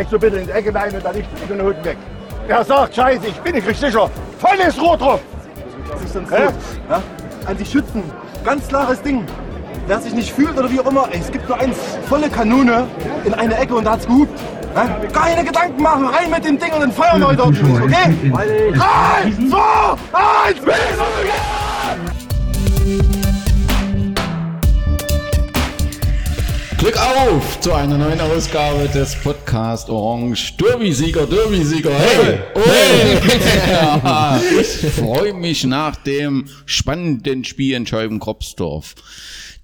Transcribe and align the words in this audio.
vielleicht 0.00 0.10
so 0.10 0.18
bitte 0.18 0.36
in 0.38 0.46
die 0.46 0.52
Ecke 0.52 0.74
rein 0.74 0.94
und 0.94 1.04
dann 1.04 1.14
nicht 1.14 1.28
mit 1.40 1.50
den 1.50 1.66
Hütten 1.66 1.84
weg. 1.84 1.98
Wer 2.46 2.64
sagt, 2.64 2.94
scheiße, 2.94 3.26
ich 3.26 3.40
bin 3.40 3.54
nicht 3.54 3.66
richtig 3.66 3.90
sicher. 3.90 4.10
Volles 4.38 4.80
Rohr 4.80 4.96
drauf. 4.96 5.20
Das 5.92 6.02
ist 6.02 6.14
sonst 6.14 6.30
Hä? 6.30 6.46
gut. 6.46 6.54
Ja? 6.88 7.02
An 7.46 7.56
die 7.56 7.66
Schützen. 7.66 8.02
Ganz 8.44 8.66
klares 8.68 9.02
Ding. 9.02 9.26
Wer 9.86 10.00
sich 10.00 10.14
nicht 10.14 10.32
fühlt 10.32 10.56
oder 10.56 10.70
wie 10.70 10.80
auch 10.80 10.86
immer, 10.86 11.08
ey, 11.10 11.20
es 11.20 11.30
gibt 11.30 11.48
nur 11.48 11.58
eins, 11.58 11.76
volle 12.08 12.30
Kanone 12.30 12.86
in 13.24 13.34
eine 13.34 13.56
Ecke 13.58 13.74
und 13.74 13.84
da 13.84 13.92
hat's 13.92 14.06
gehupt. 14.06 14.40
Ja? 14.74 14.88
Keine 15.12 15.44
Gedanken 15.44 15.82
machen, 15.82 16.06
rein 16.06 16.30
mit 16.30 16.44
dem 16.44 16.58
Ding 16.58 16.72
und 16.72 16.80
dann 16.80 16.92
feuern 16.92 17.20
wir 17.20 17.28
heute 17.28 17.42
ordentlich, 17.42 17.82
okay? 17.82 18.14
Drei, 18.72 19.32
zwei, 19.50 19.96
eins, 20.46 20.60
Glück 26.78 26.96
auf 26.96 27.49
zu 27.60 27.74
einer 27.74 27.98
neuen 27.98 28.18
Ausgabe 28.20 28.88
des 28.88 29.14
Podcast 29.16 29.90
Orange 29.90 30.56
Derby-Sieger, 30.56 31.26
Derby-Sieger. 31.26 31.90
Hey, 31.90 32.38
hey. 32.54 33.70
Ja, 33.70 34.40
ich 34.60 34.90
freue 34.92 35.34
mich 35.34 35.64
nach 35.64 35.96
dem 35.96 36.46
spannenden 36.64 37.44
Spiel 37.44 37.74
in 37.76 37.86
Scheiben-Kropsdorf. 37.86 38.94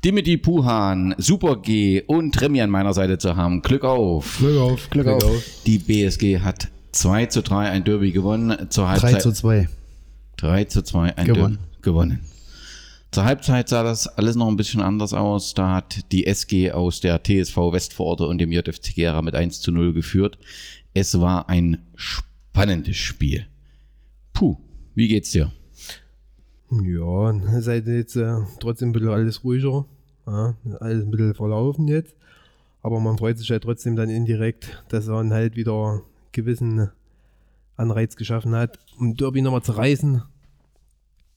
Dimitri 0.05 0.37
Puhan, 0.37 1.15
Super 1.17 1.57
G 1.57 2.03
und 2.07 2.39
Remy 2.39 2.61
an 2.61 2.71
meiner 2.71 2.93
Seite 2.93 3.17
zu 3.17 3.35
haben. 3.35 3.63
Glück 3.63 3.85
auf. 3.85 4.37
Glück 4.41 4.59
auf, 4.59 4.91
Glück, 4.91 5.07
auf. 5.07 5.43
Die 5.65 5.79
BSG 5.79 6.41
hat 6.41 6.69
2 6.93 7.27
zu 7.27 7.43
3 7.43 7.71
ein 7.71 7.85
Derby 7.85 8.13
gewonnen. 8.13 8.67
Zur 8.69 8.85
3 8.85 8.91
Halbzeit 8.91 9.23
zu 9.23 9.33
2. 9.33 9.69
3 10.37 10.65
zu 10.65 10.83
2 10.83 11.17
ein 11.17 11.27
Gewonnen. 11.27 11.59
Derby 11.59 11.83
gewonnen. 11.83 12.21
Zur 13.17 13.25
Halbzeit 13.25 13.71
sah 13.71 13.83
das 13.83 14.09
alles 14.09 14.37
noch 14.37 14.47
ein 14.47 14.59
bisschen 14.59 14.83
anders 14.83 15.15
aus. 15.15 15.55
Da 15.55 15.77
hat 15.77 16.13
die 16.13 16.27
SG 16.27 16.73
aus 16.73 17.01
der 17.01 17.23
TSV 17.23 17.57
Westvororte 17.73 18.27
und 18.27 18.37
dem 18.37 18.53
JFC 18.53 18.95
Gera 18.95 19.23
mit 19.23 19.35
1 19.35 19.63
zu 19.63 19.73
0 19.73 19.95
geführt. 19.95 20.37
Es 20.93 21.19
war 21.19 21.49
ein 21.49 21.79
spannendes 21.95 22.99
Spiel. 22.99 23.47
Puh, 24.35 24.59
wie 24.95 25.09
geht's 25.09 25.31
dir? 25.31 25.51
Ja, 26.71 27.33
seid 27.63 27.87
jetzt 27.87 28.17
äh, 28.17 28.37
trotzdem 28.61 28.91
ein 28.91 28.93
bisschen 28.93 29.09
alles 29.09 29.43
ruhiger. 29.43 29.87
Ja, 30.27 30.55
alles 30.81 31.05
ein 31.05 31.11
bisschen 31.11 31.35
verlaufen 31.35 31.89
jetzt. 31.89 32.15
Aber 32.83 33.01
man 33.01 33.17
freut 33.17 33.39
sich 33.39 33.51
halt 33.51 33.63
trotzdem 33.63 33.97
dann 33.97 34.11
indirekt, 34.11 34.85
dass 34.91 35.07
dann 35.07 35.33
halt 35.33 35.57
wieder 35.57 36.03
gewissen 36.33 36.91
Anreiz 37.79 38.17
geschaffen 38.17 38.55
hat, 38.55 38.79
um 38.99 39.17
Derby 39.17 39.41
nochmal 39.41 39.63
zu 39.63 39.73
reißen. 39.73 40.23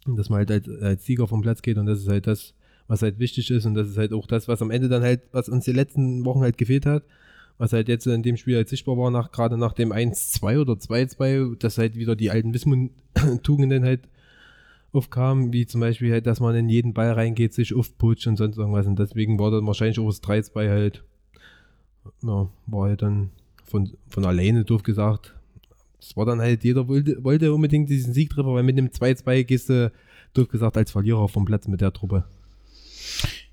Dass 0.06 0.30
man 0.30 0.40
halt 0.40 0.52
als, 0.52 0.70
als 0.82 1.06
Sieger 1.06 1.28
vom 1.28 1.42
Platz 1.42 1.62
geht 1.62 1.78
und 1.78 1.86
das 1.86 2.00
ist 2.00 2.08
halt 2.08 2.28
das, 2.28 2.54
was 2.88 3.02
halt 3.02 3.20
wichtig 3.20 3.52
ist 3.52 3.66
und 3.66 3.76
das 3.76 3.90
ist 3.90 3.98
halt 3.98 4.14
auch 4.14 4.28
das, 4.28 4.48
was 4.48 4.62
am 4.62 4.72
Ende 4.72 4.90
dann 4.90 5.04
halt, 5.04 5.22
was 5.32 5.50
uns 5.50 5.66
die 5.66 5.72
letzten 5.72 6.26
Wochen 6.26 6.42
halt 6.42 6.58
gefehlt 6.58 6.86
hat, 6.86 7.04
was 7.58 7.74
halt 7.74 7.88
jetzt 7.90 8.08
in 8.08 8.24
dem 8.24 8.38
Spiel 8.38 8.56
halt 8.56 8.70
sichtbar 8.70 8.98
war, 8.98 9.12
nach, 9.12 9.32
gerade 9.32 9.58
nach 9.58 9.74
dem 9.74 9.92
1-2 9.92 10.62
oder 10.62 10.74
2-2, 10.74 11.58
dass 11.58 11.78
halt 11.78 11.96
wieder 11.96 12.16
die 12.16 12.32
alten 12.32 12.54
Wismut-Tugenden 12.54 13.84
halt 13.84 14.08
aufkamen, 14.92 15.54
wie 15.54 15.68
zum 15.68 15.82
Beispiel 15.82 16.12
halt, 16.12 16.26
dass 16.26 16.40
man 16.40 16.56
in 16.56 16.70
jeden 16.70 16.94
Ball 16.94 17.12
reingeht, 17.12 17.54
sich 17.54 17.76
aufputscht 17.76 18.28
und 18.28 18.38
sonst 18.38 18.58
irgendwas. 18.58 18.88
Und 18.88 18.98
deswegen 18.98 19.38
war 19.40 19.52
dann 19.52 19.68
wahrscheinlich 19.68 20.00
auch 20.00 20.08
das 20.08 20.24
3-2 20.24 20.70
halt, 20.70 21.04
ja, 22.24 22.50
war 22.66 22.88
halt 22.88 23.02
dann 23.02 23.30
von, 23.66 23.92
von 24.08 24.26
alleine 24.26 24.64
doof 24.64 24.84
gesagt. 24.84 25.36
Es 26.00 26.16
war 26.16 26.26
dann 26.26 26.40
halt, 26.40 26.64
jeder 26.64 26.88
wollte, 26.88 27.24
wollte 27.24 27.54
unbedingt 27.54 27.90
diesen 27.90 28.14
Siegtreffer, 28.14 28.54
weil 28.54 28.64
mit 28.64 28.78
dem 28.78 28.90
2-2 28.90 29.44
gehst 29.44 29.70
du, 29.70 29.92
doof 30.34 30.48
gesagt, 30.48 30.78
als 30.78 30.92
Verlierer 30.92 31.28
vom 31.28 31.46
Platz 31.46 31.68
mit 31.68 31.82
der 31.82 31.94
Truppe. 31.94 32.26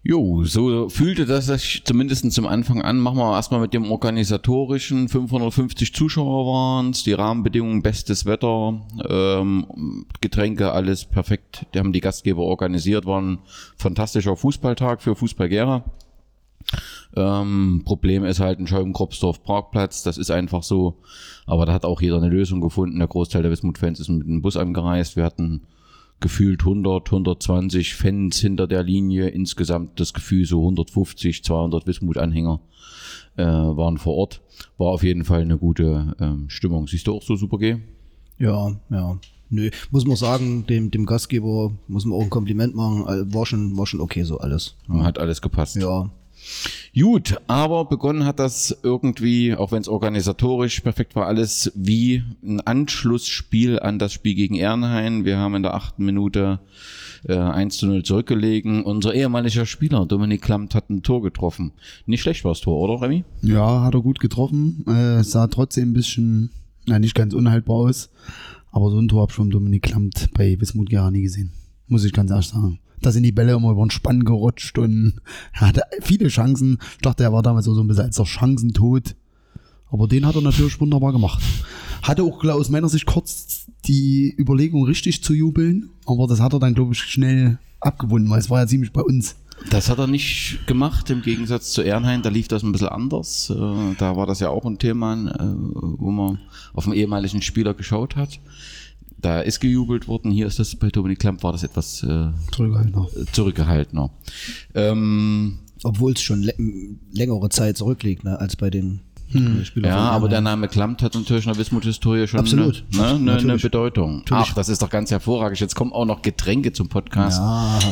Jo, 0.08 0.44
so 0.44 0.88
fühlte 0.88 1.26
das 1.26 1.46
sich 1.46 1.82
zumindest 1.84 2.30
zum 2.30 2.46
Anfang 2.46 2.80
an. 2.80 3.00
Machen 3.00 3.18
wir 3.18 3.34
erstmal 3.34 3.58
mit 3.58 3.74
dem 3.74 3.90
organisatorischen. 3.90 5.08
550 5.08 5.92
Zuschauer 5.92 6.46
waren 6.46 6.90
es, 6.90 7.02
die 7.02 7.12
Rahmenbedingungen, 7.12 7.82
bestes 7.82 8.24
Wetter, 8.24 8.86
ähm, 9.08 10.06
Getränke, 10.20 10.70
alles 10.70 11.06
perfekt. 11.06 11.66
Die 11.74 11.80
haben 11.80 11.92
die 11.92 12.00
Gastgeber 12.00 12.42
organisiert, 12.42 13.04
war 13.04 13.20
ein 13.20 13.40
fantastischer 13.76 14.36
Fußballtag 14.36 15.02
für 15.02 15.16
Fußball 15.16 15.48
Gera. 15.48 15.84
Ähm, 17.16 17.82
Problem 17.84 18.24
ist 18.24 18.40
halt 18.40 18.58
ein 18.58 18.66
Scheiben-Kropsdorf 18.66 19.42
Parkplatz, 19.42 20.02
das 20.02 20.18
ist 20.18 20.30
einfach 20.30 20.62
so. 20.62 20.98
Aber 21.46 21.64
da 21.64 21.72
hat 21.72 21.86
auch 21.86 22.02
jeder 22.02 22.18
eine 22.18 22.28
Lösung 22.28 22.60
gefunden. 22.60 22.98
Der 22.98 23.08
Großteil 23.08 23.42
der 23.42 23.50
Wismut-Fans 23.50 24.00
ist 24.00 24.08
mit 24.08 24.26
dem 24.26 24.42
Bus 24.42 24.56
angereist. 24.56 25.16
Wir 25.16 25.24
hatten 25.24 25.62
gefühlt 26.20 26.60
100, 26.60 27.06
120 27.06 27.94
Fans 27.94 28.38
hinter 28.38 28.66
der 28.66 28.82
Linie. 28.82 29.28
Insgesamt 29.28 29.98
das 29.98 30.12
Gefühl 30.12 30.44
so 30.44 30.60
150, 30.60 31.42
200 31.42 31.86
Wismut-Anhänger 31.86 32.60
äh, 33.36 33.44
waren 33.44 33.96
vor 33.96 34.14
Ort. 34.14 34.42
War 34.76 34.88
auf 34.88 35.02
jeden 35.02 35.24
Fall 35.24 35.40
eine 35.40 35.56
gute 35.56 36.14
ähm, 36.20 36.50
Stimmung. 36.50 36.86
Siehst 36.86 37.06
du 37.06 37.14
auch 37.14 37.22
so 37.22 37.36
super 37.36 37.58
G? 37.58 37.78
Ja, 38.38 38.72
ja. 38.90 39.18
Nö, 39.48 39.70
muss 39.90 40.06
man 40.06 40.16
sagen, 40.16 40.66
dem, 40.66 40.90
dem 40.90 41.06
Gastgeber 41.06 41.70
muss 41.86 42.04
man 42.04 42.18
auch 42.18 42.24
ein 42.24 42.30
Kompliment 42.30 42.74
machen. 42.74 43.06
Also 43.06 43.32
War 43.32 43.46
schon, 43.46 43.78
war 43.78 43.86
schon 43.86 44.00
okay 44.00 44.24
so 44.24 44.38
alles. 44.38 44.76
Hat 44.88 45.18
alles 45.18 45.40
gepasst. 45.40 45.76
Ja. 45.76 46.10
Gut, 46.98 47.36
aber 47.46 47.84
begonnen 47.84 48.24
hat 48.24 48.38
das 48.38 48.76
irgendwie, 48.82 49.54
auch 49.54 49.70
wenn 49.72 49.82
es 49.82 49.88
organisatorisch 49.88 50.80
perfekt 50.80 51.14
war, 51.14 51.26
alles 51.26 51.70
wie 51.74 52.22
ein 52.42 52.60
Anschlussspiel 52.62 53.78
an 53.78 53.98
das 53.98 54.12
Spiel 54.12 54.34
gegen 54.34 54.54
Ehrenhain. 54.54 55.24
Wir 55.24 55.36
haben 55.38 55.54
in 55.56 55.62
der 55.62 55.74
achten 55.74 56.04
Minute 56.04 56.60
äh, 57.28 57.36
1 57.36 57.76
zu 57.76 57.86
0 57.86 58.02
zurückgelegen. 58.02 58.82
Unser 58.82 59.14
ehemaliger 59.14 59.66
Spieler, 59.66 60.06
Dominik 60.06 60.42
Klamt, 60.42 60.74
hat 60.74 60.88
ein 60.88 61.02
Tor 61.02 61.22
getroffen. 61.22 61.72
Nicht 62.06 62.22
schlecht 62.22 62.44
war 62.44 62.52
das 62.52 62.60
Tor, 62.60 62.78
oder 62.80 63.02
Remy? 63.02 63.24
Ja, 63.42 63.82
hat 63.82 63.94
er 63.94 64.00
gut 64.00 64.20
getroffen. 64.20 64.84
Äh, 64.86 65.22
sah 65.22 65.48
trotzdem 65.48 65.90
ein 65.90 65.94
bisschen, 65.94 66.50
na, 66.86 66.98
nicht 66.98 67.14
ganz 67.14 67.34
unhaltbar 67.34 67.76
aus. 67.76 68.10
Aber 68.70 68.90
so 68.90 68.98
ein 68.98 69.08
Tor 69.08 69.22
hab 69.22 69.30
ich 69.30 69.36
von 69.36 69.50
Dominik 69.50 69.82
Klamt 69.82 70.30
bei 70.34 70.60
Wismut 70.60 70.88
Gera 70.88 71.10
nie 71.10 71.22
gesehen. 71.22 71.52
Muss 71.88 72.04
ich 72.04 72.12
ganz 72.12 72.30
ehrlich 72.30 72.48
sagen. 72.48 72.78
Da 73.02 73.12
sind 73.12 73.22
die 73.22 73.32
Bälle 73.32 73.52
immer 73.54 73.70
über 73.70 73.84
den 73.84 73.90
Spann 73.90 74.24
gerutscht 74.24 74.78
und 74.78 75.14
er 75.52 75.68
hatte 75.68 75.82
viele 76.02 76.28
Chancen. 76.28 76.78
Ich 76.92 77.02
dachte, 77.02 77.24
er 77.24 77.32
war 77.32 77.42
damals 77.42 77.66
so 77.66 77.78
ein 77.80 77.86
bisschen 77.86 78.04
als 78.04 78.16
der 78.16 78.26
Chancentod. 78.26 79.14
Aber 79.90 80.08
den 80.08 80.26
hat 80.26 80.34
er 80.34 80.42
natürlich 80.42 80.80
wunderbar 80.80 81.12
gemacht. 81.12 81.42
Hatte 82.02 82.22
auch 82.24 82.42
aus 82.44 82.70
meiner 82.70 82.88
Sicht 82.88 83.06
kurz 83.06 83.66
die 83.86 84.34
Überlegung, 84.36 84.84
richtig 84.84 85.22
zu 85.22 85.32
jubeln. 85.32 85.90
Aber 86.06 86.26
das 86.26 86.40
hat 86.40 86.52
er 86.52 86.58
dann, 86.58 86.74
glaube 86.74 86.92
ich, 86.92 86.98
schnell 86.98 87.58
abgewunden, 87.80 88.28
weil 88.30 88.40
es 88.40 88.50
war 88.50 88.60
ja 88.60 88.66
ziemlich 88.66 88.92
bei 88.92 89.02
uns. 89.02 89.36
Das 89.70 89.88
hat 89.88 89.98
er 89.98 90.06
nicht 90.06 90.66
gemacht, 90.66 91.08
im 91.10 91.22
Gegensatz 91.22 91.72
zu 91.72 91.82
Ehrenhain. 91.82 92.22
Da 92.22 92.28
lief 92.28 92.48
das 92.48 92.62
ein 92.62 92.72
bisschen 92.72 92.88
anders. 92.88 93.50
Äh, 93.50 93.94
Da 93.98 94.16
war 94.16 94.26
das 94.26 94.40
ja 94.40 94.50
auch 94.50 94.64
ein 94.66 94.78
Thema, 94.78 95.14
äh, 95.14 95.54
wo 95.98 96.10
man 96.10 96.40
auf 96.74 96.84
den 96.84 96.92
ehemaligen 96.92 97.40
Spieler 97.40 97.72
geschaut 97.72 98.16
hat. 98.16 98.38
Da 99.18 99.40
ist 99.40 99.60
gejubelt 99.60 100.08
worden. 100.08 100.30
Hier 100.30 100.46
ist 100.46 100.58
das 100.58 100.76
bei 100.76 100.88
Dominik 100.88 101.18
Klamp 101.18 101.42
war 101.42 101.52
das 101.52 101.62
etwas 101.62 102.02
äh, 102.02 102.28
Zurückhaltender. 102.52 103.06
zurückgehaltener. 103.32 104.10
Ähm, 104.74 105.58
Obwohl 105.82 106.12
es 106.12 106.20
schon 106.22 106.42
lä- 106.42 106.96
längere 107.12 107.48
Zeit 107.48 107.76
zurückliegt, 107.78 108.24
ne, 108.24 108.38
als 108.38 108.56
bei 108.56 108.68
den 108.70 109.00
Spielern. 109.64 109.90
ja, 109.90 109.96
von 110.06 110.14
aber 110.14 110.28
der. 110.28 110.40
Name 110.40 110.68
Klammt 110.68 111.02
hat 111.02 111.14
natürlich 111.14 111.46
in 111.46 111.52
der 111.52 111.58
Wismut-Historie 111.58 112.28
schon 112.28 112.38
Absolut. 112.40 112.84
Ne, 112.92 112.98
ne, 112.98 113.06
eine 113.08 113.20
Natürlich. 113.22 113.62
Bedeutung. 113.62 114.22
Ach, 114.30 114.52
das 114.54 114.68
ist 114.68 114.82
doch 114.82 114.88
ganz 114.90 115.10
hervorragend. 115.10 115.58
Jetzt 115.58 115.74
kommen 115.74 115.92
auch 115.92 116.04
noch 116.04 116.22
Getränke 116.22 116.72
zum 116.72 116.88
Podcast. 116.88 117.40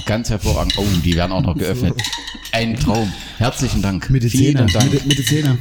Ganz 0.07 0.31
hervorragend. 0.31 0.75
Oh, 0.79 0.85
die 1.05 1.17
werden 1.17 1.33
auch 1.33 1.43
noch 1.43 1.57
geöffnet. 1.57 1.95
Ein 2.53 2.77
Traum. 2.77 3.11
Herzlichen 3.39 3.83
Dank. 3.83 4.11
Mit 4.11 4.23
den 4.23 4.31
Vielen. 4.31 4.69
Dank. 4.69 4.93
Mit, 4.93 5.07
mit 5.07 5.19
den 5.19 5.25
Zähnen. 5.25 5.59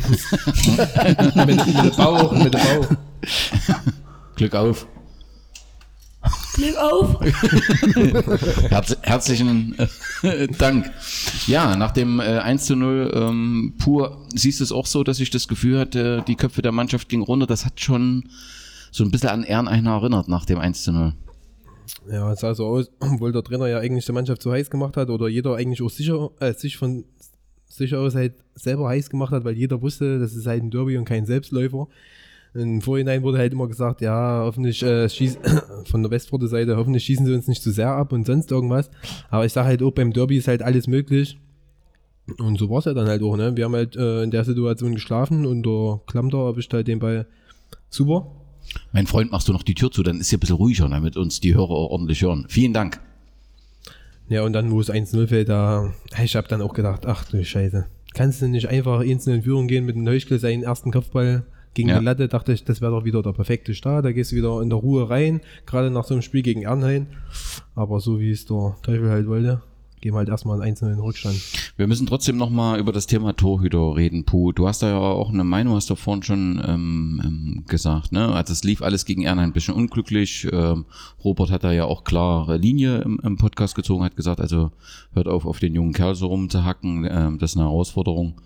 mit, 1.35 1.47
mit 1.47 1.67
dem 1.67 1.91
Bauch, 1.97 2.31
mit 2.33 2.53
dem 2.53 2.61
Bauch. 2.61 2.87
Glück 4.35 4.53
auf. 4.53 4.85
Glück 6.53 6.77
auf! 6.77 7.19
Herz, 8.69 8.97
herzlichen 9.01 9.75
äh, 10.23 10.47
Dank. 10.57 10.91
Ja, 11.47 11.75
nach 11.75 11.91
dem 11.91 12.19
äh, 12.19 12.23
1 12.23 12.65
zu 12.65 12.75
0 12.75 13.11
ähm, 13.13 13.73
pur 13.77 14.25
siehst 14.33 14.59
du 14.59 14.63
es 14.63 14.71
auch 14.71 14.85
so, 14.85 15.03
dass 15.03 15.19
ich 15.19 15.29
das 15.29 15.47
Gefühl 15.47 15.79
hatte, 15.79 16.23
die 16.27 16.35
Köpfe 16.35 16.61
der 16.61 16.71
Mannschaft 16.71 17.09
gingen 17.09 17.23
runter. 17.23 17.47
Das 17.47 17.65
hat 17.65 17.79
schon 17.81 18.29
so 18.91 19.03
ein 19.03 19.11
bisschen 19.11 19.29
an 19.29 19.43
Ehreneiner 19.43 19.91
erinnert 19.91 20.27
nach 20.27 20.45
dem 20.45 20.59
1 20.59 20.83
zu 20.83 20.91
0. 20.91 21.13
Ja, 22.09 22.31
es 22.31 22.39
sah 22.39 22.53
so 22.53 22.67
aus, 22.67 22.91
obwohl 22.99 23.31
der 23.31 23.43
Trainer 23.43 23.67
ja 23.67 23.79
eigentlich 23.79 24.05
die 24.05 24.11
Mannschaft 24.11 24.41
zu 24.41 24.51
heiß 24.51 24.69
gemacht 24.69 24.97
hat 24.97 25.09
oder 25.09 25.27
jeder 25.27 25.55
eigentlich 25.55 25.81
auch 25.81 25.89
sicher, 25.89 26.31
äh, 26.39 26.53
sich 26.53 26.77
von 26.77 27.05
sich 27.67 27.95
aus 27.95 28.13
halt 28.13 28.33
selber 28.53 28.87
heiß 28.89 29.09
gemacht 29.09 29.31
hat, 29.31 29.43
weil 29.45 29.57
jeder 29.57 29.81
wusste, 29.81 30.19
das 30.19 30.35
ist 30.35 30.45
halt 30.45 30.61
ein 30.61 30.69
Derby 30.69 30.97
und 30.97 31.05
kein 31.05 31.25
Selbstläufer. 31.25 31.87
Im 32.55 32.81
Vorhinein 32.81 33.23
wurde 33.23 33.39
halt 33.39 33.53
immer 33.53 33.67
gesagt, 33.67 34.01
ja, 34.01 34.43
hoffentlich 34.43 34.83
äh, 34.83 35.09
schieß, 35.09 35.39
von 35.85 36.03
der 36.03 36.11
Westforte 36.11 36.47
Seite, 36.47 36.77
hoffentlich 36.77 37.03
schießen 37.03 37.25
sie 37.25 37.33
uns 37.33 37.47
nicht 37.47 37.63
zu 37.63 37.71
sehr 37.71 37.91
ab 37.91 38.11
und 38.11 38.25
sonst 38.25 38.51
irgendwas. 38.51 38.91
Aber 39.29 39.45
ich 39.45 39.53
sage 39.53 39.67
halt 39.67 39.81
auch, 39.81 39.91
beim 39.91 40.13
Derby 40.13 40.37
ist 40.37 40.47
halt 40.47 40.61
alles 40.61 40.87
möglich. 40.87 41.39
Und 42.37 42.57
so 42.59 42.69
war 42.69 42.79
es 42.79 42.85
ja 42.85 42.93
dann 42.93 43.07
halt 43.07 43.21
auch, 43.21 43.35
ne? 43.35 43.57
Wir 43.57 43.65
haben 43.65 43.73
halt 43.73 43.95
äh, 43.95 44.23
in 44.23 44.31
der 44.31 44.45
Situation 44.45 44.93
geschlafen 44.93 45.45
und 45.45 45.63
der 45.65 45.99
Klamter 46.07 46.45
erwischt 46.45 46.73
halt 46.73 46.87
den 46.87 46.99
Ball 46.99 47.25
super. 47.89 48.31
Mein 48.93 49.07
Freund, 49.07 49.31
machst 49.31 49.47
du 49.47 49.53
noch 49.53 49.63
die 49.63 49.75
Tür 49.75 49.91
zu, 49.91 50.03
dann 50.03 50.19
ist 50.19 50.29
hier 50.29 50.37
ein 50.37 50.39
bisschen 50.39 50.55
ruhiger, 50.55 50.87
damit 50.87 51.17
uns 51.17 51.39
die 51.39 51.53
Hörer 51.53 51.71
auch 51.71 51.89
ordentlich 51.89 52.21
hören. 52.21 52.45
Vielen 52.47 52.73
Dank. 52.73 52.99
Ja, 54.29 54.43
und 54.43 54.53
dann, 54.53 54.71
wo 54.71 54.79
es 54.79 54.89
1-0 54.89 55.27
fällt, 55.27 55.49
da, 55.49 55.93
ich 56.23 56.35
habe 56.35 56.47
dann 56.47 56.61
auch 56.61 56.73
gedacht, 56.73 57.05
ach 57.05 57.25
du 57.25 57.43
Scheiße. 57.43 57.85
Kannst 58.13 58.41
du 58.41 58.47
nicht 58.47 58.69
einfach 58.69 59.01
einzeln 59.01 59.37
in 59.37 59.43
Führung 59.43 59.67
gehen 59.67 59.85
mit 59.85 59.95
dem 59.95 60.03
Neuschkel 60.03 60.39
seinen 60.39 60.63
ersten 60.63 60.91
Kopfball 60.91 61.45
gegen 61.73 61.89
Ja. 61.89 61.99
die 61.99 62.05
Latte? 62.05 62.27
Dachte 62.27 62.53
ich, 62.53 62.63
das 62.63 62.81
wäre 62.81 62.91
doch 62.91 63.05
wieder 63.05 63.21
der 63.23 63.31
perfekte 63.33 63.73
Start. 63.73 64.05
Da 64.05 64.11
gehst 64.11 64.31
du 64.31 64.35
wieder 64.35 64.61
in 64.61 64.69
der 64.69 64.79
Ruhe 64.79 65.09
rein, 65.09 65.41
gerade 65.65 65.89
nach 65.91 66.05
so 66.05 66.13
einem 66.13 66.21
Spiel 66.21 66.41
gegen 66.41 66.63
Ernheim. 66.63 67.07
Aber 67.75 67.99
so 67.99 68.19
wie 68.19 68.31
es 68.31 68.45
der 68.45 68.75
Teufel 68.83 69.09
halt 69.09 69.27
wollte, 69.27 69.61
gehen 70.03 70.13
wir 70.13 70.17
halt 70.17 70.27
erstmal 70.27 70.61
einen 70.61 70.75
1-0 70.75 70.81
in 70.83 70.89
den 70.89 70.99
Rückstand. 70.99 71.39
Wir 71.77 71.87
müssen 71.87 72.05
trotzdem 72.05 72.35
nochmal 72.35 72.77
über 72.77 72.91
das 72.91 73.07
Thema 73.07 73.33
Torhüter 73.37 73.95
reden, 73.95 74.25
Puh. 74.25 74.51
Du 74.51 74.67
hast 74.67 74.83
da 74.83 74.89
ja 74.89 74.97
auch 74.97 75.29
eine 75.29 75.45
Meinung, 75.45 75.75
hast 75.75 75.89
du 75.89 75.95
vorhin 75.95 76.23
schon 76.23 76.61
ähm, 76.67 77.21
ähm, 77.23 77.63
gesagt, 77.69 78.11
ne? 78.11 78.33
Also 78.33 78.51
es 78.51 78.65
lief 78.65 78.81
alles 78.81 79.05
gegen 79.05 79.23
Ernheim 79.23 79.51
ein 79.51 79.53
bisschen 79.53 79.73
unglücklich. 79.73 80.45
Ähm, 80.51 80.85
Robert 81.23 81.51
hat 81.51 81.63
da 81.63 81.71
ja 81.71 81.85
auch 81.85 82.03
klare 82.03 82.57
Linie 82.57 82.97
im, 82.97 83.17
im 83.23 83.37
Podcast 83.37 83.75
gezogen, 83.75 84.03
hat 84.03 84.17
gesagt, 84.17 84.41
also 84.41 84.71
hört 85.13 85.29
auf, 85.29 85.45
auf 85.45 85.59
den 85.59 85.73
jungen 85.73 85.93
Kerl 85.93 86.15
so 86.15 86.27
rumzuhacken, 86.27 87.07
ähm, 87.09 87.39
das 87.39 87.51
ist 87.51 87.57
eine 87.57 87.65
Herausforderung. 87.65 88.41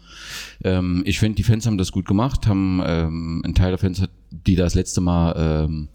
Ähm, 0.64 1.02
ich 1.08 1.18
finde, 1.18 1.38
die 1.38 1.44
Fans 1.44 1.66
haben 1.66 1.80
das 1.80 1.92
gut 1.92 2.06
gemacht, 2.06 2.46
haben 2.46 2.84
ähm, 2.86 3.42
ein 3.44 3.56
Teil 3.56 3.72
der 3.72 3.80
Fans, 3.80 4.04
die 4.30 4.56
das 4.56 4.76
letzte 4.76 5.02
Mal 5.02 5.66
ähm, 5.66 5.88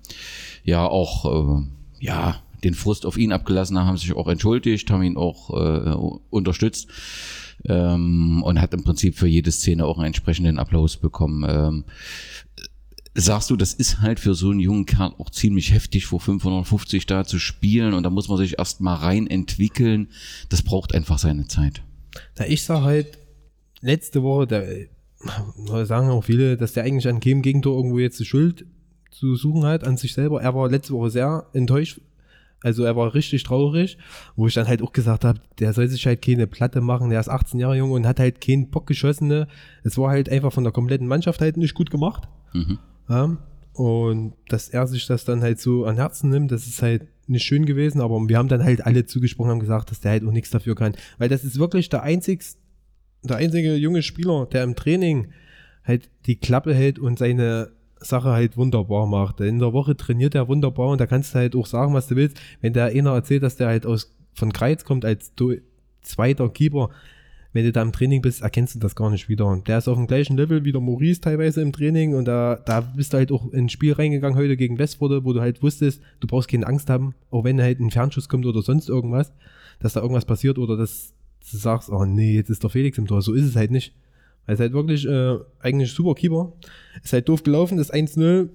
ja 0.65 0.85
auch 0.85 1.61
äh, 1.61 1.67
ja 2.01 2.43
den 2.65 2.75
Frust 2.75 3.07
auf 3.07 3.17
ihn 3.17 3.33
abgelassen 3.33 3.79
haben, 3.79 3.87
haben 3.87 3.97
sich 3.97 4.13
auch 4.13 4.29
entschuldigt, 4.29 4.91
haben 4.91 5.03
ihn 5.03 5.17
auch 5.17 5.51
äh, 5.51 5.95
unterstützt 6.31 6.89
ähm, 7.65 8.43
und 8.43 8.61
hat 8.61 8.75
im 8.75 8.85
Prinzip 8.85 9.17
für 9.17 9.27
jede 9.27 9.51
Szene 9.51 9.85
auch 9.85 9.99
einen 9.99 10.07
entsprechenden 10.07 10.59
Applaus 10.59 10.97
bekommen. 10.97 11.45
Ähm, 11.49 11.85
sagst 13.15 13.51
du, 13.51 13.57
das 13.57 13.75
ist 13.75 14.01
halt 14.01 14.21
für 14.21 14.35
so 14.35 14.51
einen 14.51 14.61
jungen 14.61 14.87
Kerl 14.87 15.13
auch 15.19 15.31
ziemlich 15.31 15.73
heftig, 15.73 16.07
vor 16.07 16.21
550 16.21 17.07
da 17.07 17.25
zu 17.25 17.39
spielen 17.39 17.95
und 17.95 18.05
da 18.05 18.11
muss 18.11 18.29
man 18.29 18.39
sich 18.39 18.59
erst 18.59 18.81
mal 18.81 18.95
rein 18.95 19.27
entwickeln. 19.27 20.09
Das 20.49 20.63
braucht 20.63 20.95
einfach 20.95 21.19
seine 21.19 21.47
Zeit. 21.47 21.83
Na, 22.39 22.47
ich 22.47 22.63
sag 22.63 22.83
halt, 22.83 23.19
letzte 23.81 24.23
Woche, 24.23 24.47
da 24.47 24.63
sagen 25.85 26.09
auch 26.11 26.25
viele, 26.25 26.57
dass 26.57 26.73
der 26.73 26.85
eigentlich 26.85 27.09
an 27.09 27.21
keinem 27.21 27.43
Gegentor 27.43 27.77
irgendwo 27.77 27.99
jetzt 27.99 28.19
die 28.21 28.25
Schuld 28.25 28.67
zu 29.11 29.37
suchen 29.37 29.65
hat 29.65 29.85
an 29.85 29.97
sich 29.97 30.15
selber. 30.15 30.43
Er 30.43 30.55
war 30.55 30.69
letzte 30.71 30.95
Woche 30.95 31.11
sehr 31.11 31.47
enttäuscht. 31.53 32.01
Also 32.63 32.85
er 32.85 32.97
war 32.97 33.15
richtig 33.15 33.43
traurig, 33.43 33.99
wo 34.37 34.47
ich 34.47 34.55
dann 34.55 34.69
halt 34.69 34.83
auch 34.83 34.93
gesagt 34.93 35.25
habe, 35.25 35.41
der 35.59 35.73
soll 35.73 35.89
sich 35.89 36.07
halt 36.07 36.23
keine 36.23 36.47
Platte 36.47 36.81
machen, 36.81 37.11
der 37.11 37.21
ist 37.21 37.29
18 37.29 37.59
Jahre 37.59 37.77
jung 37.77 37.93
und 37.93 38.07
hat 38.07 38.21
halt 38.21 38.41
keinen 38.41 38.71
Bock 38.71 38.87
geschossen. 38.87 39.29
Ne? 39.29 39.49
Es 39.83 39.99
war 39.99 40.11
halt 40.11 40.29
einfach 40.29 40.53
von 40.53 40.65
der 40.65 40.73
kompletten 40.73 41.07
Mannschaft 41.07 41.41
halt 41.41 41.57
nicht 41.57 41.75
gut 41.75 41.91
gemacht. 41.91 42.29
Mhm. 42.53 42.79
Ja? 43.09 43.37
Und 43.75 44.35
dass 44.49 44.69
er 44.69 44.87
sich 44.87 45.07
das 45.07 45.25
dann 45.25 45.43
halt 45.43 45.59
so 45.61 45.87
an 45.87 45.97
Herzen 45.97 46.31
nimmt, 46.31 46.53
das 46.53 46.67
ist 46.67 46.83
halt 46.83 47.07
nicht 47.27 47.45
schön 47.45 47.65
gewesen, 47.67 48.01
aber 48.01 48.17
wir 48.29 48.37
haben 48.37 48.49
dann 48.49 48.63
halt 48.63 48.85
alle 48.85 49.07
zugesprochen, 49.07 49.51
haben 49.51 49.61
gesagt, 49.61 49.91
dass 49.91 50.01
der 50.01 50.11
halt 50.11 50.25
auch 50.25 50.33
nichts 50.33 50.51
dafür 50.51 50.75
kann. 50.75 50.95
Weil 51.19 51.29
das 51.29 51.45
ist 51.45 51.59
wirklich 51.59 51.89
der 51.89 52.03
einzigste 52.03 52.63
der 53.23 53.37
einzige 53.37 53.77
junge 53.77 54.03
Spieler, 54.03 54.47
der 54.47 54.65
im 54.65 54.75
Training 54.75 55.29
halt 55.85 56.11
die 56.27 56.37
Klappe 56.37 56.75
hält 56.75 56.99
und 56.99 57.19
seine 57.19 57.71
Sache 58.05 58.31
halt 58.31 58.57
wunderbar 58.57 59.07
macht. 59.07 59.41
In 59.41 59.59
der 59.59 59.73
Woche 59.73 59.97
trainiert 59.97 60.35
er 60.35 60.49
wunderbar 60.49 60.89
und 60.89 61.01
da 61.01 61.07
kannst 61.07 61.35
du 61.35 61.39
halt 61.39 61.57
auch 61.57 61.67
sagen, 61.67 61.95
was 61.95 62.09
du 62.09 62.17
willst. 62.17 62.41
Wenn 62.61 62.73
der 62.73 62.87
einer 62.87 63.13
erzählt, 63.13 63.43
dass 63.43 63.57
der 63.57 63.69
halt 63.69 63.87
aus 63.87 64.15
von 64.35 64.53
Kreiz 64.53 64.85
kommt 64.85 65.05
als 65.05 65.33
zweiter 66.03 66.49
Keeper, 66.49 66.91
wenn 67.53 67.65
du 67.65 67.73
da 67.73 67.83
im 67.83 67.93
Training 67.93 68.23
bist, 68.23 68.41
erkennst 68.41 68.75
du 68.75 68.79
das 68.79 68.97
gar 68.97 69.11
nicht 69.11 69.29
wieder. 69.29 69.61
Der 69.67 69.79
ist 69.79 69.89
auf 69.89 69.97
dem 69.97 70.07
gleichen 70.07 70.37
Level 70.37 70.65
wie 70.65 70.73
der 70.73 70.81
Maurice 70.81 71.21
teilweise 71.21 71.61
im 71.61 71.73
Training 71.73 72.15
und 72.15 72.25
da, 72.27 72.57
da 72.57 72.81
bist 72.81 73.13
du 73.13 73.19
halt 73.19 73.31
auch 73.31 73.53
ins 73.53 73.73
Spiel 73.73 73.93
reingegangen 73.93 74.39
heute 74.39 74.57
gegen 74.57 74.79
Westforde, 74.79 75.25
wo 75.25 75.33
du 75.33 75.41
halt 75.41 75.63
wusstest, 75.63 76.01
du 76.21 76.27
brauchst 76.27 76.49
keine 76.49 76.67
Angst 76.67 76.89
haben, 76.89 77.15
auch 77.31 77.45
wenn 77.45 77.61
halt 77.61 77.81
ein 77.81 77.91
Fernschuss 77.91 78.29
kommt 78.29 78.47
oder 78.47 78.63
sonst 78.63 78.89
irgendwas, 78.89 79.33
dass 79.81 79.93
da 79.93 80.01
irgendwas 80.01 80.25
passiert 80.25 80.59
oder 80.59 80.77
dass 80.77 81.13
du 81.51 81.57
sagst, 81.57 81.91
oh 81.91 82.05
nee, 82.05 82.35
jetzt 82.35 82.49
ist 82.49 82.63
der 82.63 82.71
Felix 82.71 82.97
im 82.97 83.07
Tor. 83.07 83.21
So 83.21 83.35
ist 83.35 83.45
es 83.45 83.57
halt 83.57 83.71
nicht. 83.71 83.93
Weil 84.47 84.55
es 84.55 84.61
halt 84.61 84.73
wirklich 84.73 85.07
äh, 85.07 85.39
eigentlich 85.61 85.93
super 85.93 86.15
Keeper. 86.15 86.53
Ist 87.03 87.13
halt 87.13 87.29
doof 87.29 87.43
gelaufen, 87.43 87.79
das 87.79 87.93
1-0. 87.93 88.49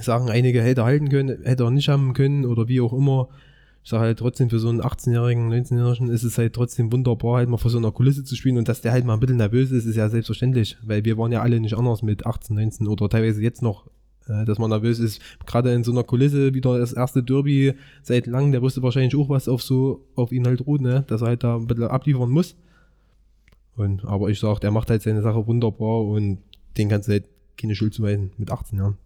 Sagen 0.00 0.30
einige, 0.30 0.62
hätte 0.62 0.82
er 0.82 0.84
halten 0.84 1.08
können, 1.08 1.42
hätte 1.42 1.64
er 1.64 1.70
nicht 1.70 1.88
haben 1.88 2.12
können 2.12 2.44
oder 2.44 2.68
wie 2.68 2.80
auch 2.80 2.92
immer. 2.92 3.28
Ich 3.82 3.90
sage 3.90 4.04
halt 4.04 4.18
trotzdem, 4.18 4.50
für 4.50 4.58
so 4.58 4.68
einen 4.68 4.82
18-Jährigen, 4.82 5.50
19-Jährigen 5.50 6.10
ist 6.10 6.22
es 6.22 6.36
halt 6.36 6.52
trotzdem 6.52 6.92
wunderbar, 6.92 7.38
halt 7.38 7.48
mal 7.48 7.56
vor 7.56 7.70
so 7.70 7.78
einer 7.78 7.92
Kulisse 7.92 8.24
zu 8.24 8.36
spielen 8.36 8.58
und 8.58 8.68
dass 8.68 8.82
der 8.82 8.92
halt 8.92 9.06
mal 9.06 9.14
ein 9.14 9.20
bisschen 9.20 9.38
nervös 9.38 9.70
ist, 9.70 9.86
ist 9.86 9.96
ja 9.96 10.08
selbstverständlich, 10.08 10.76
weil 10.82 11.04
wir 11.04 11.16
waren 11.16 11.32
ja 11.32 11.40
alle 11.40 11.58
nicht 11.60 11.76
anders 11.76 12.02
mit 12.02 12.26
18, 12.26 12.56
19 12.56 12.86
oder 12.86 13.08
teilweise 13.08 13.40
jetzt 13.42 13.62
noch, 13.62 13.86
äh, 14.28 14.44
dass 14.44 14.58
man 14.58 14.68
nervös 14.68 14.98
ist. 14.98 15.22
Gerade 15.46 15.72
in 15.72 15.82
so 15.82 15.92
einer 15.92 16.04
Kulisse 16.04 16.52
wieder 16.52 16.78
das 16.78 16.92
erste 16.92 17.22
Derby 17.22 17.72
seit 18.02 18.26
langem, 18.26 18.52
der 18.52 18.60
wusste 18.60 18.82
wahrscheinlich 18.82 19.16
auch, 19.16 19.30
was 19.30 19.48
auf 19.48 19.62
so, 19.62 20.06
auf 20.14 20.30
ihn 20.30 20.46
halt 20.46 20.66
ruht, 20.66 20.82
ne? 20.82 21.04
dass 21.06 21.22
er 21.22 21.28
halt 21.28 21.42
da 21.42 21.56
ein 21.56 21.66
bisschen 21.66 21.84
abliefern 21.84 22.30
muss. 22.30 22.56
Und, 23.76 24.04
aber 24.04 24.28
ich 24.28 24.40
sag, 24.40 24.60
der 24.60 24.70
macht 24.70 24.90
halt 24.90 25.02
seine 25.02 25.22
Sache 25.22 25.46
wunderbar 25.46 26.02
und 26.02 26.38
den 26.76 26.88
kannst 26.88 27.08
du 27.08 27.12
halt 27.12 27.24
keine 27.56 27.74
Schuld 27.74 27.94
zuweisen 27.94 28.32
mit 28.36 28.50
18 28.50 28.78
Jahren. 28.78 28.98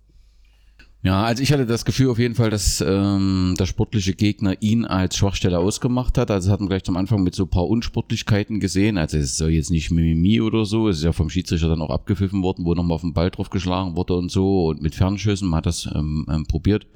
Ja, 1.04 1.22
also 1.22 1.42
ich 1.42 1.52
hatte 1.52 1.66
das 1.66 1.84
Gefühl 1.84 2.08
auf 2.08 2.18
jeden 2.18 2.34
Fall, 2.34 2.48
dass 2.48 2.80
ähm, 2.80 3.56
der 3.58 3.66
sportliche 3.66 4.14
Gegner 4.14 4.56
ihn 4.60 4.86
als 4.86 5.18
Schwachstelle 5.18 5.58
ausgemacht 5.58 6.16
hat. 6.16 6.30
Also 6.30 6.48
das 6.48 6.52
hat 6.54 6.60
man 6.60 6.70
gleich 6.70 6.82
zum 6.82 6.96
Anfang 6.96 7.22
mit 7.22 7.34
so 7.34 7.42
ein 7.42 7.50
paar 7.50 7.68
Unsportlichkeiten 7.68 8.58
gesehen. 8.58 8.96
Also 8.96 9.18
es 9.18 9.36
soll 9.36 9.50
jetzt 9.50 9.70
nicht 9.70 9.90
Mimimi 9.90 10.40
oder 10.40 10.64
so. 10.64 10.88
Es 10.88 10.98
ist 10.98 11.04
ja 11.04 11.12
vom 11.12 11.28
Schiedsrichter 11.28 11.68
dann 11.68 11.82
auch 11.82 11.90
abgepfiffen 11.90 12.42
worden, 12.42 12.64
wo 12.64 12.72
nochmal 12.72 12.94
auf 12.94 13.02
den 13.02 13.12
Ball 13.12 13.30
drauf 13.30 13.50
geschlagen 13.50 13.96
wurde 13.96 14.14
und 14.14 14.30
so. 14.30 14.68
Und 14.68 14.80
mit 14.80 14.94
Fernschüssen, 14.94 15.46
man 15.46 15.58
hat 15.58 15.66
das 15.66 15.86
ähm, 15.94 16.24
ähm, 16.30 16.46
probiert. 16.46 16.86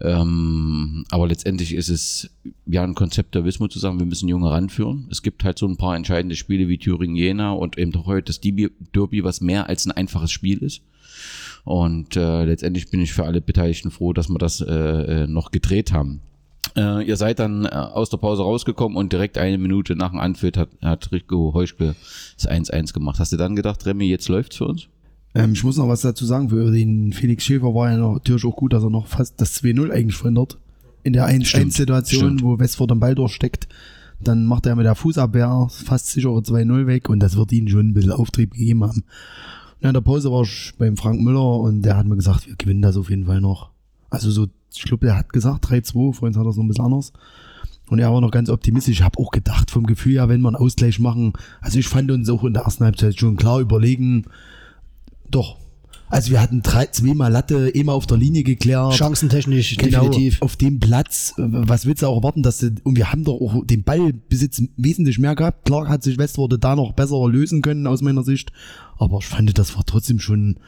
Ähm, 0.00 1.04
aber 1.10 1.26
letztendlich 1.26 1.74
ist 1.74 1.88
es 1.88 2.30
ja 2.66 2.82
ein 2.82 2.94
Konzept 2.94 3.34
der 3.34 3.44
Wismut 3.44 3.72
zu 3.72 3.78
sagen, 3.78 3.98
wir 3.98 4.06
müssen 4.06 4.28
Junge 4.28 4.50
ranführen. 4.50 5.08
Es 5.10 5.22
gibt 5.22 5.42
halt 5.42 5.58
so 5.58 5.66
ein 5.66 5.78
paar 5.78 5.96
entscheidende 5.96 6.36
Spiele 6.36 6.68
wie 6.68 6.78
Thüringen-Jena 6.78 7.52
und 7.52 7.78
eben 7.78 7.94
auch 7.96 8.06
heute 8.06 8.26
das 8.26 8.40
Derby, 8.40 9.24
was 9.24 9.40
mehr 9.40 9.68
als 9.68 9.86
ein 9.86 9.92
einfaches 9.92 10.30
Spiel 10.30 10.58
ist. 10.58 10.82
Und 11.64 12.16
äh, 12.16 12.44
letztendlich 12.44 12.90
bin 12.90 13.00
ich 13.00 13.12
für 13.12 13.24
alle 13.24 13.40
Beteiligten 13.40 13.90
froh, 13.90 14.12
dass 14.12 14.28
wir 14.28 14.38
das 14.38 14.60
äh, 14.60 14.72
äh, 14.72 15.26
noch 15.26 15.50
gedreht 15.50 15.92
haben. 15.92 16.20
Äh, 16.76 17.04
ihr 17.04 17.16
seid 17.16 17.38
dann 17.38 17.64
äh, 17.64 17.68
aus 17.68 18.10
der 18.10 18.18
Pause 18.18 18.42
rausgekommen 18.42 18.96
und 18.96 19.12
direkt 19.12 19.38
eine 19.38 19.56
Minute 19.56 19.96
nach 19.96 20.10
dem 20.10 20.20
Anpfiff 20.20 20.56
hat, 20.56 20.68
hat 20.82 21.10
Rico 21.10 21.52
Heuschke 21.54 21.96
das 22.36 22.48
1-1 22.48 22.92
gemacht. 22.92 23.18
Hast 23.18 23.32
du 23.32 23.36
dann 23.36 23.56
gedacht, 23.56 23.86
Remy, 23.86 24.06
jetzt 24.06 24.28
läuft's 24.28 24.56
für 24.56 24.66
uns? 24.66 24.88
Ähm, 25.36 25.52
ich 25.52 25.62
muss 25.62 25.76
noch 25.76 25.88
was 25.88 26.00
dazu 26.00 26.24
sagen. 26.24 26.48
Für 26.48 26.70
den 26.70 27.12
Felix 27.12 27.44
Schäfer 27.44 27.74
war 27.74 27.90
ja 27.90 27.98
natürlich 27.98 28.44
auch 28.44 28.56
gut, 28.56 28.72
dass 28.72 28.82
er 28.82 28.90
noch 28.90 29.06
fast 29.06 29.40
das 29.40 29.62
2-0 29.62 29.90
eigentlich 29.90 30.16
verhindert. 30.16 30.58
In 31.02 31.12
der 31.12 31.28
Stimmt, 31.44 31.72
1-1-Situation, 31.72 32.38
stimmt. 32.38 32.42
wo 32.42 32.58
Westford 32.58 32.90
den 32.90 33.00
Ball 33.00 33.14
durchsteckt. 33.14 33.68
Dann 34.18 34.46
macht 34.46 34.66
er 34.66 34.76
mit 34.76 34.86
der 34.86 34.94
Fußabwehr 34.94 35.68
fast 35.70 36.08
sichere 36.08 36.38
2-0 36.38 36.86
weg 36.86 37.10
und 37.10 37.20
das 37.20 37.36
wird 37.36 37.52
ihnen 37.52 37.68
schon 37.68 37.88
ein 37.88 37.94
bisschen 37.94 38.12
Auftrieb 38.12 38.52
gegeben 38.52 38.82
haben. 38.82 39.04
Und 39.80 39.88
in 39.88 39.92
der 39.92 40.00
Pause 40.00 40.32
war 40.32 40.42
ich 40.42 40.72
beim 40.78 40.96
Frank 40.96 41.20
Müller 41.20 41.60
und 41.60 41.82
der 41.82 41.98
hat 41.98 42.06
mir 42.06 42.16
gesagt, 42.16 42.46
wir 42.46 42.56
gewinnen 42.56 42.80
das 42.80 42.96
auf 42.96 43.10
jeden 43.10 43.26
Fall 43.26 43.42
noch. 43.42 43.70
Also 44.08 44.30
so, 44.30 44.46
ich 44.74 44.82
glaube, 44.84 45.06
der 45.06 45.18
hat 45.18 45.32
gesagt 45.32 45.66
3-2, 45.66 46.14
vorhin 46.14 46.36
hat 46.36 46.46
er 46.46 46.48
es 46.48 46.56
noch 46.56 46.64
ein 46.64 46.68
bisschen 46.68 46.84
anders. 46.86 47.12
Und 47.88 47.98
er 47.98 48.10
war 48.10 48.22
noch 48.22 48.30
ganz 48.30 48.48
optimistisch. 48.48 48.98
Ich 48.98 49.04
habe 49.04 49.18
auch 49.18 49.30
gedacht, 49.30 49.70
vom 49.70 49.86
Gefühl 49.86 50.14
her, 50.14 50.28
wenn 50.28 50.40
wir 50.40 50.48
einen 50.48 50.56
Ausgleich 50.56 50.98
machen, 50.98 51.34
also 51.60 51.78
ich 51.78 51.86
fand 51.86 52.10
uns 52.10 52.28
auch 52.30 52.42
in 52.42 52.54
der 52.54 52.62
ersten 52.62 52.84
Halbzeit 52.84 53.20
schon 53.20 53.36
klar 53.36 53.60
überlegen, 53.60 54.24
doch. 55.30 55.58
Also 56.08 56.30
wir 56.30 56.40
hatten 56.40 56.62
drei, 56.62 56.86
zweimal 56.86 57.32
Latte, 57.32 57.72
einmal 57.74 57.96
auf 57.96 58.06
der 58.06 58.16
Linie 58.16 58.44
geklärt. 58.44 58.94
Chancentechnisch 58.94 59.76
Genau, 59.76 60.04
definitiv. 60.04 60.40
auf 60.40 60.54
dem 60.54 60.78
Platz, 60.78 61.34
was 61.36 61.84
willst 61.84 62.02
du 62.02 62.06
auch 62.06 62.18
erwarten, 62.18 62.44
dass 62.44 62.58
du, 62.58 62.70
und 62.84 62.96
wir 62.96 63.10
haben 63.10 63.24
doch 63.24 63.40
auch 63.40 63.66
den 63.66 63.82
Ballbesitz 63.82 64.62
wesentlich 64.76 65.18
mehr 65.18 65.34
gehabt. 65.34 65.64
Klar 65.64 65.88
hat 65.88 66.04
sich 66.04 66.16
Westworde 66.16 66.60
da 66.60 66.76
noch 66.76 66.92
besser 66.92 67.28
lösen 67.28 67.60
können, 67.60 67.88
aus 67.88 68.02
meiner 68.02 68.22
Sicht. 68.22 68.52
Aber 68.98 69.18
ich 69.18 69.26
fand, 69.26 69.58
das 69.58 69.74
war 69.76 69.84
trotzdem 69.84 70.20
schon 70.20 70.58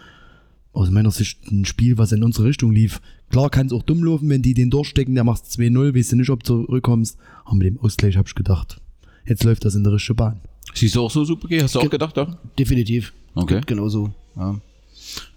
aus 0.72 0.90
meiner 0.90 1.12
Sicht 1.12 1.50
ein 1.50 1.64
Spiel, 1.64 1.98
was 1.98 2.10
in 2.12 2.24
unsere 2.24 2.48
Richtung 2.48 2.72
lief. 2.72 3.00
Klar 3.30 3.48
kann 3.48 3.66
es 3.66 3.72
auch 3.72 3.82
dumm 3.82 4.02
laufen, 4.02 4.28
wenn 4.28 4.42
die 4.42 4.54
den 4.54 4.70
durchstecken, 4.70 5.14
der 5.14 5.24
macht 5.24 5.44
2-0, 5.44 5.94
weißt 5.94 6.12
du 6.12 6.16
nicht, 6.16 6.30
ob 6.30 6.42
du 6.42 6.64
zurückkommst. 6.64 7.16
Aber 7.44 7.56
mit 7.56 7.66
dem 7.66 7.78
Ausgleich 7.78 8.16
habe 8.16 8.26
ich 8.26 8.34
gedacht, 8.34 8.80
jetzt 9.24 9.44
läuft 9.44 9.64
das 9.64 9.76
in 9.76 9.84
der 9.84 9.92
richtige 9.92 10.14
Bahn. 10.16 10.40
Siehst 10.78 10.94
du 10.94 11.02
auch 11.02 11.10
so 11.10 11.24
super, 11.24 11.48
G? 11.48 11.60
Hast 11.60 11.74
du 11.74 11.80
auch 11.80 11.90
gedacht, 11.90 12.16
ja? 12.16 12.38
Definitiv. 12.56 13.12
Okay. 13.34 13.60
Genauso. 13.66 14.12
Ja. 14.36 14.60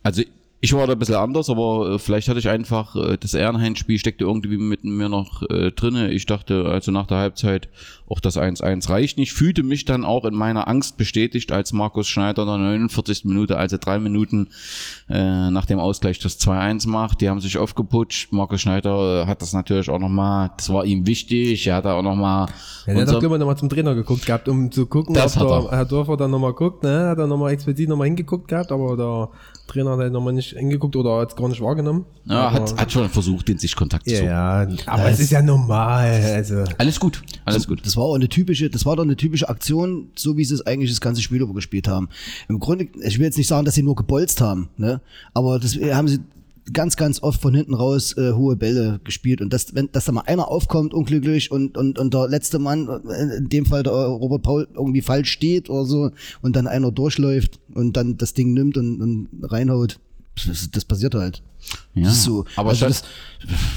Also 0.04 0.22
Ich 0.64 0.74
war 0.74 0.86
da 0.86 0.94
ein 0.94 1.00
bisschen 1.00 1.16
anders, 1.16 1.50
aber 1.50 1.94
äh, 1.96 2.00
vielleicht 2.00 2.30
hatte 2.30 2.38
ich 2.38 2.48
einfach, 2.48 2.96
äh, 2.96 3.18
das 3.18 3.34
Ehrenhain-Spiel 3.34 3.98
steckte 3.98 4.26
irgendwie 4.26 4.58
mit 4.58 4.84
mir 4.84 5.10
noch 5.10 5.42
äh, 5.50 5.72
drinne. 5.72 6.12
Ich 6.12 6.28
dachte 6.28 6.66
also 6.66 6.92
nach 6.92 7.08
der 7.08 7.18
Halbzeit, 7.18 7.68
auch 8.08 8.20
das 8.20 8.38
1-1 8.38 8.88
reicht 8.88 9.18
nicht. 9.18 9.34
Fühlte 9.34 9.64
mich 9.64 9.86
dann 9.86 10.06
auch 10.06 10.24
in 10.24 10.36
meiner 10.36 10.68
Angst 10.68 10.98
bestätigt, 10.98 11.52
als 11.52 11.74
Markus 11.74 12.08
Schneider 12.08 12.44
in 12.44 12.48
der 12.48 12.58
49. 12.58 13.26
Minute, 13.26 13.58
also 13.58 13.78
drei 13.80 13.98
Minuten 13.98 14.50
äh, 15.10 15.50
nach 15.50 15.66
dem 15.66 15.80
Ausgleich 15.80 16.20
das 16.20 16.40
2-1 16.40 16.88
macht. 16.88 17.22
Die 17.22 17.30
haben 17.30 17.42
sich 17.42 17.58
aufgeputscht. 17.58 18.32
Markus 18.32 18.62
Schneider 18.62 19.24
äh, 19.24 19.28
hat 19.28 19.42
das 19.42 19.54
natürlich 19.54 19.90
auch 19.90 19.98
nochmal, 19.98 20.52
das 20.58 20.72
war 20.72 20.86
ihm 20.86 21.08
wichtig. 21.08 21.66
Er 21.66 21.78
hat 21.78 21.86
da 21.86 21.96
auch 21.96 22.04
nochmal... 22.04 22.48
Ja, 22.86 22.94
der 22.94 23.08
hat 23.08 23.16
auch 23.16 23.24
immer 23.24 23.40
nochmal 23.40 23.58
zum 23.58 23.70
Trainer 23.70 23.96
geguckt 23.96 24.28
gehabt, 24.28 24.48
um 24.48 24.72
zu 24.72 24.86
gucken, 24.86 25.16
Das 25.16 25.38
ob 25.38 25.70
der 25.70 25.78
Herr 25.78 25.86
Dorfer 25.86 26.18
dann 26.18 26.30
nochmal 26.30 26.54
guckt, 26.54 26.84
ne? 26.84 27.08
Hat 27.10 27.18
er 27.18 27.26
nochmal 27.26 27.52
explizit 27.54 27.90
nochmal 27.90 28.06
hingeguckt 28.06 28.48
gehabt, 28.48 28.72
aber 28.72 28.96
der 28.96 29.30
Trainer 29.72 29.92
hat 29.92 30.00
halt 30.00 30.14
nochmal 30.14 30.34
nicht 30.34 30.58
hingeguckt 30.58 30.96
oder 30.96 31.20
hat 31.20 31.32
es 31.32 31.36
gar 31.36 31.48
nicht 31.48 31.62
wahrgenommen. 31.62 32.06
ja, 32.26 32.48
aber, 32.48 32.62
hat, 32.62 32.80
hat 32.80 32.92
schon 32.92 33.10
versucht, 33.10 33.48
den 33.48 33.58
Sichtkontakt 33.58 34.08
zu 34.08 34.16
ja, 34.16 34.64
ja, 34.64 34.78
aber 34.86 35.10
es 35.10 35.20
ist 35.20 35.32
ja 35.32 35.42
normal, 35.42 36.22
also. 36.36 36.64
Alles 36.78 37.00
gut, 37.00 37.22
alles 37.46 37.68
gut. 37.68 37.86
Das 37.86 37.96
war 37.98 38.04
auch 38.04 38.16
eine 38.16 38.30
typische, 38.30 38.70
das 38.70 38.86
war 38.86 38.96
doch 38.96 39.04
eine 39.04 39.16
typische 39.16 39.50
Aktion, 39.50 40.10
so 40.16 40.38
wie 40.38 40.46
sie 40.46 40.54
es 40.54 40.66
eigentlich 40.66 40.90
das 40.90 41.02
ganze 41.02 41.22
Spiel 41.22 41.42
über 41.42 41.54
gespielt 41.54 41.88
haben. 41.88 42.10
Im 42.50 42.60
Grunde, 42.60 42.88
ich 43.04 43.18
will 43.18 43.26
jetzt 43.26 43.38
nicht 43.38 43.48
sagen, 43.48 43.66
dass 43.66 43.76
sie 43.76 43.84
nur 43.84 43.96
gebolzt 43.96 44.42
haben, 44.42 44.70
ne? 44.78 45.02
Aber 45.34 45.60
das 45.60 45.76
haben 45.76 46.08
sie 46.08 46.20
ganz, 46.74 46.96
ganz 46.96 47.22
oft 47.24 47.42
von 47.42 47.54
hinten 47.54 47.74
raus 47.74 48.16
äh, 48.18 48.34
hohe 48.34 48.56
Bälle 48.56 49.00
gespielt 49.04 49.42
und 49.42 49.52
dass, 49.52 49.74
wenn, 49.74 49.92
dass 49.92 50.06
da 50.06 50.12
mal 50.12 50.22
einer 50.22 50.48
aufkommt, 50.50 50.94
unglücklich 50.94 51.52
und, 51.52 51.78
und, 51.78 51.98
und 51.98 52.14
der 52.14 52.28
letzte 52.28 52.60
Mann, 52.60 52.88
äh, 53.10 53.38
in 53.38 53.50
dem 53.50 53.66
Fall 53.66 53.84
der 53.84 53.94
Robert 53.94 54.44
Paul, 54.44 54.68
irgendwie 54.74 55.02
falsch 55.02 55.32
steht 55.32 55.70
oder 55.70 55.86
so 55.86 56.12
und 56.42 56.56
dann 56.56 56.68
einer 56.68 56.92
durchläuft 56.92 57.60
und 57.74 57.98
dann 57.98 58.18
das 58.18 58.34
Ding 58.34 58.54
nimmt 58.54 58.78
und, 58.78 59.02
und 59.02 59.30
reinhaut. 59.44 60.00
Das, 60.48 60.70
das 60.72 60.86
passiert 60.86 61.14
halt. 61.14 61.44
Ja, 61.94 62.06
Das 62.06 62.14
ist 62.14 62.24
so. 62.24 62.46
aber 62.56 62.70
also 62.70 62.88
das, 62.88 63.04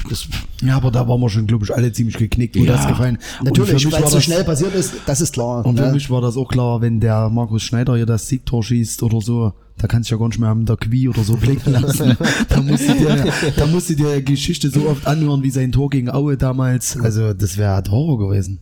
das, 0.09 0.27
Ja, 0.61 0.77
aber 0.77 0.89
da 0.89 1.07
waren 1.07 1.19
wir 1.19 1.29
schon, 1.29 1.45
glaube 1.47 1.65
ich, 1.65 1.73
alle 1.73 1.91
ziemlich 1.91 2.17
geknickt, 2.17 2.55
wo 2.57 2.63
Ja. 2.63 2.73
das 2.73 2.87
gefallen. 2.87 3.17
Natürlich, 3.43 3.83
für 3.83 3.91
weil 3.91 4.03
es 4.03 4.11
so 4.11 4.21
schnell 4.21 4.43
passiert 4.43 4.73
ist, 4.73 4.93
das 5.05 5.21
ist 5.21 5.33
klar. 5.33 5.65
Und 5.65 5.77
für 5.77 5.85
ne? 5.87 5.91
mich 5.91 6.09
war 6.09 6.21
das 6.21 6.37
auch 6.37 6.47
klar, 6.47 6.81
wenn 6.81 6.99
der 6.99 7.29
Markus 7.29 7.63
Schneider 7.63 7.95
hier 7.95 8.05
das 8.05 8.27
Siegtor 8.27 8.63
schießt 8.63 9.03
oder 9.03 9.21
so, 9.21 9.53
da 9.77 9.87
kannst 9.87 10.09
du 10.09 10.15
ja 10.15 10.19
gar 10.19 10.29
nicht 10.29 10.39
mehr 10.39 10.49
am 10.49 10.65
der 10.65 10.77
Qui 10.77 11.09
oder 11.09 11.23
so 11.23 11.35
blicken 11.35 11.73
lassen. 11.73 12.17
da 12.49 12.61
musst 12.61 12.87
du 12.87 12.93
dir, 12.93 13.33
da 13.57 13.65
musst 13.67 13.89
du 13.89 13.95
dir 13.95 14.21
Geschichte 14.21 14.69
so 14.69 14.87
oft 14.87 15.05
anhören 15.05 15.43
wie 15.43 15.49
sein 15.51 15.71
Tor 15.71 15.89
gegen 15.89 16.09
Aue 16.09 16.37
damals. 16.37 16.97
Also 16.97 17.33
das 17.33 17.57
wäre 17.57 17.83
Horror 17.89 18.17
gewesen. 18.29 18.59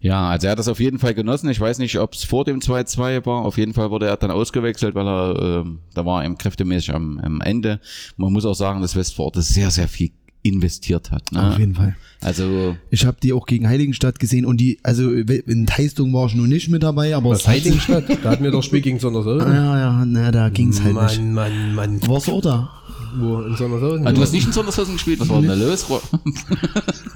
Ja, 0.00 0.28
also 0.30 0.46
er 0.46 0.52
hat 0.52 0.58
das 0.58 0.68
auf 0.68 0.78
jeden 0.80 0.98
Fall 0.98 1.14
genossen. 1.14 1.48
Ich 1.50 1.60
weiß 1.60 1.78
nicht, 1.78 1.98
ob 1.98 2.14
es 2.14 2.24
vor 2.24 2.44
dem 2.44 2.60
2-2 2.60 3.26
war. 3.26 3.44
Auf 3.44 3.58
jeden 3.58 3.74
Fall 3.74 3.90
wurde 3.90 4.06
er 4.06 4.16
dann 4.16 4.30
ausgewechselt, 4.30 4.94
weil 4.94 5.06
er, 5.06 5.62
ähm, 5.64 5.80
da 5.94 6.06
war 6.06 6.22
er 6.22 6.26
eben 6.26 6.38
kräftemäßig 6.38 6.94
am, 6.94 7.18
am 7.18 7.40
Ende. 7.40 7.80
Man 8.16 8.32
muss 8.32 8.44
auch 8.44 8.54
sagen, 8.54 8.80
dass 8.80 8.94
Westforte 8.94 9.42
sehr, 9.42 9.70
sehr 9.70 9.88
viel 9.88 10.12
investiert 10.42 11.10
hat. 11.10 11.32
Ne? 11.32 11.50
Auf 11.50 11.58
jeden 11.58 11.74
Fall. 11.74 11.96
Also 12.20 12.76
Ich 12.90 13.04
habe 13.06 13.18
die 13.22 13.32
auch 13.32 13.46
gegen 13.46 13.68
Heiligenstadt 13.68 14.18
gesehen 14.18 14.44
und 14.46 14.58
die, 14.60 14.78
also 14.82 15.10
in 15.10 15.66
Teistung 15.66 16.12
war 16.12 16.26
ich 16.26 16.34
nun 16.34 16.48
nicht 16.48 16.68
mit 16.68 16.82
dabei, 16.82 17.14
aber 17.14 17.30
Was 17.30 17.46
Heiligenstadt? 17.46 18.04
Da 18.22 18.30
hatten 18.30 18.44
wir 18.44 18.50
doch 18.50 18.62
Spiel 18.62 18.80
gegen 18.80 18.98
Sondershausen. 18.98 19.52
Ja, 19.52 19.78
ja, 19.78 20.04
na, 20.06 20.30
da 20.30 20.48
ging's 20.48 20.82
halt 20.82 20.94
nicht. 20.94 21.20
Mann, 21.20 21.34
Mann, 21.34 21.74
Mann. 21.74 22.08
Warst 22.08 22.28
du 22.28 22.32
auch 22.32 22.40
da? 22.42 22.70
Wo, 23.18 23.40
in 23.42 23.56
Sondershausen? 23.56 24.06
Ah, 24.06 24.12
du 24.12 24.20
hast 24.20 24.32
nicht 24.32 24.46
in 24.46 24.52
Sondershausen 24.52 24.94
gespielt, 24.94 25.20
was 25.20 25.28
war 25.28 25.40
denn 25.40 25.48
da 25.48 25.54
los? 25.54 25.86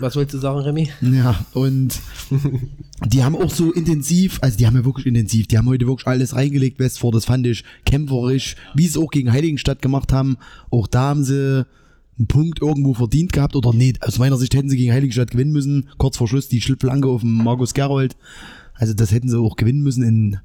Was 0.01 0.17
wolltest 0.17 0.35
du 0.35 0.39
sagen, 0.39 0.59
Remy? 0.61 0.91
Ja, 1.01 1.45
und 1.55 2.01
die 3.07 3.23
haben 3.23 3.37
auch 3.37 3.51
so 3.51 3.73
intensiv, 3.73 4.39
also 4.43 4.59
die 4.59 4.67
haben 4.67 4.77
ja 4.77 4.85
wirklich 4.85 5.07
intensiv, 5.07 5.47
die 5.47 5.59
haben 5.59 5.69
heute 5.69 5.87
wirklich 5.87 6.07
alles 6.07 6.35
reingelegt, 6.35 6.79
Westford, 6.79 7.15
das 7.15 7.27
fand 7.27 7.47
ich 7.47 7.65
kämpferisch, 7.85 8.57
wie 8.75 8.83
sie 8.83 8.89
es 8.89 8.97
auch 8.97 9.11
gegen 9.11 9.33
Heiligenstadt 9.33 9.83
gemacht 9.83 10.13
haben. 10.13 10.39
Auch 10.71 10.87
da 10.87 11.01
haben 11.03 11.25
sie 11.25 11.67
einen 12.19 12.27
Punkt 12.27 12.61
irgendwo 12.61 12.95
verdient 12.95 13.33
gehabt 13.33 13.57
oder 13.57 13.73
nee, 13.73 13.95
aus 14.01 14.19
meiner 14.19 14.37
Sicht 14.37 14.55
hätten 14.55 14.69
sie 14.69 14.77
gegen 14.77 14.93
Heiligenstadt 14.93 15.31
gewinnen 15.31 15.53
müssen. 15.53 15.89
Kurz 15.99 16.17
vor 16.17 16.29
Schluss 16.29 16.49
die 16.49 16.61
Schlittflanke 16.61 17.09
auf 17.09 17.23
den 17.23 17.33
Markus 17.33 17.75
Gerold. 17.75 18.17
Also 18.75 18.95
das 18.95 19.13
hätten 19.13 19.29
sie 19.29 19.39
auch 19.39 19.57
gewinnen 19.57 19.83
müssen. 19.83 20.03
In 20.03 20.39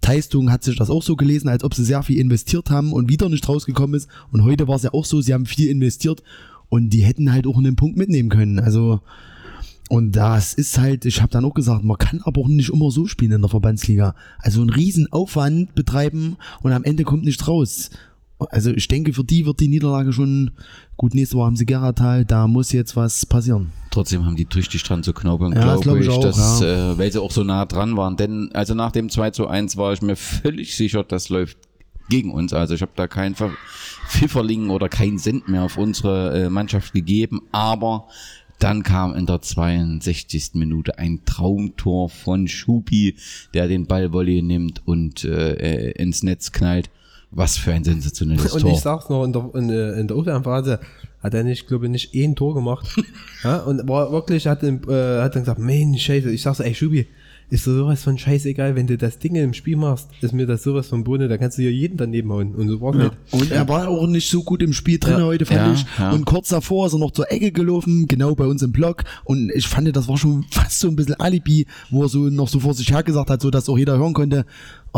Teistung 0.00 0.50
hat 0.50 0.64
sich 0.64 0.76
das 0.76 0.90
auch 0.90 1.02
so 1.02 1.16
gelesen, 1.16 1.48
als 1.48 1.64
ob 1.64 1.74
sie 1.74 1.84
sehr 1.84 2.02
viel 2.02 2.18
investiert 2.18 2.70
haben 2.70 2.92
und 2.92 3.08
wieder 3.08 3.28
nicht 3.28 3.48
rausgekommen 3.48 3.94
ist. 3.94 4.08
Und 4.32 4.44
heute 4.44 4.68
war 4.68 4.76
es 4.76 4.82
ja 4.82 4.94
auch 4.94 5.04
so, 5.04 5.20
sie 5.20 5.34
haben 5.34 5.46
viel 5.46 5.68
investiert 5.68 6.22
und 6.68 6.90
die 6.90 7.02
hätten 7.02 7.32
halt 7.32 7.46
auch 7.46 7.58
einen 7.58 7.76
Punkt 7.76 7.96
mitnehmen 7.96 8.28
können. 8.28 8.58
Also 8.58 9.00
und 9.88 10.12
das 10.12 10.52
ist 10.52 10.78
halt, 10.78 11.06
ich 11.06 11.22
habe 11.22 11.32
dann 11.32 11.46
auch 11.46 11.54
gesagt, 11.54 11.82
man 11.82 11.96
kann 11.96 12.20
aber 12.22 12.42
auch 12.42 12.48
nicht 12.48 12.68
immer 12.68 12.90
so 12.90 13.06
spielen 13.06 13.32
in 13.32 13.40
der 13.40 13.48
Verbandsliga. 13.48 14.14
Also 14.38 14.60
einen 14.60 14.70
riesen 14.70 15.10
Aufwand 15.10 15.74
betreiben 15.74 16.36
und 16.62 16.72
am 16.72 16.84
Ende 16.84 17.04
kommt 17.04 17.24
nichts 17.24 17.48
raus. 17.48 17.90
Also 18.50 18.70
ich 18.70 18.86
denke, 18.86 19.12
für 19.12 19.24
die 19.24 19.46
wird 19.46 19.58
die 19.60 19.68
Niederlage 19.68 20.12
schon, 20.12 20.52
gut, 20.96 21.14
nächste 21.14 21.36
Woche 21.36 21.46
haben 21.46 21.56
sie 21.56 21.66
Geratal, 21.66 22.24
da 22.24 22.46
muss 22.46 22.72
jetzt 22.72 22.94
was 22.94 23.26
passieren. 23.26 23.72
Trotzdem 23.90 24.24
haben 24.24 24.36
die 24.36 24.44
tüchtig 24.44 24.82
dran 24.84 25.02
zu 25.02 25.12
knabbern, 25.12 25.52
Ja, 25.52 25.62
glaube 25.62 25.82
glaub 25.82 25.96
ich, 25.96 26.06
ich 26.06 26.10
auch, 26.10 26.20
dass, 26.20 26.60
ja. 26.60 26.92
äh, 26.92 26.98
weil 26.98 27.10
sie 27.10 27.20
auch 27.20 27.32
so 27.32 27.42
nah 27.42 27.66
dran 27.66 27.96
waren. 27.96 28.16
Denn 28.16 28.50
also 28.52 28.74
nach 28.74 28.92
dem 28.92 29.10
2 29.10 29.30
zu 29.30 29.48
1 29.48 29.76
war 29.76 29.92
ich 29.92 30.02
mir 30.02 30.14
völlig 30.16 30.76
sicher, 30.76 31.02
das 31.02 31.28
läuft 31.30 31.58
gegen 32.08 32.32
uns. 32.32 32.52
Also 32.52 32.74
ich 32.74 32.82
habe 32.82 32.92
da 32.94 33.06
kein 33.06 33.34
Pfifferling 34.08 34.70
oder 34.70 34.88
kein 34.88 35.18
Cent 35.18 35.48
mehr 35.48 35.64
auf 35.64 35.76
unsere 35.76 36.44
äh, 36.44 36.50
Mannschaft 36.50 36.92
gegeben. 36.92 37.42
Aber 37.52 38.08
dann 38.58 38.82
kam 38.82 39.14
in 39.14 39.26
der 39.26 39.40
62. 39.40 40.52
Minute 40.54 40.98
ein 40.98 41.24
Traumtor 41.24 42.08
von 42.08 42.48
Schupi, 42.48 43.16
der 43.54 43.68
den 43.68 43.86
Ballvolley 43.86 44.42
nimmt 44.42 44.82
und 44.86 45.24
äh, 45.24 45.54
äh, 45.54 45.90
ins 45.92 46.22
Netz 46.22 46.52
knallt. 46.52 46.90
Was 47.30 47.58
für 47.58 47.72
ein 47.72 47.84
sensationelles 47.84 48.52
Und 48.54 48.62
Tor. 48.62 48.72
ich 48.72 48.80
sag's 48.80 49.08
noch, 49.10 49.24
in 49.24 49.32
der, 49.32 49.50
in, 49.54 49.68
der- 49.68 49.96
in 49.96 50.08
der 50.08 50.16
Aufwärmphase 50.16 50.80
hat 51.22 51.34
er 51.34 51.44
nicht, 51.44 51.66
glaube 51.66 51.86
ich, 51.86 51.90
nicht 51.90 52.14
ein 52.14 52.34
Tor 52.36 52.54
gemacht. 52.54 52.86
ja, 53.44 53.58
und 53.58 53.86
war 53.88 54.10
wirklich, 54.12 54.46
hat, 54.46 54.62
äh, 54.62 54.70
hat 55.20 55.34
dann 55.34 55.42
gesagt, 55.42 55.58
Mensch, 55.58 56.02
scheiße, 56.04 56.30
ich 56.30 56.42
sag 56.42 56.54
so, 56.54 56.62
ey, 56.62 56.74
Schubi, 56.74 57.06
ist 57.50 57.64
so 57.64 57.74
sowas 57.74 58.02
von 58.02 58.18
scheißegal, 58.18 58.76
wenn 58.76 58.86
du 58.86 58.98
das 58.98 59.18
Ding 59.18 59.34
im 59.34 59.54
Spiel 59.54 59.76
machst, 59.76 60.08
ist 60.20 60.34
mir 60.34 60.46
das 60.46 60.62
sowas 60.62 60.86
von 60.88 61.02
Bohne, 61.02 61.28
da 61.28 61.38
kannst 61.38 61.56
du 61.56 61.62
hier 61.62 61.72
jeden 61.72 61.96
daneben 61.96 62.30
hauen. 62.30 62.54
Und 62.54 62.68
so 62.68 62.80
war's 62.82 62.96
nicht. 62.96 63.12
Und 63.30 63.50
er 63.50 63.66
war 63.68 63.88
auch 63.88 64.06
nicht 64.06 64.28
so 64.30 64.42
gut 64.42 64.62
im 64.62 64.74
Spiel 64.74 64.98
drin 64.98 65.18
Ja. 65.18 65.24
heute, 65.24 65.46
fand 65.46 65.58
Ja, 65.60 65.72
ich. 65.72 65.86
ja. 65.98 66.10
Und 66.12 66.26
kurz 66.26 66.50
davor 66.50 66.86
ist 66.86 66.92
er 66.92 66.98
noch 66.98 67.10
zur 67.10 67.32
Ecke 67.32 67.50
gelaufen, 67.50 68.06
genau 68.06 68.34
bei 68.34 68.44
uns 68.46 68.62
im 68.62 68.70
Block. 68.72 69.04
Und 69.24 69.50
ich 69.54 69.66
fand, 69.66 69.94
das 69.96 70.08
war 70.08 70.18
schon 70.18 70.44
fast 70.50 70.78
so 70.80 70.88
ein 70.88 70.96
bisschen 70.96 71.14
Alibi, 71.14 71.66
wo 71.90 72.02
er 72.02 72.08
so 72.08 72.18
noch 72.28 72.48
so 72.48 72.60
vor 72.60 72.74
sich 72.74 72.90
her 72.92 73.02
gesagt 73.02 73.30
hat, 73.30 73.40
so 73.40 73.50
dass 73.50 73.68
auch 73.70 73.78
jeder 73.78 73.96
hören 73.98 74.12
konnte, 74.12 74.44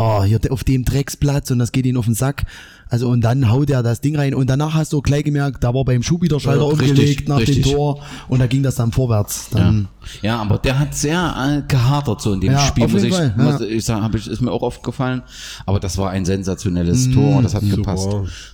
oh, 0.01 0.23
hier 0.23 0.39
auf 0.49 0.63
dem 0.63 0.83
Drecksplatz 0.83 1.51
und 1.51 1.59
das 1.59 1.71
geht 1.71 1.85
ihm 1.85 1.97
auf 1.97 2.05
den 2.05 2.13
Sack. 2.15 2.43
Also 2.89 3.07
und 3.07 3.21
dann 3.21 3.49
haut 3.49 3.69
er 3.69 3.83
das 3.83 4.01
Ding 4.01 4.17
rein 4.17 4.33
und 4.33 4.49
danach 4.49 4.73
hast 4.73 4.91
du 4.91 5.01
gleich 5.01 5.23
gemerkt, 5.23 5.63
da 5.63 5.73
war 5.73 5.85
beim 5.85 6.03
Schubi 6.03 6.27
der 6.27 6.39
Schalter 6.39 6.63
Ja, 6.63 6.67
richtig, 6.69 6.89
umgelegt 6.89 7.29
nach 7.29 7.37
richtig. 7.39 7.63
dem 7.63 7.73
Tor 7.73 8.03
und 8.27 8.39
da 8.39 8.47
ging 8.47 8.63
das 8.63 8.75
dann 8.75 8.91
vorwärts. 8.91 9.49
Ja. 9.53 9.59
Dann, 9.59 9.87
ja, 10.21 10.41
aber 10.41 10.57
der 10.57 10.77
hat 10.77 10.93
sehr 10.93 11.63
äh, 11.63 11.71
gehadert 11.71 12.21
so 12.21 12.33
in 12.33 12.41
dem 12.41 12.51
Ja, 12.51 12.59
Spiel, 12.59 12.85
auf 12.85 12.91
muss 12.91 13.03
jeden 13.03 13.13
ich, 13.13 13.17
Fall, 13.17 13.33
muss 13.37 13.61
ja. 13.61 13.67
ich 13.67 13.85
sagen, 13.85 14.03
hab 14.03 14.13
ich, 14.15 14.27
ist 14.27 14.41
mir 14.41 14.51
auch 14.51 14.63
aufgefallen. 14.63 15.21
Aber 15.65 15.79
das 15.79 15.97
war 15.97 16.09
ein 16.09 16.25
sensationelles 16.25 17.11
Tor, 17.11 17.41
das 17.41 17.55
hat 17.55 17.69
gepasst. 17.69 18.09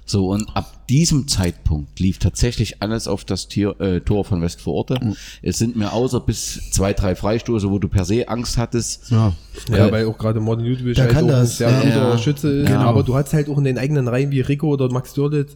So, 0.06 0.30
und 0.30 0.56
ab 0.56 0.72
diesem 0.89 1.27
Zeitpunkt 1.27 2.00
lief 2.00 2.17
tatsächlich 2.17 2.82
alles 2.82 3.08
auf 3.08 3.25
das 3.25 3.48
Tier, 3.48 3.79
äh, 3.82 4.00
Tor 4.01 4.24
von 4.25 4.41
Westvororte. 4.41 5.15
Es 5.41 5.58
sind 5.58 5.75
mir 5.75 5.91
außer 5.94 6.20
bis 6.20 6.72
zwei, 6.72 6.94
drei 6.94 7.15
Freistoße, 7.15 7.70
wo 7.70 7.79
du 7.79 7.88
per 7.88 8.06
se 8.06 8.27
Angst 8.29 8.58
hattest. 8.58 9.12
ja. 9.12 9.34
Ja, 9.70 9.88
Äh, 9.88 9.91
weil 9.91 10.06
auch 10.06 10.17
gerade 10.17 10.39
Martin 10.39 10.65
Ludwig 10.65 10.96
der 10.96 11.06
halt 11.06 11.13
kann 11.13 11.25
auch 11.25 11.29
ein 11.29 11.41
das, 11.41 11.58
sehr 11.58 11.70
ja. 11.70 11.82
guter 11.82 12.10
Ja. 12.12 12.17
Schütze 12.17 12.50
ist. 12.50 12.67
Genau. 12.67 12.79
Aber 12.82 13.03
du 13.03 13.15
hast 13.15 13.34
halt 13.34 13.50
auch 13.50 13.58
in 13.58 13.63
den 13.63 13.77
eigenen 13.77 14.08
Reihen 14.08 14.32
wie 14.32 14.41
Rico 14.41 14.67
oder 14.70 14.89
Max 14.91 15.13
Dörlitz 15.13 15.53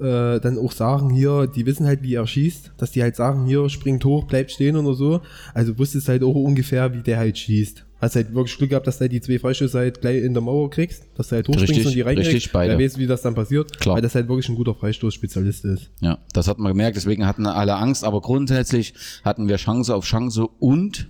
äh, 0.00 0.40
dann 0.40 0.58
auch 0.58 0.72
sagen 0.72 1.10
hier, 1.10 1.46
die 1.46 1.66
wissen 1.66 1.86
halt, 1.86 2.02
wie 2.02 2.14
er 2.14 2.26
schießt, 2.26 2.72
dass 2.78 2.90
die 2.90 3.02
halt 3.02 3.14
sagen, 3.16 3.46
hier 3.46 3.68
springt 3.68 4.04
hoch, 4.04 4.24
bleibt 4.24 4.50
stehen 4.50 4.76
oder 4.76 4.94
so. 4.94 5.20
Also 5.52 5.78
wusstest 5.78 6.08
halt 6.08 6.22
auch 6.24 6.34
ungefähr, 6.34 6.92
wie 6.94 7.02
der 7.02 7.18
halt 7.18 7.38
schießt. 7.38 7.84
Hast 8.04 8.16
halt 8.16 8.34
wirklich 8.34 8.56
Glück 8.58 8.70
gehabt, 8.70 8.86
dass 8.86 8.98
du 8.98 9.02
halt 9.02 9.12
die 9.12 9.20
zwei 9.20 9.38
Freistöße 9.38 9.78
halt 9.78 10.00
gleich 10.00 10.22
in 10.22 10.34
der 10.34 10.42
Mauer 10.42 10.68
kriegst, 10.70 11.04
dass 11.16 11.28
du 11.28 11.36
halt 11.36 11.48
hochspringst 11.48 11.70
Richtig, 11.70 11.86
und 11.86 11.94
die 11.94 12.00
reinkriegst. 12.02 12.32
richtig, 12.34 12.52
beide. 12.52 12.78
Wer 12.78 12.84
weiß, 12.84 12.98
wie 12.98 13.06
das 13.06 13.22
dann 13.22 13.34
passiert, 13.34 13.78
Klar. 13.80 13.96
weil 13.96 14.02
das 14.02 14.14
halt 14.14 14.28
wirklich 14.28 14.48
ein 14.48 14.54
guter 14.56 14.74
Freistoßspezialist 14.74 15.64
ist. 15.64 15.90
Ja, 16.00 16.18
das 16.32 16.48
hat 16.48 16.58
man 16.58 16.72
gemerkt, 16.72 16.96
deswegen 16.96 17.26
hatten 17.26 17.46
alle 17.46 17.76
Angst, 17.76 18.04
aber 18.04 18.20
grundsätzlich 18.20 18.94
hatten 19.24 19.48
wir 19.48 19.56
Chance 19.56 19.94
auf 19.94 20.04
Chance 20.04 20.46
und 20.58 21.08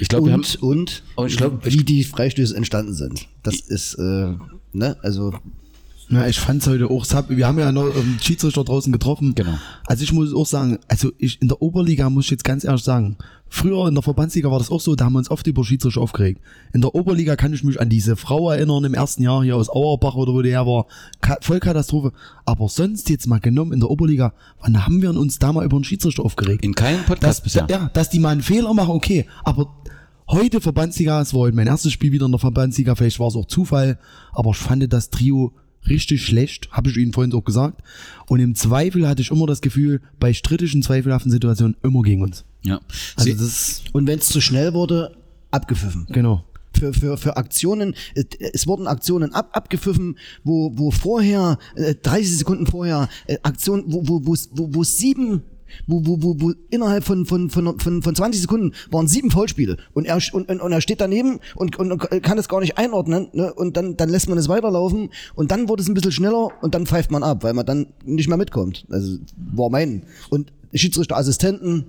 ich 0.00 0.08
glaube, 0.08 0.26
wir 0.26 0.32
haben 0.32 0.40
und, 0.60 0.62
und, 0.62 1.02
Und 1.14 1.26
ich 1.28 1.36
glaub, 1.36 1.64
wie 1.64 1.84
die 1.84 2.02
Freistöße 2.02 2.56
entstanden 2.56 2.94
sind. 2.94 3.28
Das 3.42 3.60
ist, 3.60 3.94
äh, 3.94 4.32
ne, 4.72 4.96
also 5.02 5.32
Ja, 6.10 6.26
ich 6.26 6.38
fand's 6.38 6.66
heute 6.66 6.90
auch, 6.90 7.04
hab- 7.12 7.30
wir 7.30 7.46
haben 7.46 7.58
ja 7.58 7.72
noch 7.72 7.84
einen 7.94 8.18
Schiedsrichter 8.20 8.62
draußen 8.62 8.92
getroffen. 8.92 9.34
Genau. 9.34 9.58
Also 9.86 10.04
ich 10.04 10.12
muss 10.12 10.34
auch 10.34 10.46
sagen, 10.46 10.78
also 10.88 11.10
ich 11.18 11.40
in 11.40 11.48
der 11.48 11.62
Oberliga 11.62 12.10
muss 12.10 12.26
ich 12.26 12.30
jetzt 12.30 12.44
ganz 12.44 12.62
ehrlich 12.64 12.82
sagen, 12.84 13.16
früher 13.48 13.88
in 13.88 13.94
der 13.94 14.02
Verbandsliga 14.02 14.50
war 14.50 14.58
das 14.58 14.70
auch 14.70 14.80
so, 14.80 14.94
da 14.96 15.06
haben 15.06 15.14
wir 15.14 15.18
uns 15.20 15.30
oft 15.30 15.46
über 15.46 15.64
Schiedsrichter 15.64 16.00
aufgeregt. 16.00 16.40
In 16.74 16.82
der 16.82 16.94
Oberliga 16.94 17.36
kann 17.36 17.54
ich 17.54 17.64
mich 17.64 17.80
an 17.80 17.88
diese 17.88 18.16
Frau 18.16 18.50
erinnern 18.50 18.84
im 18.84 18.92
ersten 18.94 19.22
Jahr 19.22 19.42
hier 19.44 19.56
aus 19.56 19.70
Auerbach 19.70 20.14
oder 20.14 20.32
wo 20.34 20.42
die 20.42 20.50
her 20.50 20.66
war, 20.66 20.86
Ka 21.22 21.38
Vollkatastrophe. 21.40 22.12
Aber 22.44 22.68
sonst 22.68 23.08
jetzt 23.08 23.26
mal 23.26 23.40
genommen 23.40 23.72
in 23.72 23.80
der 23.80 23.90
Oberliga, 23.90 24.34
wann 24.60 24.84
haben 24.84 25.00
wir 25.00 25.10
uns 25.10 25.38
da 25.38 25.52
mal 25.52 25.64
über 25.64 25.76
einen 25.76 25.84
Schiedsrichter 25.84 26.22
aufgeregt? 26.24 26.64
in 26.64 26.74
keinem 26.74 26.98
dass, 27.00 27.06
Podcast 27.06 27.44
bisher. 27.44 27.66
ja, 27.70 27.90
dass 27.94 28.10
die 28.10 28.18
mal 28.18 28.30
einen 28.30 28.42
Fehler 28.42 28.74
machen, 28.74 28.90
okay. 28.90 29.26
Aber 29.44 29.74
heute 30.28 30.60
Verbandsliga, 30.60 31.20
es 31.22 31.32
war 31.32 31.40
heute 31.40 31.56
mein 31.56 31.66
erstes 31.66 31.92
Spiel 31.92 32.12
wieder 32.12 32.26
in 32.26 32.32
der 32.32 32.38
Verbandsliga, 32.40 32.94
vielleicht 32.94 33.20
war 33.20 33.28
es 33.28 33.36
auch 33.36 33.46
Zufall, 33.46 33.98
aber 34.32 34.50
ich 34.50 34.56
fand 34.58 34.92
das 34.92 35.08
Trio 35.10 35.52
richtig 35.88 36.24
schlecht, 36.24 36.70
habe 36.70 36.90
ich 36.90 36.96
Ihnen 36.96 37.12
vorhin 37.12 37.32
auch 37.34 37.44
gesagt. 37.44 37.82
Und 38.26 38.40
im 38.40 38.54
Zweifel 38.54 39.06
hatte 39.08 39.22
ich 39.22 39.30
immer 39.30 39.46
das 39.46 39.60
Gefühl, 39.60 40.00
bei 40.18 40.32
strittischen, 40.32 40.82
zweifelhaften 40.82 41.30
Situationen 41.30 41.76
immer 41.82 42.02
gegen 42.02 42.22
uns. 42.22 42.44
Ja. 42.62 42.80
Also 43.16 43.30
Sie- 43.30 43.36
das, 43.36 43.82
Und 43.92 44.06
wenn 44.06 44.18
es 44.18 44.26
zu 44.28 44.40
schnell 44.40 44.72
wurde, 44.74 45.16
abgepfiffen. 45.50 46.06
genau. 46.10 46.44
Für, 46.76 46.92
für, 46.92 47.16
für 47.16 47.36
Aktionen, 47.36 47.94
es- 48.16 48.24
es 48.52 48.66
wurden 48.66 48.88
Aktionen 48.88 49.32
ab, 49.32 49.50
abgepfiffen, 49.52 50.18
wo, 50.42 50.72
wo 50.76 50.90
vorher, 50.90 51.58
äh, 51.76 51.94
30 51.94 52.38
Sekunden 52.38 52.66
vorher, 52.66 53.08
äh, 53.26 53.36
Aktionen, 53.44 53.84
wo, 53.86 54.02
wo, 54.08 54.26
wo, 54.26 54.34
wo, 54.52 54.74
wo 54.74 54.82
sieben, 54.82 55.42
wo, 55.86 56.06
wo, 56.06 56.22
wo, 56.22 56.40
wo 56.40 56.52
innerhalb 56.70 57.04
von, 57.04 57.26
von, 57.26 57.50
von, 57.50 57.78
von, 57.78 58.02
von 58.02 58.14
20 58.14 58.42
Sekunden 58.42 58.72
waren 58.90 59.08
sieben 59.08 59.30
Foulspiele 59.30 59.76
und 59.92 60.06
er, 60.06 60.18
und, 60.32 60.48
und, 60.48 60.60
und 60.60 60.72
er 60.72 60.80
steht 60.80 61.00
daneben 61.00 61.40
und, 61.54 61.76
und, 61.76 61.92
und 61.92 62.22
kann 62.22 62.38
es 62.38 62.48
gar 62.48 62.60
nicht 62.60 62.78
einordnen 62.78 63.28
ne? 63.32 63.52
und 63.52 63.76
dann, 63.76 63.96
dann 63.96 64.08
lässt 64.08 64.28
man 64.28 64.38
es 64.38 64.48
weiterlaufen 64.48 65.10
und 65.34 65.50
dann 65.50 65.68
wurde 65.68 65.82
es 65.82 65.88
ein 65.88 65.94
bisschen 65.94 66.12
schneller 66.12 66.50
und 66.62 66.74
dann 66.74 66.86
pfeift 66.86 67.10
man 67.10 67.22
ab, 67.22 67.42
weil 67.42 67.54
man 67.54 67.66
dann 67.66 67.86
nicht 68.04 68.28
mehr 68.28 68.38
mitkommt. 68.38 68.86
Also 68.90 69.18
war 69.36 69.70
mein. 69.70 70.02
Und 70.30 70.52
Schiedsrichterassistenten, 70.72 71.86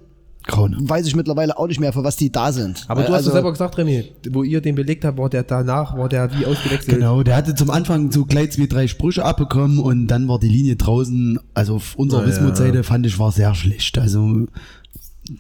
Grauen. 0.48 0.90
weiß 0.90 1.08
ich 1.08 1.16
mittlerweile 1.16 1.58
auch 1.58 1.68
nicht 1.68 1.80
mehr, 1.80 1.94
für 1.94 2.04
was 2.04 2.16
die 2.16 2.32
da 2.32 2.52
sind. 2.52 2.86
Aber 2.88 3.02
Weil, 3.02 3.08
du 3.08 3.14
hast 3.14 3.18
also, 3.18 3.30
es 3.30 3.34
selber 3.34 3.52
gesagt, 3.52 3.78
René, 3.78 4.06
wo 4.32 4.44
ihr 4.44 4.62
den 4.62 4.76
belegt 4.76 5.06
habt, 5.06 5.18
war 5.18 5.30
der 5.30 5.44
danach, 5.44 5.98
war 5.98 6.10
der 6.10 6.32
wie 6.38 6.46
ausgewechselt. 6.46 6.96
Genau, 6.96 7.24
der 7.24 7.36
hatte 7.36 7.56
zum 7.56 7.70
Anfang 7.70 8.12
so 8.12 8.26
gleich 8.26 8.52
zwei, 8.52 8.68
drei 8.68 8.88
Sprüche 8.88 9.26
abbekommen 9.26 9.80
und 9.80 10.08
dann 10.08 10.28
war 10.28 10.40
die 10.40 10.50
Linie 10.50 10.76
draußen, 10.76 11.40
also 11.54 11.76
auf 11.76 11.96
unserer 11.96 12.22
ja. 12.22 12.28
Wismut-Seite 12.28 12.84
fand 12.84 13.06
ich 13.06 13.18
war 13.20 13.32
sehr 13.32 13.56
schlecht. 13.56 13.98
Also 13.98 14.48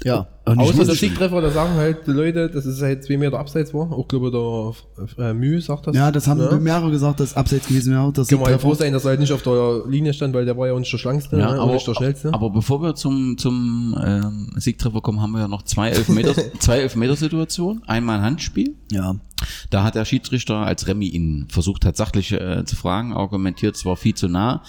ja. 0.03 0.27
und 0.45 0.59
ich 0.61 0.69
Außer 0.69 0.85
der 0.85 0.95
Siegtreffer, 0.95 1.41
da 1.41 1.51
sagen 1.51 1.75
halt 1.75 2.07
die 2.07 2.11
Leute, 2.11 2.49
dass 2.49 2.65
es 2.65 2.81
halt 2.81 3.03
zwei 3.03 3.17
Meter 3.17 3.37
abseits 3.39 3.73
war. 3.73 3.91
Auch 3.91 4.07
glaube 4.07 4.31
der 4.31 5.29
äh, 5.29 5.33
Mühe 5.33 5.61
sagt 5.61 5.87
das. 5.87 5.95
Ja, 5.95 6.11
das 6.11 6.27
haben 6.27 6.39
ne? 6.39 6.59
mehrere 6.59 6.89
gesagt, 6.89 7.19
dass 7.19 7.35
abseits 7.35 7.67
gewesen 7.67 7.93
wäre. 7.93 8.11
Das 8.11 8.27
Können 8.27 8.41
wir 8.41 8.45
halt 8.45 8.53
Siegtreffer. 8.53 8.75
froh 8.75 8.83
sein, 8.83 8.93
dass 8.93 9.05
er 9.05 9.09
halt 9.09 9.19
nicht 9.19 9.31
auf 9.31 9.43
der 9.43 9.83
Linie 9.87 10.13
stand, 10.13 10.33
weil 10.33 10.45
der 10.45 10.57
war 10.57 10.67
ja 10.67 10.73
auch 10.73 10.79
nicht 10.79 10.91
der 10.91 10.97
schlankste 10.97 11.37
Ja, 11.37 11.53
ne? 11.53 11.59
aber, 11.59 11.73
nicht 11.73 11.87
der 11.87 11.93
schnellste. 11.93 12.33
aber 12.33 12.49
bevor 12.49 12.81
wir 12.81 12.95
zum, 12.95 13.37
zum 13.37 13.95
ähm, 14.03 14.51
Siegtreffer 14.55 15.01
kommen, 15.01 15.21
haben 15.21 15.31
wir 15.31 15.41
ja 15.41 15.47
noch 15.47 15.63
zwei 15.63 15.89
Elfmeter, 15.89 16.33
zwei 16.59 16.79
Elfmeter-Situationen. 16.79 17.83
Einmal 17.85 18.17
ein 18.17 18.23
Handspiel. 18.23 18.75
Ja. 18.91 19.15
Da 19.69 19.83
hat 19.83 19.95
der 19.95 20.05
Schiedsrichter, 20.05 20.57
als 20.57 20.87
Remy 20.87 21.07
ihn 21.07 21.47
versucht 21.49 21.85
hat, 21.85 21.95
sachlich 21.95 22.31
äh, 22.31 22.65
zu 22.65 22.75
fragen, 22.75 23.13
argumentiert, 23.13 23.75
es 23.75 23.85
war 23.85 23.95
viel 23.95 24.15
zu 24.15 24.27
nah. 24.27 24.63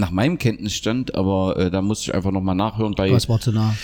Nach 0.00 0.10
meinem 0.10 0.38
Kenntnisstand, 0.38 1.14
aber 1.14 1.56
äh, 1.58 1.70
da 1.70 1.82
musste 1.82 2.10
ich 2.10 2.14
einfach 2.14 2.32
nochmal 2.32 2.54
nachhören 2.56 2.94
bei, 2.94 3.12
Was 3.12 3.28
war 3.28 3.38
zu 3.40 3.52
nah? 3.52 3.74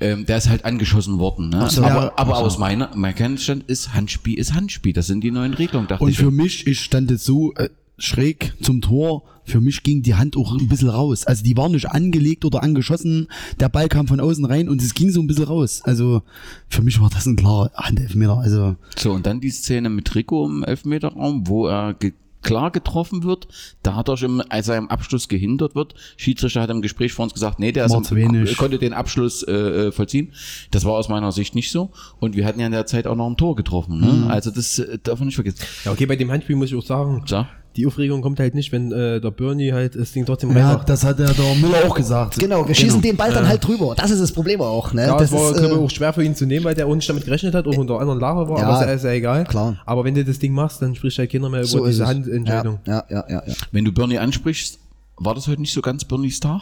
ähm, 0.00 0.26
der 0.26 0.36
ist 0.36 0.48
halt 0.48 0.64
angeschossen 0.64 1.18
worden. 1.18 1.48
Ne? 1.48 1.68
so, 1.70 1.82
aber 1.82 2.04
ja. 2.04 2.12
aber 2.16 2.36
so. 2.36 2.42
aus 2.42 2.58
meiner, 2.58 2.90
mein 2.94 3.14
Kenntnisstand 3.14 3.64
ist 3.68 3.94
Handspiel 3.94 4.38
ist 4.38 4.54
Handspiel. 4.54 4.92
Das 4.92 5.06
sind 5.06 5.22
die 5.24 5.30
neuen 5.30 5.54
Regelungen, 5.54 5.88
dachte 5.88 6.04
Und 6.04 6.10
ich. 6.10 6.18
für 6.18 6.30
mich, 6.30 6.66
ich 6.66 6.80
stand 6.80 7.10
jetzt 7.10 7.24
so 7.24 7.52
äh, 7.54 7.68
schräg 7.98 8.54
zum 8.60 8.80
Tor. 8.80 9.22
Für 9.44 9.60
mich 9.60 9.82
ging 9.82 10.02
die 10.02 10.14
Hand 10.14 10.36
auch 10.36 10.52
ein 10.56 10.68
bisschen 10.68 10.88
raus. 10.88 11.24
Also 11.24 11.42
die 11.42 11.56
war 11.56 11.68
nicht 11.68 11.88
angelegt 11.90 12.44
oder 12.44 12.62
angeschossen. 12.62 13.26
Der 13.58 13.68
Ball 13.68 13.88
kam 13.88 14.06
von 14.06 14.20
außen 14.20 14.44
rein 14.44 14.68
und 14.68 14.80
es 14.80 14.94
ging 14.94 15.10
so 15.10 15.20
ein 15.20 15.26
bisschen 15.26 15.44
raus. 15.46 15.80
Also 15.84 16.22
für 16.68 16.82
mich 16.82 17.00
war 17.00 17.10
das 17.10 17.26
ein 17.26 17.34
klarer 17.36 17.70
Handelfmeter. 17.74 18.38
Also 18.38 18.76
So, 18.96 19.12
und 19.12 19.26
dann 19.26 19.40
die 19.40 19.50
Szene 19.50 19.88
mit 19.88 20.14
Rico 20.14 20.46
im 20.46 20.62
Elfmeterraum, 20.62 21.48
wo 21.48 21.66
er 21.66 21.94
ge 21.94 22.12
klar 22.42 22.70
getroffen 22.70 23.22
wird, 23.22 23.48
dadurch 23.82 24.22
im, 24.22 24.42
als 24.48 24.68
er 24.68 24.76
im 24.76 24.90
Abschluss 24.90 25.28
gehindert 25.28 25.74
wird. 25.74 25.94
Schiedsrichter 26.16 26.62
hat 26.62 26.70
im 26.70 26.82
Gespräch 26.82 27.12
vor 27.12 27.24
uns 27.24 27.34
gesagt, 27.34 27.58
nee, 27.58 27.72
der 27.72 27.86
ist 27.86 27.92
im, 27.94 28.46
konnte 28.56 28.78
den 28.78 28.92
Abschluss 28.92 29.42
äh, 29.42 29.52
äh, 29.52 29.92
vollziehen. 29.92 30.32
Das 30.70 30.84
war 30.84 30.92
aus 30.92 31.08
meiner 31.08 31.32
Sicht 31.32 31.54
nicht 31.54 31.70
so. 31.70 31.90
Und 32.20 32.36
wir 32.36 32.44
hatten 32.44 32.60
ja 32.60 32.66
in 32.66 32.72
der 32.72 32.86
Zeit 32.86 33.06
auch 33.06 33.16
noch 33.16 33.28
ein 33.28 33.36
Tor 33.36 33.56
getroffen. 33.56 34.00
Ne? 34.00 34.12
Mhm. 34.12 34.30
Also 34.30 34.50
das 34.50 34.78
äh, 34.78 34.98
darf 35.02 35.18
man 35.18 35.26
nicht 35.26 35.36
vergessen. 35.36 35.58
ja, 35.84 35.92
okay, 35.92 36.06
bei 36.06 36.16
dem 36.16 36.30
Handspiel 36.30 36.56
muss 36.56 36.70
ich 36.70 36.76
auch 36.76 36.82
sagen, 36.82 37.22
So. 37.26 37.46
Die 37.76 37.86
Aufregung 37.86 38.20
kommt 38.20 38.38
halt 38.38 38.54
nicht, 38.54 38.70
wenn 38.72 38.92
äh, 38.92 39.20
der 39.20 39.30
Bernie 39.30 39.72
halt 39.72 39.94
das 39.96 40.12
Ding 40.12 40.26
trotzdem 40.26 40.54
ja, 40.54 40.66
reinmacht. 40.68 40.88
das 40.88 41.04
hat 41.04 41.18
der, 41.18 41.32
der 41.32 41.54
Müller 41.54 41.84
auch 41.86 41.94
gesagt. 41.94 42.38
Genau, 42.38 42.66
wir 42.68 42.74
schießen 42.74 43.00
den 43.00 43.16
Ball 43.16 43.32
dann 43.32 43.48
halt 43.48 43.66
drüber. 43.66 43.94
Das 43.96 44.10
ist 44.10 44.20
das 44.20 44.30
Problem 44.32 44.60
auch. 44.60 44.92
Ne? 44.92 45.06
Ja, 45.06 45.16
das 45.16 45.30
das 45.30 45.40
war, 45.40 45.50
ist, 45.56 45.62
äh, 45.62 45.72
auch 45.72 45.90
schwer 45.90 46.12
für 46.12 46.22
ihn 46.22 46.34
zu 46.34 46.44
nehmen, 46.44 46.64
weil 46.64 46.74
der 46.74 46.86
auch 46.86 46.94
nicht 46.94 47.08
damit 47.08 47.24
gerechnet 47.24 47.54
hat, 47.54 47.66
auch 47.66 47.76
unter 47.76 47.98
anderen 47.98 48.20
Lager 48.20 48.48
war, 48.48 48.58
Ja, 48.58 48.66
aber 48.68 48.92
ist 48.92 49.04
ja 49.04 49.10
egal. 49.12 49.44
klar. 49.44 49.78
Aber 49.86 50.04
wenn 50.04 50.14
du 50.14 50.24
das 50.24 50.38
Ding 50.38 50.52
machst, 50.52 50.82
dann 50.82 50.94
spricht 50.94 51.18
halt 51.18 51.30
keiner 51.32 51.48
mehr 51.48 51.60
über 51.60 51.68
so 51.68 51.86
diese 51.86 52.02
es. 52.02 52.08
Handentscheidung. 52.08 52.78
Ja, 52.86 53.04
ja, 53.08 53.24
ja, 53.28 53.42
ja. 53.46 53.54
Wenn 53.70 53.84
du 53.84 53.92
Bernie 53.92 54.18
ansprichst, 54.18 54.78
war 55.16 55.34
das 55.34 55.48
heute 55.48 55.60
nicht 55.62 55.72
so 55.72 55.80
ganz 55.80 56.04
Bernies 56.04 56.40
Tag? 56.40 56.60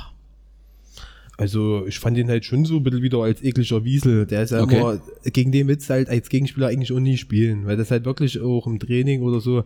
Also 1.38 1.86
ich 1.86 1.98
fand 1.98 2.18
ihn 2.18 2.28
halt 2.28 2.44
schon 2.44 2.66
so 2.66 2.76
ein 2.76 2.82
bisschen 2.82 3.02
wieder 3.02 3.18
als 3.18 3.42
ekliger 3.42 3.82
Wiesel. 3.82 4.26
Der 4.26 4.42
ist 4.42 4.50
ja 4.50 4.60
Okay. 4.60 4.78
immer, 4.78 4.98
gegen 5.24 5.50
den 5.52 5.68
willst 5.68 5.88
du 5.88 5.94
halt 5.94 6.10
als 6.10 6.28
Gegenspieler 6.28 6.66
eigentlich 6.68 6.92
auch 6.92 7.00
nie 7.00 7.16
spielen, 7.16 7.66
weil 7.66 7.78
das 7.78 7.90
halt 7.90 8.04
wirklich 8.04 8.40
auch 8.42 8.66
im 8.66 8.78
Training 8.78 9.22
oder 9.22 9.40
so 9.40 9.64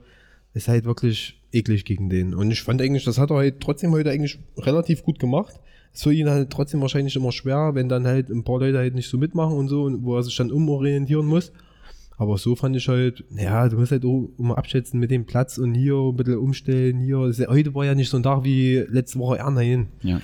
ist 0.55 0.69
halt 0.69 0.85
wirklich 0.85 1.41
eklig 1.53 1.85
gegen 1.85 2.09
den. 2.09 2.35
Und 2.35 2.51
ich 2.51 2.63
fand 2.63 2.81
eigentlich, 2.81 3.05
das 3.05 3.19
hat 3.19 3.31
er 3.31 3.37
halt 3.37 3.61
trotzdem 3.61 3.91
heute 3.93 4.11
eigentlich 4.11 4.39
relativ 4.57 5.03
gut 5.03 5.19
gemacht. 5.19 5.61
Es 5.93 6.03
für 6.03 6.13
ihn 6.13 6.29
halt 6.29 6.51
trotzdem 6.51 6.81
wahrscheinlich 6.81 7.15
immer 7.15 7.31
schwer, 7.31 7.73
wenn 7.75 7.89
dann 7.89 8.07
halt 8.07 8.31
ein 8.31 8.43
paar 8.43 8.61
Leute 8.61 8.79
halt 8.79 8.95
nicht 8.95 9.09
so 9.09 9.19
mitmachen 9.19 9.57
und 9.57 9.69
so, 9.69 9.85
und 9.85 10.05
wo 10.05 10.17
er 10.17 10.23
sich 10.23 10.37
dann 10.37 10.51
umorientieren 10.51 11.27
muss. 11.27 11.53
Aber 12.17 12.39
so 12.39 12.55
fand 12.55 12.77
ich 12.77 12.89
halt, 12.89 13.25
ja, 13.37 13.69
du 13.69 13.77
musst 13.77 13.93
halt 13.93 14.05
auch 14.05 14.29
immer 14.39 14.57
abschätzen 14.57 15.01
mit 15.01 15.11
dem 15.11 15.25
Platz 15.27 15.59
und 15.59 15.75
hier 15.75 15.97
ein 15.97 16.17
bisschen 16.17 16.39
umstellen, 16.39 17.01
hier. 17.01 17.19
Heute 17.49 17.75
war 17.75 17.85
ja 17.85 17.95
nicht 17.95 18.09
so 18.09 18.17
ein 18.17 18.23
Tag 18.23 18.45
wie 18.45 18.85
letzte 18.89 19.19
Woche 19.19 19.39
Ernheim. 19.39 19.89
Ja. 20.03 20.21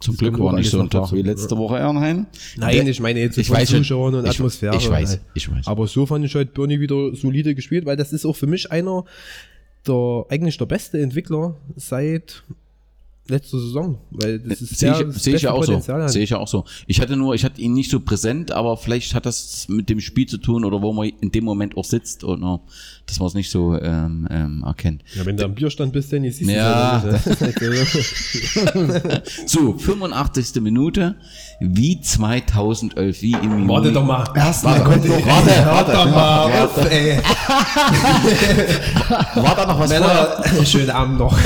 Zum 0.00 0.16
Glück 0.16 0.38
war 0.38 0.52
nicht 0.54 0.70
so 0.70 0.80
ein 0.80 0.90
Tag 0.90 1.10
wie 1.12 1.22
letzte 1.22 1.56
Woche 1.56 1.78
Ernheim. 1.78 2.26
Nein, 2.56 2.74
Der- 2.76 2.86
ich 2.88 3.00
meine 3.00 3.20
jetzt 3.20 3.38
ich 3.38 3.50
weiß. 3.50 3.68
Zuschauern 3.70 4.14
und 4.14 4.24
Ich- 4.24 4.30
Atmosphäre. 4.30 4.76
ich 4.76 4.90
weiß, 4.90 5.10
Halt. 5.10 5.20
ich 5.34 5.50
weiß. 5.50 5.66
Aber 5.66 5.86
so 5.86 6.04
fand 6.06 6.24
ich 6.24 6.34
halt 6.34 6.52
Bernie 6.54 6.80
wieder 6.80 7.14
solide 7.14 7.54
gespielt, 7.54 7.86
weil 7.86 7.96
das 7.96 8.12
ist 8.12 8.26
auch 8.26 8.36
für 8.36 8.46
mich 8.46 8.70
einer 8.70 9.04
der 9.86 10.26
eigentlich 10.28 10.58
der 10.58 10.66
beste 10.66 11.00
Entwickler 11.00 11.56
seit 11.76 12.42
letzter 13.28 13.58
Saison. 13.58 13.98
Weil 14.10 14.38
das 14.38 14.62
ist 14.62 14.78
Sehe 14.78 14.92
ich, 15.08 15.22
sehe 15.22 15.36
ich 15.36 15.42
ja 15.42 15.52
auch 15.52 15.62
so. 15.64 15.72
Potenzial 15.72 16.02
hat. 16.02 16.10
Sehe 16.10 16.22
ich 16.22 16.30
ja 16.30 16.38
auch 16.38 16.48
so. 16.48 16.64
Ich 16.86 17.00
hatte 17.00 17.16
nur, 17.16 17.34
ich 17.34 17.44
hatte 17.44 17.60
ihn 17.60 17.72
nicht 17.72 17.90
so 17.90 18.00
präsent, 18.00 18.52
aber 18.52 18.76
vielleicht 18.76 19.14
hat 19.14 19.26
das 19.26 19.66
mit 19.68 19.88
dem 19.88 20.00
Spiel 20.00 20.26
zu 20.26 20.38
tun 20.38 20.64
oder 20.64 20.82
wo 20.82 20.92
man 20.92 21.10
in 21.20 21.30
dem 21.32 21.44
Moment 21.44 21.76
auch 21.76 21.84
sitzt 21.84 22.24
oder 22.24 22.60
dass 23.06 23.20
man 23.20 23.28
es 23.28 23.34
nicht 23.34 23.50
so 23.50 23.78
ähm, 23.78 24.26
ähm, 24.30 24.64
erkennt. 24.66 25.02
Ja, 25.14 25.24
wenn 25.24 25.36
du 25.36 25.44
am 25.44 25.54
Bierstand 25.54 25.92
bist, 25.92 26.12
dann 26.12 26.22
siehst 26.22 26.40
du 26.40 26.46
Ja, 26.52 27.02
es 27.06 27.26
ne? 27.40 29.22
So, 29.46 29.78
85. 29.78 30.60
Minute, 30.62 31.14
wie 31.60 32.00
2011, 32.00 33.22
wie 33.22 33.32
im. 33.32 33.68
Warte 33.68 33.92
doch 33.92 34.04
mal. 34.04 34.24
Erstmal 34.34 34.82
kommt 34.82 35.04
noch 35.04 35.26
Warte, 35.26 35.66
warte 35.66 35.92
doch 35.92 36.10
mal 36.10 36.64
auf, 36.64 36.90
ey. 36.90 37.18
War 39.34 39.54
da 39.56 39.66
noch 39.66 39.78
was 39.78 39.92
vorher? 39.92 40.42
Männer, 40.42 40.66
schönen 40.66 40.90
Abend 40.90 41.18
noch. 41.18 41.36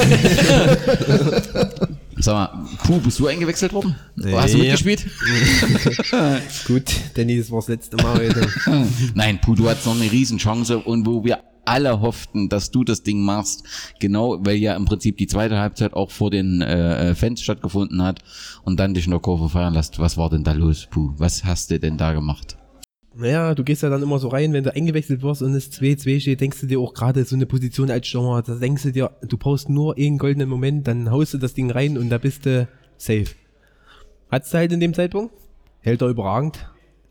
Sag 2.20 2.34
mal, 2.34 2.68
Puh, 2.84 2.98
bist 2.98 3.18
du 3.18 3.26
eingewechselt 3.26 3.72
worden? 3.72 3.94
Hast 4.32 4.54
du 4.54 4.58
mitgespielt? 4.58 5.06
Gut, 6.66 6.84
Danny, 7.14 7.38
das 7.38 7.50
war 7.50 7.60
das 7.60 7.68
letzte 7.68 7.96
Mal 7.96 8.14
heute. 8.14 8.48
Nein, 9.14 9.40
Puh, 9.40 9.54
du 9.54 9.68
hattest 9.68 9.86
noch 9.86 9.94
eine 9.94 10.10
Riesenchance 10.10 10.78
und 10.78 11.06
wo 11.06 11.24
wir 11.24 11.38
alle 11.64 12.00
hofften, 12.00 12.48
dass 12.48 12.70
du 12.70 12.84
das 12.84 13.02
Ding 13.02 13.20
machst, 13.20 13.64
genau, 14.00 14.38
weil 14.44 14.56
ja 14.56 14.74
im 14.74 14.86
Prinzip 14.86 15.16
die 15.18 15.26
zweite 15.26 15.58
Halbzeit 15.58 15.94
auch 15.94 16.10
vor 16.10 16.30
den 16.30 16.62
äh, 16.62 17.14
Fans 17.14 17.42
stattgefunden 17.42 18.02
hat 18.02 18.20
und 18.64 18.80
dann 18.80 18.94
dich 18.94 19.04
in 19.04 19.12
der 19.12 19.20
Kurve 19.20 19.48
feiern 19.48 19.74
lässt. 19.74 19.98
Was 19.98 20.16
war 20.16 20.30
denn 20.30 20.44
da 20.44 20.52
los, 20.52 20.88
Puh? 20.90 21.14
Was 21.16 21.44
hast 21.44 21.70
du 21.70 21.78
denn 21.78 21.96
da 21.96 22.12
gemacht? 22.12 22.56
Naja, 23.14 23.54
du 23.54 23.64
gehst 23.64 23.82
ja 23.82 23.90
dann 23.90 24.02
immer 24.02 24.18
so 24.20 24.28
rein, 24.28 24.52
wenn 24.52 24.62
du 24.62 24.74
eingewechselt 24.74 25.22
wirst 25.22 25.42
und 25.42 25.52
es 25.54 25.72
2-2 25.72 26.20
steht, 26.20 26.40
denkst 26.40 26.60
du 26.60 26.66
dir 26.66 26.78
auch 26.78 26.94
gerade 26.94 27.24
so 27.24 27.34
eine 27.34 27.46
Position 27.46 27.90
als 27.90 28.06
Stürmer, 28.06 28.42
da 28.42 28.54
denkst 28.54 28.84
du 28.84 28.92
dir, 28.92 29.10
du 29.22 29.36
brauchst 29.36 29.68
nur 29.68 29.96
einen 29.96 30.16
goldenen 30.16 30.48
Moment, 30.48 30.86
dann 30.86 31.10
haust 31.10 31.34
du 31.34 31.38
das 31.38 31.54
Ding 31.54 31.70
rein 31.70 31.98
und 31.98 32.08
da 32.08 32.18
bist 32.18 32.46
du 32.46 32.68
safe. 32.96 33.34
Hat's 34.30 34.54
halt 34.54 34.70
in 34.72 34.78
dem 34.78 34.94
Zeitpunkt? 34.94 35.34
Hält 35.80 36.02
er 36.02 36.08
überragend. 36.08 36.70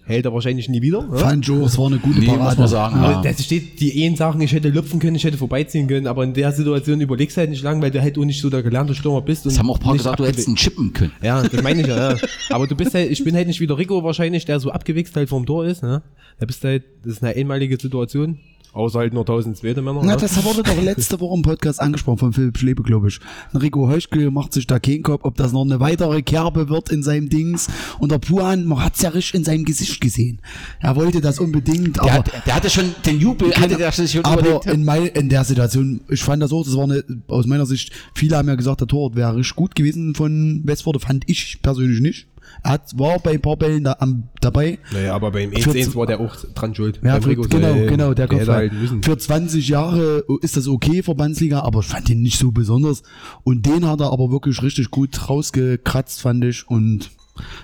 Hält 0.09 0.25
er 0.25 0.33
wahrscheinlich 0.33 0.67
nie 0.69 0.81
wieder. 0.81 1.03
Ne? 1.07 1.17
Fand 1.19 1.47
ich 1.47 1.51
auch, 1.55 1.65
es 1.67 1.77
war 1.77 1.85
eine 1.85 1.99
gute 1.99 2.19
Nee, 2.19 2.25
muss 2.25 2.37
Parade. 2.37 2.59
man 2.61 2.67
sagen. 2.67 2.95
Aber 2.97 3.13
Ja. 3.13 3.21
das 3.21 3.43
steht, 3.45 3.79
die 3.79 4.03
einen 4.05 4.15
sagen, 4.15 4.41
ich 4.41 4.51
hätte 4.51 4.69
lüpfen 4.69 4.99
können, 4.99 5.15
ich 5.15 5.23
hätte 5.23 5.37
vorbeiziehen 5.37 5.87
können, 5.87 6.07
aber 6.07 6.23
in 6.23 6.33
der 6.33 6.51
Situation 6.51 6.99
überlegst 6.99 7.37
du 7.37 7.41
halt 7.41 7.51
nicht 7.51 7.61
lang, 7.61 7.79
weil 7.81 7.91
du 7.91 8.01
halt 8.01 8.17
auch 8.17 8.25
nicht 8.25 8.41
so 8.41 8.49
der 8.49 8.63
gelernte 8.63 8.95
Stürmer 8.95 9.21
bist. 9.21 9.45
Das 9.45 9.59
haben 9.59 9.69
auch 9.69 9.77
ein 9.77 9.83
paar 9.83 9.93
gesagt, 9.95 10.19
du 10.19 10.25
hättest 10.25 10.47
ihn 10.47 10.55
chippen 10.55 10.93
können. 10.93 11.11
ja, 11.21 11.43
das 11.43 11.61
meine 11.61 11.81
ich 11.81 11.87
ja, 11.87 12.13
ja. 12.13 12.17
Aber 12.49 12.65
du 12.65 12.75
bist 12.75 12.95
halt, 12.95 13.11
ich 13.11 13.23
bin 13.23 13.35
halt 13.35 13.47
nicht 13.47 13.59
wie 13.59 13.67
der 13.67 13.77
Rico 13.77 14.03
wahrscheinlich, 14.03 14.45
der 14.45 14.59
so 14.59 14.71
abgewichst 14.71 15.15
halt 15.15 15.29
vom 15.29 15.45
Tor 15.45 15.65
ist, 15.65 15.83
ne? 15.83 16.01
Da 16.39 16.45
bist 16.47 16.63
du 16.63 16.69
halt, 16.69 16.83
das 17.03 17.13
ist 17.17 17.23
eine 17.23 17.35
einmalige 17.35 17.77
Situation. 17.79 18.39
Außer 18.71 18.99
halt 18.99 19.13
nur 19.13 19.23
1000 19.23 19.57
zweite 19.57 19.81
Männer. 19.81 20.01
Na, 20.03 20.13
ne? 20.13 20.17
das 20.17 20.43
wurde 20.43 20.61
doch 20.61 20.79
letzte 20.79 21.19
Woche 21.19 21.35
im 21.35 21.41
Podcast 21.41 21.81
angesprochen 21.81 22.19
von 22.19 22.33
Philipp 22.33 22.57
Schlebe, 22.57 22.83
glaube 22.83 23.07
ich. 23.07 23.19
Rico 23.53 23.87
Heuschkel 23.87 24.29
macht 24.29 24.53
sich 24.53 24.67
da 24.67 24.79
keinen 24.79 25.01
Kopf, 25.01 25.21
ob 25.23 25.35
das 25.37 25.51
noch 25.51 25.63
eine 25.63 25.79
weitere 25.79 26.21
Kerbe 26.21 26.69
wird 26.69 26.91
in 26.91 27.01
seinem 27.01 27.29
Dings. 27.29 27.67
Und 27.97 28.11
der 28.11 28.19
Puan, 28.19 28.65
man 28.65 28.83
hat's 28.83 29.01
ja 29.01 29.09
richtig 29.09 29.33
in 29.35 29.43
seinem 29.43 29.65
Gesicht 29.65 29.99
gesehen. 30.01 30.39
Er 30.79 30.95
wollte 30.95 31.19
das 31.19 31.39
unbedingt, 31.39 31.97
Der, 31.97 32.03
aber, 32.03 32.13
hat, 32.13 32.45
der 32.45 32.55
hatte 32.55 32.69
schon 32.69 32.93
den 33.05 33.19
Jubel, 33.19 33.51
hatte 33.55 33.75
der 33.75 33.91
schon 33.91 34.23
aber 34.23 34.41
überlegt. 34.41 34.65
in, 34.67 34.85
mein, 34.85 35.07
in 35.07 35.29
der 35.29 35.43
Situation, 35.43 36.01
ich 36.07 36.21
fand 36.21 36.43
das 36.43 36.51
auch, 36.51 36.63
das 36.63 36.75
war 36.75 36.83
eine, 36.83 37.03
aus 37.27 37.47
meiner 37.47 37.65
Sicht, 37.65 37.91
viele 38.13 38.37
haben 38.37 38.47
ja 38.47 38.55
gesagt, 38.55 38.81
der 38.81 38.87
Torwart 38.87 39.15
wäre 39.15 39.35
richtig 39.35 39.55
gut 39.55 39.75
gewesen 39.75 40.13
von 40.13 40.61
Westforde, 40.63 40.99
fand 40.99 41.27
ich 41.27 41.59
persönlich 41.63 42.01
nicht. 42.01 42.27
Er 42.63 42.71
hat, 42.71 42.97
war 42.99 43.19
bei 43.19 43.31
ein 43.31 43.41
paar 43.41 43.55
Bällen 43.57 43.83
da, 43.83 43.95
am, 43.99 44.23
dabei. 44.41 44.79
Naja, 44.91 45.15
aber 45.15 45.31
beim 45.31 45.51
Für 45.51 45.71
1-1 45.71 45.83
z- 45.85 45.95
war 45.95 46.05
der 46.07 46.19
auch 46.19 46.35
dran 46.55 46.75
schuld. 46.75 46.99
Ja, 47.03 47.19
für, 47.21 47.35
genau, 47.35 47.73
genau, 47.87 48.13
der 48.13 48.27
hätte 48.27 48.37
Kopf. 48.45 48.47
halt. 48.47 48.71
Für 49.03 49.17
20 49.17 49.67
Jahre 49.69 50.23
ist 50.41 50.57
das 50.57 50.67
okay, 50.67 51.01
Verbandsliga, 51.03 51.61
aber 51.61 51.79
ich 51.79 51.85
fand 51.87 52.09
den 52.09 52.21
nicht 52.21 52.37
so 52.39 52.51
besonders. 52.51 53.03
Und 53.43 53.65
den 53.65 53.85
hat 53.85 54.01
er 54.01 54.11
aber 54.11 54.31
wirklich 54.31 54.61
richtig 54.61 54.91
gut 54.91 55.29
rausgekratzt, 55.29 56.21
fand 56.21 56.43
ich. 56.45 56.67
Und 56.67 57.11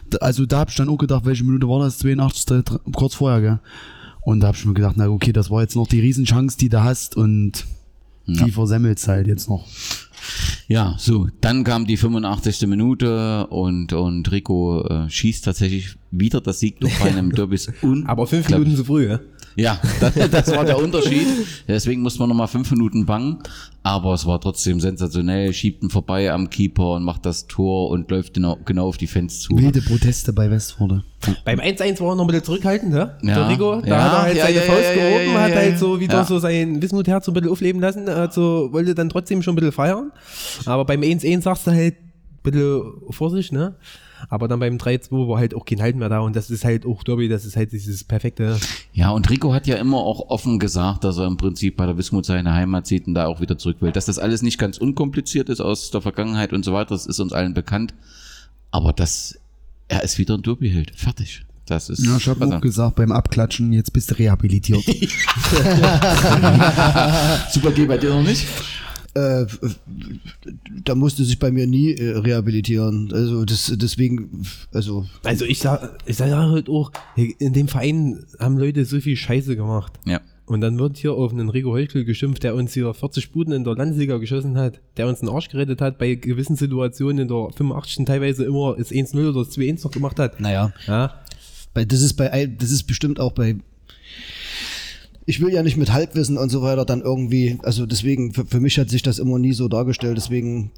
da- 0.10 0.18
also 0.20 0.46
da 0.46 0.60
hab 0.60 0.70
ich 0.70 0.76
dann 0.76 0.90
auch 0.90 0.98
gedacht, 0.98 1.26
welche 1.26 1.44
Minute 1.44 1.68
war 1.68 1.80
das? 1.80 1.98
82. 2.00 2.64
dr- 2.64 2.80
kurz 2.94 3.16
vorher, 3.16 3.42
gell? 3.42 3.60
Und 4.22 4.40
da 4.40 4.48
hab 4.48 4.56
ich 4.56 4.66
mir 4.66 4.74
gedacht, 4.74 4.96
na 4.98 5.08
okay, 5.10 5.34
das 5.34 5.52
war 5.52 5.62
jetzt 5.62 5.76
noch 5.76 5.88
die 5.88 6.00
Riesenchance, 6.00 6.58
die 6.58 6.70
du 6.70 6.84
hast 6.84 7.16
und 7.18 7.66
die 8.28 8.50
versemmelst 8.50 9.08
halt 9.08 9.28
jetzt 9.28 9.48
noch. 9.50 9.68
Ja, 10.68 10.96
so, 10.98 11.28
dann 11.42 11.64
kam 11.64 11.86
die 11.86 11.98
85. 11.98 12.68
Minute 12.68 13.48
und, 13.48 13.94
und 13.94 14.32
Rico 14.32 14.84
äh, 14.88 15.10
schießt 15.10 15.46
tatsächlich 15.46 15.96
wieder 16.12 16.42
das 16.42 16.60
Sieg 16.60 16.80
durch 16.80 16.98
bei 17.00 17.10
einem 17.10 17.32
Derby. 17.32 17.56
Ist 17.56 17.72
Aber 18.06 18.26
fünf. 18.28 18.50
Minuten 18.50 18.76
zu 18.76 18.86
früh, 18.86 19.08
ja? 19.10 19.20
Ja, 19.56 19.80
das, 20.00 20.14
das 20.30 20.52
war 20.56 20.66
der 20.66 20.78
Unterschied. 20.78 21.26
Deswegen 21.68 22.02
musste 22.02 22.20
man 22.20 22.30
nochmal 22.30 22.48
fünf 22.48 22.70
Minuten 22.72 23.06
bangen. 23.06 23.40
Aber 23.84 24.14
es 24.14 24.26
war 24.26 24.42
trotzdem 24.42 24.80
sensationell. 24.80 25.54
Schiebt 25.54 25.84
ihn 25.84 25.90
vorbei 25.90 26.32
am 26.32 26.50
Keeper 26.50 26.94
und 26.96 27.04
macht 27.04 27.26
das 27.26 27.48
Tor 27.48 27.90
und 27.92 28.10
läuft 28.10 28.34
genau, 28.34 28.58
genau 28.66 28.88
auf 28.88 28.98
die 28.98 29.08
Fans 29.08 29.40
zu. 29.42 29.58
Wilde 29.58 29.82
Proteste 29.82 30.34
bei 30.34 30.50
Westforde. 30.50 31.04
Beim 31.44 31.60
1-1 31.60 32.00
war 32.02 32.10
er 32.10 32.16
noch 32.16 32.24
ein 32.24 32.28
bisschen 32.28 32.44
zurückhaltend, 32.44 32.92
ne? 32.92 33.18
Ja. 33.22 33.36
Der 33.36 33.50
Rico, 33.50 33.82
da 33.82 33.88
Ja, 33.88 34.04
hat 34.04 34.12
er 34.14 34.22
halt 34.24 34.38
ja, 34.38 34.46
seine 34.46 34.56
ja, 34.58 34.62
Faust 34.64 34.94
gehoben, 34.94 35.34
ja, 35.34 35.42
hat 35.42 35.56
halt 35.56 35.80
so 35.80 36.00
wieder 36.00 36.14
Ja. 36.16 36.26
so 36.26 36.40
sein 36.40 36.82
Wismut-Herz 36.82 37.26
so 37.26 37.32
ein 37.32 37.34
bisschen 37.36 37.52
aufleben 37.52 37.82
lassen, 37.82 38.10
also 38.10 38.70
wollte 38.72 38.94
dann 38.96 39.10
trotzdem 39.10 39.42
schon 39.42 39.54
ein 39.54 39.56
bisschen 39.56 39.72
feiern. 39.72 40.12
Aber 40.66 40.86
beim 40.86 41.02
1-1 41.02 41.42
sagst 41.42 41.66
du 41.68 41.72
halt 41.72 41.96
ein 41.96 42.12
bisschen 42.44 42.82
Vorsicht, 43.12 43.54
ne? 43.54 43.76
Aber 44.30 44.48
dann 44.48 44.60
beim 44.60 44.78
3-2 44.78 45.28
war 45.28 45.38
halt 45.38 45.54
auch 45.54 45.66
kein 45.66 45.82
Halt 45.82 45.96
mehr 45.96 46.10
da 46.10 46.20
und 46.20 46.36
das 46.36 46.50
ist 46.50 46.66
halt 46.66 46.86
auch 46.86 47.04
Derby, 47.04 47.28
das 47.28 47.46
ist 47.46 47.56
halt 47.56 47.72
dieses 47.72 48.04
perfekte. 48.04 48.58
Ja, 48.94 49.12
und 49.12 49.30
Rico 49.30 49.54
hat 49.54 49.68
ja 49.68 49.76
immer 49.76 49.98
auch 49.98 50.30
offen 50.30 50.60
gesagt, 50.60 51.04
dass 51.04 51.18
er 51.18 51.28
im 51.28 51.38
Prinzip 51.38 51.78
bei 51.78 51.86
der 51.86 51.98
Wismut 51.98 52.26
seine 52.26 52.54
Heimat 52.54 52.88
sieht 52.88 53.08
und 53.08 53.14
da 53.14 53.28
auch 53.28 53.42
wieder 53.42 53.58
zurück 53.58 53.78
will. 53.82 53.92
Dass 53.92 54.06
das 54.06 54.20
alles 54.20 54.42
nicht 54.42 54.58
ganz 54.58 54.78
unkompliziert 54.78 55.50
ist 55.50 55.62
aus 55.62 55.92
der 55.92 56.02
Vergangenheit 56.02 56.54
und 56.54 56.64
so 56.66 56.74
weiter, 56.74 56.90
das 56.96 57.06
ist 57.06 57.20
uns 57.20 57.34
allen 57.34 57.54
bekannt. 57.54 57.94
Aber 58.72 58.94
das, 58.94 59.38
er 59.88 60.04
ist 60.04 60.18
wieder 60.18 60.36
ein 60.36 60.42
Derby-Held. 60.42 60.92
Fertig. 60.96 61.46
Das 61.66 61.90
ist. 61.90 62.06
Ja, 62.06 62.18
ich 62.18 62.28
habe 62.28 62.42
also- 62.42 62.58
auch 62.58 62.62
gesagt, 62.62 62.96
beim 62.96 63.12
Abklatschen, 63.12 63.74
jetzt 63.74 63.92
bist 63.92 64.12
du 64.12 64.18
rehabilitiert. 64.20 64.84
Super 67.52 67.72
G 67.72 67.86
bei 67.86 67.98
dir 67.98 68.12
noch 68.12 68.22
nicht? 68.22 68.46
Äh, 69.16 69.46
da 70.84 70.94
musste 70.94 71.24
sich 71.24 71.40
bei 71.40 71.50
mir 71.52 71.68
nie 71.68 71.94
äh, 71.94 72.18
rehabilitieren. 72.18 73.12
Also 73.14 73.46
das, 73.46 73.72
deswegen, 73.76 74.46
also 74.74 75.06
Also 75.24 75.46
ich 75.46 75.60
sag, 75.60 75.98
ich 76.06 76.18
sag 76.18 76.30
halt 76.32 76.70
auch, 76.70 76.92
in 77.16 77.54
dem 77.54 77.68
Verein 77.68 78.26
haben 78.40 78.58
Leute 78.58 78.84
so 78.86 79.00
viel 79.00 79.16
Scheiße 79.16 79.56
gemacht. 79.56 79.94
Ja. 80.06 80.20
Und 80.48 80.62
dann 80.62 80.78
wird 80.78 80.98
hier 80.98 81.14
auf 81.14 81.32
einen 81.32 81.50
Rico 81.50 81.72
Heuchel 81.72 82.06
geschimpft, 82.06 82.44
der 82.44 82.54
uns 82.56 82.74
hier 82.74 82.94
40 82.94 83.32
Buden 83.32 83.52
in 83.54 83.64
der 83.64 83.74
Landesliga 83.76 84.18
geschossen 84.18 84.58
hat, 84.58 84.80
der 84.98 85.08
uns 85.08 85.22
den 85.22 85.30
Arsch 85.30 85.50
gerettet 85.50 85.82
hat, 85.82 85.98
bei 85.98 86.14
gewissen 86.16 86.56
Situationen 86.56 87.20
in 87.24 87.28
der 87.30 87.50
85. 87.56 88.06
teilweise 88.06 88.44
immer 88.44 88.76
das 88.78 88.92
1-0 88.92 89.30
oder 89.30 89.44
das 89.44 89.58
2-1 89.58 89.84
noch 89.86 89.92
gemacht 89.92 90.20
hat. 90.20 90.40
naja, 90.40 90.72
Ja, 90.86 91.20
bei, 91.74 91.84
das 91.86 92.02
ist 92.02 92.14
bei, 92.14 92.32
all- 92.32 92.50
das 92.50 92.70
ist 92.70 92.84
bestimmt 92.84 93.20
auch 93.20 93.32
bei. 93.32 93.56
Ich 95.26 95.42
will 95.42 95.52
ja 95.54 95.64
nicht 95.64 95.78
mit 95.78 95.92
Halbwissen 95.92 96.38
und 96.38 96.50
so 96.50 96.62
weiter 96.62 96.86
dann 96.86 97.02
irgendwie, 97.02 97.58
also 97.64 97.86
deswegen, 97.86 98.34
für, 98.34 98.46
für 98.46 98.60
mich 98.60 98.78
hat 98.78 98.90
sich 98.90 99.02
das 99.02 99.20
immer 99.20 99.40
nie 99.40 99.54
so 99.54 99.68
dargestellt, 99.68 100.18
deswegen 100.18 100.72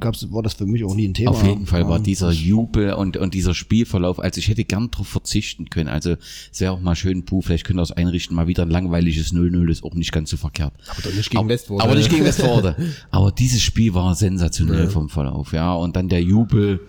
gab's, 0.00 0.30
war 0.32 0.42
das 0.42 0.54
für 0.54 0.66
mich 0.66 0.84
auch 0.84 0.94
nie 0.94 1.06
ein 1.08 1.14
Thema. 1.14 1.30
Auf 1.30 1.46
jeden 1.46 1.66
Fall 1.66 1.84
war 1.88 1.98
Ja. 1.98 2.02
dieser 2.02 2.30
Jubel 2.32 2.92
und, 2.94 3.16
und 3.16 3.34
dieser 3.34 3.54
Spielverlauf, 3.54 4.18
also 4.18 4.38
ich 4.38 4.48
hätte 4.48 4.64
gern 4.64 4.90
drauf 4.90 5.06
verzichten 5.08 5.70
können. 5.70 5.88
Also 5.88 6.16
es 6.52 6.60
wäre 6.60 6.72
auch 6.72 6.80
mal 6.80 6.96
schön, 6.96 7.24
puh, 7.24 7.40
vielleicht 7.42 7.64
können 7.64 7.78
wir 7.78 7.82
das 7.82 7.92
einrichten, 7.92 8.34
mal 8.34 8.48
wieder 8.48 8.64
ein 8.64 8.70
langweiliges 8.70 9.32
0-0, 9.32 9.70
ist 9.70 9.84
auch 9.84 9.94
nicht 9.94 10.12
ganz 10.12 10.30
so 10.30 10.36
verkehrt. 10.36 10.72
aber 10.88 11.02
doch 11.02 11.14
nicht 11.14 11.30
gegen 11.30 11.38
aber, 11.40 11.48
Westford. 11.50 11.82
Aber 11.82 11.94
nicht 11.94 12.10
gegen 12.10 12.24
Westforde. 12.24 12.76
aber 13.10 13.30
dieses 13.32 13.62
Spiel 13.62 13.94
war 13.94 14.14
sensationell 14.14 14.88
vom 14.88 15.08
Verlauf, 15.08 15.52
ja. 15.52 15.72
Und 15.74 15.96
dann 15.96 16.08
der 16.08 16.22
Jubel, 16.22 16.80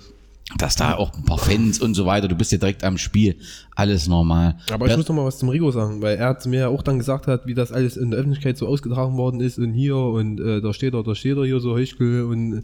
dass 0.58 0.76
da 0.76 0.96
auch 0.96 1.14
ein 1.14 1.26
paar 1.26 1.38
Fans 1.38 1.80
und 1.80 1.94
so 1.94 2.06
weiter, 2.06 2.28
du 2.28 2.36
bist 2.36 2.52
ja 2.52 2.58
direkt 2.58 2.84
am 2.84 2.98
Spiel, 2.98 3.36
alles 3.76 4.08
normal. 4.08 4.58
Aber 4.72 4.88
ich 4.88 4.98
muss 4.98 5.08
noch 5.08 5.16
mal 5.16 5.26
was 5.26 5.38
zum 5.38 5.50
Rico 5.50 5.70
sagen, 5.72 6.02
weil 6.02 6.18
er 6.18 6.40
zu 6.40 6.50
mir 6.50 6.60
ja 6.62 6.68
auch 6.70 6.82
dann 6.82 6.98
gesagt 6.98 7.28
hat, 7.28 7.46
wie 7.46 7.54
das 7.54 7.72
alles 7.72 7.98
in 7.98 8.12
der 8.12 8.20
Öffentlichkeit 8.20 8.58
so 8.58 8.68
ausgetragen 8.68 9.16
worden 9.16 9.42
ist 9.42 9.60
und 9.60 9.74
hier 9.74 9.96
und 9.96 10.40
äh, 10.40 10.62
da 10.62 10.74
steht 10.74 10.94
er, 10.94 11.04
da 11.04 11.14
steht 11.14 11.38
er 11.38 11.46
hier 11.46 11.60
so 11.60 11.74
Heuchel 11.74 12.24
und 12.24 12.64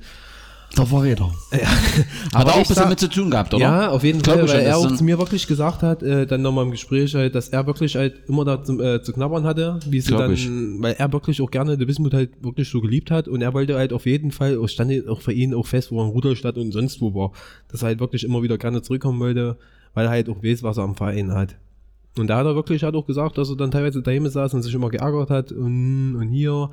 Der 0.77 0.85
Verräter. 0.85 1.31
hat 1.31 1.61
er 2.33 2.39
auch 2.47 2.55
ein 2.55 2.61
ich 2.61 2.67
bisschen 2.67 2.75
sag- 2.75 2.89
mit 2.89 2.99
zu 2.99 3.09
tun 3.09 3.31
gehabt, 3.31 3.53
oder? 3.53 3.61
Ja, 3.63 3.89
auf 3.91 4.03
jeden 4.03 4.23
Fall, 4.23 4.39
weil 4.41 4.47
schon, 4.47 4.59
er 4.59 4.77
auch 4.77 4.91
zu 4.95 5.03
mir 5.03 5.17
wirklich 5.17 5.47
gesagt 5.47 5.83
hat, 5.83 6.03
äh, 6.03 6.25
dann 6.25 6.41
nochmal 6.41 6.65
im 6.65 6.71
Gespräch 6.71 7.15
halt, 7.15 7.35
dass 7.35 7.49
er 7.49 7.65
wirklich 7.67 7.95
halt 7.95 8.15
immer 8.27 8.43
da 8.45 8.63
zum, 8.63 8.81
äh, 8.81 9.01
zu 9.01 9.13
knabbern 9.13 9.43
hatte, 9.45 9.79
wie 9.89 10.01
sie 10.01 10.11
dann, 10.11 10.33
ich. 10.33 10.49
weil 10.79 10.95
er 10.97 11.11
wirklich 11.13 11.41
auch 11.41 11.49
gerne 11.51 11.77
die 11.77 11.88
Wismut 11.88 12.13
halt 12.13 12.31
wirklich 12.43 12.69
so 12.69 12.81
geliebt 12.81 13.11
hat 13.11 13.27
und 13.27 13.41
er 13.41 13.53
wollte 13.53 13.75
halt 13.77 13.93
auf 13.93 14.05
jeden 14.05 14.31
Fall, 14.31 14.57
auch 14.57 14.67
stand 14.67 15.07
auch 15.07 15.21
für 15.21 15.33
ihn 15.33 15.53
auch 15.53 15.65
fest, 15.67 15.91
wo 15.91 15.99
er 16.01 16.05
in 16.05 16.11
Rudolstadt 16.11 16.57
und 16.57 16.71
sonst 16.71 17.01
wo 17.01 17.13
war, 17.13 17.31
dass 17.71 17.81
er 17.81 17.88
halt 17.88 17.99
wirklich 17.99 18.23
immer 18.23 18.41
wieder 18.43 18.57
gerne 18.57 18.81
zurückkommen 18.81 19.19
wollte, 19.19 19.57
weil 19.93 20.05
er 20.05 20.11
halt 20.11 20.29
auch 20.29 20.43
weiß, 20.43 20.63
was 20.63 20.77
er 20.77 20.83
am 20.83 20.95
Verein 20.95 21.31
hat. 21.33 21.55
Und 22.17 22.27
da 22.27 22.38
hat 22.38 22.45
er 22.45 22.55
wirklich 22.55 22.83
halt 22.83 22.95
auch 22.95 23.05
gesagt, 23.05 23.38
dass 23.38 23.49
er 23.49 23.57
dann 23.57 23.71
teilweise 23.71 24.01
daheim 24.01 24.25
saß 24.27 24.53
und 24.53 24.61
sich 24.61 24.73
immer 24.73 24.89
geärgert 24.89 25.29
hat 25.29 25.51
und, 25.51 26.15
und 26.15 26.29
hier 26.29 26.69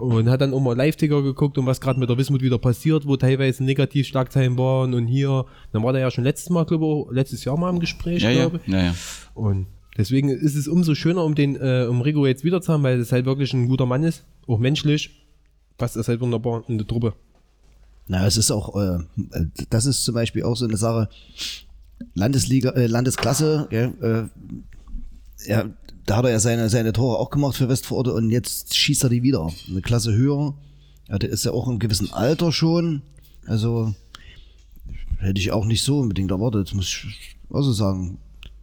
und 0.00 0.30
hat 0.30 0.40
dann 0.40 0.54
auch 0.54 0.60
mal 0.60 0.76
Live-Ticker 0.76 1.22
geguckt 1.22 1.58
und 1.58 1.66
was 1.66 1.80
gerade 1.80 2.00
mit 2.00 2.08
der 2.08 2.16
Wismut 2.16 2.42
wieder 2.42 2.58
passiert, 2.58 3.06
wo 3.06 3.16
teilweise 3.16 3.62
negativ 3.62 4.06
Schlagzeilen 4.06 4.56
waren 4.56 4.94
und 4.94 5.06
hier. 5.06 5.44
Dann 5.72 5.82
war 5.82 5.92
der 5.92 6.02
ja 6.02 6.10
schon 6.10 6.24
letztes 6.24 6.50
Mal, 6.50 6.64
glaube 6.64 7.06
ich, 7.10 7.14
letztes 7.14 7.44
Jahr 7.44 7.56
mal 7.56 7.70
im 7.70 7.80
Gespräch, 7.80 8.22
ja, 8.22 8.32
glaube 8.32 8.60
ich. 8.64 8.72
ja, 8.72 8.82
ja. 8.82 8.94
Und 9.34 9.66
deswegen 9.96 10.30
ist 10.30 10.56
es 10.56 10.68
umso 10.68 10.94
schöner, 10.94 11.24
um 11.24 11.34
den, 11.34 11.56
äh, 11.56 11.86
um 11.88 12.00
Rigo 12.00 12.26
jetzt 12.26 12.44
wieder 12.44 12.60
zu 12.60 12.72
haben, 12.72 12.82
weil 12.82 12.98
es 12.98 13.12
halt 13.12 13.26
wirklich 13.26 13.52
ein 13.52 13.68
guter 13.68 13.86
Mann 13.86 14.02
ist, 14.02 14.24
auch 14.46 14.58
menschlich. 14.58 15.26
Passt 15.76 15.96
das 15.96 16.08
halt 16.08 16.20
wunderbar 16.20 16.64
in 16.68 16.78
der 16.78 16.86
Truppe. 16.86 17.14
Na, 18.06 18.26
es 18.26 18.36
ist 18.36 18.50
auch, 18.50 18.76
äh, 18.76 18.98
das 19.70 19.86
ist 19.86 20.04
zum 20.04 20.14
Beispiel 20.14 20.42
auch 20.42 20.56
so 20.56 20.66
eine 20.66 20.76
Sache, 20.76 21.08
Landesliga, 22.14 22.70
äh, 22.70 22.86
Landesklasse, 22.86 23.68
ja, 23.70 23.84
äh, 24.02 24.28
ja, 25.46 25.70
da 26.10 26.16
hat 26.16 26.24
er 26.24 26.32
ja 26.32 26.40
seine, 26.40 26.68
seine 26.68 26.92
Tore 26.92 27.20
auch 27.20 27.30
gemacht 27.30 27.54
für 27.54 27.68
Westforde 27.68 28.12
und 28.12 28.30
jetzt 28.30 28.74
schießt 28.74 29.04
er 29.04 29.10
die 29.10 29.22
wieder. 29.22 29.48
Eine 29.68 29.80
Klasse 29.80 30.12
höher. 30.12 30.54
Ja, 31.08 31.20
der 31.20 31.30
ist 31.30 31.44
ja 31.44 31.52
auch 31.52 31.68
im 31.68 31.78
gewissen 31.78 32.12
Alter 32.12 32.50
schon. 32.50 33.02
Also 33.46 33.94
hätte 35.18 35.40
ich 35.40 35.52
auch 35.52 35.64
nicht 35.64 35.84
so 35.84 36.00
unbedingt 36.00 36.32
erwartet, 36.32 36.74
muss 36.74 36.86
ich 36.86 37.36
auch 37.48 37.62
so 37.62 37.72
sagen. 37.72 38.18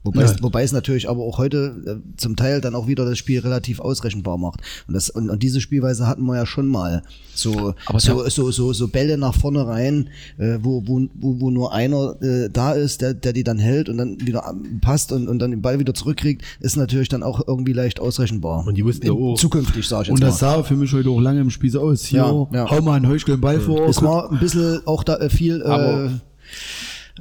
Wobei, 0.07 0.23
es, 0.23 0.41
wobei 0.43 0.63
es 0.63 0.71
natürlich 0.71 1.09
aber 1.09 1.21
auch 1.23 1.37
heute 1.37 2.01
äh, 2.03 2.17
zum 2.17 2.35
Teil 2.35 2.61
dann 2.61 2.75
auch 2.75 2.87
wieder 2.87 3.05
das 3.05 3.17
Spiel 3.17 3.39
relativ 3.39 3.79
ausrechenbar 3.79 4.37
macht. 4.37 4.61
Und, 4.87 4.93
das, 4.93 5.09
und, 5.09 5.29
und 5.29 5.43
diese 5.43 5.61
Spielweise 5.61 6.07
hatten 6.07 6.23
wir 6.25 6.35
ja 6.35 6.45
schon 6.45 6.67
mal. 6.67 7.03
So, 7.35 7.73
Aber 7.85 7.99
so, 7.99 8.27
so, 8.29 8.49
so, 8.51 8.73
so 8.73 8.87
Bälle 8.87 9.17
nach 9.17 9.35
vorne 9.35 9.67
rein, 9.67 10.09
äh, 10.39 10.57
wo, 10.61 10.81
wo, 10.87 11.01
wo, 11.13 11.39
wo 11.39 11.49
nur 11.51 11.73
einer 11.73 12.15
äh, 12.21 12.49
da 12.51 12.71
ist, 12.73 13.01
der, 13.01 13.13
der 13.13 13.33
die 13.33 13.43
dann 13.43 13.59
hält 13.59 13.89
und 13.89 13.97
dann 13.97 14.19
wieder 14.25 14.43
ähm, 14.49 14.79
passt 14.81 15.11
und, 15.11 15.27
und 15.27 15.39
dann 15.39 15.51
den 15.51 15.61
Ball 15.61 15.77
wieder 15.79 15.93
zurückkriegt, 15.93 16.41
ist 16.59 16.77
natürlich 16.77 17.09
dann 17.09 17.21
auch 17.23 17.47
irgendwie 17.47 17.73
leicht 17.73 17.99
ausrechenbar. 17.99 18.65
Und 18.65 18.75
die 18.75 18.83
wussten 18.85 19.05
ja 19.05 19.11
auch- 19.13 19.35
Zukünftig, 19.37 19.87
sag 19.87 20.01
ich 20.01 20.07
jetzt 20.07 20.13
Und 20.15 20.21
das 20.23 20.41
mal. 20.41 20.55
sah 20.55 20.63
für 20.63 20.75
mich 20.75 20.91
heute 20.93 21.09
auch 21.09 21.19
lange 21.19 21.41
im 21.41 21.49
Spiel 21.51 21.69
so 21.69 21.81
aus. 21.81 22.05
Hier, 22.05 22.19
Ja, 22.19 22.47
ja. 22.53 22.69
hau 22.71 22.81
mal 22.81 22.93
einen 22.95 23.07
Heuchel 23.07 23.35
den 23.35 23.41
Ball 23.41 23.59
vor. 23.59 23.87
Es 23.87 24.01
war 24.01 24.31
ein 24.31 24.39
bisschen 24.39 24.81
auch 24.87 25.03
da 25.03 25.17
äh, 25.17 25.29
viel 25.29 25.61
äh, 25.61 25.65
Aber- 25.65 26.11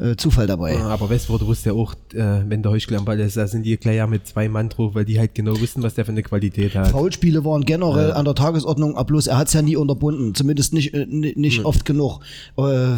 äh, 0.00 0.16
Zufall 0.16 0.46
dabei. 0.46 0.76
Aber 0.78 1.08
Westford 1.10 1.46
wusste 1.46 1.70
ja 1.70 1.74
auch, 1.74 1.94
äh, 2.14 2.42
wenn 2.48 2.62
der 2.62 2.72
Heuchel 2.72 2.96
am 2.96 3.04
Ball 3.04 3.18
ist, 3.20 3.36
da 3.36 3.46
sind 3.46 3.64
die 3.64 3.76
gleich 3.76 3.96
ja 3.96 4.06
mit 4.06 4.26
zwei 4.26 4.48
Mann 4.48 4.68
drauf, 4.68 4.94
weil 4.94 5.04
die 5.04 5.18
halt 5.18 5.34
genau 5.34 5.60
wissen, 5.60 5.82
was 5.82 5.94
der 5.94 6.04
für 6.04 6.12
eine 6.12 6.22
Qualität 6.22 6.74
hat. 6.74 6.88
Foulspiele 6.90 7.44
waren 7.44 7.64
generell 7.64 8.12
an 8.12 8.24
der 8.24 8.34
Tagesordnung, 8.34 8.96
aber 8.96 9.06
bloß 9.06 9.26
er 9.26 9.38
hat 9.38 9.48
es 9.48 9.54
ja 9.54 9.62
nie 9.62 9.76
unterbunden, 9.76 10.34
zumindest 10.34 10.72
nicht, 10.72 10.94
äh, 10.94 11.06
ni- 11.08 11.34
nicht 11.36 11.64
oft 11.64 11.84
genug. 11.84 12.20
Äh, 12.56 12.96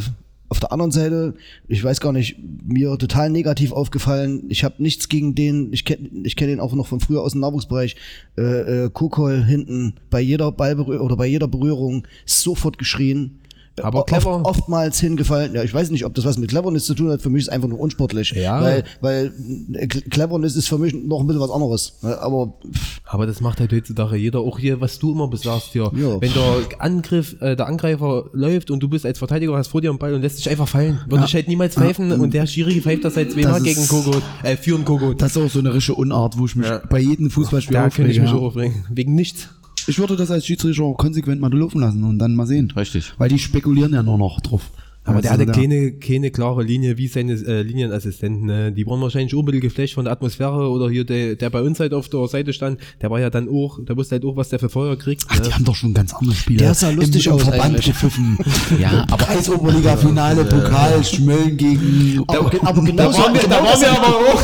auf 0.51 0.61
der 0.61 0.73
anderen 0.73 0.93
Seite, 0.93 1.35
ich 1.67 1.85
weiß 1.85 2.01
gar 2.01 2.15
nicht, 2.15 2.37
mir 2.65 2.97
total 2.97 3.29
negativ 3.29 3.71
aufgefallen. 3.71 4.45
Ich 4.49 4.65
habe 4.65 4.83
nichts 4.83 5.11
gegen 5.11 5.35
den, 5.35 5.75
ich 5.75 5.85
kenne 5.85 6.09
ich 6.25 6.37
kenn 6.37 6.49
den 6.49 6.59
auch 6.59 6.73
noch 6.73 6.87
von 6.87 7.01
früher 7.01 7.21
aus 7.21 7.33
dem 7.33 7.43
Nachwuchsbereich. 7.43 7.97
Äh, 8.39 8.85
äh, 8.87 8.91
Kukol 8.91 9.45
hinten 9.45 9.97
bei 10.09 10.23
jeder 10.23 10.51
Ballberührung 10.51 11.05
oder 11.05 11.17
bei 11.17 11.27
jeder 11.27 11.49
Berührung 11.49 12.07
sofort 12.25 12.79
geschrien. 12.79 13.41
Aber 13.85 14.01
Oft- 14.01 14.09
clever. 14.09 14.41
oftmals 14.45 15.01
hingefallen. 15.01 15.55
Ja, 15.55 15.63
ich 15.63 15.73
weiß 15.75 15.91
nicht, 15.91 16.05
ob 16.05 16.15
das 16.15 16.25
was 16.25 16.39
mit 16.39 16.51
Cleverness 16.51 16.85
zu 16.87 16.95
tun 16.95 17.11
hat. 17.11 17.23
Für 17.23 17.31
mich 17.31 17.43
ist 17.43 17.49
es 17.49 17.53
einfach 17.55 17.69
nur 17.69 17.81
unsportlich. 17.81 18.31
Ja. 18.33 18.61
Weil, 18.61 18.85
weil 19.01 19.33
äh, 19.75 19.87
Cleverness 19.87 20.57
ist 20.57 20.69
für 20.69 20.79
mich 20.79 20.95
noch 20.95 21.21
ein 21.21 21.27
bisschen 21.27 21.41
was 21.43 21.51
anderes. 21.51 21.95
Aber 22.03 22.55
pff, 22.73 23.01
Aber 23.05 23.27
das 23.27 23.41
macht 23.41 23.61
halt 23.61 23.73
heutzutage 23.73 24.17
jeder, 24.17 24.41
auch 24.41 24.59
hier, 24.59 24.81
was 24.81 24.99
du 24.99 25.13
immer 25.13 25.29
besagst 25.29 25.69
hier. 25.73 25.91
Ja. 25.97 26.21
Wenn 26.21 26.33
der 26.33 26.81
Angriff, 26.81 27.37
äh, 27.41 27.57
der 27.57 27.67
Angreifer 27.67 28.27
läuft 28.33 28.71
und 28.71 28.81
du 28.81 28.89
bist 28.89 29.07
als 29.07 29.19
Verteidiger, 29.19 29.57
hast 29.57 29.69
vor 29.69 29.81
dir 29.81 29.91
einen 29.91 29.99
Ball 29.99 30.15
und 30.15 30.23
lässt 30.23 30.39
dich 30.39 30.49
einfach 30.51 30.69
fallen, 30.69 31.01
würde 31.09 31.25
ich 31.27 31.35
halt 31.35 31.49
niemals 31.49 31.75
pfeifen 31.75 32.13
und 32.13 32.35
der 32.35 32.47
Schiri 32.47 32.81
pfeift 32.81 33.05
das 33.05 33.15
seit 33.15 33.33
zweimal 33.33 33.55
Das 33.55 33.63
gegen 33.63 33.81
ist- 33.81 33.89
Kogut, 33.89 34.23
äh, 34.43 34.57
für 34.57 34.75
einen 34.75 34.85
Kogut. 34.85 35.21
Das 35.23 35.37
ist 35.37 35.43
auch 35.43 35.51
so 35.51 35.59
eine 35.61 35.73
richtige 35.75 35.97
Unart, 35.97 36.39
wo 36.39 36.47
ich 36.47 36.57
mich 36.57 36.67
Ja. 36.67 36.83
bei 36.91 36.99
jedem 37.01 37.31
Fußballspiel 37.31 37.75
Da 37.75 37.89
könnte 37.91 38.11
ich 38.11 38.21
mich 38.21 38.31
ja. 38.31 38.37
aufregen. 38.37 38.85
Wegen 38.91 39.15
nichts. 39.15 39.49
Ich 39.89 39.99
würde 39.99 40.17
das 40.17 40.31
als 40.31 40.45
Schiedsrichter 40.45 40.83
auch 40.83 40.99
konsequent 40.99 41.41
mal 41.41 41.51
laufen 41.51 41.81
lassen 41.81 42.05
und 42.05 42.19
dann 42.19 42.35
mal 42.35 42.47
sehen. 42.47 42.71
Richtig. 42.71 43.15
Weil 43.17 43.31
die 43.31 43.39
spekulieren 43.39 43.95
ja 43.95 44.03
nur 44.03 44.19
noch 44.19 44.41
drauf. 44.43 44.71
Aber 45.09 45.23
der 45.23 45.31
hatte 45.33 45.47
da- 45.47 45.53
keine, 45.53 45.93
keine 45.93 46.31
klare 46.31 46.63
Linie 46.63 46.99
wie 46.99 47.09
seine 47.09 47.33
äh, 47.33 47.63
Linienassistenten. 47.63 48.47
Ne? 48.47 48.73
Die 48.73 48.87
waren 48.87 49.01
wahrscheinlich 49.01 49.35
auch 49.35 49.41
ein 49.41 49.45
bisschen 49.47 49.61
geflasht 49.61 49.95
von 49.95 50.05
der 50.05 50.13
Atmosphäre 50.13 50.69
oder 50.71 50.89
hier 50.89 51.05
der, 51.05 51.37
der 51.37 51.51
bei 51.51 51.63
uns 51.63 51.81
halt 51.81 51.95
auf 51.95 52.09
der 52.09 52.27
Seite 52.29 52.53
stand, 52.53 52.79
der 53.01 53.11
war 53.11 53.21
ja 53.21 53.31
dann 53.31 53.49
auch, 53.49 53.79
der 53.85 53.97
wusste 53.97 54.17
halt 54.17 54.25
auch, 54.25 54.37
was 54.37 54.49
der 54.49 54.59
für 54.59 54.69
Feuer 54.69 54.97
kriegt. 54.97 55.25
Ach, 55.29 55.39
die 55.39 55.49
ne? 55.49 55.55
haben 55.55 55.65
doch 55.65 55.75
schon 55.75 55.95
ganz 55.95 56.15
andere 56.15 56.35
Spiele. 56.35 56.59
Der 56.59 56.75
sah 56.75 56.91
lustig 56.91 57.27
im, 57.27 57.33
im 57.33 57.39
aus 57.39 57.45
Verband 57.45 57.85
gepfiffen. 57.85 58.39
Ja, 58.79 59.07
aber 59.11 59.25
Kreisoberliga-Finale, 59.25 60.45
Pokal, 60.45 61.03
Schmölln 61.05 61.57
gegen. 61.57 62.23
Aber, 62.27 62.51
aber 62.63 62.83
genau, 62.83 63.11
so, 63.11 63.23
genau, 63.33 63.65
das, 63.65 63.85
aber 63.85 64.17
auch. 64.17 64.43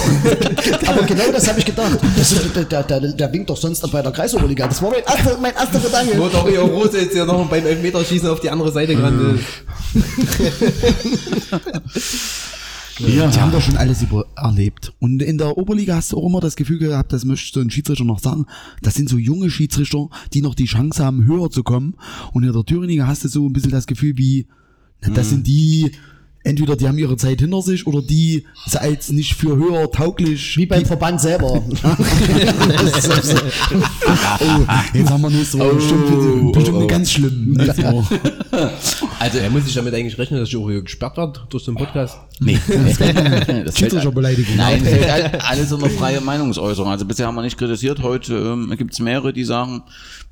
aber 0.89 1.03
genau 1.03 1.25
das 1.33 1.49
habe 1.49 1.59
ich 1.59 1.67
gedacht. 1.67 1.99
Das 2.17 2.33
ist, 2.33 2.57
der, 2.57 2.65
der, 2.65 2.83
der, 2.83 3.01
der 3.13 3.33
winkt 3.33 3.51
doch 3.51 3.57
sonst 3.57 3.91
bei 3.91 4.03
der 4.03 4.13
Kreisoberliga. 4.13 4.67
Das 4.67 4.83
war 4.83 4.91
mein 4.91 5.03
erster, 5.03 5.39
mein 5.41 5.55
erster 5.55 5.79
Gedanke. 5.79 6.19
Wo 6.19 6.29
Dario 6.29 6.65
Rose 6.67 7.01
jetzt 7.01 7.15
ja 7.15 7.25
noch 7.25 7.49
beim 7.49 7.67
Elfmeterschießen 7.67 8.29
auf 8.29 8.41
die 8.41 8.51
andere 8.51 8.73
Seite 8.73 8.95
gerannt 8.95 9.39
ist. 9.39 9.45
Ja. 13.01 13.29
Die 13.29 13.41
haben 13.41 13.51
doch 13.51 13.61
schon 13.61 13.77
alles 13.77 14.03
über 14.03 14.27
erlebt. 14.37 14.93
Und 15.01 15.21
in 15.21 15.37
der 15.37 15.59
Oberliga 15.59 15.97
hast 15.97 16.13
du 16.13 16.19
auch 16.19 16.27
immer 16.27 16.41
das 16.41 16.55
Gefühl 16.55 16.79
gehabt, 16.79 17.13
das 17.13 17.25
möchte 17.25 17.53
so 17.53 17.61
ein 17.61 17.71
Schiedsrichter 17.71 18.05
noch 18.05 18.21
sagen, 18.21 18.47
das 18.83 18.95
sind 18.95 19.09
so 19.09 19.19
junge 19.19 19.51
Schiedsrichter, 19.51 20.09
die 20.33 20.43
noch 20.43 20.55
die 20.55 20.67
Chance 20.67 21.05
haben, 21.05 21.27
höher 21.27 21.51
zu 21.51 21.65
kommen. 21.65 21.97
Und 22.33 22.45
in 22.45 22.53
der 22.53 22.65
Thüringer 22.65 23.07
hast 23.07 23.25
du 23.25 23.29
so 23.29 23.47
ein 23.47 23.53
bisschen 23.53 23.73
das 23.73 23.87
Gefühl 23.87 24.17
wie, 24.17 24.47
na, 25.01 25.09
das 25.11 25.31
sind 25.31 25.47
die, 25.47 25.91
entweder 26.45 26.77
die 26.77 26.87
haben 26.87 26.99
ihre 26.99 27.17
Zeit 27.17 27.41
hinter 27.41 27.63
sich 27.63 27.87
oder 27.87 28.03
die 28.03 28.45
sind 28.67 28.81
als 28.81 29.11
nicht 29.11 29.35
für 29.35 29.57
höher 29.57 29.91
tauglich. 29.91 30.57
Wie 30.57 30.67
beim 30.67 30.85
Verband 30.85 31.21
selber. 31.21 31.51
oh, 31.63 31.65
jetzt 34.93 35.11
haben 35.11 35.23
wir 35.23 35.31
nächste 35.31 35.59
Woche 35.59 35.75
bestimmt, 35.75 36.53
bestimmt 36.53 36.77
eine 36.77 36.87
ganz 36.87 37.11
schlimm. 37.11 37.57
also 39.19 39.39
Er 39.39 39.51
muss 39.51 39.65
sich 39.65 39.75
damit 39.75 39.95
eigentlich 39.95 40.19
rechnen, 40.19 40.39
dass 40.39 40.51
ich 40.51 40.57
auch 40.57 40.69
hier 40.69 40.83
gesperrt 40.83 41.17
wird 41.17 41.47
durch 41.49 41.65
den 41.65 41.75
Podcast. 41.75 42.19
Nee. 42.41 42.59
das 42.69 42.97
fällt, 42.99 43.79
Schiedsrichterbeleidigung. 43.79 44.57
Nein, 44.57 44.83
fällt 44.83 45.11
halt 45.11 45.45
alles 45.45 45.73
unter 45.73 45.89
freie 45.89 46.21
Meinungsäußerung. 46.21 46.91
Also 46.91 47.07
bisher 47.07 47.27
haben 47.27 47.37
wir 47.37 47.43
nicht 47.43 47.57
kritisiert. 47.57 48.03
Heute 48.03 48.35
ähm, 48.35 48.75
gibt 48.77 48.93
es 48.93 49.01
mehrere, 49.01 49.33
die 49.33 49.45
sagen, 49.45 49.83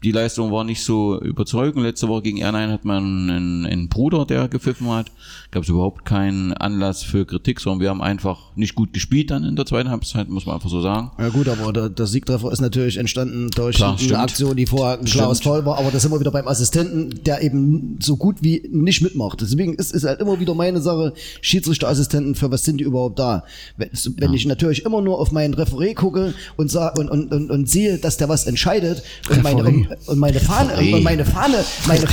die 0.03 0.11
Leistung 0.11 0.51
war 0.51 0.65
nicht 0.65 0.83
so 0.83 1.21
überzeugend. 1.21 1.85
Letzte 1.85 2.09
Woche 2.09 2.23
gegen 2.23 2.39
Ernheim 2.39 2.71
hat 2.71 2.85
man 2.85 3.31
einen, 3.31 3.67
einen 3.67 3.89
Bruder, 3.89 4.27
der 4.27 4.49
gepfiffen 4.49 4.89
hat. 4.91 5.13
Gab 5.51 5.63
es 5.63 5.69
überhaupt 5.69 6.05
keinen 6.05 6.53
Anlass 6.53 7.03
für 7.03 7.25
Kritik, 7.25 7.61
sondern 7.61 7.81
wir 7.81 7.91
haben 7.91 8.03
einfach 8.03 8.57
nicht 8.57 8.75
gut 8.75 8.93
gespielt 8.93 9.31
dann 9.31 9.45
in 9.45 9.55
der 9.55 9.67
zweiten 9.67 9.91
Halbzeit, 9.91 10.29
muss 10.29 10.47
man 10.47 10.57
einfach 10.57 10.71
so 10.71 10.81
sagen. 10.81 11.13
Ja 11.19 11.29
gut, 11.29 11.49
aber 11.49 11.73
der, 11.73 11.89
der 11.89 12.07
Siegtreffer 12.07 12.51
ist 12.51 12.61
natürlich 12.61 12.97
entstanden 12.97 13.51
durch 13.55 13.77
Klar, 13.77 13.91
eine 13.91 13.99
stimmt. 13.99 14.19
Aktion, 14.19 14.57
die 14.57 14.67
vorher 14.67 14.99
ein 14.99 15.05
klares. 15.05 15.41
Foul 15.41 15.65
war. 15.65 15.79
Aber 15.79 15.91
da 15.91 15.99
sind 15.99 16.11
wir 16.11 16.21
wieder 16.21 16.31
beim 16.31 16.49
Assistenten, 16.49 17.23
der 17.25 17.43
eben 17.43 17.99
so 18.01 18.17
gut 18.17 18.37
wie 18.41 18.69
nicht 18.73 19.03
mitmacht. 19.03 19.41
Deswegen 19.41 19.75
ist 19.75 19.95
es 19.95 20.05
halt 20.05 20.21
immer 20.21 20.41
wieder 20.41 20.55
meine 20.55 20.81
Sache, 20.81 21.15
Schiedsrichterassistenten, 21.41 22.35
für 22.35 22.51
was 22.51 22.65
sind 22.65 22.79
die 22.79 22.85
überhaupt 22.85 23.19
da? 23.19 23.45
Wenn, 23.77 23.91
wenn 24.17 24.35
ich 24.35 24.47
natürlich 24.47 24.85
immer 24.85 25.01
nur 25.01 25.21
auf 25.21 25.33
meinen 25.33 25.55
Referee 25.55 25.95
gucke 25.95 26.35
und, 26.57 26.71
sag, 26.71 26.99
und, 26.99 27.09
und, 27.09 27.33
und, 27.33 27.51
und 27.51 27.69
sehe, 27.69 27.99
dass 27.99 28.17
der 28.17 28.29
was 28.29 28.47
entscheidet 28.47 29.03
und 29.31 29.43
meine, 29.43 29.92
und, 30.07 30.19
meine 30.19 30.41
Fahne, 30.41 30.73
Referee. 30.73 30.95
und 30.95 31.03
meine 31.03 31.25
Fahne, 31.25 31.65
meine, 31.87 32.03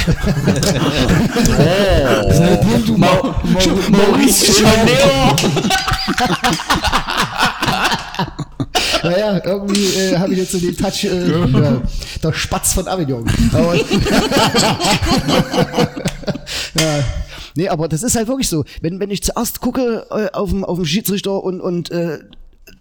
du 2.86 2.98
Ma 2.98 3.36
Maurice 3.89 4.63
naja, 9.04 9.42
irgendwie 9.44 9.86
äh, 9.86 10.18
habe 10.18 10.34
ich 10.34 10.39
jetzt 10.39 10.52
so 10.52 10.58
den 10.60 10.76
Touch, 10.76 11.06
äh, 11.06 11.30
ja, 11.30 11.82
der 12.24 12.34
Spatz 12.34 12.74
von 12.74 12.88
Avignon. 12.88 13.30
Aber, 13.54 13.76
ja. 13.76 13.84
Nee, 17.56 17.70
aber 17.70 17.88
das 17.88 18.04
ist 18.04 18.15
halt 18.15 18.28
wirklich 18.28 18.48
so. 18.48 18.63
Wenn, 18.82 19.00
wenn 19.00 19.10
ich 19.12 19.24
zuerst 19.24 19.60
gucke 19.60 20.06
äh, 20.12 20.30
auf 20.32 20.52
den 20.52 20.63
auf 20.63 20.78
den 20.78 20.86
Schiedsrichter 20.86 21.44
und, 21.44 21.62
und 21.62 21.89
äh, 21.92 22.20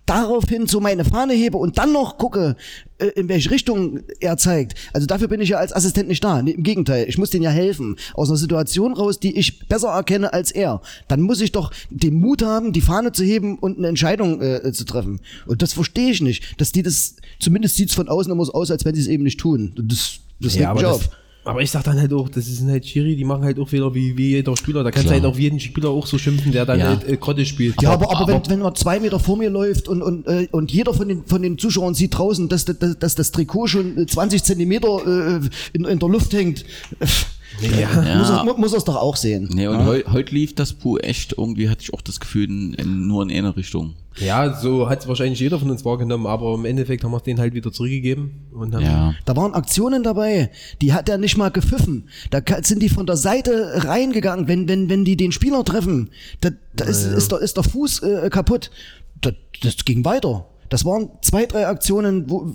daraufhin 0.09 0.67
so 0.67 0.81
meine 0.81 1.05
Fahne 1.05 1.35
hebe 1.35 1.59
und 1.59 1.79
dann 1.79 1.93
noch 1.93 2.19
gucke, 2.19 2.57
äh, 2.99 3.07
in 3.09 3.29
welche 3.29 3.51
Richtung 3.51 4.01
er 4.21 4.37
zeigt. 4.37 4.75
Also 4.93 5.07
dafür 5.07 5.29
bin 5.29 5.41
ich 5.41 5.51
ja 5.51 5.59
als 5.59 5.73
Assistent 5.73 6.09
nicht 6.09 6.25
da. 6.25 6.43
Nee, 6.43 6.53
Im 6.53 6.63
Gegenteil, 6.63 7.07
ich 7.09 7.19
muss 7.19 7.31
denen 7.31 7.45
ja 7.45 7.51
helfen. 7.51 7.97
Aus 8.15 8.29
einer 8.29 8.39
Situation 8.39 8.95
raus, 8.95 9.21
die 9.21 9.37
ich 9.37 9.69
besser 9.69 9.89
erkenne 9.89 10.33
als 10.33 10.51
er. 10.51 10.81
Dann 11.09 11.21
muss 11.21 11.41
ich 11.41 11.53
doch 11.53 11.73
den 11.91 12.21
Mut 12.21 12.43
haben, 12.43 12.73
die 12.73 12.81
Fahne 12.81 13.13
zu 13.13 13.23
heben 13.23 13.59
und 13.59 13.79
eine 13.79 13.89
Entscheidung 13.89 14.41
äh, 14.41 14.73
zu 14.73 14.85
treffen. 14.85 15.21
Und 15.47 15.63
das 15.63 15.73
verstehe 15.73 16.11
ich 16.11 16.21
nicht. 16.21 16.61
Dass 16.61 16.73
die 16.73 16.83
das, 16.83 17.17
zumindest 17.39 17.77
sieht 17.77 17.91
es 17.91 17.95
von 17.95 18.09
außen 18.09 18.33
immer 18.33 18.45
so 18.45 18.53
aus, 18.53 18.71
als 18.71 18.85
wenn 18.85 18.95
sie 18.95 19.03
es 19.03 19.09
eben 19.09 19.25
nicht 19.25 19.39
tun. 19.39 19.73
Das, 19.77 20.21
das 20.41 20.55
Ja, 20.55 20.73
regt 20.73 20.83
mich 20.83 20.91
das, 20.91 20.97
auf. 20.97 21.11
Aber 21.49 21.63
ich 21.63 21.71
sag 21.71 21.83
dann 21.85 21.99
halt 21.99 22.13
auch, 22.13 22.29
das 22.29 22.47
ist 22.47 22.63
halt 22.65 22.85
Schiri, 22.87 23.17
die 23.17 23.25
machen 23.25 23.43
halt 23.43 23.59
auch 23.59 23.67
Fehler 23.67 23.95
wie, 23.95 24.17
wie 24.19 24.33
jeder 24.33 24.55
Spieler. 24.55 24.85
Da 24.85 24.91
kannst 24.91 25.09
du 25.09 25.13
halt 25.15 25.25
auf 25.25 25.39
jeden 25.39 25.59
Spieler 25.59 25.89
auch 25.89 26.07
so 26.07 26.19
schimpfen, 26.19 26.53
der 26.53 26.67
dann 26.67 26.79
Ja. 26.79 26.89
halt 26.89 27.09
äh, 27.09 27.17
Grotte 27.17 27.47
spielt. 27.47 27.81
Ja, 27.81 27.91
aber, 27.91 28.15
aber, 28.15 28.31
wenn, 28.31 28.43
wenn 28.51 28.59
man 28.61 28.75
zwei 28.75 29.01
Meter 29.01 29.19
vor 29.19 29.39
mir 29.39 29.49
läuft 29.49 29.89
und, 29.89 30.03
und, 30.03 30.27
äh, 30.27 30.47
und 30.53 30.71
jeder 30.71 30.93
von 30.93 31.09
den, 31.09 31.25
von 31.25 31.41
den 31.41 31.57
Zuschauern 31.57 31.95
sieht 31.95 32.19
draußen, 32.19 32.51
dass, 32.51 32.67
dass, 32.67 32.99
dass 32.99 33.15
das 33.15 33.33
Trikot 33.33 33.67
schon 33.69 33.97
äh, 33.97 34.05
20 34.07 34.45
Zentimeter 34.45 35.39
äh, 35.41 35.41
in, 35.73 35.87
in 35.87 35.99
der 35.99 36.09
Luft 36.11 36.35
hängt, 36.35 36.67
äh, 37.63 37.81
ja. 37.83 38.17
muss, 38.19 38.31
er, 38.31 38.45
mu- 38.45 38.55
muss 38.57 38.73
es 38.73 38.85
doch 38.85 38.97
auch 38.97 39.17
sehen. 39.17 39.49
Nee, 39.53 39.67
und 39.67 39.85
heu, 39.85 40.03
heute 40.11 40.35
lief 40.35 40.55
das 40.55 40.73
Puh 40.73 40.99
echt, 40.99 41.35
irgendwie 41.39 41.69
hatte 41.69 41.83
ich 41.83 41.93
auch 41.95 42.01
das 42.01 42.21
Gefühl, 42.21 42.45
in, 42.49 42.75
in, 42.75 43.07
nur 43.07 43.23
in 43.23 43.31
eine 43.31 43.57
Richtung. 43.57 43.95
ja, 44.19 44.55
so 44.59 44.89
hat 44.89 45.01
es 45.01 45.09
wahrscheinlich 45.09 45.39
jeder 45.41 45.59
von 45.59 45.71
uns 45.71 45.85
wahrgenommen, 45.85 46.27
aber 46.27 46.55
im 46.55 46.65
Endeffekt 46.65 47.05
haben 47.05 47.11
wir 47.13 47.19
es 47.19 47.23
denen 47.23 47.39
halt 47.41 47.55
wieder 47.55 47.73
zurückgegeben. 47.73 48.47
Und 48.53 48.75
haben, 48.75 48.83
Ja. 48.85 49.15
Da 49.25 49.37
waren 49.37 49.55
Aktionen 49.55 50.03
dabei, 50.03 50.51
die 50.83 50.93
hat 50.93 51.09
er 51.09 51.19
nicht 51.19 51.37
mal 51.37 51.51
gepfiffen. 51.51 52.09
Da 52.31 52.41
sind 52.63 52.83
die 52.83 52.89
von 52.89 53.07
der 53.07 53.17
Seite 53.17 53.85
reingegangen, 53.85 54.49
wenn, 54.49 54.69
wenn, 54.69 54.89
wenn 54.89 55.05
die 55.05 55.17
den 55.17 55.33
Spieler 55.33 55.65
treffen. 55.65 56.11
Da, 56.41 56.51
da 56.75 56.85
ist, 56.85 57.05
ist, 57.05 57.31
der, 57.33 57.39
ist 57.41 57.57
der 57.57 57.65
Fuß 57.65 58.03
äh, 58.03 58.31
kaputt. 58.31 58.71
Da, 59.21 59.31
das 59.63 59.85
ging 59.85 60.05
weiter. 60.05 60.47
Das 60.69 60.85
waren 60.85 61.09
zwei, 61.23 61.47
drei 61.47 61.67
Aktionen, 61.67 62.29
wo. 62.29 62.53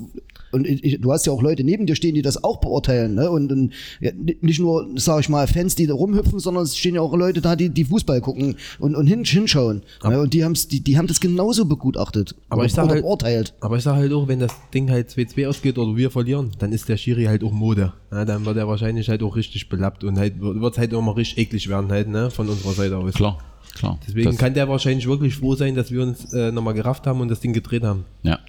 Und 0.53 0.67
ich, 0.67 1.01
du 1.01 1.11
hast 1.11 1.25
ja 1.25 1.33
auch 1.33 1.41
Leute 1.41 1.63
neben 1.63 1.85
dir 1.87 1.95
stehen, 1.95 2.13
die 2.13 2.21
das 2.21 2.43
auch 2.43 2.57
beurteilen. 2.61 3.15
Ne? 3.15 3.29
Und, 3.29 3.51
und 3.51 3.73
ja, 3.99 4.11
nicht 4.41 4.59
nur, 4.59 4.87
sag 4.95 5.21
ich 5.21 5.29
mal, 5.29 5.47
Fans, 5.47 5.75
die 5.75 5.87
da 5.87 5.93
rumhüpfen, 5.95 6.39
sondern 6.39 6.63
es 6.63 6.77
stehen 6.77 6.95
ja 6.95 7.01
auch 7.01 7.15
Leute 7.15 7.41
da, 7.41 7.55
die, 7.55 7.69
die 7.69 7.85
Fußball 7.85 8.21
gucken 8.21 8.55
und, 8.79 8.95
und 8.95 9.07
hin, 9.07 9.23
hinschauen. 9.23 9.81
Ne? 10.07 10.19
Und 10.21 10.33
die, 10.33 10.43
haben's, 10.45 10.67
die, 10.67 10.81
die 10.81 10.97
haben 10.97 11.07
das 11.07 11.19
genauso 11.19 11.65
begutachtet. 11.65 12.35
Aber 12.49 12.59
oder, 12.59 12.65
ich 12.67 12.73
sag 12.73 12.85
oder 12.85 12.93
halt- 12.93 13.03
beurteilt. 13.03 13.53
Aber 13.61 13.77
ich 13.77 13.83
sag 13.83 13.95
halt 13.95 14.13
auch, 14.13 14.27
wenn 14.27 14.39
das 14.39 14.53
Ding 14.73 14.89
halt 14.91 15.09
2-2 15.09 15.47
ausgeht 15.47 15.77
oder 15.77 15.97
wir 15.97 16.11
verlieren, 16.11 16.51
dann 16.59 16.71
ist 16.71 16.87
der 16.87 16.97
Schiri 16.97 17.25
halt 17.25 17.43
auch 17.43 17.51
Mode. 17.51 17.93
Ja, 18.11 18.25
dann 18.25 18.45
wird 18.45 18.57
er 18.57 18.67
wahrscheinlich 18.67 19.09
halt 19.09 19.23
auch 19.23 19.35
richtig 19.35 19.69
belappt 19.69 20.03
und 20.03 20.19
halt 20.19 20.39
wird 20.39 20.77
halt 20.77 20.93
immer 20.93 21.17
richtig 21.17 21.37
eklig 21.39 21.67
werden 21.67 21.91
halt, 21.91 22.07
ne, 22.07 22.29
von 22.29 22.47
unserer 22.47 22.73
Seite 22.73 22.97
aus. 22.97 23.13
Klar, 23.15 23.39
klar. 23.73 23.97
Deswegen 24.07 24.29
das, 24.29 24.37
kann 24.37 24.53
der 24.53 24.69
wahrscheinlich 24.69 25.07
wirklich 25.07 25.35
froh 25.35 25.55
sein, 25.55 25.73
dass 25.73 25.89
wir 25.91 26.03
uns 26.03 26.31
äh, 26.33 26.51
nochmal 26.51 26.75
gerafft 26.75 27.07
haben 27.07 27.21
und 27.21 27.29
das 27.29 27.39
Ding 27.39 27.53
gedreht 27.53 27.83
haben. 27.83 28.05
ja. 28.21 28.39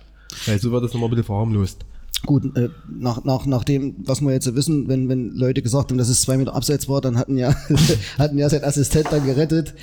Weil 0.46 0.58
so 0.58 0.72
wird 0.72 0.82
das 0.82 0.92
nochmal 0.92 1.08
ein 1.08 1.10
bisschen 1.10 1.26
verharmlost. 1.26 1.84
Gut, 2.26 2.56
äh, 2.56 2.70
nach, 2.88 3.22
nach, 3.24 3.44
nach 3.44 3.64
dem, 3.64 3.96
was 4.06 4.22
wir 4.22 4.32
jetzt 4.32 4.54
wissen, 4.54 4.88
wenn, 4.88 5.10
wenn 5.10 5.34
Leute 5.34 5.60
gesagt 5.60 5.90
haben, 5.90 5.98
dass 5.98 6.08
es 6.08 6.22
zwei 6.22 6.38
Meter 6.38 6.54
abseits 6.54 6.88
war, 6.88 7.02
dann 7.02 7.18
hatten 7.18 7.36
ja, 7.36 7.54
hatten 8.18 8.38
ja 8.38 8.48
sein 8.48 8.64
Assistent 8.64 9.08
dann 9.10 9.26
gerettet. 9.26 9.74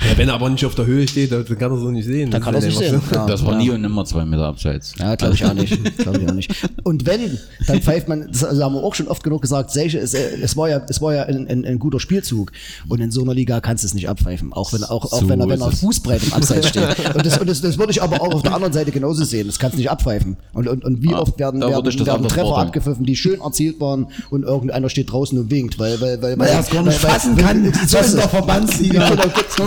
Ja, 0.00 0.16
wenn 0.16 0.28
er 0.28 0.34
aber 0.34 0.48
nicht 0.48 0.64
auf 0.64 0.76
der 0.76 0.86
Höhe 0.86 1.08
steht, 1.08 1.32
dann 1.32 1.44
kann 1.44 1.72
er 1.72 1.78
so 1.78 1.90
nicht 1.90 2.04
sehen. 2.04 2.30
Da 2.30 2.38
Das 2.38 2.44
kann 2.44 2.54
er 2.54 2.62
einfach 2.62 2.78
sehen. 2.78 3.02
Ja, 3.12 3.26
Das 3.26 3.44
war 3.44 3.54
ja. 3.54 3.58
nie 3.58 3.70
und 3.70 3.80
nimmer 3.80 4.04
zwei 4.04 4.24
Meter 4.24 4.44
abseits. 4.44 4.94
Ja, 4.98 5.16
glaube 5.16 5.34
ich 5.34 5.44
auch 5.44 5.54
nicht. 5.54 5.72
Glaube 5.98 6.20
ich 6.20 6.28
auch 6.28 6.34
nicht. 6.34 6.52
Und 6.84 7.06
wenn, 7.06 7.38
dann 7.66 7.80
pfeift 7.82 8.08
man, 8.08 8.28
das 8.30 8.42
haben 8.42 8.74
wir 8.74 8.82
auch 8.82 8.94
schon 8.94 9.08
oft 9.08 9.22
genug 9.24 9.42
gesagt, 9.42 9.74
es, 9.74 10.14
äh, 10.14 10.18
es 10.40 10.56
war 10.56 10.68
ja, 10.68 10.82
es 10.88 11.00
war 11.00 11.14
ja 11.14 11.24
ein, 11.24 11.48
ein, 11.48 11.64
ein 11.64 11.78
guter 11.78 11.98
Spielzug. 12.00 12.52
Und 12.88 13.00
in 13.00 13.10
so 13.10 13.22
einer 13.22 13.34
Liga 13.34 13.60
kannst 13.60 13.82
du 13.82 13.86
es 13.86 13.94
nicht 13.94 14.08
abpfeifen. 14.08 14.52
Auch 14.52 14.72
wenn, 14.72 14.84
auch, 14.84 15.04
auch 15.06 15.20
So 15.20 15.28
wenn 15.28 15.40
er, 15.40 15.48
wenn 15.48 15.60
er 15.60 15.72
fußbreit 15.72 16.22
im 16.22 16.32
Abseits 16.32 16.68
steht. 16.68 17.14
Und 17.14 17.26
das, 17.26 17.38
und 17.38 17.48
das, 17.48 17.60
das 17.60 17.78
würde 17.78 17.90
ich 17.92 18.02
aber 18.02 18.20
auch 18.20 18.34
auf 18.34 18.42
der 18.42 18.54
anderen 18.54 18.72
Seite 18.72 18.92
genauso 18.92 19.24
sehen. 19.24 19.46
Das 19.48 19.58
kannst 19.58 19.74
du 19.74 19.78
nicht 19.78 19.90
abpfeifen. 19.90 20.36
Und, 20.52 20.68
und, 20.68 20.84
und 20.84 21.02
wie 21.02 21.12
Ah, 21.14 21.20
oft 21.20 21.38
werden, 21.38 21.61
da 21.62 21.68
werden, 21.70 21.84
das 21.84 22.06
werden 22.06 22.28
Treffer 22.28 22.42
beurteilen. 22.42 22.66
abgepfiffen, 22.68 23.04
die 23.04 23.16
schön 23.16 23.40
erzielt 23.40 23.80
waren 23.80 24.06
und 24.30 24.42
irgendeiner 24.44 24.88
steht 24.88 25.10
draußen 25.12 25.38
und 25.38 25.50
winkt, 25.50 25.78
weil, 25.78 26.00
weil, 26.00 26.20
weil, 26.22 26.38
Weil 26.38 26.48
er 26.48 26.60
es 26.60 26.70
gar 26.70 26.82
nicht 26.82 26.98
fassen 26.98 27.36
kann, 27.36 27.64
so 27.86 27.96
dass 27.98 28.06
ist 28.08 28.16
der 28.16 28.24
es. 28.24 28.30
Verbandsliga 28.30 29.08
Genau, 29.08 29.22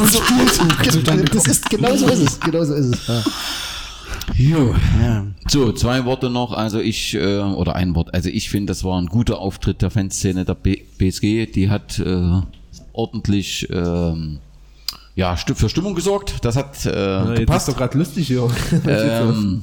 so 0.09 1.23
das 1.33 1.45
ist, 1.47 1.69
genau 1.69 1.95
so 1.95 2.07
ist 2.07 2.19
es. 2.21 2.39
Genau 2.39 2.63
so 2.63 2.73
ist 2.73 2.85
es. 2.95 3.07
Ja. 3.07 3.23
Jo. 4.37 4.75
Ja. 5.01 5.25
So, 5.47 5.71
zwei 5.71 6.05
Worte 6.05 6.29
noch. 6.29 6.51
Also 6.53 6.79
ich, 6.79 7.13
äh, 7.13 7.39
oder 7.39 7.75
ein 7.75 7.95
Wort. 7.95 8.13
Also 8.13 8.29
ich 8.29 8.49
finde, 8.49 8.71
das 8.71 8.83
war 8.83 8.99
ein 8.99 9.07
guter 9.07 9.39
Auftritt 9.39 9.81
der 9.81 9.91
Fanszene 9.91 10.45
der 10.45 10.55
B 10.55 10.81
BSG. 10.97 11.45
Die 11.47 11.69
hat 11.69 11.99
äh, 11.99 12.41
ordentlich 12.93 13.67
ähm, 13.71 14.39
ja, 15.15 15.35
für 15.35 15.69
Stimmung 15.69 15.95
gesorgt. 15.95 16.35
Das 16.41 16.55
hat 16.55 16.85
äh, 16.85 16.89
Ja, 16.89 17.29
jetzt 17.29 17.39
gepasst. 17.39 17.67
ist 17.67 17.73
doch 17.73 17.77
gerade 17.79 17.97
lustig 17.97 18.27
hier. 18.27 18.49
Ähm, 18.87 19.61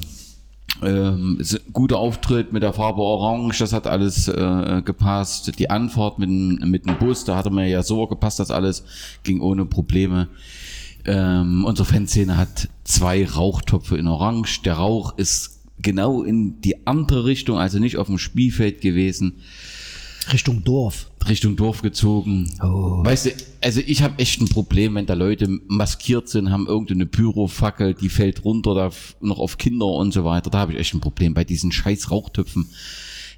ähm, 0.83 1.41
guter 1.73 1.99
Auftritt 1.99 2.53
mit 2.53 2.63
der 2.63 2.73
Farbe 2.73 3.01
Orange, 3.01 3.59
das 3.59 3.73
hat 3.73 3.87
alles 3.87 4.29
äh, 4.29 4.83
gepasst. 4.85 5.59
Die 5.59 5.71
Anfahrt 5.71 6.19
mit, 6.19 6.29
mit 6.29 6.87
dem 6.87 6.99
Bus, 6.99 7.25
da 7.25 7.37
hatte 7.37 7.51
mir 7.51 7.69
ja 7.69 7.83
so 7.83 8.07
gepasst, 8.07 8.41
das 8.41 8.51
alles 8.51 8.85
ging 9.23 9.41
ohne 9.41 9.65
Probleme. 9.65 10.29
Ähm, 11.05 11.65
unsere 11.65 11.87
Fanszene 11.87 12.37
hat 12.37 12.69
zwei 12.85 13.27
Rauchtöpfe 13.27 13.97
in 13.97 14.07
Orange. 14.07 14.63
Der 14.65 14.75
Rauch 14.75 15.17
ist 15.19 15.61
genau 15.81 16.23
in 16.23 16.61
die 16.61 16.87
andere 16.87 17.25
Richtung, 17.25 17.59
also 17.59 17.79
nicht 17.79 17.97
auf 17.97 18.07
dem 18.07 18.19
Spielfeld 18.19 18.81
gewesen. 18.81 19.41
Richtung 20.33 20.63
Dorf. 20.63 21.11
Richtung 21.29 21.57
Dorf 21.57 21.83
gezogen. 21.83 22.51
Weißt 22.61 23.27
du, 23.27 23.31
also 23.63 23.81
ich 23.85 24.03
habe 24.03 24.19
echt 24.19 24.41
ein 24.41 24.49
Problem, 24.49 24.95
wenn 24.95 25.07
da 25.07 25.15
Leute 25.15 25.49
maskiert 25.69 26.29
sind, 26.29 26.51
haben 26.51 26.67
irgendeine 26.67 27.07
Pyrofackel, 27.07 27.95
die 27.95 28.09
fällt 28.09 28.45
runter, 28.45 28.75
da 28.75 28.91
noch 29.21 29.39
auf 29.39 29.57
Kinder 29.57 29.87
und 29.87 30.13
so 30.13 30.25
weiter. 30.25 30.51
Da 30.51 30.59
habe 30.59 30.73
ich 30.73 30.79
echt 30.79 30.95
ein 30.95 31.01
Problem 31.01 31.35
bei 31.35 31.45
diesen 31.45 31.73
scheiß 31.73 32.11
Rauchtöpfen. 32.11 32.69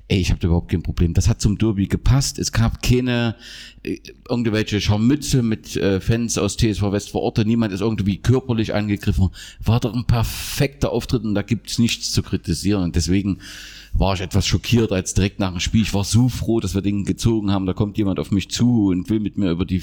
Ey, 0.06 0.20
ich 0.20 0.30
habe 0.30 0.40
da 0.40 0.48
überhaupt 0.48 0.70
kein 0.70 0.82
Problem. 0.82 1.14
Das 1.14 1.28
hat 1.28 1.40
zum 1.40 1.56
Derby 1.56 1.86
gepasst. 1.86 2.38
Es 2.38 2.52
gab 2.52 2.82
keine 2.82 3.36
äh, 3.82 3.98
irgendwelche 4.28 4.78
Scharmütze 4.78 5.42
mit 5.42 5.76
äh, 5.76 5.98
Fans 5.98 6.36
aus 6.36 6.58
TSV 6.58 6.92
West 6.92 7.10
vor 7.10 7.22
Ort. 7.22 7.38
Niemand 7.38 7.72
ist 7.72 7.80
irgendwie 7.80 8.18
körperlich 8.18 8.74
angegriffen. 8.74 9.30
War 9.64 9.80
doch 9.80 9.94
ein 9.94 10.04
perfekter 10.04 10.92
Auftritt 10.92 11.24
und 11.24 11.34
da 11.34 11.40
gibt's 11.40 11.78
nichts 11.78 12.12
zu 12.12 12.22
kritisieren. 12.22 12.82
Und 12.82 12.96
deswegen 12.96 13.38
war 13.96 14.14
ich 14.14 14.20
etwas 14.20 14.46
schockiert 14.46 14.90
als 14.90 15.14
direkt 15.14 15.38
nach 15.38 15.50
dem 15.50 15.60
Spiel. 15.60 15.82
Ich 15.82 15.94
war 15.94 16.04
so 16.04 16.28
froh, 16.28 16.58
dass 16.58 16.74
wir 16.74 16.82
den 16.82 17.04
gezogen 17.04 17.52
haben. 17.52 17.64
Da 17.64 17.72
kommt 17.72 17.96
jemand 17.96 18.18
auf 18.18 18.32
mich 18.32 18.50
zu 18.50 18.88
und 18.88 19.08
will 19.08 19.20
mit 19.20 19.38
mir 19.38 19.50
über 19.50 19.64
die 19.64 19.82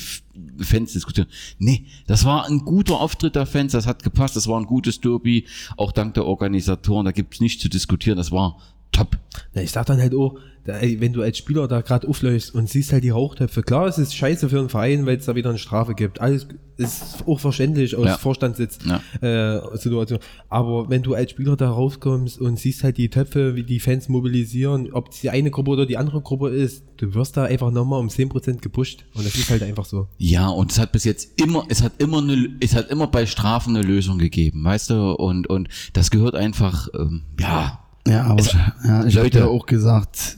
Fans 0.60 0.92
diskutieren. 0.94 1.28
Nee, 1.60 1.86
das 2.08 2.26
war 2.26 2.46
ein 2.46 2.60
guter 2.60 3.00
Auftritt 3.00 3.36
der 3.36 3.46
Fans. 3.46 3.72
Das 3.72 3.88
hat 3.88 4.04
gepasst. 4.04 4.36
Das 4.36 4.48
war 4.48 4.60
ein 4.60 4.66
gutes 4.66 5.00
Derby. 5.00 5.46
Auch 5.78 5.94
dank 5.94 6.14
der 6.16 6.26
Organisatoren. 6.26 7.06
Da 7.06 7.12
gibt's 7.12 7.40
nichts 7.40 7.62
zu 7.62 7.70
diskutieren. 7.70 8.18
Das 8.18 8.32
war 8.32 8.58
top. 8.92 9.18
Na, 9.54 9.62
ich 9.62 9.72
sag 9.72 9.86
dann 9.86 10.00
halt 10.00 10.14
auch, 10.16 10.38
da, 10.64 10.78
ey, 10.78 11.02
wenn 11.02 11.12
du 11.12 11.24
als 11.24 11.40
Spieler 11.40 11.68
da 11.68 11.82
gerade 11.82 12.08
aufläufst 12.08 12.54
und 12.54 12.70
siehst 12.70 12.94
halt 12.94 13.04
die 13.04 13.10
Rauchtöpfe, 13.10 13.64
klar, 13.64 13.88
es 13.88 13.98
ist 13.98 14.14
scheiße 14.16 14.48
für 14.48 14.60
einen 14.60 14.70
Verein, 14.70 15.08
weil 15.08 15.18
es 15.18 15.26
da 15.26 15.36
wieder 15.36 15.50
eine 15.50 15.58
Strafe 15.58 15.96
gibt. 15.96 16.22
Alles 16.22 16.48
ist 16.78 17.24
auch 17.26 17.40
verständlich 17.40 17.96
aus 17.96 18.06
Ja. 18.06 18.18
Vorstandssitz 18.18 18.78
Ja. 18.86 19.02
äh, 19.28 19.78
Situation. 19.78 20.20
Aber 20.50 20.88
wenn 20.90 21.02
du 21.02 21.16
als 21.16 21.32
Spieler 21.32 21.56
da 21.58 21.72
rauskommst 21.72 22.40
und 22.40 22.60
siehst 22.60 22.84
halt 22.84 22.98
die 22.98 23.10
Töpfe, 23.10 23.56
wie 23.56 23.64
die 23.64 23.80
Fans 23.80 24.08
mobilisieren, 24.08 24.92
ob 24.94 25.10
es 25.12 25.22
die 25.22 25.32
eine 25.32 25.50
Gruppe 25.50 25.72
oder 25.72 25.86
die 25.88 25.98
andere 25.98 26.22
Gruppe 26.22 26.50
ist, 26.50 26.84
du 26.98 27.14
wirst 27.16 27.38
da 27.38 27.46
einfach 27.46 27.72
nochmal 27.72 28.00
um 28.00 28.08
10% 28.10 28.60
gepusht. 28.62 29.06
Und 29.16 29.26
das 29.26 29.34
ist 29.36 29.50
halt 29.50 29.64
einfach 29.64 29.86
so. 29.86 30.10
Ja, 30.20 30.48
und 30.50 30.72
es 30.72 30.78
hat 30.80 30.92
bis 30.92 31.06
jetzt 31.06 31.42
immer, 31.42 31.66
es 31.70 31.82
hat 31.82 31.94
immer 31.98 32.20
eine, 32.20 32.50
es 32.60 32.76
hat 32.76 32.90
immer 32.92 33.08
bei 33.08 33.26
Strafen 33.26 33.76
eine 33.76 33.86
Lösung 33.86 34.20
gegeben, 34.20 34.64
weißt 34.64 34.92
du? 34.92 35.12
Und, 35.14 35.48
und 35.50 35.70
das 35.94 36.12
gehört 36.12 36.36
einfach, 36.36 36.88
ähm, 36.96 37.24
ja, 37.40 37.80
Ja, 38.08 38.24
aber 38.24 38.40
Es- 38.40 38.54
ja, 38.54 39.06
ich 39.06 39.16
habe 39.16 39.26
Leute- 39.26 39.40
ja 39.40 39.46
auch 39.48 39.66
gesagt, 39.66 40.38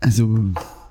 also 0.00 0.38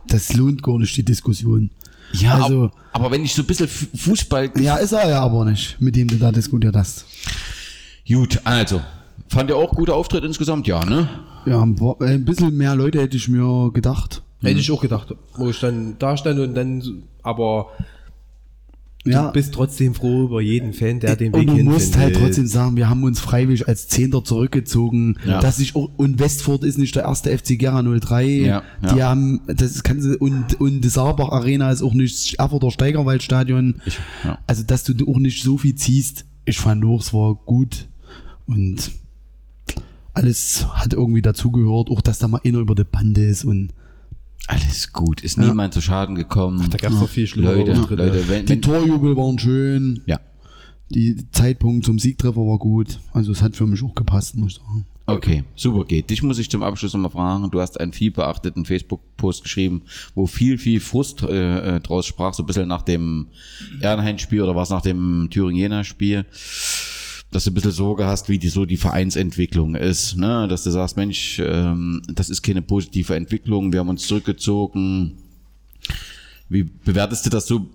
das 0.07 0.33
lohnt 0.33 0.61
gar 0.63 0.77
nicht 0.77 0.95
die 0.97 1.03
Diskussion. 1.03 1.69
ja, 2.13 2.33
Also- 2.35 2.63
aber, 2.65 2.71
aber 2.93 3.11
wenn 3.11 3.23
ich 3.23 3.33
so 3.33 3.41
ein 3.43 3.45
bisschen 3.45 3.67
Fu- 3.67 3.85
Fußball, 3.95 4.51
Ja, 4.59 4.77
ist 4.77 4.91
er 4.91 5.07
ja 5.09 5.21
aber 5.21 5.45
nicht, 5.45 5.79
mit 5.79 5.95
dem 5.95 6.07
du 6.07 6.15
da 6.17 6.31
diskutiert 6.31 6.75
hast. 6.75 7.05
gut, 8.07 8.41
also, 8.43 8.81
fand 9.29 9.49
ihr 9.49 9.55
auch 9.57 9.71
guter 9.71 9.95
Auftritt 9.95 10.23
insgesamt? 10.23 10.67
Ja, 10.67 10.83
ne? 10.85 11.07
Ja, 11.45 11.61
ein, 11.61 11.75
paar- 11.75 11.95
äh, 12.01 12.13
ein 12.15 12.25
bisschen 12.25 12.55
mehr 12.55 12.75
Leute 12.75 12.99
hätte 13.01 13.15
ich 13.17 13.27
mir 13.29 13.71
gedacht. 13.73 14.21
Hätte 14.41 14.59
ich 14.59 14.71
auch 14.71 14.81
gedacht, 14.81 15.13
wo 15.35 15.49
ich 15.49 15.59
dann 15.59 15.95
da 15.99 16.15
stand 16.17 16.39
und 16.39 16.53
dann, 16.55 17.03
aber 17.23 17.67
Ja, 19.13 19.27
du 19.27 19.33
bist 19.33 19.53
trotzdem 19.53 19.93
froh 19.93 20.25
über 20.25 20.41
jeden 20.41 20.73
Fan, 20.73 20.99
der 20.99 21.15
den 21.15 21.33
und 21.33 21.41
Weg 21.41 21.47
du 21.47 21.63
musst 21.63 21.97
halt 21.97 22.15
trotzdem 22.15 22.47
sagen, 22.47 22.75
wir 22.75 22.89
haben 22.89 23.03
uns 23.03 23.19
freiwillig 23.19 23.67
als 23.67 23.87
Zehnter 23.87 24.23
zurückgezogen. 24.23 25.17
Ja. 25.25 25.39
Dass 25.39 25.59
ich 25.59 25.75
auch, 25.75 25.89
und 25.97 26.19
Westfurt 26.19 26.63
ist 26.63 26.77
nicht 26.77 26.95
der 26.95 27.03
erste 27.03 27.35
FC 27.35 27.57
Gera 27.57 27.81
03. 27.81 28.25
Ja, 28.25 28.63
ja. 28.81 28.93
Die 28.93 29.03
haben, 29.03 29.41
das 29.47 29.83
kann 29.83 30.01
sie, 30.01 30.17
und, 30.17 30.59
und 30.59 30.81
die 30.81 30.89
Saarbach 30.89 31.29
Arena 31.29 31.71
ist 31.71 31.81
auch 31.81 31.93
nicht 31.93 32.39
Erfurter 32.39 32.71
Steigerwaldstadion. 32.71 33.81
Ich, 33.85 33.99
ja. 34.23 34.39
Also, 34.47 34.63
dass 34.63 34.83
du 34.83 34.93
auch 35.11 35.19
nicht 35.19 35.43
so 35.43 35.57
viel 35.57 35.75
ziehst. 35.75 36.25
Ich 36.45 36.59
fand 36.59 36.83
auch, 36.85 37.01
es 37.01 37.13
war 37.13 37.35
gut. 37.35 37.87
Und 38.45 38.91
alles 40.13 40.67
hat 40.73 40.93
irgendwie 40.93 41.21
dazugehört. 41.21 41.89
Auch, 41.89 42.01
dass 42.01 42.19
da 42.19 42.27
mal 42.27 42.41
einer 42.43 42.59
über 42.59 42.75
die 42.75 42.83
Bande 42.83 43.25
ist 43.25 43.45
und 43.45 43.73
Alles 44.49 44.91
gut, 44.93 45.21
ist 45.21 45.37
niemand 45.37 45.75
zu 45.75 45.81
Schaden 45.81 46.15
gekommen. 46.15 46.67
Da 46.71 46.77
gab's 46.79 46.95
noch 46.95 47.07
viel 47.07 47.27
schlimmere 47.27 47.57
Leute, 47.57 47.79
Auftritte. 47.79 48.03
Leute, 48.03 48.27
wenn, 48.29 48.45
die 48.47 48.53
wenn, 48.53 48.61
Torjubel 48.63 49.15
waren 49.15 49.37
schön. 49.37 50.01
ja. 50.07 50.19
Die 50.91 51.15
Zeitpunkt 51.29 51.85
zum 51.85 51.99
Siegtreffer 51.99 52.41
war 52.41 52.57
gut. 52.57 52.99
Also, 53.13 53.31
es 53.31 53.43
hat 53.43 53.55
für 53.55 53.67
mich 53.67 53.83
auch 53.83 53.93
gepasst, 53.93 54.35
muss 54.35 54.53
ich 54.53 54.57
sagen. 54.57 54.87
Okay, 55.05 55.43
super 55.55 55.85
geht. 55.85 56.09
Dich 56.09 56.23
muss 56.23 56.39
ich 56.39 56.49
zum 56.49 56.63
Abschluss 56.63 56.93
nochmal 56.93 57.11
fragen. 57.11 57.51
Du 57.51 57.61
hast 57.61 57.79
einen 57.79 57.93
viel 57.93 58.09
beachteten 58.09 58.65
Facebook-Post 58.65 59.43
geschrieben, 59.43 59.83
wo 60.15 60.25
viel, 60.25 60.57
viel 60.57 60.79
Frust 60.79 61.21
äh, 61.21 61.77
äh, 61.77 61.79
draus 61.79 62.07
sprach, 62.07 62.33
so 62.33 62.41
ein 62.41 62.47
bisschen 62.47 62.67
nach 62.67 62.81
dem 62.81 63.27
Ehrenhain-Spiel 63.81 64.41
oder 64.41 64.55
was 64.55 64.71
nach 64.71 64.81
dem 64.81 65.27
Thüringen-Jena-Spiel, 65.29 66.25
dass 67.31 67.43
du 67.43 67.51
ein 67.51 67.53
bisschen 67.53 67.71
Sorge 67.71 68.05
hast, 68.05 68.29
wie 68.29 68.39
die 68.39 68.49
so 68.49 68.65
die 68.65 68.77
Vereinsentwicklung 68.77 69.75
ist, 69.75 70.17
ne? 70.17 70.47
Dass 70.47 70.63
du 70.63 70.71
sagst, 70.71 70.97
Mensch, 70.97 71.39
ähm, 71.43 72.01
das 72.07 72.29
ist 72.29 72.41
keine 72.41 72.61
positive 72.61 73.15
Entwicklung, 73.15 73.71
wir 73.71 73.79
haben 73.79 73.89
uns 73.89 74.07
zurückgezogen. 74.07 75.17
Wie 76.51 76.63
bewertest 76.63 77.27
du 77.27 77.29
das 77.29 77.45
so 77.45 77.69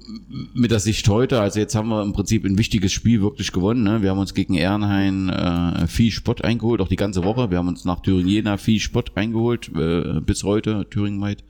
mit 0.53 0.73
der 0.73 0.81
Sicht 0.81 1.09
heute? 1.09 1.41
Also 1.41 1.61
jetzt 1.61 1.77
haben 1.77 1.91
wir 1.91 2.03
im 2.03 2.13
Prinzip 2.13 2.45
ein 2.45 2.59
wichtiges 2.59 2.93
Spiel 2.93 3.23
wirklich 3.23 3.53
gewonnen. 3.53 3.85
Ne? 3.85 4.03
Wir 4.03 4.11
haben 4.11 4.19
uns 4.19 4.35
gegen 4.35 4.55
Ehrenhain 4.55 5.29
äh, 5.29 5.87
viel 5.87 6.11
Spott 6.11 6.43
eingeholt, 6.43 6.81
auch 6.81 6.89
die 6.89 6.97
ganze 6.97 7.23
Woche. 7.23 7.53
Wir 7.53 7.59
haben 7.59 7.69
uns 7.69 7.85
nach 7.85 8.01
Thüringen-Jena 8.01 8.57
viel 8.57 8.81
Spott 8.81 9.13
eingeholt, 9.15 9.71
äh, 9.77 10.21
bis 10.21 10.43
heute, 10.43 10.89
Thüringen-weit. 10.91 11.45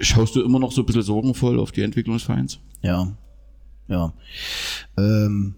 Schaust 0.00 0.36
du 0.36 0.40
immer 0.40 0.58
noch 0.58 0.72
so 0.72 0.80
ein 0.80 0.86
bisschen 0.86 1.02
sorgenvoll 1.02 1.60
auf 1.60 1.70
die 1.70 1.82
Entwicklung 1.82 2.16
des 2.16 2.22
Vereins? 2.22 2.60
Ja. 2.80 3.14
Ja. 3.88 4.14
Ähm, 4.96 5.56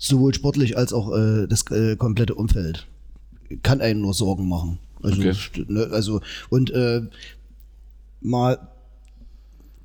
sowohl 0.00 0.34
sportlich 0.34 0.76
als 0.76 0.92
auch 0.92 1.14
äh, 1.16 1.46
das 1.46 1.62
äh, 1.70 1.94
komplette 1.94 2.34
Umfeld 2.34 2.88
kann 3.62 3.80
einen 3.80 4.00
nur 4.00 4.14
Sorgen 4.14 4.48
machen. 4.48 4.78
Also, 5.02 5.20
Okay. 5.20 5.34
ne, 5.68 5.88
also 5.92 6.20
und 6.48 6.70
äh, 6.70 7.02
mal 8.20 8.58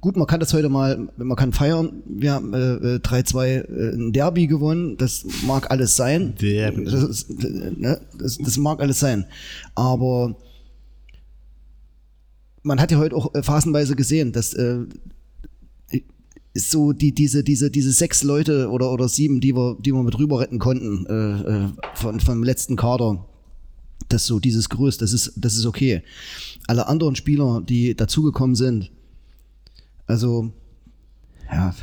gut, 0.01 0.17
man 0.17 0.27
kann 0.27 0.39
das 0.39 0.53
heute 0.53 0.69
mal, 0.69 1.09
man 1.17 1.35
kann 1.35 1.51
feiern. 1.51 2.03
Wir 2.05 2.33
haben 2.33 2.53
äh, 2.53 2.73
äh, 2.75 2.95
3-2 2.99 3.45
äh, 3.47 3.95
ein 3.95 4.13
Derby 4.13 4.47
gewonnen. 4.47 4.97
Das 4.97 5.25
mag 5.45 5.71
alles 5.71 5.95
sein. 5.95 6.35
Derby. 6.39 6.85
Das, 6.85 7.03
ist, 7.03 7.29
äh, 7.43 7.71
ne, 7.75 8.01
das, 8.17 8.37
das 8.37 8.57
mag 8.57 8.81
alles 8.81 8.99
sein. 8.99 9.25
Aber 9.73 10.35
man 12.61 12.79
hat 12.79 12.91
ja 12.91 12.97
heute 12.99 13.15
auch 13.15 13.33
äh, 13.33 13.43
phasenweise 13.43 13.95
gesehen, 13.95 14.31
dass 14.31 14.53
äh, 14.53 14.79
ist 16.55 16.71
so 16.71 16.93
die 16.93 17.11
diese 17.11 17.43
diese 17.43 17.69
diese 17.69 17.91
sechs 17.91 18.23
Leute 18.23 18.69
oder 18.69 18.89
oder 18.89 19.09
sieben, 19.09 19.41
die 19.41 19.53
wir 19.53 19.77
die 19.79 19.91
wir 19.91 20.01
mit 20.03 20.17
rüber 20.17 20.39
retten 20.39 20.57
konnten 20.57 21.05
äh, 21.05 21.65
äh, 21.65 21.69
von 21.93 22.19
vom 22.19 22.43
letzten 22.43 22.77
Kader. 22.77 23.25
Das 24.07 24.25
so 24.25 24.39
dieses 24.39 24.69
Gerüst, 24.69 25.01
das 25.01 25.11
ist 25.11 25.33
das 25.35 25.57
ist 25.57 25.65
okay. 25.65 26.01
Alle 26.67 26.87
anderen 26.87 27.15
Spieler, 27.15 27.61
die 27.61 27.93
dazugekommen 27.95 28.55
sind, 28.55 28.91
also 30.07 30.53
ja. 31.51 31.75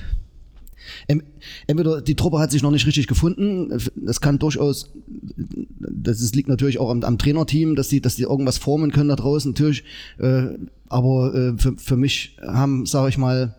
Entweder 1.66 2.00
die 2.00 2.16
Truppe 2.16 2.38
hat 2.38 2.50
sich 2.50 2.62
noch 2.62 2.70
nicht 2.70 2.87
richtig 2.87 3.06
gefunden. 3.06 3.72
Das 3.94 4.20
kann 4.20 4.38
durchaus, 4.38 4.92
das 5.78 6.20
ist, 6.20 6.35
liegt 6.35 6.48
natürlich 6.48 6.78
auch 6.78 6.90
am, 6.90 7.02
am 7.04 7.18
Trainerteam, 7.18 7.76
dass 7.76 7.88
die, 7.88 8.00
dass 8.00 8.16
die 8.16 8.22
irgendwas 8.22 8.58
formen 8.58 8.90
können 8.90 9.08
da 9.08 9.16
draußen 9.16 9.52
natürlich. 9.52 9.85
Äh, 10.18 10.58
aber 10.88 11.35
äh, 11.35 11.58
für, 11.58 11.76
für 11.76 11.96
mich 11.96 12.37
haben, 12.42 12.85
sage 12.85 13.11
ich 13.11 13.18
mal, 13.18 13.54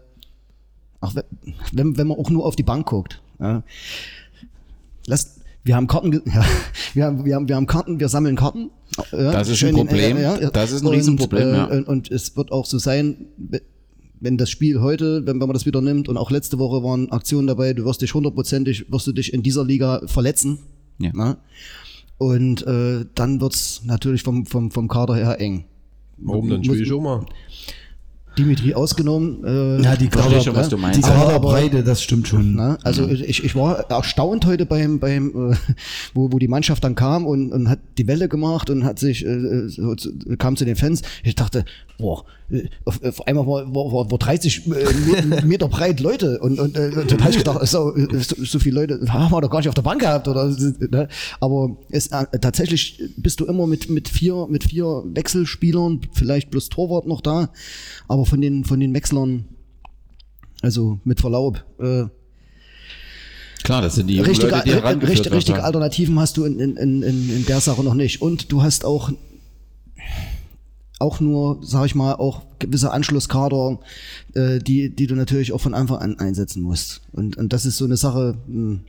auch 1.03 1.15
wenn, 1.73 1.97
wenn 1.97 2.07
man 2.07 2.17
auch 2.17 2.29
nur 2.29 2.45
auf 2.45 2.55
die 2.55 2.63
Bank 2.63 2.87
guckt. 2.87 3.21
Ja, 3.39 3.63
lasst, 5.05 5.41
wir 5.63 5.75
haben 5.75 5.87
Karten, 5.87 6.11
ja, 6.25 6.45
wir 6.93 7.05
haben, 7.05 7.25
wir 7.25 7.35
haben, 7.35 7.47
wir 7.47 7.55
haben 7.55 7.67
Karten, 7.67 7.99
wir 7.99 8.09
sammeln 8.09 8.35
Karten. 8.35 8.71
Ja, 9.11 9.31
Das 9.31 9.49
ist 9.49 9.63
ein 9.63 9.75
Problem. 9.75 10.17
Das 10.53 10.71
ist 10.71 10.81
ein 10.81 10.87
Riesenproblem, 10.87 11.47
Und, 11.47 11.55
ja. 11.55 11.71
äh, 11.71 11.83
und 11.83 12.11
es 12.11 12.35
wird 12.35 12.51
auch 12.51 12.65
so 12.65 12.77
sein, 12.77 13.25
wenn 14.19 14.37
das 14.37 14.49
Spiel 14.49 14.81
heute, 14.81 15.25
wenn, 15.25 15.39
wenn 15.41 15.47
man 15.47 15.53
das 15.53 15.65
wieder 15.65 15.81
nimmt 15.81 16.07
und 16.07 16.17
auch 16.17 16.31
letzte 16.31 16.59
Woche 16.59 16.83
waren 16.83 17.11
Aktionen 17.11 17.47
dabei, 17.47 17.73
du 17.73 17.85
wirst 17.85 18.01
dich 18.01 18.13
hundertprozentig, 18.13 18.91
wirst 18.91 19.07
du 19.07 19.11
dich 19.11 19.33
in 19.33 19.43
dieser 19.43 19.65
Liga 19.65 20.01
verletzen. 20.05 20.59
Ja. 20.99 21.11
Ne? 21.13 21.37
Und 22.17 22.65
äh, 22.65 23.05
dann 23.15 23.41
wird's 23.41 23.81
natürlich 23.85 24.23
vom, 24.23 24.45
vom, 24.45 24.71
vom 24.71 24.87
Kader 24.87 25.15
her 25.15 25.41
eng. 25.41 25.65
Warum 26.17 26.49
dann 26.49 26.63
spiele 26.63 26.83
ich 26.83 26.91
auch 26.93 27.01
mal? 27.01 27.25
Dimitri 28.37 28.73
ausgenommen. 28.73 29.43
Äh, 29.43 29.83
Ja, 29.83 29.95
die 29.95 30.07
Verstehe 30.07 30.31
Kader, 30.33 30.41
schon, 30.43 30.55
was 30.55 30.69
du 30.69 30.77
meinst. 30.77 30.97
die 30.97 31.01
Kaderbreite, 31.03 31.83
das 31.83 32.01
stimmt 32.01 32.27
schon. 32.27 32.55
Na, 32.55 32.77
also 32.83 33.07
ich, 33.07 33.43
ich 33.43 33.55
war 33.55 33.89
erstaunt 33.91 34.45
heute 34.45 34.65
beim, 34.65 34.99
beim 34.99 35.51
äh, 35.51 35.55
wo, 36.13 36.31
wo 36.31 36.39
die 36.39 36.47
Mannschaft 36.47 36.83
dann 36.83 36.95
kam 36.95 37.25
und, 37.25 37.51
und 37.51 37.69
hat 37.69 37.79
die 37.97 38.07
Welle 38.07 38.27
gemacht 38.29 38.69
und 38.69 38.83
hat 38.83 38.99
sich 38.99 39.25
äh, 39.25 39.67
so, 39.67 39.95
kam 40.37 40.55
zu 40.57 40.65
den 40.65 40.75
Fans. 40.75 41.01
Ich 41.23 41.35
dachte, 41.35 41.65
boah, 41.97 42.23
äh, 42.49 42.63
auf, 42.85 43.03
auf 43.03 43.27
einmal 43.27 43.45
war, 43.45 43.67
war, 43.73 43.91
war, 43.93 44.11
war 44.11 44.17
30 44.17 44.65
äh, 44.67 44.69
Me- 45.25 45.41
Meter 45.45 45.67
breit 45.67 45.99
Leute 45.99 46.39
und, 46.39 46.59
und, 46.59 46.75
äh, 46.77 46.91
und 46.95 47.11
dann 47.11 47.19
habe 47.21 47.31
ich 47.31 47.37
gedacht, 47.37 47.65
so, 47.67 47.95
äh, 47.95 48.07
so, 48.19 48.35
so 48.43 48.59
viele 48.59 48.81
Leute 48.81 48.99
haben 49.09 49.31
wir 49.31 49.41
doch 49.41 49.49
gar 49.49 49.59
nicht 49.59 49.69
auf 49.69 49.75
der 49.75 49.81
Bank 49.83 50.01
gehabt 50.01 50.27
oder 50.27 50.45
ne? 50.47 51.07
aber 51.39 51.77
es 51.91 52.07
äh, 52.07 52.25
tatsächlich 52.41 52.99
bist 53.17 53.39
du 53.39 53.45
immer 53.45 53.67
mit 53.67 53.89
mit 53.89 54.09
vier 54.09 54.47
mit 54.49 54.63
vier 54.63 55.03
Wechselspielern, 55.13 56.01
vielleicht 56.13 56.49
plus 56.51 56.69
Torwart 56.69 57.07
noch 57.07 57.21
da, 57.21 57.49
aber 58.07 58.22
von 58.25 58.41
den 58.41 58.63
von 58.65 58.79
den 58.79 58.93
Wechslern 58.93 59.45
also 60.61 60.99
mit 61.03 61.19
Verlaub, 61.19 61.63
äh, 61.79 62.05
Klar, 63.63 63.81
das 63.81 63.95
sind 63.95 64.07
die 64.07 64.19
richtige, 64.19 64.51
Leute, 64.51 64.63
die 64.65 64.71
ri- 64.71 64.75
herangeführt 64.75 65.31
richtige. 65.31 65.63
Alternativen 65.63 66.19
hast 66.19 66.35
du 66.37 66.43
in, 66.43 66.59
in, 66.59 66.75
in, 66.75 67.01
in 67.01 67.29
in 67.37 67.45
der 67.45 67.61
Sache 67.61 67.81
noch 67.83 67.93
nicht. 67.93 68.21
Und 68.21 68.51
du 68.51 68.61
hast 68.61 68.83
auch, 68.83 69.09
auch 70.99 71.19
nur, 71.21 71.59
sag 71.63 71.85
ich 71.85 71.95
mal, 71.95 72.13
auch 72.15 72.41
gewisse 72.59 72.91
Anschlusskader, 72.91 73.79
äh, 74.35 74.59
die, 74.59 74.89
die 74.89 75.07
du 75.07 75.15
natürlich 75.15 75.53
auch 75.53 75.61
von 75.61 75.73
Anfang 75.73 75.97
an 75.99 76.19
einsetzen 76.19 76.61
musst. 76.61 77.01
Und, 77.13 77.37
und 77.37 77.53
das 77.53 77.65
ist 77.65 77.77
so 77.77 77.85
eine 77.85 77.95
Sache, 77.97 78.37
mh, 78.47 78.79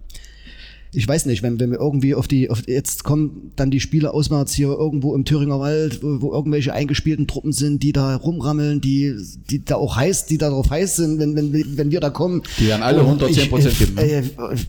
ich 0.96 1.06
weiß 1.06 1.26
nicht, 1.26 1.42
wenn, 1.42 1.58
wenn 1.60 1.70
wir 1.70 1.78
irgendwie 1.80 2.14
auf 2.14 2.28
die, 2.28 2.50
auf, 2.50 2.66
jetzt 2.66 3.04
kommen 3.04 3.52
dann 3.56 3.70
die 3.70 3.80
Spiele 3.80 4.12
auswärts 4.14 4.52
hier 4.52 4.68
irgendwo 4.68 5.14
im 5.14 5.24
Thüringer 5.24 5.58
Wald, 5.60 6.02
wo, 6.02 6.20
wo 6.22 6.32
irgendwelche 6.32 6.72
eingespielten 6.72 7.26
Truppen 7.26 7.52
sind, 7.52 7.82
die 7.82 7.92
da 7.92 8.16
rumrammeln, 8.16 8.80
die, 8.80 9.14
die 9.50 9.64
da 9.64 9.76
auch 9.76 9.96
heiß, 9.96 10.26
die 10.26 10.38
darauf 10.38 10.70
heiß 10.70 10.96
sind, 10.96 11.18
wenn, 11.18 11.36
wenn, 11.36 11.76
wenn 11.76 11.90
wir 11.90 12.00
da 12.00 12.10
kommen. 12.10 12.42
Die 12.58 12.66
werden 12.68 12.82
alle 12.82 13.00
Und 13.00 13.22
110 13.22 13.48
Prozent 13.50 13.78
geben. 13.78 13.94
ne? 13.94 14.02
Äh, 14.02 14.22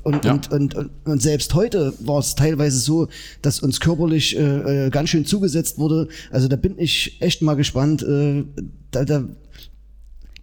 und, 0.03 0.25
Ja. 0.25 0.33
und, 0.33 0.51
und, 0.51 0.75
und, 0.75 0.89
und 1.05 1.21
selbst 1.21 1.53
heute 1.53 1.93
war 1.99 2.19
es 2.19 2.35
teilweise 2.35 2.79
so, 2.79 3.07
dass 3.41 3.59
uns 3.59 3.79
körperlich 3.79 4.37
äh, 4.37 4.85
äh, 4.87 4.89
ganz 4.89 5.09
schön 5.09 5.25
zugesetzt 5.25 5.77
wurde. 5.77 6.07
Also 6.31 6.47
da 6.47 6.55
bin 6.55 6.75
ich 6.77 7.17
echt 7.21 7.41
mal 7.41 7.55
gespannt. 7.55 8.03
Äh, 8.03 8.43
da, 8.91 9.05
da, 9.05 9.25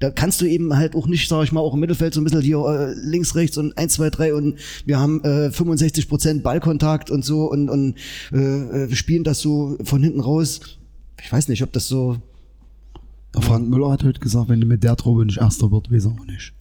da 0.03 0.11
kannst 0.11 0.41
du 0.41 0.47
eben 0.47 0.75
halt 0.77 0.97
auch 0.97 1.07
nicht, 1.07 1.29
sag 1.29 1.45
ich 1.45 1.53
mal, 1.53 1.61
auch 1.61 1.75
im 1.75 1.81
Mittelfeld 1.81 2.13
so 2.13 2.21
ein 2.21 2.25
bisschen 2.25 2.41
hier 2.41 2.59
äh, 2.59 2.93
links, 2.95 3.37
rechts 3.37 3.57
und 3.57 3.79
1, 3.79 3.93
2, 3.95 4.11
3 4.11 4.35
und 4.35 4.59
wir 4.85 4.99
haben 4.99 5.23
äh, 5.23 5.53
65 5.53 6.09
Prozent 6.09 6.43
Ballkontakt 6.43 7.09
und 7.09 7.25
so 7.25 7.49
und, 7.49 7.69
und 7.69 7.95
äh, 8.33 8.37
äh, 8.37 8.89
wir 8.89 8.97
spielen 8.97 9.23
das 9.23 9.39
so 9.39 9.79
von 9.85 10.03
hinten 10.03 10.19
raus. 10.19 10.59
Ich 11.23 11.33
weiß 11.33 11.47
nicht, 11.47 11.63
ob 11.63 11.73
das 11.73 11.87
so. 11.87 12.17
Der 13.33 13.43
Frank 13.43 13.69
Müller 13.69 13.93
hat 13.93 14.03
heute 14.03 14.19
gesagt, 14.19 14.49
wenn 14.49 14.61
du 14.61 14.67
mit 14.67 14.83
der 14.83 14.97
Truppe 14.97 15.25
nicht 15.25 15.39
Erster 15.39 15.71
wird, 15.71 15.91
weiß 15.93 16.07
er 16.07 16.11
auch 16.11 16.27
nicht. 16.27 16.53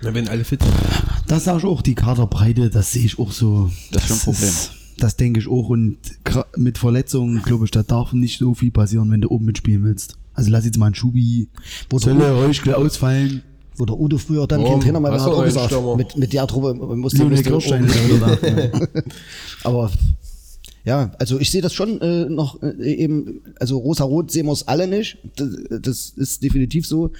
Na, 0.00 0.14
wenn 0.14 0.26
alle 0.26 0.44
fit 0.44 0.62
sind. 0.62 0.74
Das 1.28 1.44
sage 1.44 1.58
ich 1.58 1.64
auch, 1.66 1.82
die 1.82 1.94
Kaderbreite, 1.94 2.70
das 2.70 2.92
sehe 2.92 3.04
ich 3.04 3.18
auch 3.18 3.30
so. 3.30 3.70
Das 3.92 4.04
ist 4.04 4.08
schon 4.08 4.16
ein 4.16 4.34
Problem. 4.34 4.54
das 4.96 5.16
denke 5.16 5.40
ich 5.40 5.48
auch. 5.48 5.68
Und 5.68 5.98
mit 6.56 6.78
Verletzungen, 6.78 7.42
glaube 7.42 7.66
ich, 7.66 7.70
da 7.70 7.82
darf 7.82 8.14
nicht 8.14 8.38
so 8.38 8.54
viel 8.54 8.70
passieren, 8.70 9.10
wenn 9.10 9.20
du 9.20 9.28
oben 9.28 9.44
mitspielen 9.44 9.84
willst. 9.84 10.16
Also 10.34 10.50
lass 10.50 10.64
jetzt 10.64 10.78
mal 10.78 10.86
ein 10.86 10.94
Schubi, 10.94 11.48
Zölle, 11.98 12.32
Reuschkel 12.32 12.74
ausfallen. 12.74 13.42
Wo 13.76 13.84
der 13.84 13.98
Udo 13.98 14.18
früher 14.18 14.46
dann 14.46 14.62
kein 14.64 14.80
Trainer 14.80 15.00
mehr 15.00 15.10
war, 15.10 15.20
hat 15.20 15.26
du 15.26 15.32
auch 15.32 15.38
einen 15.38 15.46
gesagt, 15.46 15.96
mit, 15.96 16.16
mit 16.16 16.32
der 16.32 16.46
Truppe 16.46 16.76
ja 16.78 18.08
wieder 18.08 18.36
da. 18.70 18.80
Aber 19.64 19.90
ja, 20.84 21.10
also 21.18 21.40
ich 21.40 21.50
sehe 21.50 21.62
das 21.62 21.72
schon 21.72 22.00
äh, 22.00 22.26
noch 22.26 22.62
äh, 22.62 22.94
eben, 22.94 23.40
also 23.58 23.78
rosa-rot 23.78 24.30
sehen 24.30 24.46
wir 24.46 24.52
es 24.52 24.68
alle 24.68 24.86
nicht. 24.86 25.18
Das, 25.36 25.48
das 25.80 26.10
ist 26.10 26.42
definitiv 26.42 26.86
so. 26.86 27.10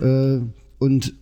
Äh, 0.00 0.38
und 0.78 1.14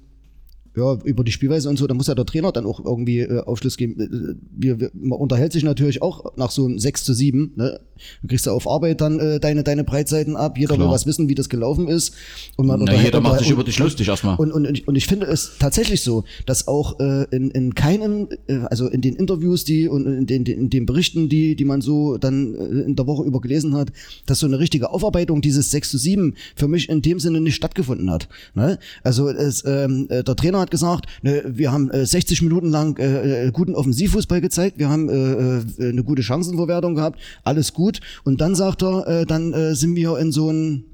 ja, 0.78 0.96
über 1.04 1.24
die 1.24 1.32
Spielweise 1.32 1.68
und 1.68 1.76
so, 1.78 1.86
da 1.86 1.94
muss 1.94 2.06
ja 2.06 2.14
der 2.14 2.24
Trainer 2.26 2.52
dann 2.52 2.64
auch 2.66 2.84
irgendwie 2.84 3.20
äh, 3.20 3.40
Aufschluss 3.40 3.76
geben. 3.76 4.00
Äh, 4.00 4.34
Wir, 4.56 4.80
wir, 4.80 4.90
man 4.94 5.18
unterhält 5.18 5.52
sich 5.52 5.64
natürlich 5.64 6.00
auch 6.02 6.36
nach 6.36 6.50
so 6.50 6.64
einem 6.66 6.78
6 6.78 7.04
zu 7.04 7.12
7. 7.14 7.52
Ne? 7.56 7.80
Du 8.22 8.28
kriegst 8.28 8.46
ja 8.46 8.52
auf 8.52 8.68
Arbeit 8.68 9.00
dann 9.00 9.18
äh, 9.18 9.40
deine, 9.40 9.64
deine 9.64 9.82
Breitseiten 9.84 10.36
ab. 10.36 10.56
Jeder 10.56 10.70
will 10.72 10.78
Klar. 10.78 10.92
was 10.92 11.06
wissen, 11.06 11.28
wie 11.28 11.34
das 11.34 11.48
gelaufen 11.48 11.88
ist. 11.88 12.14
Und 12.56 12.66
man 12.66 12.78
Na, 12.78 12.84
unterhält- 12.84 13.04
jeder 13.06 13.20
macht 13.20 13.40
sich 13.40 13.50
über 13.50 13.64
dich 13.64 13.78
lustig 13.78 14.08
erstmal. 14.08 14.36
und, 14.36 14.52
und, 14.52 14.66
und, 14.66 14.78
ich, 14.78 14.86
und 14.88 14.94
ich 14.96 15.06
finde 15.06 15.26
es 15.26 15.52
tatsächlich 15.58 16.02
so, 16.02 16.24
dass 16.46 16.68
auch 16.68 17.00
äh, 17.00 17.24
in, 17.34 17.50
in 17.50 17.74
keinem, 17.74 18.28
äh, 18.46 18.58
also 18.70 18.86
in 18.88 19.00
den 19.00 19.16
Interviews, 19.16 19.64
die 19.64 19.88
und 19.88 20.06
in 20.06 20.26
den, 20.26 20.44
in 20.46 20.70
den 20.70 20.86
Berichten, 20.86 21.28
die, 21.28 21.56
die 21.56 21.64
man 21.64 21.80
so 21.80 22.18
dann 22.18 22.54
äh, 22.54 22.58
in 22.82 22.94
der 22.96 23.06
Woche 23.06 23.24
über 23.24 23.40
gelesen 23.40 23.74
hat, 23.74 23.90
dass 24.26 24.38
so 24.38 24.46
eine 24.46 24.58
richtige 24.58 24.90
Aufarbeitung 24.90 25.40
dieses 25.40 25.70
6 25.72 25.90
zu 25.90 25.98
7 25.98 26.34
für 26.54 26.68
mich 26.68 26.88
in 26.88 27.02
dem 27.02 27.18
Sinne 27.18 27.40
nicht 27.40 27.56
stattgefunden 27.56 28.10
hat. 28.10 28.28
Ne? 28.54 28.78
Also 29.02 29.28
es, 29.28 29.64
ähm, 29.66 30.06
äh, 30.10 30.22
der 30.22 30.36
Trainer 30.36 30.60
hat 30.60 30.67
gesagt, 30.70 31.06
ne, 31.22 31.42
wir 31.46 31.72
haben 31.72 31.90
äh, 31.90 32.06
60 32.06 32.42
Minuten 32.42 32.68
lang 32.68 32.98
äh, 32.98 33.46
äh, 33.46 33.52
guten 33.52 33.74
Offensivfußball 33.74 34.40
gezeigt, 34.40 34.78
wir 34.78 34.88
haben 34.88 35.08
äh, 35.08 35.58
äh, 35.58 35.90
eine 35.90 36.04
gute 36.04 36.22
Chancenverwertung 36.22 36.94
gehabt, 36.94 37.20
alles 37.44 37.72
gut. 37.72 38.00
Und 38.24 38.40
dann 38.40 38.54
sagt 38.54 38.82
er, 38.82 39.06
äh, 39.06 39.26
dann 39.26 39.74
sind 39.74 39.94
wir 39.94 40.18
in 40.18 40.32
so 40.32 40.50
ein 40.50 40.84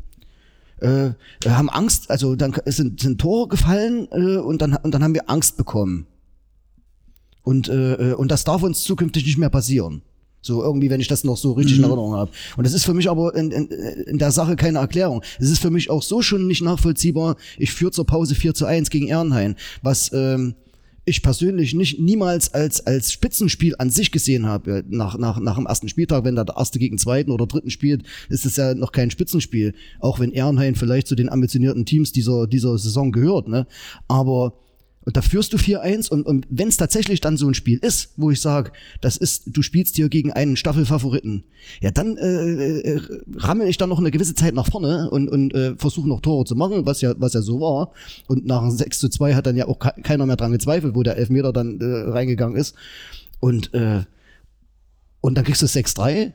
äh, 0.81 1.11
haben 1.47 1.70
Angst, 1.70 2.11
also 2.11 2.35
dann 2.37 2.55
sind, 2.66 3.01
sind 3.01 3.20
Tore 3.20 3.49
gefallen 3.49 4.07
und, 4.07 4.61
dann, 4.61 4.77
und 4.77 4.93
dann 4.93 5.03
haben 5.03 5.14
wir 5.14 5.31
Angst 5.31 5.57
bekommen. 5.57 6.07
Und, 7.43 7.68
und 7.68 8.31
das 8.31 8.45
darf 8.45 8.62
uns 8.62 8.85
zukünftig 8.85 9.25
nicht 9.27 9.39
mehr 9.39 9.51
passieren. 9.51 10.03
So 10.45 10.62
irgendwie, 10.62 10.90
wenn 10.90 11.01
ich 11.01 11.09
das 11.09 11.24
noch 11.24 11.38
so 11.38 11.53
richtig 11.53 11.78
in 11.78 11.84
Erinnerung 11.84 12.12
habe. 12.12 12.30
Und 12.57 12.66
das 12.66 12.74
ist 12.74 12.84
für 12.84 12.92
mich 12.92 13.09
aber 13.09 13.34
in, 13.34 13.51
in, 13.51 13.66
in 13.66 14.18
der 14.18 14.30
Sache 14.30 14.57
keine 14.57 14.78
Erklärung. 14.78 15.22
Es 15.40 15.51
ist 15.51 15.59
für 15.61 15.70
mich 15.70 15.88
auch 15.88 16.03
so 16.03 16.20
schon 16.20 16.47
nicht 16.47 16.62
nachvollziehbar. 16.62 17.36
Ich 17.59 17.72
führe 17.72 17.92
zur 17.92 18.05
Pause 18.05 18.34
4 18.34 18.53
zu 18.53 18.66
1 18.66 18.90
gegen 18.90 19.09
Ehrenhain, 19.09 19.57
was 19.82 20.12
ähm, 20.12 20.55
ich 21.07 21.22
persönlich 21.22 21.74
nicht 21.74 21.99
niemals 21.99 22.53
als, 22.53 22.86
als 22.86 23.12
Spitzenspiel 23.12 23.74
an 23.78 23.88
sich 23.88 24.11
gesehen 24.11 24.47
habe. 24.47 24.84
Nach, 24.88 25.18
nach, 25.18 25.38
nach 25.38 25.57
dem 25.57 25.66
ersten 25.66 25.88
Spieltag, 25.88 26.24
wenn 26.24 26.36
da 26.36 26.45
der 26.45 26.57
erste 26.57 26.78
gegen 26.78 26.99
zweiten 26.99 27.30
oder 27.30 27.47
dritten 27.47 27.70
spielt, 27.70 28.03
ist 28.28 28.45
es 28.45 28.57
ja 28.57 28.74
noch 28.74 28.92
kein 28.92 29.11
Spitzenspiel. 29.11 29.74
Auch 30.01 30.20
wenn 30.20 30.30
Ehrenhain 30.30 30.74
vielleicht 30.74 31.07
zu 31.07 31.14
den 31.14 31.28
ambitionierten 31.30 31.86
Teams 31.86 32.12
dieser, 32.12 32.47
dieser 32.47 32.76
Saison 32.78 33.12
gehört. 33.12 33.49
Ne? 33.49 33.66
Aber 34.09 34.55
und 35.05 35.17
da 35.17 35.23
führst 35.23 35.53
du 35.53 35.57
4-1 35.59 36.09
und, 36.11 36.25
und 36.25 36.47
wenn 36.51 36.69
es 36.69 36.77
tatsächlich 36.77 37.21
dann 37.21 37.37
so 37.37 37.47
ein 37.47 37.55
Spiel 37.55 37.79
ist, 37.79 38.13
wo 38.17 38.31
ich 38.31 38.41
sage, 38.41 38.73
das 39.01 39.17
ist, 39.17 39.45
du 39.47 39.63
spielst 39.63 39.97
hier 39.97 40.09
gegen 40.09 40.33
einen 40.33 40.57
Staffelfavoriten, 40.57 41.45
ja, 41.81 41.91
dann 41.91 42.17
äh, 42.17 42.79
äh, 42.81 43.01
rammel 43.37 43.69
ich 43.69 43.77
dann 43.77 43.89
noch 43.91 43.99
eine 43.99 44.11
gewisse 44.11 44.35
Zeit 44.35 44.55
nach 44.55 44.67
vorne 44.71 45.11
und, 45.11 45.29
und 45.29 45.55
äh, 45.55 45.75
versuche 45.77 46.09
noch 46.09 46.21
Tore 46.21 46.45
zu 46.45 46.55
machen, 46.57 46.87
was 46.87 47.01
ja, 47.01 47.15
was 47.19 47.35
ja 47.35 47.43
so 47.43 47.61
war. 47.61 47.93
Und 48.29 48.47
nach 48.47 48.63
einem 48.63 48.71
6 48.71 48.99
zu 48.99 49.09
2 49.09 49.35
hat 49.35 49.47
dann 49.47 49.57
ja 49.57 49.67
auch 49.69 49.79
ke- 49.79 49.95
keiner 50.03 50.27
mehr 50.27 50.37
dran 50.37 50.53
gezweifelt, 50.53 50.95
wo 50.95 51.03
der 51.03 51.17
Elfmeter 51.17 51.53
dann 51.53 51.81
äh, 51.81 51.85
reingegangen 52.11 52.57
ist. 52.57 52.75
Und, 53.41 53.73
äh, 53.75 54.03
und 55.21 55.37
dann 55.37 55.45
kriegst 55.45 55.63
du 55.63 55.67
6-3, 55.67 56.33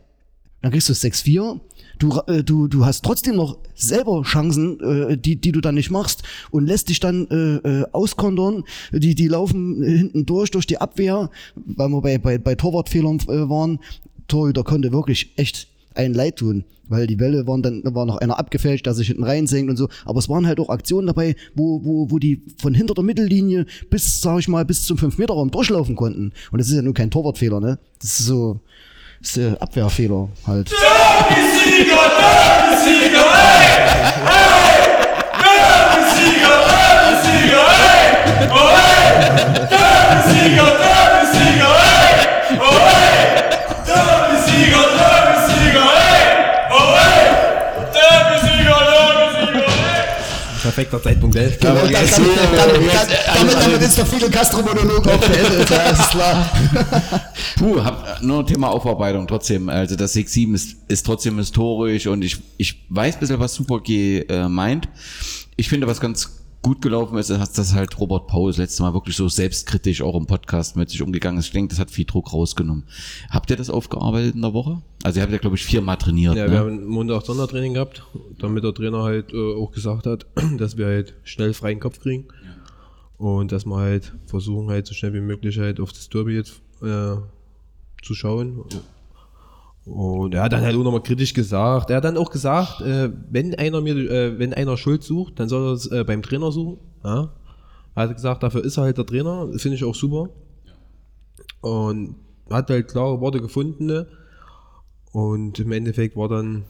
dann 0.62 0.72
kriegst 0.72 0.90
du 0.90 0.94
6-4. 0.94 1.60
Du, 2.00 2.18
äh, 2.28 2.44
du, 2.44 2.68
du 2.68 2.86
hast 2.86 3.04
trotzdem 3.04 3.36
noch 3.36 3.58
selber 3.76 4.24
Chancen, 4.24 4.80
äh, 4.80 5.18
die, 5.18 5.36
die 5.36 5.52
du 5.52 5.60
dann 5.60 5.76
nicht 5.76 5.92
machst 5.92 6.24
und 6.50 6.66
lässt 6.66 6.90
dich 6.90 7.02
dann 7.02 7.28
äh, 7.28 7.56
äh, 7.58 7.86
auskontern. 7.92 8.64
Die, 8.92 9.16
die 9.16 9.28
laufen 9.28 9.84
hinten 9.84 10.26
durch, 10.26 10.50
durch 10.50 10.66
die 10.66 10.80
Abwehr, 10.80 11.30
weil 11.56 11.90
wir 11.90 12.02
bei, 12.02 12.18
bei, 12.18 12.38
bei 12.38 12.56
Torwartfehlern 12.56 13.20
äh, 13.28 13.50
waren. 13.50 13.80
Torhüter 14.28 14.64
konnte 14.64 14.94
wirklich 14.94 15.34
echt 15.36 15.68
ein 15.96 16.14
Leid 16.14 16.38
tun, 16.38 16.64
weil 16.88 17.08
die 17.08 17.20
Welle 17.20 17.46
waren 17.48 17.62
dann, 17.62 17.82
da 17.84 17.94
war 17.94 18.06
noch 18.06 18.18
einer 18.18 18.40
abgefälscht, 18.40 18.86
der 18.86 18.94
sich 18.94 19.08
hinten 19.08 19.24
reinsenkt 19.24 19.70
und 19.70 19.76
so. 19.76 19.90
Aber 20.06 20.20
es 20.20 20.30
waren 20.30 20.48
halt 20.48 20.60
auch 20.60 20.70
Aktionen 20.70 21.08
dabei, 21.08 21.36
wo, 21.56 21.84
wo, 21.84 22.12
wo 22.12 22.20
die 22.20 22.44
von 22.58 22.74
hinter 22.74 22.94
der 22.94 23.04
Mittellinie 23.04 23.66
bis, 23.90 24.22
sag 24.22 24.40
ich 24.40 24.48
mal, 24.48 24.64
bis 24.64 24.84
zum 24.84 24.98
5-Meter-Raum 24.98 25.52
durchlaufen 25.52 25.96
konnten. 25.98 26.32
Und 26.52 26.60
das 26.60 26.70
ist 26.70 26.76
ja 26.76 26.82
nun 26.82 26.94
kein 26.94 27.12
Torwartfehler, 27.12 27.60
ne? 27.60 27.80
Das 28.00 28.20
ist 28.20 28.28
so, 28.28 28.62
ist 29.22 29.36
der 29.38 29.62
Abwehrfehler 29.62 30.30
halt. 30.48 30.70
Sieger, 30.70 31.96
Derby-Sieger, 32.20 33.28
hey! 33.34 33.66
Hey! 34.26 34.80
Derby-Sieger, 35.44 36.56
Derby-Sieger, 36.70 37.66
hey! 37.70 38.04
Oh, 38.52 38.70
hey! 38.76 39.08
Derby-Sieger, 39.70 40.70
Derby-Sieger, 40.84 41.74
hey! 41.80 42.12
Oh, 42.60 42.80
hey! 42.80 43.20
Derby-Sieger, 43.86 44.86
Derby-Sieger, 44.98 45.09
Perfekter 50.70 51.02
Zeitpunkt, 51.02 51.36
ey. 51.36 51.52
Damit, 51.60 51.84
damit, 51.84 52.12
damit, 52.14 53.56
damit 53.60 53.82
ist 53.82 53.98
der 53.98 54.06
Fidel 54.06 54.30
Castro-Monolog 54.30 55.08
auch 55.08 55.18
beendet, 55.18 55.70
ja, 55.70 55.90
ist 55.90 56.12
klar. 56.12 56.52
Puh, 57.58 57.84
hab 57.84 58.22
nur 58.22 58.46
Thema 58.46 58.70
Aufarbeitung 58.70 59.26
trotzdem. 59.26 59.68
Also 59.68 59.96
das 59.96 60.16
6-7 60.16 60.54
ist, 60.54 60.78
ist 60.88 61.06
trotzdem 61.06 61.38
historisch 61.38 62.06
und 62.06 62.24
ich, 62.24 62.38
ich 62.58 62.86
weiß 62.90 63.16
ein 63.16 63.20
bisschen, 63.20 63.40
was 63.40 63.56
Super 63.56 63.80
G 63.80 64.20
äh, 64.20 64.48
meint. 64.48 64.88
Ich 65.56 65.70
finde, 65.70 65.88
was 65.88 66.00
ganz 66.00 66.40
gut 66.62 66.82
gelaufen 66.82 67.18
ist, 67.18 67.30
ist, 67.30 67.58
dass 67.58 67.74
halt 67.74 68.00
Robert 68.00 68.28
Paul 68.28 68.50
das 68.50 68.58
letzte 68.58 68.84
Mal 68.84 68.94
wirklich 68.94 69.16
so 69.16 69.30
selbstkritisch 69.30 70.02
auch 70.02 70.16
im 70.16 70.26
Podcast 70.26 70.76
mit 70.76 70.90
sich 70.90 71.02
umgegangen 71.02 71.40
ist. 71.40 71.48
Ich 71.48 71.52
denke, 71.52 71.70
das 71.70 71.80
hat 71.80 71.92
viel 71.92 72.06
Druck 72.06 72.34
rausgenommen. 72.34 72.84
Habt 73.30 73.50
ihr 73.50 73.56
das 73.56 73.70
aufgearbeitet 73.70 74.36
in 74.36 74.42
der 74.42 74.54
Woche? 74.54 74.82
Also 75.04 75.20
ihr 75.20 75.24
habt 75.24 75.32
ja, 75.32 75.38
glaube 75.40 75.56
ich, 75.56 75.64
viermal 75.64 75.98
trainiert. 75.98 76.36
Ja, 76.36 76.46
ne? 76.46 76.52
wir 76.52 76.60
haben 76.60 76.86
Montag 76.86 77.26
Sondertraining 77.26 77.76
gehabt, 77.76 78.04
damit 78.40 78.64
der 78.64 78.74
Trainer 78.74 79.04
halt 79.04 79.34
äh, 79.34 79.56
auch 79.56 79.72
gesagt 79.72 80.06
hat, 80.06 80.26
dass 80.58 80.78
wir 80.78 80.88
halt 80.88 81.14
schnell 81.24 81.54
freien 81.54 81.80
Kopf 81.80 82.00
kriegen. 82.00 82.26
Und 83.18 83.52
dass 83.52 83.66
wir 83.66 83.78
halt 83.78 84.14
versuchen, 84.28 84.70
halt 84.70 84.88
so 84.88 84.94
schnell 84.94 85.14
wie 85.14 85.22
möglich 85.22 85.58
halt 85.60 85.80
auf 85.80 85.92
das 85.92 86.10
Derby 86.10 86.36
jetzt 86.36 86.62
äh, 86.82 87.16
zu 88.02 88.16
schauen. 88.16 88.64
Und 89.86 90.36
er 90.36 90.44
hat 90.44 90.54
dann 90.54 90.62
halt 90.64 90.76
auch 90.76 90.84
nochmal 90.84 91.04
kritisch 91.04 91.34
gesagt. 91.34 91.90
Er 91.90 91.98
hat 91.98 92.04
dann 92.04 92.18
auch 92.18 92.30
gesagt, 92.30 92.82
äh, 92.82 93.12
wenn 93.30 93.56
einer 93.56 93.82
mir, 93.82 93.96
äh, 93.96 94.38
wenn 94.38 94.54
einer 94.54 94.78
Schuld 94.78 95.04
sucht, 95.04 95.40
dann 95.40 95.50
soll 95.50 95.70
er 95.70 95.74
es 95.74 95.88
äh, 95.88 96.04
beim 96.04 96.22
Trainer 96.22 96.52
suchen. 96.52 96.78
Ja? 97.04 97.32
Er 97.96 98.04
hat 98.04 98.16
gesagt, 98.16 98.44
dafür 98.44 98.64
ist 98.64 98.78
er 98.78 98.84
halt 98.84 98.98
der 98.98 99.06
Trainer. 99.06 99.50
Finde 99.58 99.76
ich 99.76 99.84
auch 99.84 99.96
super. 99.96 100.30
Und 101.62 102.16
hat 102.50 102.70
halt 102.70 102.88
klare 102.88 103.20
Worte 103.20 103.42
gefunden. 103.42 103.86
ne? 103.86 104.08
Und 105.12 105.60
im 105.60 105.72
Endeffekt 105.72 106.16
war 106.16 106.30
dann, 106.30 106.66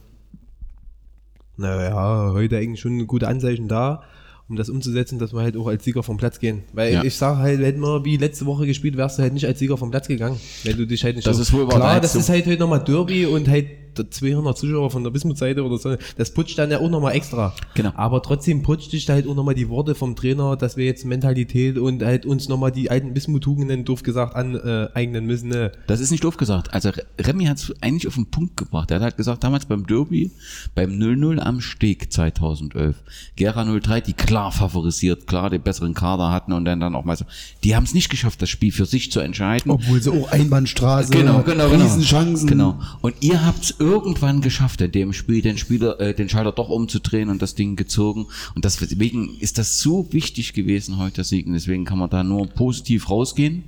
naja, 1.57 2.31
heute 2.33 2.57
eigentlich 2.57 2.79
schon 2.79 3.05
gute 3.05 3.27
Anzeichen 3.27 3.67
da, 3.67 4.03
um 4.49 4.55
das 4.55 4.69
umzusetzen, 4.69 5.19
dass 5.19 5.31
wir 5.33 5.41
halt 5.41 5.55
auch 5.55 5.67
als 5.67 5.83
Sieger 5.85 6.01
vom 6.03 6.17
Platz 6.17 6.39
gehen. 6.39 6.63
Weil 6.73 6.91
Ja. 6.93 7.03
ich 7.03 7.15
sage 7.15 7.37
halt, 7.37 7.59
hätten 7.61 7.79
wir 7.81 8.03
wie 8.03 8.17
letzte 8.17 8.45
Woche 8.47 8.65
gespielt, 8.65 8.97
wärst 8.97 9.19
du 9.19 9.21
halt 9.23 9.33
nicht 9.33 9.45
als 9.45 9.59
Sieger 9.59 9.77
vom 9.77 9.91
Platz 9.91 10.07
gegangen. 10.07 10.39
Wenn 10.63 10.75
du 10.75 10.87
dich 10.87 11.03
halt 11.03 11.15
nicht 11.15 11.27
Das 11.27 11.35
so- 11.37 11.43
ist 11.43 11.53
wohl 11.53 11.67
Klar, 11.67 12.01
das 12.01 12.15
ist 12.15 12.29
halt 12.29 12.45
heute 12.47 12.59
nochmal 12.59 12.83
Derby 12.83 13.25
und 13.27 13.47
halt 13.47 13.67
200 14.07 14.57
Zuschauer 14.57 14.91
von 14.91 15.03
der 15.03 15.13
Wismut-Seite 15.13 15.63
oder 15.63 15.77
so, 15.77 15.95
das 16.17 16.33
putscht 16.33 16.57
dann 16.57 16.71
ja 16.71 16.79
auch 16.79 16.89
nochmal 16.89 17.15
extra. 17.15 17.53
Genau. 17.73 17.91
Aber 17.95 18.21
trotzdem 18.21 18.61
putscht 18.61 18.91
dich 18.93 19.05
da 19.05 19.13
halt 19.13 19.27
auch 19.27 19.35
nochmal 19.35 19.55
die 19.55 19.69
Worte 19.69 19.95
vom 19.95 20.15
Trainer, 20.15 20.55
dass 20.55 20.77
wir 20.77 20.85
jetzt 20.85 21.05
Mentalität 21.05 21.77
und 21.77 22.03
halt 22.03 22.25
uns 22.25 22.49
nochmal 22.49 22.71
die 22.71 22.89
alten 22.89 23.15
Wismut-Tugenden, 23.15 23.85
doof 23.85 24.03
gesagt, 24.03 24.35
aneignen 24.35 25.25
müssen. 25.25 25.49
Ne? 25.49 25.71
Das 25.87 25.99
ist 25.99 26.11
nicht 26.11 26.23
doof 26.23 26.37
gesagt. 26.37 26.73
Also 26.73 26.91
Remy 27.19 27.45
hat 27.45 27.57
es 27.57 27.73
eigentlich 27.81 28.07
auf 28.07 28.15
den 28.15 28.29
Punkt 28.29 28.57
gebracht. 28.57 28.91
Er 28.91 28.95
hat 28.95 29.03
halt 29.03 29.17
gesagt, 29.17 29.43
damals 29.43 29.65
beim 29.65 29.85
Derby, 29.85 30.31
beim 30.75 30.91
0-0 30.91 31.39
am 31.39 31.61
Steg 31.61 32.11
2011, 32.11 32.95
Gera 33.35 33.65
03, 33.65 34.01
die 34.01 34.13
klar 34.13 34.51
favorisiert, 34.51 35.27
klar 35.27 35.49
den 35.49 35.61
besseren 35.61 35.93
Kader 35.93 36.31
hatten 36.31 36.53
und 36.53 36.65
dann, 36.65 36.79
dann 36.79 36.95
auch 36.95 37.05
mal 37.05 37.17
so, 37.17 37.25
die 37.63 37.75
haben 37.75 37.83
es 37.83 37.93
nicht 37.93 38.09
geschafft, 38.09 38.41
das 38.41 38.49
Spiel 38.49 38.71
für 38.71 38.85
sich 38.85 39.11
zu 39.11 39.19
entscheiden. 39.19 39.71
Obwohl 39.71 40.01
sie 40.01 40.11
auch 40.11 40.31
Einbahnstraße, 40.31 41.11
Genau, 41.11 41.41
genau, 41.43 41.69
genau. 41.69 41.83
Riesenchancen. 41.83 42.47
Genau. 42.47 42.79
Und 43.01 43.15
ihr 43.21 43.45
habt 43.45 43.63
es 43.63 43.79
irgendwann 43.89 44.41
geschafft, 44.41 44.81
in 44.81 44.91
dem 44.91 45.13
Spiel 45.13 45.41
den 45.41 45.57
Spieler, 45.57 45.99
äh, 45.99 46.13
den 46.13 46.29
Schalter 46.29 46.51
doch 46.51 46.69
umzudrehen 46.69 47.29
und 47.29 47.41
das 47.41 47.55
Ding 47.55 47.75
gezogen. 47.75 48.27
Und 48.55 48.65
deswegen 48.65 49.37
ist 49.39 49.57
das 49.57 49.79
so 49.79 50.07
wichtig 50.11 50.53
gewesen 50.53 50.97
heute, 50.97 51.15
der 51.15 51.23
Sieg. 51.23 51.47
Und 51.47 51.53
deswegen 51.53 51.85
kann 51.85 51.97
man 51.97 52.09
da 52.09 52.23
nur 52.23 52.47
positiv 52.47 53.09
rausgehen 53.09 53.63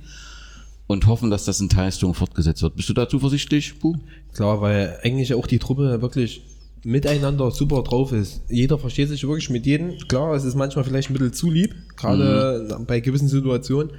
und 0.86 1.06
hoffen, 1.06 1.30
dass 1.30 1.44
das 1.44 1.60
in 1.60 1.68
Teilstung 1.68 2.14
fortgesetzt 2.14 2.62
wird. 2.62 2.76
Bist 2.76 2.88
du 2.88 2.94
da 2.94 3.08
zuversichtlich, 3.08 3.78
Puh? 3.80 3.96
Klar, 4.32 4.60
weil 4.60 4.98
eigentlich 5.02 5.34
auch 5.34 5.46
die 5.46 5.58
Truppe 5.58 6.00
wirklich 6.02 6.42
miteinander 6.84 7.50
super 7.50 7.82
drauf 7.82 8.12
ist. 8.12 8.42
Jeder 8.48 8.78
versteht 8.78 9.08
sich 9.08 9.22
wirklich 9.22 9.50
mit 9.50 9.66
jedem. 9.66 9.96
Klar, 10.08 10.34
es 10.34 10.44
ist 10.44 10.54
manchmal 10.54 10.84
vielleicht 10.84 11.10
ein 11.10 11.14
bisschen 11.14 11.32
zu 11.32 11.50
lieb, 11.50 11.74
gerade 11.96 12.76
bei 12.86 13.00
gewissen 13.00 13.28
Situationen. 13.28 13.92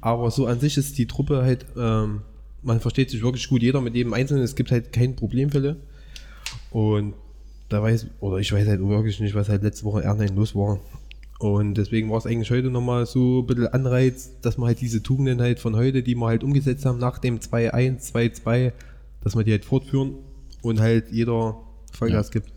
Aber 0.00 0.30
so 0.30 0.46
an 0.46 0.60
sich 0.60 0.76
ist 0.76 0.98
die 0.98 1.06
Truppe 1.06 1.42
halt, 1.42 1.66
ähm, 1.76 2.20
man 2.66 2.80
versteht 2.80 3.10
sich 3.10 3.22
wirklich 3.22 3.48
gut, 3.48 3.62
jeder 3.62 3.80
mit 3.80 3.94
jedem 3.94 4.12
Einzelnen. 4.12 4.42
Es 4.42 4.56
gibt 4.56 4.70
halt 4.70 4.92
keine 4.92 5.14
Problemfälle. 5.14 5.76
Und 6.70 7.14
da 7.68 7.82
weiß, 7.82 8.06
oder 8.20 8.38
ich 8.38 8.52
weiß 8.52 8.66
halt 8.66 8.80
wirklich 8.80 9.20
nicht, 9.20 9.34
was 9.34 9.48
halt 9.48 9.62
letzte 9.62 9.84
Woche 9.84 10.06
R9 10.06 10.34
los 10.34 10.54
war. 10.54 10.80
Und 11.38 11.74
deswegen 11.74 12.10
war 12.10 12.18
es 12.18 12.26
eigentlich 12.26 12.50
heute 12.50 12.70
nochmal 12.70 13.06
so 13.06 13.40
ein 13.40 13.46
bisschen 13.46 13.68
Anreiz, 13.68 14.32
dass 14.40 14.58
man 14.58 14.68
halt 14.68 14.80
diese 14.80 15.02
Tugenden 15.02 15.40
halt 15.40 15.60
von 15.60 15.76
heute, 15.76 16.02
die 16.02 16.14
wir 16.14 16.26
halt 16.26 16.42
umgesetzt 16.42 16.86
haben, 16.86 16.98
nach 16.98 17.18
dem 17.18 17.38
2-1, 17.40 18.12
2-2, 18.12 18.72
dass 19.22 19.36
wir 19.36 19.44
die 19.44 19.52
halt 19.52 19.64
fortführen 19.64 20.14
und 20.62 20.80
halt 20.80 21.10
jeder 21.10 21.56
Vollgas 21.92 22.30
gibt. 22.30 22.50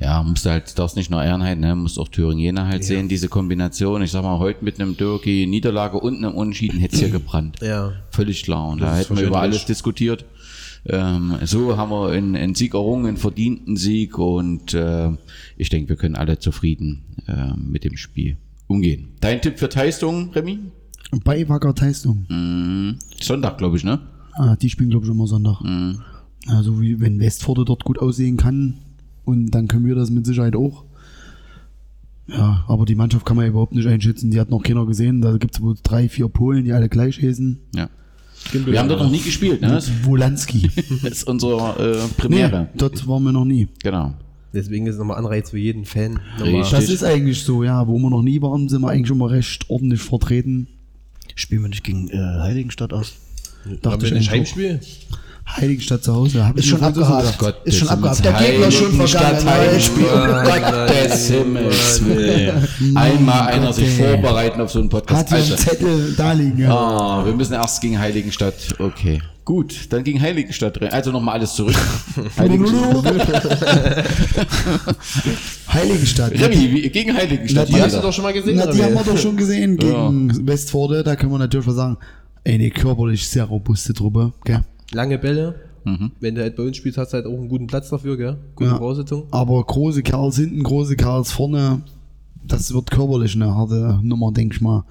Ja, 0.00 0.22
musst 0.22 0.44
du 0.44 0.50
halt, 0.50 0.78
darfst 0.78 0.96
nicht 0.96 1.10
nur 1.10 1.22
Ehrenheit, 1.22 1.58
ne, 1.58 1.74
musst 1.76 1.98
auch 1.98 2.08
Thüringen 2.08 2.58
halt 2.66 2.84
sehen, 2.84 3.08
diese 3.08 3.28
Kombination. 3.28 4.02
Ich 4.02 4.10
sag 4.10 4.22
mal, 4.22 4.38
heute 4.38 4.64
mit 4.64 4.80
einem 4.80 4.96
Dirki 4.96 5.46
Niederlage 5.46 5.98
und 5.98 6.16
einem 6.16 6.34
Unentschieden 6.34 6.78
hätte 6.80 6.96
es 6.96 7.00
hier 7.00 7.10
gebrannt. 7.10 7.58
Ja. 7.62 7.92
Völlig 8.10 8.42
klar. 8.42 8.68
Und 8.70 8.82
Das 8.82 8.90
da 8.90 8.96
hätten 8.96 9.16
wir 9.16 9.26
über 9.26 9.40
alles 9.40 9.66
diskutiert. 9.66 10.24
Ähm, 10.86 11.36
so 11.44 11.76
haben 11.76 11.90
wir 11.90 12.10
einen, 12.10 12.36
einen 12.36 12.54
Sieg 12.54 12.74
errungen, 12.74 13.06
einen 13.06 13.16
verdienten 13.16 13.76
Sieg 13.76 14.18
und 14.18 14.74
äh, 14.74 15.10
ich 15.56 15.70
denke, 15.70 15.88
wir 15.90 15.96
können 15.96 16.16
alle 16.16 16.38
zufrieden 16.38 17.04
äh, 17.26 17.54
mit 17.56 17.84
dem 17.84 17.96
Spiel 17.96 18.36
umgehen. 18.66 19.12
Dein 19.20 19.40
Tipp 19.40 19.58
für 19.58 19.70
Teistung, 19.70 20.30
Remy? 20.32 20.58
Bei 21.24 21.48
Wacker 21.48 21.74
Teistung. 21.74 22.26
Mhm. 22.28 22.98
Sonntag, 23.20 23.56
glaube 23.56 23.76
ich, 23.78 23.84
ne? 23.84 24.00
Ah, 24.34 24.56
die 24.56 24.68
spielen, 24.68 24.90
glaube 24.90 25.06
ich, 25.06 25.12
immer 25.12 25.26
Sonntag. 25.26 25.62
Also 26.48 26.80
wie 26.82 27.00
wenn 27.00 27.20
Westforde 27.20 27.64
dort 27.64 27.84
gut 27.84 27.98
aussehen 27.98 28.36
kann 28.36 28.80
und 29.24 29.50
dann 29.50 29.68
können 29.68 29.86
wir 29.86 29.94
das 29.94 30.10
mit 30.10 30.26
Sicherheit 30.26 30.56
auch. 30.56 30.84
Ja, 32.26 32.64
aber 32.68 32.86
die 32.86 32.94
Mannschaft 32.94 33.26
kann 33.26 33.36
man 33.36 33.46
überhaupt 33.46 33.74
nicht 33.74 33.86
einschätzen. 33.86 34.30
Die 34.30 34.40
hat 34.40 34.50
noch 34.50 34.62
keiner 34.62 34.86
gesehen. 34.86 35.20
Da 35.20 35.36
gibt 35.36 35.54
es 35.54 35.62
wohl 35.62 35.76
drei, 35.82 36.08
vier 36.08 36.28
Polen, 36.28 36.64
die 36.64 36.72
alle 36.72 36.88
gleich 36.88 37.20
heißen. 37.20 37.58
Ja. 37.74 37.90
Wir 38.52 38.78
haben 38.78 38.88
dort 38.88 39.00
noch 39.00 39.10
nie 39.10 39.20
gespielt, 39.20 39.60
ne? 39.60 39.68
Das 39.72 39.90
Wolanski. 40.04 40.70
ist 41.02 41.26
unsere 41.26 41.98
äh, 41.98 42.20
Premiere. 42.20 42.68
dort 42.76 43.06
waren 43.06 43.22
wir 43.24 43.32
noch 43.32 43.44
nie. 43.44 43.68
Genau. 43.82 44.14
Deswegen 44.52 44.86
ist 44.86 44.94
es 44.94 44.98
nochmal 44.98 45.18
Anreiz 45.18 45.50
für 45.50 45.58
jeden 45.58 45.84
Fan. 45.84 46.20
Das 46.38 46.88
ist 46.88 47.02
eigentlich 47.02 47.42
so, 47.42 47.64
ja. 47.64 47.86
Wo 47.88 47.98
wir 47.98 48.10
noch 48.10 48.22
nie 48.22 48.40
waren, 48.40 48.68
sind 48.68 48.82
wir 48.82 48.90
eigentlich 48.90 49.10
immer 49.10 49.30
recht 49.30 49.68
ordentlich 49.68 50.00
vertreten. 50.00 50.68
Spielen 51.34 51.62
wir 51.62 51.68
nicht 51.68 51.84
gegen 51.84 52.08
äh, 52.08 52.16
Heiligenstadt 52.16 52.92
aus? 52.92 53.14
Dachte 53.82 54.06
ich 54.06 54.12
ein 54.12 54.28
eigentlich 54.28 54.76
auch. 54.76 55.18
Heiligenstadt 55.46 56.02
zu 56.02 56.14
Hause. 56.14 56.46
Hab 56.46 56.56
Ist 56.56 56.64
ich 56.64 56.70
schon 56.70 56.82
abgehakt. 56.82 57.38
gedacht. 57.38 57.56
ist 57.64 57.76
schon 57.78 57.88
abgehakt. 57.88 58.24
Der 58.24 58.32
Gegner 58.32 58.66
ist 58.68 58.74
schon 58.78 58.92
vergangen. 58.92 59.44
Gottes 60.46 61.28
Himmels 61.28 62.04
Willen. 62.04 62.96
Einmal 62.96 63.48
einer 63.48 63.72
sich 63.72 63.90
vorbereiten 63.90 64.60
auf 64.60 64.70
so 64.70 64.80
einen 64.80 64.88
Podcast. 64.88 65.20
Hat 65.20 65.30
ja 65.30 65.36
einen 65.36 65.52
Also, 65.52 65.62
Zettel 65.62 66.14
da 66.16 66.32
liegen. 66.32 66.58
Ja. 66.60 66.74
ah, 66.74 67.24
wir 67.26 67.34
müssen 67.34 67.52
erst 67.52 67.80
gegen 67.82 67.98
Heiligenstadt. 67.98 68.54
Okay. 68.78 69.20
Gut, 69.44 69.74
dann 69.92 70.02
gegen 70.02 70.20
Heiligenstadt. 70.22 70.80
rein. 70.80 70.90
Also 70.90 71.12
nochmal 71.12 71.34
alles 71.34 71.54
zurück. 71.54 71.74
Heiligenstadt. 72.38 73.04
Heiligenstadt. 75.72 76.32
Remy, 76.32 76.88
gegen 76.88 77.14
Heiligenstadt. 77.14 77.68
Die 77.68 77.80
hast 77.82 77.96
du 77.96 78.00
doch 78.00 78.12
schon 78.12 78.24
mal 78.24 78.32
gesehen. 78.32 78.56
Na, 78.56 78.66
die 78.72 78.82
haben 78.82 78.94
wir 78.94 79.02
doch 79.04 79.18
schon 79.18 79.36
gesehen 79.36 79.76
gegen 79.78 80.46
Westforde. 80.46 81.02
Da 81.04 81.16
können 81.16 81.32
wir 81.32 81.38
natürlich 81.38 81.66
mal 81.66 81.74
sagen, 81.74 81.98
eine 82.46 82.70
körperlich 82.70 83.28
sehr 83.28 83.44
robuste 83.44 83.92
Truppe. 83.92 84.32
Gell? 84.44 84.60
Lange 84.92 85.18
Bälle. 85.18 85.54
Wenn 86.18 86.34
du 86.34 86.40
halt 86.40 86.56
bei 86.56 86.62
uns 86.62 86.78
spielst, 86.78 86.96
hast 86.96 87.12
du 87.12 87.16
halt 87.18 87.26
auch 87.26 87.32
einen 87.38 87.48
guten 87.50 87.66
Platz 87.66 87.90
dafür, 87.90 88.16
gell? 88.16 88.38
Gute 88.54 88.70
Ja. 88.70 88.76
Voraussetzung. 88.78 89.24
Aber 89.30 89.62
große 89.62 90.02
Kerls 90.02 90.36
hinten, 90.36 90.62
große 90.62 90.96
Kerls 90.96 91.30
vorne. 91.30 91.82
Das 92.42 92.72
wird 92.72 92.90
körperlich 92.90 93.34
eine 93.34 93.54
harte 93.54 94.00
Nummer, 94.02 94.32
denke 94.32 94.54
ich 94.56 94.62
mal. 94.62 94.84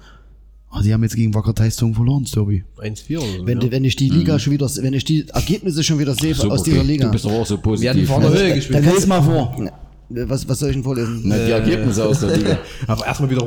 Ah, 0.70 0.82
die 0.82 0.92
haben 0.92 1.02
jetzt 1.02 1.16
gegen 1.16 1.34
Wacker 1.34 1.52
Teistung 1.54 1.94
verloren, 1.94 2.24
Derby. 2.32 2.62
1-4 2.78 3.18
oder 3.18 3.26
so. 3.26 3.46
Wenn, 3.46 3.58
ja. 3.58 3.64
du- 3.66 3.70
wenn 3.72 3.84
ich 3.84 3.96
die 3.96 4.08
Liga 4.08 4.38
schon 4.38 4.52
wieder, 4.52 4.68
wenn 4.82 4.92
ich 4.94 5.04
die 5.04 5.26
Ergebnisse 5.28 5.82
schon 5.82 5.98
wieder 5.98 6.14
sehe 6.14 6.34
So, 6.34 6.48
aus 6.50 6.60
okay. 6.60 6.70
dieser 6.70 6.84
Liga. 6.84 7.06
Du 7.06 7.10
bist 7.12 7.24
doch 7.24 7.32
auch 7.32 7.46
so 7.46 7.54
Wir 7.56 7.90
hatten 7.90 8.04
positiv. 8.04 8.08
vorne 8.08 8.28
Höhe 8.30 8.48
Da 8.50 8.54
gespielt. 8.54 8.82
kannst 8.84 8.98
Lies 8.98 9.06
mal 9.08 9.22
vor. 9.22 9.70
Was, 10.10 10.48
was 10.48 10.58
soll 10.60 10.68
ich 10.68 10.74
denn 10.76 10.84
vorlesen? 10.84 11.22
Na, 11.24 11.36
die 11.44 11.50
Ergebnisse 11.50 12.04
aus 12.04 12.20
der 12.20 12.36
Liga. 12.36 12.58
Aber 12.86 13.04
erstmal 13.06 13.30
wieder 13.30 13.44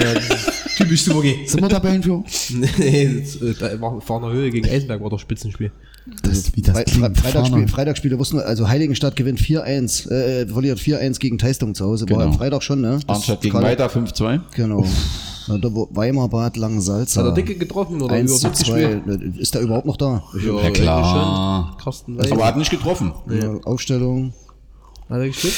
ja, 0.00 0.12
ist 0.12 0.49
typisch 0.80 1.04
Super 1.04 1.22
G. 1.22 1.46
Sind 1.46 1.60
wir 1.62 1.68
Tabellenführer? 1.68 2.24
nee, 2.78 3.20
das, 3.22 3.36
äh, 3.36 3.54
da 3.58 3.80
war 3.80 4.00
Fahner 4.00 4.30
Höhe 4.32 4.50
gegen 4.50 4.68
Eisenberg 4.68 5.00
war 5.02 5.10
doch 5.10 5.20
Spitzenspiel. 5.20 5.70
Das, 6.22 6.56
wie 6.56 6.62
das 6.62 6.74
Fre 6.76 6.84
klingt. 6.84 7.18
Freitagsspiel, 7.18 7.58
Fahner. 7.60 7.68
Freitagsspiele 7.68 8.18
wussten 8.18 8.38
wir, 8.38 8.46
also 8.46 8.68
Heiligenstadt 8.68 9.16
gewinnt 9.16 9.38
4-1, 9.40 10.10
äh, 10.10 10.46
verliert 10.48 10.78
4-1 10.78 11.18
gegen 11.20 11.38
Teistung 11.38 11.74
zu 11.74 11.84
Hause. 11.84 12.08
War 12.08 12.18
Genau. 12.18 12.30
am 12.30 12.32
Freitag 12.38 12.62
schon, 12.62 12.80
ne? 12.80 12.98
Das 13.06 13.16
Arnstadt 13.16 13.42
gegen 13.42 13.54
Weiter 13.54 13.88
5-2. 13.88 14.40
Genau. 14.56 14.84
Na, 15.48 15.58
da 15.58 15.72
wo 15.74 15.88
Weimar 15.92 16.28
Bad 16.28 16.56
Langensalza. 16.56 17.20
Hat 17.20 17.28
er 17.28 17.34
Dicke 17.34 17.54
getroffen 17.56 18.00
oder 18.02 18.14
1 18.14 18.30
zu 18.40 18.46
überhaupt 18.48 18.56
2. 18.66 19.02
Ist 19.38 19.54
der 19.54 19.60
überhaupt 19.62 19.86
noch 19.86 19.96
da? 19.96 20.22
Ja, 20.44 20.62
Ja, 20.62 20.70
klar. 20.70 21.68
schon. 21.74 21.78
Carsten 21.84 22.18
Weiß. 22.18 22.32
Aber 22.32 22.46
hat 22.46 22.56
nicht 22.56 22.70
getroffen. 22.70 23.12
Ja. 23.30 23.54
Aufstellung? 23.64 24.32
Hat 25.08 25.18
er 25.18 25.26
gespielt? 25.26 25.54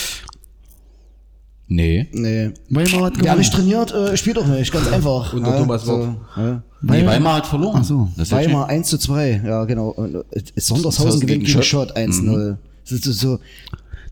Nee. 1.74 2.06
Nee. 2.12 2.50
Weimar 2.68 3.04
hat 3.06 3.14
Wer 3.16 3.22
gewonnen. 3.22 3.38
nicht 3.38 3.52
trainiert, 3.52 3.92
äh, 3.92 4.16
spielt 4.16 4.36
doch 4.36 4.46
nicht, 4.46 4.70
ganz 4.72 4.88
einfach. 4.92 5.32
Und 5.32 5.46
der 5.46 5.56
Thomas 5.56 5.86
Wort. 5.86 6.16
ja. 6.36 6.62
Nee, 6.82 7.06
Weimar 7.06 7.36
hat 7.36 7.46
verloren. 7.46 7.78
Ach 7.80 7.84
so. 7.84 8.08
Ja 8.16 8.30
Weimar 8.30 8.68
1 8.68 8.88
zu 8.88 8.98
2, 8.98 9.42
ja 9.46 9.64
genau. 9.64 9.88
Und, 9.90 10.16
äh, 10.16 10.42
Sondershausen 10.56 11.20
gewinnt 11.20 11.44
gegen 11.46 11.52
Schott. 11.52 11.64
Schott 11.64 11.96
1-0. 11.96 12.56
Das 12.82 12.92
ist 12.92 13.04
so, 13.20 13.38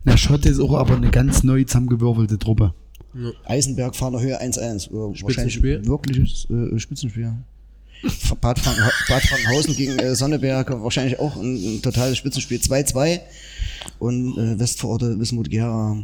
Na, 0.03 0.17
Schott 0.17 0.45
ist 0.45 0.59
auch 0.59 0.73
aber 0.73 0.95
eine 0.95 1.11
ganz 1.11 1.43
neu 1.43 1.63
zusammengewürfelte 1.63 2.39
Truppe. 2.39 2.73
Eisenberg 3.45 3.95
fahren 3.95 4.19
Höhe 4.19 4.41
1-1. 4.41 4.87
Äh, 4.87 4.93
Wahrscheinlich 4.93 5.19
Spitzenspiel. 5.19 5.85
wirkliches 5.85 6.47
äh, 6.49 6.79
Spitzenspiel. 6.79 7.33
Bad, 8.39 8.57
Frank 8.57 8.77
Bad 9.09 9.21
Frankenhausen 9.21 9.75
gegen 9.75 9.99
äh, 9.99 10.15
Sonneberg, 10.15 10.71
wahrscheinlich 10.81 11.19
auch 11.19 11.35
ein, 11.35 11.55
ein 11.75 11.81
totales 11.83 12.17
Spitzenspiel. 12.17 12.57
2-2. 12.57 13.19
Und 13.99 14.37
äh, 14.37 14.57
Westvororte 14.57 15.19
Wismut 15.19 15.49
Gera 15.49 15.97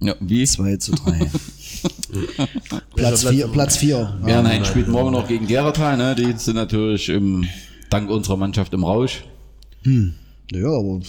Ja, 0.00 0.14
wie? 0.20 0.44
2 0.44 0.76
zu 0.76 0.92
3. 0.92 1.18
Platz 2.96 3.24
4. 3.24 3.48
Platz 3.48 3.76
4. 3.76 4.18
Bernheim 4.24 4.64
spielt 4.64 4.88
morgen 4.88 5.12
noch 5.12 5.26
gegen 5.28 5.46
Geratal, 5.46 5.96
ne? 5.96 6.14
Die 6.14 6.32
sind 6.36 6.56
natürlich 6.56 7.08
im, 7.08 7.46
dank 7.90 8.10
unserer 8.10 8.36
Mannschaft 8.36 8.72
im 8.74 8.84
Rausch. 8.84 9.24
Ja, 9.84 10.68
aber, 10.68 11.00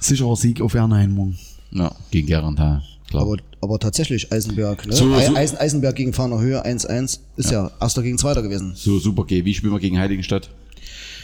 Sicherer 0.00 0.36
Sieg 0.36 0.60
auf 0.60 0.74
Ernheim 0.74 1.12
morgen. 1.12 1.38
Ja, 1.70 1.94
gegen 2.10 2.26
Geratal. 2.26 2.82
Klar. 3.08 3.22
aber, 3.22 3.36
aber 3.60 3.78
tatsächlich 3.78 4.30
Eisenberg. 4.32 4.86
Ne? 4.86 4.92
So, 4.92 5.08
so- 5.18 5.34
Eisen, 5.34 5.56
Eisenberg 5.56 5.96
gegen 5.96 6.12
Fahner 6.12 6.40
Höhe 6.40 6.64
1-1. 6.64 7.20
Ist 7.36 7.50
ja. 7.50 7.70
erster 7.80 8.02
gegen 8.02 8.18
zweiter 8.18 8.42
gewesen. 8.42 8.72
so, 8.74 8.98
super 8.98 9.24
G. 9.24 9.44
Wie 9.44 9.54
spielen 9.54 9.72
wir 9.72 9.80
gegen 9.80 9.98
Heiligenstadt? 9.98 10.50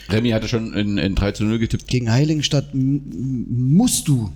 Remy 0.09 0.31
hatte 0.31 0.49
schon 0.49 0.75
in, 0.75 0.99
in 0.99 1.15
3 1.15 1.33
zu 1.33 1.45
0 1.45 1.59
getippt. 1.59 1.89
Gegen 1.89 2.11
Heiligenstadt 2.11 2.69
musst 2.75 4.09
du. 4.09 4.31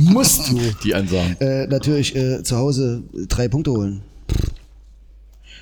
Musst 0.00 0.50
du. 0.50 0.58
Die 0.84 0.94
Ansagen. 0.94 1.36
äh, 1.40 1.66
natürlich 1.66 2.14
äh, 2.16 2.42
zu 2.42 2.56
Hause 2.56 3.02
drei 3.28 3.48
Punkte 3.48 3.72
holen. 3.72 4.02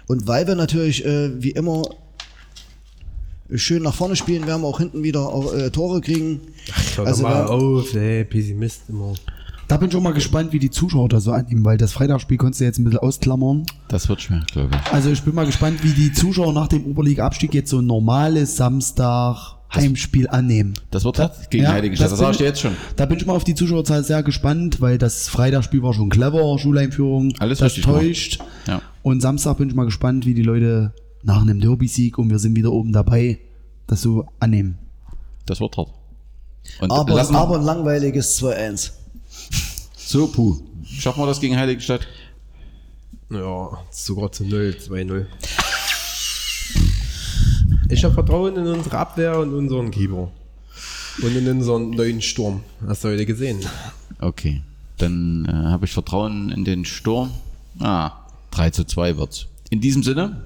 Und 0.07 0.26
weil 0.26 0.46
wir 0.46 0.54
natürlich 0.54 1.04
äh, 1.04 1.30
wie 1.42 1.50
immer 1.50 1.82
schön 3.54 3.82
nach 3.82 3.94
vorne 3.94 4.16
spielen, 4.16 4.46
werden 4.46 4.62
wir 4.62 4.68
auch 4.68 4.78
hinten 4.78 5.02
wieder 5.02 5.20
auch, 5.20 5.52
äh, 5.52 5.70
Tore 5.70 6.00
kriegen. 6.00 6.40
Hör 6.96 7.07
Also 7.07 7.22
mal 7.22 7.46
auf, 7.46 7.94
ey, 7.94 8.24
Pessimist 8.24 8.82
immer. 8.88 9.14
Da 9.68 9.76
bin 9.78 9.88
ich 9.88 9.94
schon 9.94 10.02
mal 10.04 10.12
gespannt, 10.12 10.52
wie 10.52 10.61
die 10.61 10.70
Zuschauer 10.70 11.09
da 11.09 11.18
so 11.18 11.32
annehmen, 11.32 11.64
weil 11.64 11.76
das 11.76 11.92
Freitagsspiel 11.92 12.36
konntest 12.36 12.61
du 12.61 12.64
jetzt 12.66 12.78
ein 12.78 12.84
bisschen 12.84 13.00
ausklammern. 13.00 13.66
Das 13.88 14.09
wird 14.09 14.22
schwer, 14.22 14.44
glaube 14.52 14.70
ich. 14.76 14.92
Also 14.92 15.11
ich 15.11 15.22
bin 15.22 15.34
mal 15.34 15.44
gespannt, 15.46 15.82
wie 15.82 15.90
die 15.90 16.12
Zuschauer 16.12 16.52
nach 16.52 16.68
dem 16.68 16.86
Oberliga-Abstieg 16.86 17.52
jetzt 17.52 17.70
so 17.70 17.80
ein 17.80 17.86
normales 17.86 18.57
Samstag 18.57 19.55
Heimspiel 19.74 20.28
annehmen. 20.28 20.74
Das 20.90 21.04
wird 21.04 21.18
hart 21.18 21.50
gegen 21.50 21.64
Ja, 21.64 21.72
Heiligenstadt, 21.72 22.12
das 22.12 22.18
bin 22.18 22.26
sag 22.26 22.32
ich 22.32 22.38
dir 22.38 22.44
jetzt 22.44 22.60
schon. 22.60 22.76
Da 22.96 23.06
bin 23.06 23.18
ich 23.18 23.26
mal 23.26 23.34
auf 23.34 23.44
die 23.44 23.54
Zuschauerzahl 23.54 24.04
sehr 24.04 24.22
gespannt, 24.22 24.80
weil 24.80 24.98
das 24.98 25.28
Freitagsspiel 25.28 25.82
war 25.82 25.92
schon 25.92 26.08
clever, 26.08 26.58
Schuleinführung. 26.58 27.34
Alles 27.38 27.58
das 27.58 27.74
täuscht. 27.74 28.40
Ja. 28.66 28.80
Und 29.02 29.20
Samstag 29.20 29.58
bin 29.58 29.68
ich 29.68 29.74
mal 29.74 29.84
gespannt, 29.84 30.26
wie 30.26 30.34
die 30.34 30.42
Leute 30.42 30.92
nach 31.22 31.42
einem 31.42 31.60
Derby-Sieg 31.60 32.18
und 32.18 32.30
wir 32.30 32.38
sind 32.38 32.56
wieder 32.56 32.72
oben 32.72 32.92
dabei, 32.92 33.40
das 33.86 34.02
so 34.02 34.26
annehmen. 34.40 34.78
Das 35.46 35.60
wird 35.60 35.76
hart. 35.76 35.90
Und 36.80 36.90
Aber, 36.90 37.20
aber 37.20 37.58
ein 37.58 37.64
langweiliges 37.64 38.40
2-1. 38.42 38.92
so, 39.96 40.28
puh. 40.28 40.58
Schaffen 40.84 41.22
wir 41.22 41.26
das 41.26 41.40
gegen 41.40 41.56
Heiligenstadt? 41.56 42.06
Ja, 43.30 43.70
sogar 43.90 44.30
zu 44.30 44.44
0, 44.44 44.76
2-0. 44.80 45.26
Ich 47.89 48.05
habe 48.05 48.14
Vertrauen 48.14 48.57
in 48.57 48.66
unsere 48.66 48.99
Abwehr 48.99 49.39
und 49.39 49.55
unseren 49.55 49.91
Keeper. 49.91 50.30
Und 51.22 51.37
in 51.37 51.49
unseren 51.49 51.91
neuen 51.91 52.20
Sturm. 52.20 52.62
Hast 52.87 53.05
du 53.05 53.09
heute 53.09 53.24
gesehen? 53.24 53.61
Okay. 54.18 54.62
Dann 54.99 55.47
äh, 55.47 55.53
habe 55.53 55.84
ich 55.84 55.93
Vertrauen 55.93 56.51
in 56.51 56.64
den 56.64 56.84
Sturm. 56.84 57.30
Ah, 57.78 58.12
3 58.51 58.70
zu 58.70 58.84
2 58.84 59.16
wird's. 59.16 59.47
In 59.70 59.80
diesem 59.80 60.03
Sinne? 60.03 60.45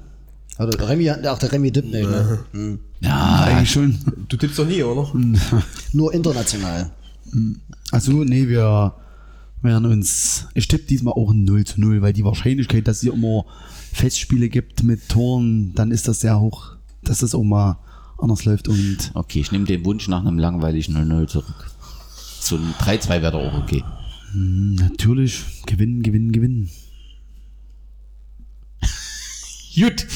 Also 0.59 0.77
der 0.77 0.89
Remy, 0.89 1.11
ach, 1.11 1.39
der 1.39 1.53
Remy 1.53 1.73
tippt 1.73 1.91
nicht, 1.91 2.09
ne? 2.09 2.79
Ja, 3.01 3.45
Eigentlich 3.45 3.71
schon. 3.71 3.99
Du 4.29 4.37
tippst 4.37 4.59
doch 4.59 4.67
nie, 4.67 4.83
oder? 4.83 5.11
Nur 5.93 6.13
international. 6.13 6.91
Also, 7.91 8.13
nee, 8.25 8.47
wir 8.47 8.95
werden 9.63 9.87
uns. 9.87 10.47
Ich 10.55 10.69
tippe 10.69 10.85
diesmal 10.85 11.15
auch 11.15 11.31
ein 11.31 11.45
0 11.45 11.65
zu 11.65 11.81
0, 11.81 12.03
weil 12.03 12.13
die 12.13 12.25
Wahrscheinlichkeit, 12.25 12.87
dass 12.87 12.97
es 12.97 13.03
hier 13.03 13.15
immer 13.15 13.47
Festspiele 13.93 14.49
gibt 14.49 14.83
mit 14.83 15.09
Toren, 15.09 15.73
dann 15.75 15.91
ist 15.91 16.09
das 16.09 16.21
sehr 16.21 16.39
hoch, 16.39 16.77
dass 17.03 17.19
das 17.19 17.35
auch 17.35 17.43
mal 17.43 17.79
anders 18.19 18.45
läuft. 18.45 18.69
Und 18.69 19.11
Okay, 19.15 19.41
ich 19.41 19.53
nehme 19.53 19.65
den 19.65 19.85
Wunsch 19.85 20.09
nach 20.09 20.21
einem 20.25 20.39
langweiligen 20.39 20.97
0-0 20.97 21.27
zurück. 21.27 21.71
So 22.41 22.57
ein 22.57 22.75
3-2 22.81 23.09
wäre 23.23 23.33
doch 23.33 23.53
auch 23.53 23.63
okay. 23.63 23.85
natürlich 24.35 25.45
gewinnen, 25.67 26.03
gewinnen, 26.03 26.33
gewinnen. 26.33 26.71
Gut. 29.75 30.07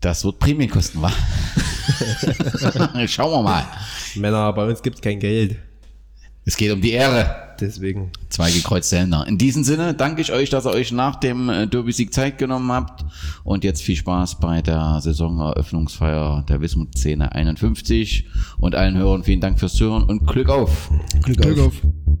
Das 0.00 0.24
wird 0.24 0.38
Prämien 0.38 0.70
kosten, 0.70 1.00
wa? 1.00 1.10
Schauen 3.06 3.32
wir 3.32 3.42
mal. 3.42 3.66
Männer, 4.16 4.52
bei 4.52 4.66
uns 4.66 4.82
gibt 4.82 4.96
es 4.96 5.02
kein 5.02 5.18
Geld. 5.18 5.56
Es 6.44 6.56
geht 6.56 6.70
um 6.70 6.80
die 6.80 6.90
Ehre. 6.90 7.43
Deswegen. 7.60 8.10
Zwei 8.28 8.50
gekreuzte 8.50 8.98
Händer. 8.98 9.26
In 9.26 9.38
diesem 9.38 9.64
Sinne 9.64 9.94
danke 9.94 10.20
ich 10.20 10.32
euch, 10.32 10.50
dass 10.50 10.66
ihr 10.66 10.72
euch 10.72 10.92
nach 10.92 11.16
dem 11.16 11.48
äh, 11.48 11.66
Derby-Sieg 11.66 12.12
Zeit 12.12 12.38
genommen 12.38 12.70
habt. 12.72 13.04
Und 13.44 13.64
jetzt 13.64 13.82
viel 13.82 13.96
Spaß 13.96 14.40
bei 14.40 14.62
der 14.62 15.00
Saisoneröffnungsfeier 15.00 16.44
der 16.48 16.60
Wismut-Szene 16.60 17.32
51. 17.32 18.26
Und 18.58 18.74
allen 18.74 18.96
Hörern 18.96 19.24
vielen 19.24 19.40
Dank 19.40 19.58
fürs 19.58 19.74
Zuhören 19.74 20.04
und 20.04 20.26
Glück 20.26 20.48
auf. 20.48 20.90
Glück, 21.22 21.58
auf. 21.58 21.80
Glück 21.80 22.18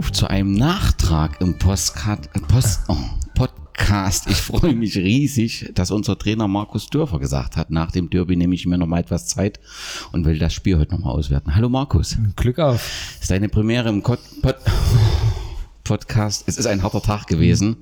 auf 0.00 0.12
zu 0.12 0.28
einem 0.28 0.54
Nachtrag 0.54 1.42
im 1.42 1.58
Postcard, 1.58 2.30
äh, 2.34 2.40
Post, 2.40 2.80
oh, 2.88 2.96
Podcast. 3.34 4.26
Ich 4.30 4.38
freue 4.38 4.74
mich 4.74 4.96
riesig, 4.96 5.72
dass 5.74 5.90
unser 5.90 6.16
Trainer 6.16 6.48
Markus 6.48 6.88
Dörfer 6.88 7.18
gesagt 7.18 7.58
hat, 7.58 7.70
nach 7.70 7.90
dem 7.90 8.08
Derby 8.08 8.34
nehme 8.34 8.54
ich 8.54 8.64
mir 8.64 8.78
noch 8.78 8.86
mal 8.86 9.00
etwas 9.00 9.26
Zeit 9.26 9.60
und 10.10 10.24
will 10.24 10.38
das 10.38 10.54
Spiel 10.54 10.78
heute 10.78 10.94
noch 10.94 11.04
mal 11.04 11.10
auswerten. 11.10 11.54
Hallo 11.54 11.68
Markus. 11.68 12.16
Glück 12.34 12.58
auf. 12.58 13.18
ist 13.20 13.30
deine 13.30 13.50
Premiere 13.50 13.90
im 13.90 14.02
Pod 14.02 14.20
Pod 14.40 14.56
Podcast. 15.84 16.44
Es 16.46 16.56
ist 16.56 16.64
ein 16.64 16.82
harter 16.82 17.02
Tag 17.02 17.26
gewesen. 17.26 17.76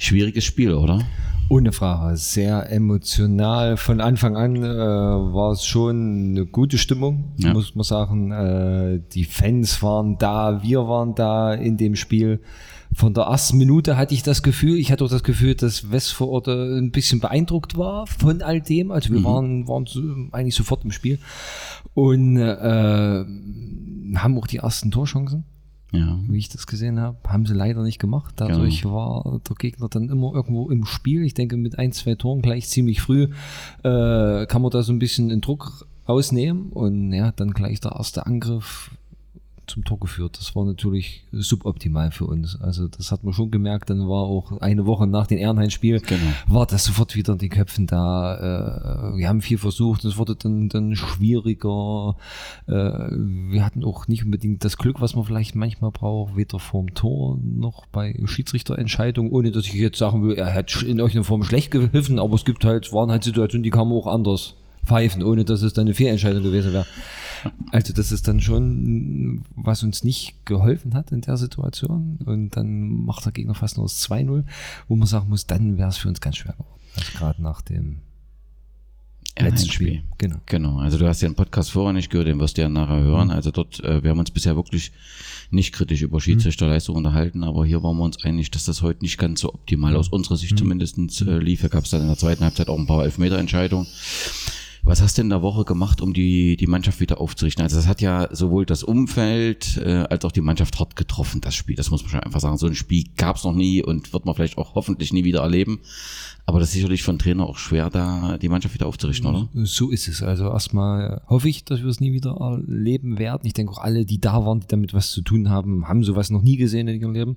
Schwieriges 0.00 0.44
Spiel, 0.44 0.72
oder? 0.74 1.00
Ohne 1.48 1.72
Frage. 1.72 2.16
Sehr 2.16 2.70
emotional. 2.70 3.76
Von 3.76 4.00
Anfang 4.00 4.36
an 4.36 4.56
äh, 4.56 4.62
war 4.62 5.50
es 5.52 5.64
schon 5.64 6.30
eine 6.30 6.46
gute 6.46 6.78
Stimmung, 6.78 7.32
Ja. 7.38 7.52
muss 7.52 7.74
man 7.74 7.82
sagen. 7.84 8.30
Äh, 8.30 9.00
die 9.12 9.24
Fans 9.24 9.82
waren 9.82 10.16
da, 10.16 10.62
wir 10.62 10.86
waren 10.86 11.14
da 11.16 11.52
in 11.52 11.76
dem 11.76 11.96
Spiel. 11.96 12.40
Von 12.94 13.14
der 13.14 13.24
ersten 13.24 13.58
Minute 13.58 13.96
hatte 13.96 14.14
ich 14.14 14.22
das 14.22 14.42
Gefühl, 14.42 14.76
ich 14.78 14.90
hatte 14.90 15.04
auch 15.04 15.08
das 15.10 15.22
Gefühl, 15.22 15.54
dass 15.54 15.90
West 15.92 16.12
vor 16.12 16.28
Ort 16.30 16.48
äh, 16.48 16.78
ein 16.78 16.92
bisschen 16.92 17.20
beeindruckt 17.20 17.76
war 17.76 18.06
von 18.06 18.42
all 18.42 18.60
dem. 18.60 18.90
Also 18.92 19.12
wir 19.12 19.22
waren, 19.24 19.68
waren 19.68 19.86
so, 19.86 20.00
eigentlich 20.32 20.54
sofort 20.56 20.84
im 20.84 20.90
Spiel 20.92 21.18
und 21.94 22.36
äh, 22.36 23.24
haben 24.16 24.38
auch 24.38 24.46
die 24.46 24.58
ersten 24.58 24.90
Torchancen 24.90 25.44
Ja. 25.92 26.18
wie 26.28 26.38
ich 26.38 26.48
das 26.48 26.66
gesehen 26.66 27.00
habe, 27.00 27.16
haben 27.28 27.46
sie 27.46 27.54
leider 27.54 27.82
nicht 27.82 27.98
gemacht. 27.98 28.34
Dadurch 28.36 28.84
war 28.84 29.40
der 29.48 29.56
Gegner 29.56 29.88
dann 29.88 30.08
immer 30.08 30.32
irgendwo 30.34 30.70
im 30.70 30.84
Spiel. 30.84 31.24
Ich 31.24 31.34
denke, 31.34 31.56
mit 31.56 31.78
ein, 31.78 31.92
zwei 31.92 32.14
Toren 32.14 32.42
gleich 32.42 32.68
ziemlich 32.68 33.00
früh 33.00 33.28
äh, 33.82 34.46
kann 34.46 34.62
man 34.62 34.70
da 34.70 34.82
so 34.82 34.92
ein 34.92 34.98
bisschen 34.98 35.28
den 35.28 35.40
Druck 35.40 35.86
rausnehmen 36.08 36.70
und 36.70 37.12
ja, 37.12 37.32
dann 37.32 37.52
gleich 37.52 37.80
der 37.80 37.92
erste 37.92 38.26
Angriff 38.26 38.90
zum 39.70 39.84
Tor 39.84 39.98
geführt. 39.98 40.38
Das 40.38 40.54
war 40.54 40.64
natürlich 40.64 41.24
suboptimal 41.32 42.10
für 42.10 42.26
uns. 42.26 42.60
Also 42.60 42.88
das 42.88 43.10
hat 43.12 43.24
man 43.24 43.32
schon 43.32 43.50
gemerkt. 43.50 43.90
Dann 43.90 44.00
war 44.08 44.24
auch 44.24 44.60
eine 44.60 44.86
Woche 44.86 45.06
nach 45.06 45.26
dem 45.26 45.38
Ehrenheim-Spiel 45.38 46.00
Genau. 46.00 46.20
war 46.46 46.66
das 46.66 46.84
sofort 46.84 47.16
wieder 47.16 47.32
in 47.32 47.38
den 47.38 47.50
Köpfen 47.50 47.86
da. 47.86 49.12
Äh, 49.14 49.18
wir 49.18 49.28
haben 49.28 49.40
viel 49.40 49.58
versucht, 49.58 50.04
es 50.04 50.16
wurde 50.16 50.36
dann, 50.36 50.68
dann 50.68 50.94
schwieriger. 50.96 52.16
Äh, 52.66 52.72
wir 52.72 53.64
hatten 53.64 53.84
auch 53.84 54.08
nicht 54.08 54.24
unbedingt 54.24 54.64
das 54.64 54.76
Glück, 54.76 55.00
was 55.00 55.14
man 55.14 55.24
vielleicht 55.24 55.54
manchmal 55.54 55.90
braucht, 55.90 56.36
weder 56.36 56.58
vorm 56.58 56.94
Tor 56.94 57.38
noch 57.42 57.86
bei 57.86 58.18
Schiedsrichterentscheidungen, 58.24 59.32
ohne 59.32 59.50
dass 59.50 59.66
ich 59.66 59.74
jetzt 59.74 59.98
sagen 59.98 60.22
will, 60.22 60.36
er 60.36 60.52
hat 60.54 60.82
in 60.82 60.98
irgendeiner 60.98 61.24
Form 61.24 61.42
schlecht 61.42 61.70
geholfen, 61.70 62.18
aber 62.18 62.34
es 62.34 62.44
gibt 62.44 62.64
halt, 62.64 62.92
waren 62.92 63.10
halt 63.10 63.24
Situationen, 63.24 63.62
die 63.62 63.70
kann 63.70 63.88
man 63.88 63.98
auch 63.98 64.06
anders 64.06 64.54
pfeifen, 64.84 65.22
ohne 65.22 65.44
dass 65.44 65.62
es 65.62 65.72
dann 65.72 65.86
eine 65.86 65.94
Fehlentscheidung 65.94 66.42
gewesen 66.42 66.72
wäre. 66.72 66.86
Also 67.72 67.92
das 67.92 68.12
ist 68.12 68.28
dann 68.28 68.40
schon, 68.40 69.44
was 69.54 69.82
uns 69.82 70.04
nicht 70.04 70.44
geholfen 70.44 70.94
hat 70.94 71.12
in 71.12 71.20
der 71.20 71.36
Situation. 71.36 72.18
Und 72.24 72.56
dann 72.56 73.04
macht 73.04 73.24
der 73.24 73.32
Gegner 73.32 73.54
fast 73.54 73.76
nur 73.76 73.86
das 73.86 74.02
2-0, 74.08 74.44
wo 74.88 74.96
man 74.96 75.06
sagen 75.06 75.28
muss, 75.28 75.46
dann 75.46 75.78
wäre 75.78 75.88
es 75.88 75.96
für 75.96 76.08
uns 76.08 76.20
ganz 76.20 76.36
schwer 76.36 76.52
geworden. 76.52 76.80
Also 76.96 77.18
gerade 77.18 77.42
nach 77.42 77.62
dem 77.62 78.00
letzten 79.38 79.70
Spiel. 79.70 79.88
Spiel. 79.88 80.02
Genau. 80.18 80.36
Genau, 80.46 80.78
also 80.78 80.98
du 80.98 81.06
hast 81.06 81.22
den 81.22 81.34
Podcast 81.34 81.70
vorher 81.70 81.92
nicht 81.92 82.10
gehört, 82.10 82.28
den 82.28 82.40
wirst 82.40 82.56
du 82.56 82.62
ja 82.62 82.68
nachher 82.68 83.00
hören. 83.00 83.30
Also 83.30 83.50
dort, 83.50 83.80
äh, 83.80 84.02
wir 84.02 84.10
haben 84.10 84.18
uns 84.18 84.30
bisher 84.30 84.56
wirklich 84.56 84.92
nicht 85.50 85.72
kritisch 85.72 86.02
über 86.02 86.20
Schiedsrichterleistung 86.20 86.96
unterhalten, 86.96 87.42
aber 87.42 87.64
hier 87.64 87.82
waren 87.82 87.96
wir 87.96 88.04
uns 88.04 88.22
einig, 88.24 88.50
dass 88.50 88.64
das 88.64 88.82
heute 88.82 89.02
nicht 89.02 89.18
ganz 89.18 89.40
so 89.40 89.52
optimal 89.52 89.96
aus 89.96 90.08
unserer 90.08 90.36
Sicht 90.36 90.58
zumindest 90.58 90.98
äh, 91.22 91.38
lief. 91.38 91.62
Da 91.62 91.68
gab 91.68 91.84
es 91.84 91.90
dann 91.90 92.02
in 92.02 92.08
der 92.08 92.18
zweiten 92.18 92.44
Halbzeit 92.44 92.68
auch 92.68 92.78
ein 92.78 92.86
paar 92.86 93.04
Elfmeterentscheidungen. 93.04 93.86
Was 94.82 95.02
hast 95.02 95.18
du 95.18 95.22
in 95.22 95.28
der 95.28 95.42
Woche 95.42 95.64
gemacht, 95.64 96.00
um 96.00 96.14
die, 96.14 96.56
die 96.56 96.66
Mannschaft 96.66 97.00
wieder 97.00 97.20
aufzurichten? 97.20 97.62
Also 97.62 97.76
das 97.76 97.86
hat 97.86 98.00
ja 98.00 98.28
sowohl 98.34 98.64
das 98.64 98.82
Umfeld 98.82 99.76
äh, 99.76 100.06
als 100.08 100.24
auch 100.24 100.32
die 100.32 100.40
Mannschaft 100.40 100.78
hart 100.80 100.96
getroffen, 100.96 101.40
das 101.40 101.54
Spiel. 101.54 101.76
Das 101.76 101.90
muss 101.90 102.02
man 102.02 102.10
schon 102.10 102.20
einfach 102.20 102.40
sagen. 102.40 102.56
So 102.56 102.66
ein 102.66 102.74
Spiel 102.74 103.04
gab 103.16 103.36
es 103.36 103.44
noch 103.44 103.54
nie 103.54 103.82
und 103.82 104.12
wird 104.12 104.24
man 104.24 104.34
vielleicht 104.34 104.56
auch 104.56 104.74
hoffentlich 104.74 105.12
nie 105.12 105.24
wieder 105.24 105.40
erleben. 105.40 105.80
Aber 106.50 106.58
das 106.58 106.70
ist 106.70 106.74
sicherlich 106.74 107.04
für 107.04 107.12
einen 107.12 107.20
Trainer 107.20 107.46
auch 107.46 107.58
schwer, 107.58 107.90
da 107.90 108.36
die 108.36 108.48
Mannschaft 108.48 108.74
wieder 108.74 108.86
aufzurichten, 108.86 109.30
oder? 109.30 109.48
So 109.62 109.90
ist 109.90 110.08
es. 110.08 110.20
Also 110.20 110.50
erstmal 110.50 111.22
hoffe 111.28 111.48
ich, 111.48 111.64
dass 111.64 111.78
wir 111.78 111.86
es 111.86 112.00
nie 112.00 112.12
wieder 112.12 112.38
erleben 112.40 113.20
werden. 113.20 113.42
Ich 113.46 113.52
denke 113.52 113.70
auch 113.70 113.78
alle, 113.78 114.04
die 114.04 114.20
da 114.20 114.44
waren, 114.44 114.58
die 114.58 114.66
damit 114.66 114.92
was 114.92 115.12
zu 115.12 115.22
tun 115.22 115.48
haben, 115.48 115.86
haben 115.86 116.02
sowas 116.02 116.28
noch 116.28 116.42
nie 116.42 116.56
gesehen 116.56 116.88
in 116.88 117.00
ihrem 117.00 117.12
Leben. 117.12 117.36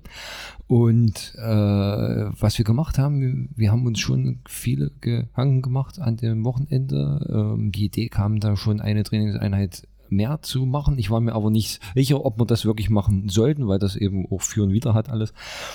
Und 0.66 1.32
äh, 1.36 1.44
was 1.44 2.58
wir 2.58 2.64
gemacht 2.64 2.98
haben, 2.98 3.50
wir 3.54 3.70
haben 3.70 3.86
uns 3.86 4.00
schon 4.00 4.40
viele 4.48 4.90
gehangen 5.00 5.62
gemacht 5.62 6.00
an 6.00 6.16
dem 6.16 6.44
Wochenende. 6.44 7.54
Ähm, 7.54 7.70
die 7.70 7.84
Idee 7.84 8.08
kam 8.08 8.40
da 8.40 8.56
schon 8.56 8.80
eine 8.80 9.04
Trainingseinheit 9.04 9.86
mehr 10.10 10.40
zu 10.42 10.66
machen. 10.66 10.98
Ich 10.98 11.10
war 11.10 11.20
mir 11.20 11.34
aber 11.34 11.50
nicht 11.50 11.80
sicher, 11.94 12.24
ob 12.24 12.38
wir 12.38 12.46
das 12.46 12.64
wirklich 12.64 12.90
machen 12.90 13.28
sollten, 13.28 13.68
weil 13.68 13.78
das 13.78 13.96
eben 13.96 14.26
auch 14.30 14.42
für 14.42 14.62
und 14.62 14.72
wieder 14.72 14.94
hat 14.94 15.08
alles. 15.08 15.32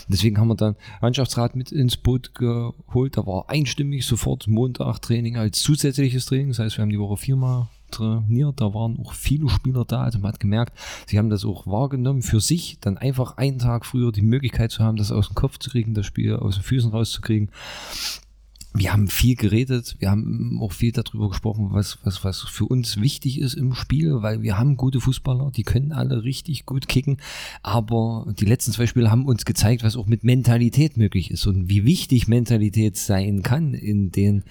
Deswegen 0.08 0.38
haben 0.38 0.48
wir 0.48 0.56
dann 0.56 0.76
Mannschaftsrat 1.02 1.56
mit 1.56 1.72
ins 1.72 1.98
Boot 1.98 2.36
geholt. 2.36 3.18
Da 3.18 3.26
war 3.26 3.50
einstimmig 3.50 4.06
sofort 4.06 4.48
Montag 4.48 5.02
Training 5.02 5.38
als 5.38 5.62
zusätzliches 5.62 6.26
Training. 6.26 6.50
Das 6.50 6.60
heißt, 6.60 6.78
wir 6.78 6.84
haben 6.84 6.90
die 6.90 7.00
Woche 7.00 7.18
viermal 7.18 7.68
trainiert, 7.92 8.62
da 8.62 8.74
waren 8.74 9.00
auch 9.00 9.14
viele 9.14 9.50
Spieler 9.50 9.86
da, 9.86 10.04
also 10.04 10.20
man 10.20 10.34
hat 10.34 10.40
gemerkt, 10.40 10.78
sie 11.08 11.18
haben 11.18 11.32
das 11.32 11.44
auch 11.44 11.66
wahrgenommen 11.68 12.22
für 12.22 12.40
sich, 12.40 12.78
dann 12.82 12.98
einfach 12.98 13.38
einen 13.38 13.58
Tag 13.58 13.86
früher 13.86 14.12
die 14.12 14.22
Möglichkeit 14.22 14.72
zu 14.72 14.84
haben, 14.84 14.98
das 14.98 15.12
aus 15.12 15.30
dem 15.30 15.36
Kopf 15.36 15.58
zu 15.58 15.70
kriegen, 15.70 15.94
das 15.94 16.06
Spiel 16.06 16.36
aus 16.36 16.56
den 16.56 16.64
Füßen 16.64 16.92
rauszukriegen 16.92 17.50
wir 18.74 18.94
haben 18.94 19.08
viel 19.08 19.36
geredet, 19.36 19.96
wir 20.00 20.12
haben 20.12 20.60
auch 20.62 20.72
viel 20.72 20.92
darüber 20.92 21.30
gesprochen, 21.30 21.70
was, 21.72 21.98
was, 22.04 22.24
was 22.24 22.42
für 22.42 22.66
uns 22.66 23.02
wichtig 23.02 23.40
ist 23.40 23.56
im 23.56 23.74
Spiel, 23.74 24.22
weil 24.22 24.44
wir 24.44 24.60
haben 24.60 24.78
gute 24.78 25.02
Fußballer, 25.02 25.52
die 25.52 25.64
können 25.64 25.92
alle 25.92 26.24
richtig 26.24 26.68
gut 26.68 26.88
kicken, 26.88 27.18
aber 27.64 28.32
die 28.38 28.46
letzten 28.46 28.72
zwei 28.72 28.86
Spiele 28.86 29.10
haben 29.10 29.26
uns 29.26 29.46
gezeigt, 29.46 29.84
was 29.84 29.98
auch 29.98 30.06
mit 30.06 30.24
Mentalität 30.24 30.98
möglich 30.98 31.32
ist 31.32 31.48
und 31.48 31.68
wie 31.70 31.84
wichtig 31.84 32.28
Mentalität 32.28 32.96
sein 32.96 33.42
kann 33.42 33.74
in 33.74 34.12
den 34.12 34.44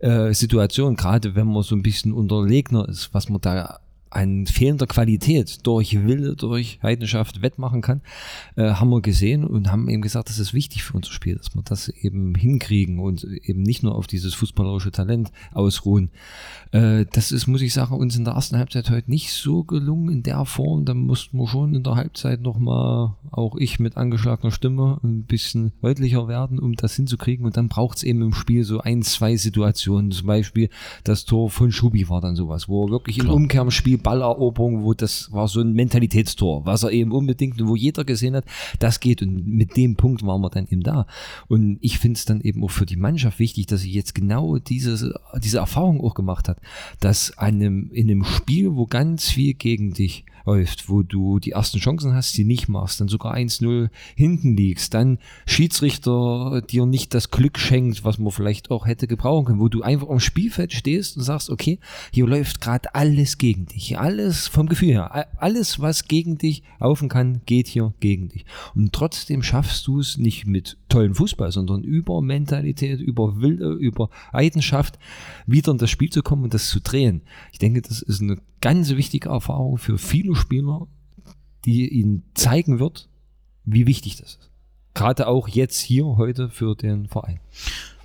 äh, 0.00 0.34
Situationen, 0.34 0.96
gerade 0.96 1.36
wenn 1.36 1.46
man 1.46 1.62
so 1.62 1.76
ein 1.76 1.82
bisschen 1.82 2.12
unterlegner 2.12 2.88
ist, 2.88 3.14
was 3.14 3.28
man 3.28 3.40
da 3.40 3.78
an 4.14 4.46
fehlender 4.46 4.86
Qualität 4.86 5.66
durch 5.66 6.06
Wille, 6.06 6.36
durch 6.36 6.78
Heidenschaft 6.82 7.42
wettmachen 7.42 7.80
kann, 7.80 8.02
äh, 8.56 8.74
haben 8.74 8.90
wir 8.90 9.00
gesehen 9.00 9.44
und 9.44 9.70
haben 9.70 9.88
eben 9.88 10.02
gesagt, 10.02 10.28
das 10.28 10.38
ist 10.38 10.54
wichtig 10.54 10.82
für 10.84 10.94
unser 10.94 11.12
Spiel, 11.12 11.36
dass 11.36 11.54
wir 11.54 11.62
das 11.62 11.88
eben 11.88 12.34
hinkriegen 12.34 12.98
und 12.98 13.24
eben 13.24 13.62
nicht 13.62 13.82
nur 13.82 13.94
auf 13.94 14.06
dieses 14.06 14.34
fußballerische 14.34 14.92
Talent 14.92 15.32
ausruhen. 15.52 16.10
Äh, 16.72 17.06
das 17.12 17.32
ist, 17.32 17.46
muss 17.46 17.62
ich 17.62 17.72
sagen, 17.72 17.94
uns 17.94 18.16
in 18.16 18.24
der 18.24 18.34
ersten 18.34 18.58
Halbzeit 18.58 18.90
heute 18.90 19.10
nicht 19.10 19.32
so 19.32 19.64
gelungen 19.64 20.10
in 20.10 20.22
der 20.22 20.44
Form. 20.44 20.84
Da 20.84 20.94
mussten 20.94 21.38
wir 21.38 21.46
schon 21.46 21.74
in 21.74 21.82
der 21.82 21.94
Halbzeit 21.94 22.42
nochmal, 22.42 23.14
auch 23.30 23.56
ich 23.56 23.78
mit 23.78 23.96
angeschlagener 23.96 24.52
Stimme, 24.52 25.00
ein 25.02 25.24
bisschen 25.24 25.72
deutlicher 25.80 26.28
werden, 26.28 26.58
um 26.58 26.74
das 26.74 26.96
hinzukriegen. 26.96 27.46
Und 27.46 27.56
dann 27.56 27.68
braucht 27.68 27.98
es 27.98 28.02
eben 28.02 28.22
im 28.22 28.34
Spiel 28.34 28.64
so 28.64 28.80
ein, 28.80 29.02
zwei 29.02 29.36
Situationen. 29.36 30.10
Zum 30.10 30.26
Beispiel 30.26 30.68
das 31.04 31.24
Tor 31.24 31.50
von 31.50 31.72
Schubi 31.72 32.08
war 32.08 32.20
dann 32.20 32.36
sowas, 32.36 32.68
wo 32.68 32.86
er 32.86 32.90
wirklich 32.90 33.18
Klar. 33.18 33.34
im 33.34 33.42
Umkehrspiel 33.42 33.98
Balleroberung, 34.02 34.84
wo 34.84 34.94
das 34.94 35.30
war 35.32 35.48
so 35.48 35.60
ein 35.60 35.72
Mentalitätstor, 35.72 36.66
was 36.66 36.82
er 36.82 36.90
eben 36.90 37.12
unbedingt, 37.12 37.64
wo 37.66 37.76
jeder 37.76 38.04
gesehen 38.04 38.36
hat, 38.36 38.44
das 38.78 39.00
geht. 39.00 39.22
Und 39.22 39.46
mit 39.46 39.76
dem 39.76 39.96
Punkt 39.96 40.24
waren 40.24 40.40
wir 40.40 40.50
dann 40.50 40.66
eben 40.68 40.82
da. 40.82 41.06
Und 41.48 41.78
ich 41.80 41.98
finde 41.98 42.18
es 42.18 42.24
dann 42.24 42.40
eben 42.40 42.62
auch 42.64 42.70
für 42.70 42.86
die 42.86 42.96
Mannschaft 42.96 43.38
wichtig, 43.38 43.66
dass 43.66 43.82
sie 43.82 43.92
jetzt 43.92 44.14
genau 44.14 44.58
diese, 44.58 45.14
diese 45.42 45.58
Erfahrung 45.58 46.00
auch 46.00 46.14
gemacht 46.14 46.48
hat, 46.48 46.58
dass 47.00 47.36
einem, 47.38 47.90
in 47.92 48.10
einem 48.10 48.24
Spiel, 48.24 48.74
wo 48.74 48.86
ganz 48.86 49.30
viel 49.30 49.54
gegen 49.54 49.92
dich 49.92 50.24
läuft, 50.44 50.88
wo 50.88 51.02
du 51.02 51.38
die 51.38 51.52
ersten 51.52 51.78
Chancen 51.78 52.14
hast, 52.14 52.36
die 52.36 52.44
nicht 52.44 52.68
machst, 52.68 53.00
dann 53.00 53.08
sogar 53.08 53.34
1-0 53.34 53.88
hinten 54.14 54.56
liegst, 54.56 54.94
dann 54.94 55.18
Schiedsrichter 55.46 56.62
dir 56.62 56.86
nicht 56.86 57.14
das 57.14 57.30
Glück 57.30 57.58
schenkt, 57.58 58.04
was 58.04 58.18
man 58.18 58.32
vielleicht 58.32 58.70
auch 58.70 58.86
hätte 58.86 59.06
gebrauchen 59.06 59.46
können, 59.46 59.60
wo 59.60 59.68
du 59.68 59.82
einfach 59.82 60.08
am 60.08 60.20
Spielfeld 60.20 60.72
stehst 60.72 61.16
und 61.16 61.22
sagst, 61.22 61.50
okay, 61.50 61.78
hier 62.12 62.26
läuft 62.26 62.60
gerade 62.60 62.94
alles 62.94 63.38
gegen 63.38 63.66
dich, 63.66 63.98
alles 63.98 64.48
vom 64.48 64.66
Gefühl 64.68 64.90
her, 64.90 65.28
alles, 65.38 65.80
was 65.80 66.08
gegen 66.08 66.38
dich 66.38 66.62
laufen 66.80 67.08
kann, 67.08 67.42
geht 67.46 67.68
hier 67.68 67.94
gegen 68.00 68.28
dich. 68.28 68.44
Und 68.74 68.92
trotzdem 68.92 69.42
schaffst 69.42 69.86
du 69.86 70.00
es 70.00 70.18
nicht 70.18 70.46
mit 70.46 70.76
tollen 70.88 71.14
Fußball, 71.14 71.52
sondern 71.52 71.82
über 71.82 72.20
Mentalität, 72.22 73.00
über 73.00 73.40
Wille, 73.40 73.72
über 73.74 74.10
Leidenschaft 74.32 74.98
wieder 75.46 75.72
in 75.72 75.78
das 75.78 75.90
Spiel 75.90 76.10
zu 76.10 76.22
kommen 76.22 76.44
und 76.44 76.54
das 76.54 76.68
zu 76.68 76.80
drehen. 76.80 77.22
Ich 77.52 77.58
denke, 77.58 77.82
das 77.82 78.02
ist 78.02 78.20
eine 78.20 78.38
ganz 78.60 78.90
wichtige 78.90 79.28
Erfahrung 79.28 79.78
für 79.78 79.98
viele 79.98 80.34
Spieler, 80.34 80.86
die 81.64 81.88
ihnen 81.88 82.24
zeigen 82.34 82.78
wird, 82.78 83.08
wie 83.64 83.86
wichtig 83.86 84.16
das 84.16 84.36
ist. 84.36 84.50
Gerade 84.94 85.26
auch 85.26 85.48
jetzt 85.48 85.80
hier 85.80 86.04
heute 86.04 86.50
für 86.50 86.74
den 86.74 87.08
Verein. 87.08 87.40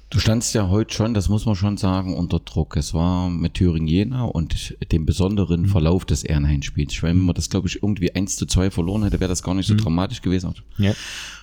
Du 0.10 0.20
standst 0.20 0.56
ja 0.56 0.70
heute 0.70 0.94
schon, 0.94 1.14
das 1.14 1.28
muss 1.28 1.46
man 1.46 1.56
schon 1.56 1.76
sagen, 1.76 2.16
unter 2.16 2.40
Druck. 2.40 2.78
Es 2.78 2.94
war 2.94 3.30
mit 3.30 3.56
Thüringen-Jena 3.56 4.24
und 4.24 4.78
dem 4.94 5.06
besonderen 5.06 5.64
mhm. 5.64 5.68
Verlauf 5.68 6.06
des 6.06 6.24
Ehrenhain-Spiels. 6.24 7.04
Wenn 7.04 7.18
man 7.18 7.36
das, 7.36 7.50
glaube 7.50 7.68
ich, 7.68 7.84
irgendwie 7.84 8.16
1 8.16 8.38
zu 8.38 8.46
2 8.46 8.72
verloren 8.72 9.04
hätte, 9.04 9.20
wäre 9.20 9.28
das 9.28 9.44
gar 9.44 9.54
nicht 9.54 9.68
so 9.68 9.74
mhm. 9.74 9.80
dramatisch 9.80 10.22
gewesen. 10.22 10.54
Ja. 10.78 10.94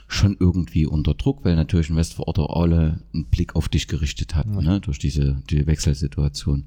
Schon 0.06 0.36
irgendwie 0.38 0.86
unter 0.86 1.14
Druck, 1.14 1.44
weil 1.44 1.56
natürlich 1.56 1.90
in 1.90 1.96
Westvororter 1.96 2.54
alle 2.54 3.02
einen 3.12 3.26
Blick 3.26 3.56
auf 3.56 3.68
dich 3.68 3.88
gerichtet 3.88 4.34
hatten, 4.34 4.56
mhm. 4.56 4.64
ne, 4.64 4.80
durch 4.80 4.98
diese 4.98 5.42
die 5.50 5.66
Wechselsituation. 5.66 6.64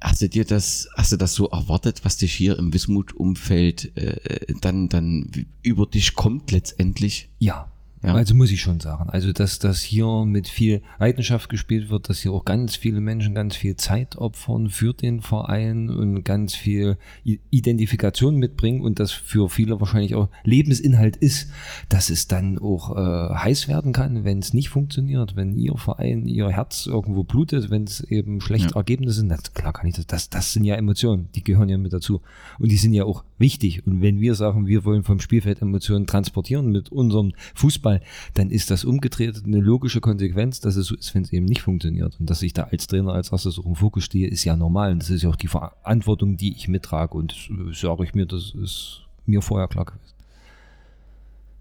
Hast 0.00 0.22
du 0.22 0.28
dir 0.28 0.44
das, 0.44 0.88
hast 0.94 1.12
du 1.12 1.16
das 1.16 1.34
so 1.34 1.48
erwartet, 1.48 2.04
was 2.04 2.18
dich 2.18 2.32
hier 2.32 2.58
im 2.58 2.72
Wismut-Umfeld 2.72 3.96
äh, 3.96 4.54
dann, 4.60 4.88
dann 4.88 5.30
über 5.62 5.86
dich 5.86 6.14
kommt 6.14 6.52
letztendlich? 6.52 7.30
Ja, 7.38 7.70
ja. 8.02 8.14
Also 8.14 8.34
muss 8.34 8.50
ich 8.50 8.60
schon 8.60 8.78
sagen. 8.80 9.08
Also, 9.08 9.32
dass 9.32 9.58
das 9.58 9.80
hier 9.80 10.24
mit 10.26 10.48
viel 10.48 10.82
Leidenschaft 10.98 11.48
gespielt 11.48 11.88
wird, 11.88 12.08
dass 12.08 12.20
hier 12.20 12.32
auch 12.32 12.44
ganz 12.44 12.76
viele 12.76 13.00
Menschen 13.00 13.34
ganz 13.34 13.56
viel 13.56 13.76
Zeit 13.76 14.16
opfern 14.16 14.68
für 14.68 14.92
den 14.92 15.22
Verein 15.22 15.88
und 15.88 16.22
ganz 16.22 16.54
viel 16.54 16.98
Identifikation 17.24 18.36
mitbringen 18.36 18.82
und 18.82 19.00
das 19.00 19.12
für 19.12 19.48
viele 19.48 19.80
wahrscheinlich 19.80 20.14
auch 20.14 20.28
Lebensinhalt 20.44 21.16
ist, 21.16 21.50
dass 21.88 22.10
es 22.10 22.28
dann 22.28 22.58
auch 22.58 22.96
äh, 22.96 23.34
heiß 23.34 23.66
werden 23.66 23.92
kann, 23.92 24.24
wenn 24.24 24.38
es 24.40 24.52
nicht 24.52 24.68
funktioniert, 24.68 25.34
wenn 25.34 25.56
ihr 25.56 25.76
Verein, 25.76 26.26
ihr 26.26 26.50
Herz 26.50 26.86
irgendwo 26.86 27.24
blutet, 27.24 27.70
wenn 27.70 27.84
es 27.84 28.00
eben 28.02 28.40
schlechte 28.40 28.70
ja. 28.70 28.76
Ergebnisse 28.76 29.20
sind. 29.20 29.30
Das, 29.30 29.54
klar 29.54 29.72
kann 29.72 29.86
ich 29.86 29.96
das, 29.96 30.06
das. 30.06 30.28
Das 30.28 30.52
sind 30.52 30.64
ja 30.64 30.74
Emotionen, 30.74 31.28
die 31.34 31.42
gehören 31.42 31.68
ja 31.68 31.78
mit 31.78 31.92
dazu. 31.92 32.20
Und 32.58 32.70
die 32.70 32.76
sind 32.76 32.92
ja 32.92 33.04
auch 33.04 33.24
wichtig. 33.38 33.86
Und 33.86 34.02
wenn 34.02 34.20
wir 34.20 34.34
sagen, 34.34 34.66
wir 34.66 34.84
wollen 34.84 35.02
vom 35.02 35.18
Spielfeld 35.18 35.62
Emotionen 35.62 36.06
transportieren 36.06 36.70
mit 36.70 36.92
unserem 36.92 37.32
Fußball, 37.54 37.85
dann 38.34 38.50
ist 38.50 38.70
das 38.70 38.84
umgedreht 38.84 39.42
eine 39.44 39.60
logische 39.60 40.00
Konsequenz, 40.00 40.60
dass 40.60 40.76
es 40.76 40.86
so 40.86 40.94
ist, 40.94 41.14
wenn 41.14 41.22
es 41.22 41.32
eben 41.32 41.46
nicht 41.46 41.62
funktioniert. 41.62 42.18
Und 42.20 42.30
dass 42.30 42.42
ich 42.42 42.52
da 42.52 42.64
als 42.64 42.86
Trainer 42.86 43.12
als 43.12 43.32
erstes 43.32 43.58
auch 43.58 43.66
im 43.66 43.74
Fokus 43.74 44.04
stehe, 44.04 44.28
ist 44.28 44.44
ja 44.44 44.56
normal. 44.56 44.92
Und 44.92 45.02
das 45.02 45.10
ist 45.10 45.22
ja 45.22 45.30
auch 45.30 45.36
die 45.36 45.48
Verantwortung, 45.48 46.36
die 46.36 46.54
ich 46.54 46.68
mittrage. 46.68 47.14
Und 47.16 47.34
sage 47.72 48.04
ich 48.04 48.14
mir, 48.14 48.26
das 48.26 48.54
ist 48.54 49.02
mir 49.26 49.42
vorher 49.42 49.68
klar 49.68 49.84
gewesen. 49.84 50.02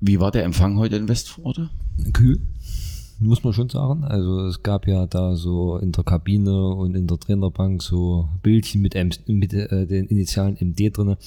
Wie 0.01 0.19
war 0.19 0.31
der 0.31 0.43
Empfang 0.43 0.77
heute 0.77 0.97
in 0.97 1.07
Westforde? 1.07 1.69
Kühl 2.13 2.41
muss 3.19 3.43
man 3.43 3.53
schon 3.53 3.69
sagen. 3.69 4.03
Also 4.03 4.45
es 4.45 4.61
gab 4.61 4.87
ja 4.87 5.05
da 5.05 5.35
so 5.35 5.77
in 5.77 5.91
der 5.91 6.03
Kabine 6.03 6.69
und 6.69 6.95
in 6.95 7.07
der 7.07 7.17
Trainerbank 7.17 7.81
so 7.81 8.27
Bildchen 8.43 8.81
mit, 8.81 8.95
M 8.95 9.09
mit 9.27 9.53
äh, 9.53 9.85
den 9.87 10.07
Initialen 10.07 10.57
MD 10.59 10.95
drinne. 10.95 11.17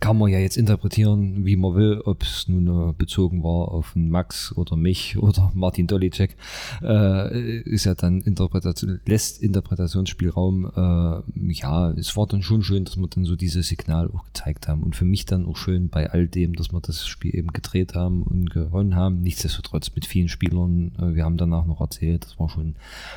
Kann 0.00 0.18
man 0.18 0.30
ja 0.30 0.38
jetzt 0.38 0.56
interpretieren, 0.56 1.44
wie 1.46 1.56
man 1.56 1.74
will, 1.74 2.00
ob 2.04 2.22
es 2.22 2.48
nun 2.48 2.90
äh, 2.90 2.92
bezogen 2.92 3.42
war 3.42 3.68
auf 3.68 3.94
Max 3.94 4.54
oder 4.56 4.76
mich 4.76 5.16
oder 5.22 5.50
Martin 5.54 5.86
Dolicek. 5.86 6.36
Äh, 6.82 7.60
ist 7.60 7.84
ja 7.84 7.94
dann 7.94 8.20
Interpretation, 8.20 9.00
lässt 9.06 9.42
Interpretationsspielraum. 9.42 10.66
Äh, 10.66 11.52
ja, 11.52 11.90
es 11.92 12.16
war 12.16 12.26
dann 12.26 12.42
schon 12.42 12.62
schön, 12.62 12.84
dass 12.84 12.96
wir 12.96 13.08
dann 13.08 13.24
so 13.24 13.36
dieses 13.36 13.68
Signal 13.68 14.10
auch 14.10 14.24
gezeigt 14.24 14.68
haben. 14.68 14.82
Und 14.82 14.96
für 14.96 15.06
mich 15.06 15.24
dann 15.24 15.46
auch 15.46 15.56
schön 15.56 15.88
bei 15.88 16.10
all 16.10 16.28
dem, 16.28 16.54
dass 16.54 16.72
wir 16.72 16.80
das 16.80 17.06
Spiel 17.06 17.34
eben 17.34 17.48
gedreht 17.52 17.94
haben 17.94 18.22
und 18.22 18.50
gewonnen 18.50 18.96
haben. 18.96 19.22
Nichtsdestotrotz 19.22 19.92
mit 19.94 20.04
vielen 20.04 20.28
Spielern. 20.28 20.92
Äh, 20.98 21.21
wir 21.22 21.26
haben 21.26 21.36
danach 21.36 21.66
noch 21.66 21.80
erzählt. 21.80 22.24
Das 22.24 22.38
war 22.38 22.48
schon, 22.48 22.74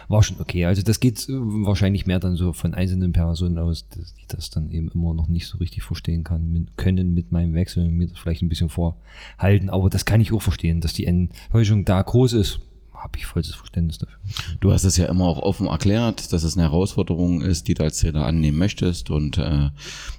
war 0.08 0.22
schon 0.22 0.40
okay. 0.40 0.66
Also 0.66 0.84
das 0.84 1.00
geht 1.00 1.28
äh, 1.28 1.34
wahrscheinlich 1.34 2.06
mehr 2.06 2.20
dann 2.20 2.36
so 2.36 2.54
von 2.54 2.76
einzelnen 2.76 3.14
Personen 3.14 3.58
aus, 3.58 3.90
dass 3.90 4.14
ich 4.18 4.28
das 4.28 4.52
dann 4.52 4.70
eben 4.70 4.90
immer 4.94 5.16
noch 5.16 5.28
nicht 5.28 5.48
so 5.48 5.58
richtig 5.58 5.82
verstehen 5.82 6.24
kann, 6.24 6.52
mit, 6.52 6.78
können 6.78 7.16
mit 7.16 7.32
meinem 7.32 7.56
Wechsel 7.56 7.88
und 7.88 7.96
mir 7.96 8.08
das 8.08 8.20
vielleicht 8.20 8.44
ein 8.44 8.50
bisschen 8.50 8.70
vorhalten. 8.70 9.72
Aber 9.72 9.90
das 9.90 10.06
kann 10.06 10.22
ich 10.22 10.32
auch 10.32 10.42
verstehen, 10.42 10.82
dass 10.82 10.94
die 10.94 11.08
Enttäuschung 11.08 11.84
da 11.84 12.02
groß 12.02 12.34
ist 12.34 12.60
habe 12.94 13.18
ich 13.20 13.26
vollstes 13.28 13.56
Verständnis 13.56 14.00
dafür. 14.00 14.18
Du 14.62 14.72
hast 14.72 14.84
es 14.84 14.98
ja 14.98 15.06
immer 15.06 15.26
auch 15.26 15.38
offen 15.38 15.68
erklärt, 15.68 16.34
dass 16.34 16.44
es 16.44 16.58
eine 16.58 16.64
Herausforderung 16.64 17.42
ist, 17.42 17.68
die 17.68 17.76
du 17.76 17.84
als 17.84 18.00
Trainer 18.00 18.26
annehmen 18.26 18.58
möchtest. 18.58 19.12
Und 19.12 19.38
äh, 19.38 19.70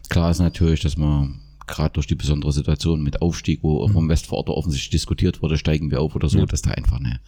klar 0.09 0.31
ist 0.31 0.39
natürlich, 0.39 0.83
dass 0.83 0.97
man 0.97 1.41
gerade 1.67 1.93
durch 1.95 2.07
die 2.07 2.15
besondere 2.15 2.53
Situation 2.53 3.03
mit 3.03 3.23
Aufstieg, 3.23 3.63
wo 3.63 3.87
mhm. 3.87 3.93
vom 3.93 4.09
Westvorort 4.09 4.49
offensichtlich 4.49 4.91
diskutiert 4.91 5.43
wurde, 5.43 5.59
steigen 5.59 5.91
wir 5.91 6.01
auf 6.01 6.15
oder 6.15 6.29
so, 6.29 6.39
ja. 6.39 6.47
dass 6.47 6.63
da 6.63 6.71
einfach 6.71 6.99
eine 6.99 7.21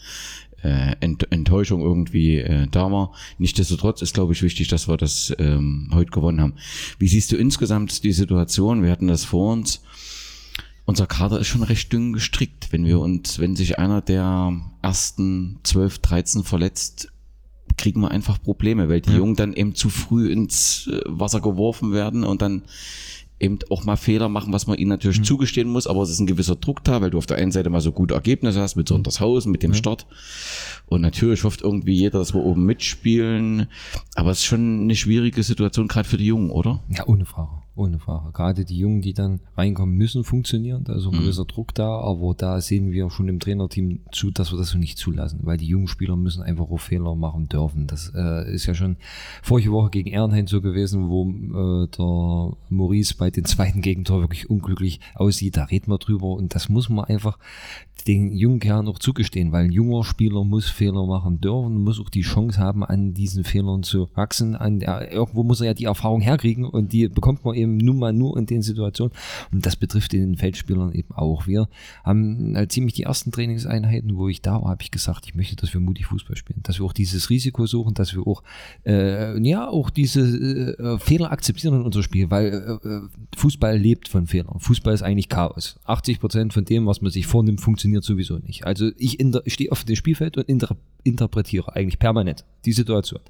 Enttäuschung 0.62 1.82
irgendwie 1.82 2.38
äh, 2.38 2.66
da 2.70 2.90
war. 2.90 3.12
Nichtsdestotrotz 3.38 4.02
ist, 4.02 4.14
glaube 4.14 4.32
ich, 4.32 4.42
wichtig, 4.42 4.68
dass 4.68 4.88
wir 4.88 4.96
das 4.96 5.32
ähm, 5.38 5.90
heute 5.92 6.10
gewonnen 6.10 6.40
haben. 6.40 6.54
Wie 6.98 7.08
siehst 7.08 7.30
du 7.32 7.36
insgesamt 7.36 8.02
die 8.04 8.12
Situation? 8.12 8.82
Wir 8.82 8.90
hatten 8.90 9.08
das 9.08 9.24
vor 9.24 9.52
uns. 9.52 9.82
Unser 10.84 11.06
Kader 11.06 11.38
ist 11.38 11.48
schon 11.48 11.62
recht 11.62 11.92
dünn 11.92 12.12
gestrickt. 12.12 12.72
Wenn 12.72 12.86
wir 12.86 12.98
uns, 12.98 13.38
wenn 13.38 13.56
sich 13.56 13.78
einer 13.78 14.00
der 14.00 14.52
ersten 14.82 15.60
12, 15.62 15.98
13 15.98 16.44
verletzt, 16.44 17.12
kriegen 17.76 18.00
wir 18.00 18.10
einfach 18.10 18.42
Probleme, 18.42 18.88
weil 18.88 19.00
die 19.00 19.10
ja. 19.10 19.18
Jungen 19.18 19.36
dann 19.36 19.52
eben 19.52 19.74
zu 19.74 19.88
früh 19.90 20.32
ins 20.32 20.88
äh, 20.88 21.00
Wasser 21.06 21.40
geworfen 21.40 21.92
werden 21.92 22.24
und 22.24 22.42
dann 22.42 22.62
eben 23.40 23.58
auch 23.70 23.84
mal 23.84 23.96
Fehler 23.96 24.28
machen, 24.28 24.52
was 24.52 24.66
man 24.66 24.78
ihnen 24.78 24.88
natürlich 24.88 25.20
mhm. 25.20 25.24
zugestehen 25.24 25.68
muss, 25.68 25.86
aber 25.86 26.02
es 26.02 26.10
ist 26.10 26.18
ein 26.18 26.26
gewisser 26.26 26.56
Druck 26.56 26.82
da, 26.84 27.00
weil 27.00 27.10
du 27.10 27.18
auf 27.18 27.26
der 27.26 27.36
einen 27.36 27.52
Seite 27.52 27.70
mal 27.70 27.80
so 27.80 27.92
gute 27.92 28.14
Ergebnisse 28.14 28.60
hast 28.60 28.76
mit 28.76 28.88
Sondershausen, 28.88 29.52
mit 29.52 29.62
dem 29.62 29.72
ja. 29.72 29.78
Start. 29.78 30.06
Und 30.86 31.02
natürlich 31.02 31.44
hofft 31.44 31.62
irgendwie 31.62 31.94
jeder, 31.94 32.18
dass 32.18 32.34
wir 32.34 32.42
oben 32.42 32.64
mitspielen. 32.64 33.68
Aber 34.14 34.30
es 34.30 34.38
ist 34.38 34.44
schon 34.44 34.82
eine 34.82 34.96
schwierige 34.96 35.42
Situation, 35.42 35.88
gerade 35.88 36.08
für 36.08 36.16
die 36.16 36.26
Jungen, 36.26 36.50
oder? 36.50 36.80
Ja, 36.88 37.06
ohne 37.06 37.26
Frage. 37.26 37.50
Ohne 37.78 37.98
Frage. 37.98 38.32
Gerade 38.32 38.64
die 38.64 38.76
Jungen, 38.78 39.00
die 39.00 39.12
dann 39.14 39.40
reinkommen, 39.56 39.96
müssen 39.96 40.24
funktionieren. 40.24 40.84
Da 40.84 40.94
ist 40.94 41.04
ein 41.06 41.12
Mhm. 41.12 41.20
gewisser 41.20 41.44
Druck 41.44 41.74
da, 41.74 42.00
aber 42.00 42.34
da 42.36 42.60
sehen 42.60 42.92
wir 42.92 43.10
schon 43.10 43.28
im 43.28 43.40
Trainerteam 43.40 44.00
zu, 44.12 44.30
dass 44.30 44.52
wir 44.52 44.58
das 44.58 44.70
so 44.70 44.78
nicht 44.78 44.98
zulassen, 44.98 45.40
weil 45.44 45.56
die 45.56 45.66
jungen 45.66 45.88
Spieler 45.88 46.16
müssen 46.16 46.42
einfach 46.42 46.68
auch 46.70 46.80
Fehler 46.80 47.14
machen 47.14 47.48
dürfen. 47.48 47.86
Das 47.86 48.12
äh, 48.14 48.52
ist 48.52 48.66
ja 48.66 48.74
schon 48.74 48.96
vorige 49.42 49.72
Woche 49.72 49.90
gegen 49.90 50.10
Ehrenhain 50.10 50.46
so 50.46 50.60
gewesen, 50.60 51.08
wo 51.08 51.24
äh, 51.28 51.86
der 51.88 52.56
Maurice 52.68 53.14
bei 53.16 53.30
den 53.30 53.44
zweiten 53.44 53.80
Gegentor 53.80 54.20
wirklich 54.20 54.50
unglücklich 54.50 55.00
aussieht. 55.14 55.56
Da 55.56 55.64
reden 55.64 55.90
wir 55.90 55.98
drüber 55.98 56.28
und 56.28 56.54
das 56.54 56.68
muss 56.68 56.88
man 56.88 57.04
einfach 57.06 57.38
den 58.06 58.32
jungen 58.32 58.60
Kerlen 58.60 58.88
auch 58.88 58.98
zugestehen, 59.00 59.52
weil 59.52 59.64
ein 59.64 59.72
junger 59.72 60.04
Spieler 60.04 60.44
muss 60.44 60.68
Fehler 60.70 61.04
machen 61.04 61.40
dürfen, 61.40 61.82
muss 61.82 62.00
auch 62.00 62.08
die 62.08 62.22
Chance 62.22 62.58
haben, 62.58 62.84
an 62.84 63.12
diesen 63.12 63.44
Fehlern 63.44 63.82
zu 63.82 64.08
wachsen. 64.14 64.54
An 64.56 64.78
der, 64.78 65.12
irgendwo 65.12 65.42
muss 65.42 65.60
er 65.60 65.66
ja 65.68 65.74
die 65.74 65.84
Erfahrung 65.84 66.20
herkriegen 66.20 66.64
und 66.64 66.92
die 66.92 67.08
bekommt 67.08 67.44
man 67.44 67.54
eben 67.54 67.67
nun 67.76 67.98
mal 67.98 68.12
nur 68.12 68.36
in 68.36 68.46
den 68.46 68.62
Situationen. 68.62 69.12
Und 69.52 69.66
das 69.66 69.76
betrifft 69.76 70.12
den 70.12 70.36
Feldspielern 70.36 70.92
eben 70.92 71.14
auch. 71.14 71.46
Wir 71.46 71.68
haben 72.04 72.54
halt 72.56 72.72
ziemlich 72.72 72.94
die 72.94 73.04
ersten 73.04 73.30
Trainingseinheiten, 73.30 74.16
wo 74.16 74.28
ich 74.28 74.42
da 74.42 74.62
war, 74.62 74.70
habe 74.70 74.82
ich 74.82 74.90
gesagt, 74.90 75.26
ich 75.26 75.34
möchte, 75.34 75.56
dass 75.56 75.72
wir 75.74 75.80
mutig 75.80 76.06
Fußball 76.06 76.36
spielen, 76.36 76.60
dass 76.62 76.78
wir 76.78 76.86
auch 76.86 76.92
dieses 76.92 77.30
Risiko 77.30 77.66
suchen, 77.66 77.94
dass 77.94 78.14
wir 78.14 78.26
auch 78.26 78.42
äh, 78.84 79.38
ja 79.46 79.68
auch 79.68 79.90
diese 79.90 80.20
äh, 80.20 80.98
Fehler 80.98 81.32
akzeptieren 81.32 81.74
in 81.74 81.82
unser 81.82 82.02
Spiel, 82.02 82.30
weil 82.30 82.78
äh, 82.82 83.36
Fußball 83.36 83.76
lebt 83.76 84.08
von 84.08 84.26
Fehlern. 84.26 84.58
Fußball 84.58 84.94
ist 84.94 85.02
eigentlich 85.02 85.28
Chaos. 85.28 85.78
80 85.84 86.20
Prozent 86.20 86.52
von 86.52 86.64
dem, 86.64 86.86
was 86.86 87.00
man 87.00 87.10
sich 87.10 87.26
vornimmt, 87.26 87.60
funktioniert 87.60 88.04
sowieso 88.04 88.38
nicht. 88.38 88.64
Also 88.64 88.90
ich, 88.96 89.20
ich 89.20 89.52
stehe 89.52 89.72
auf 89.72 89.84
dem 89.84 89.96
Spielfeld 89.96 90.36
und 90.36 90.48
inter, 90.48 90.76
interpretiere 91.04 91.74
eigentlich 91.74 91.98
permanent 91.98 92.44
die 92.64 92.72
Situation. 92.72 93.20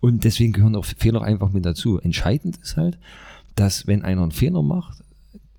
Und 0.00 0.24
deswegen 0.24 0.52
gehören 0.52 0.76
auch 0.76 0.84
Fehler 0.84 1.22
einfach 1.22 1.52
mit 1.52 1.64
dazu. 1.64 1.98
Entscheidend 1.98 2.58
ist 2.58 2.76
halt, 2.76 2.98
dass 3.54 3.86
wenn 3.86 4.02
einer 4.02 4.22
einen 4.22 4.32
Fehler 4.32 4.62
macht, 4.62 5.04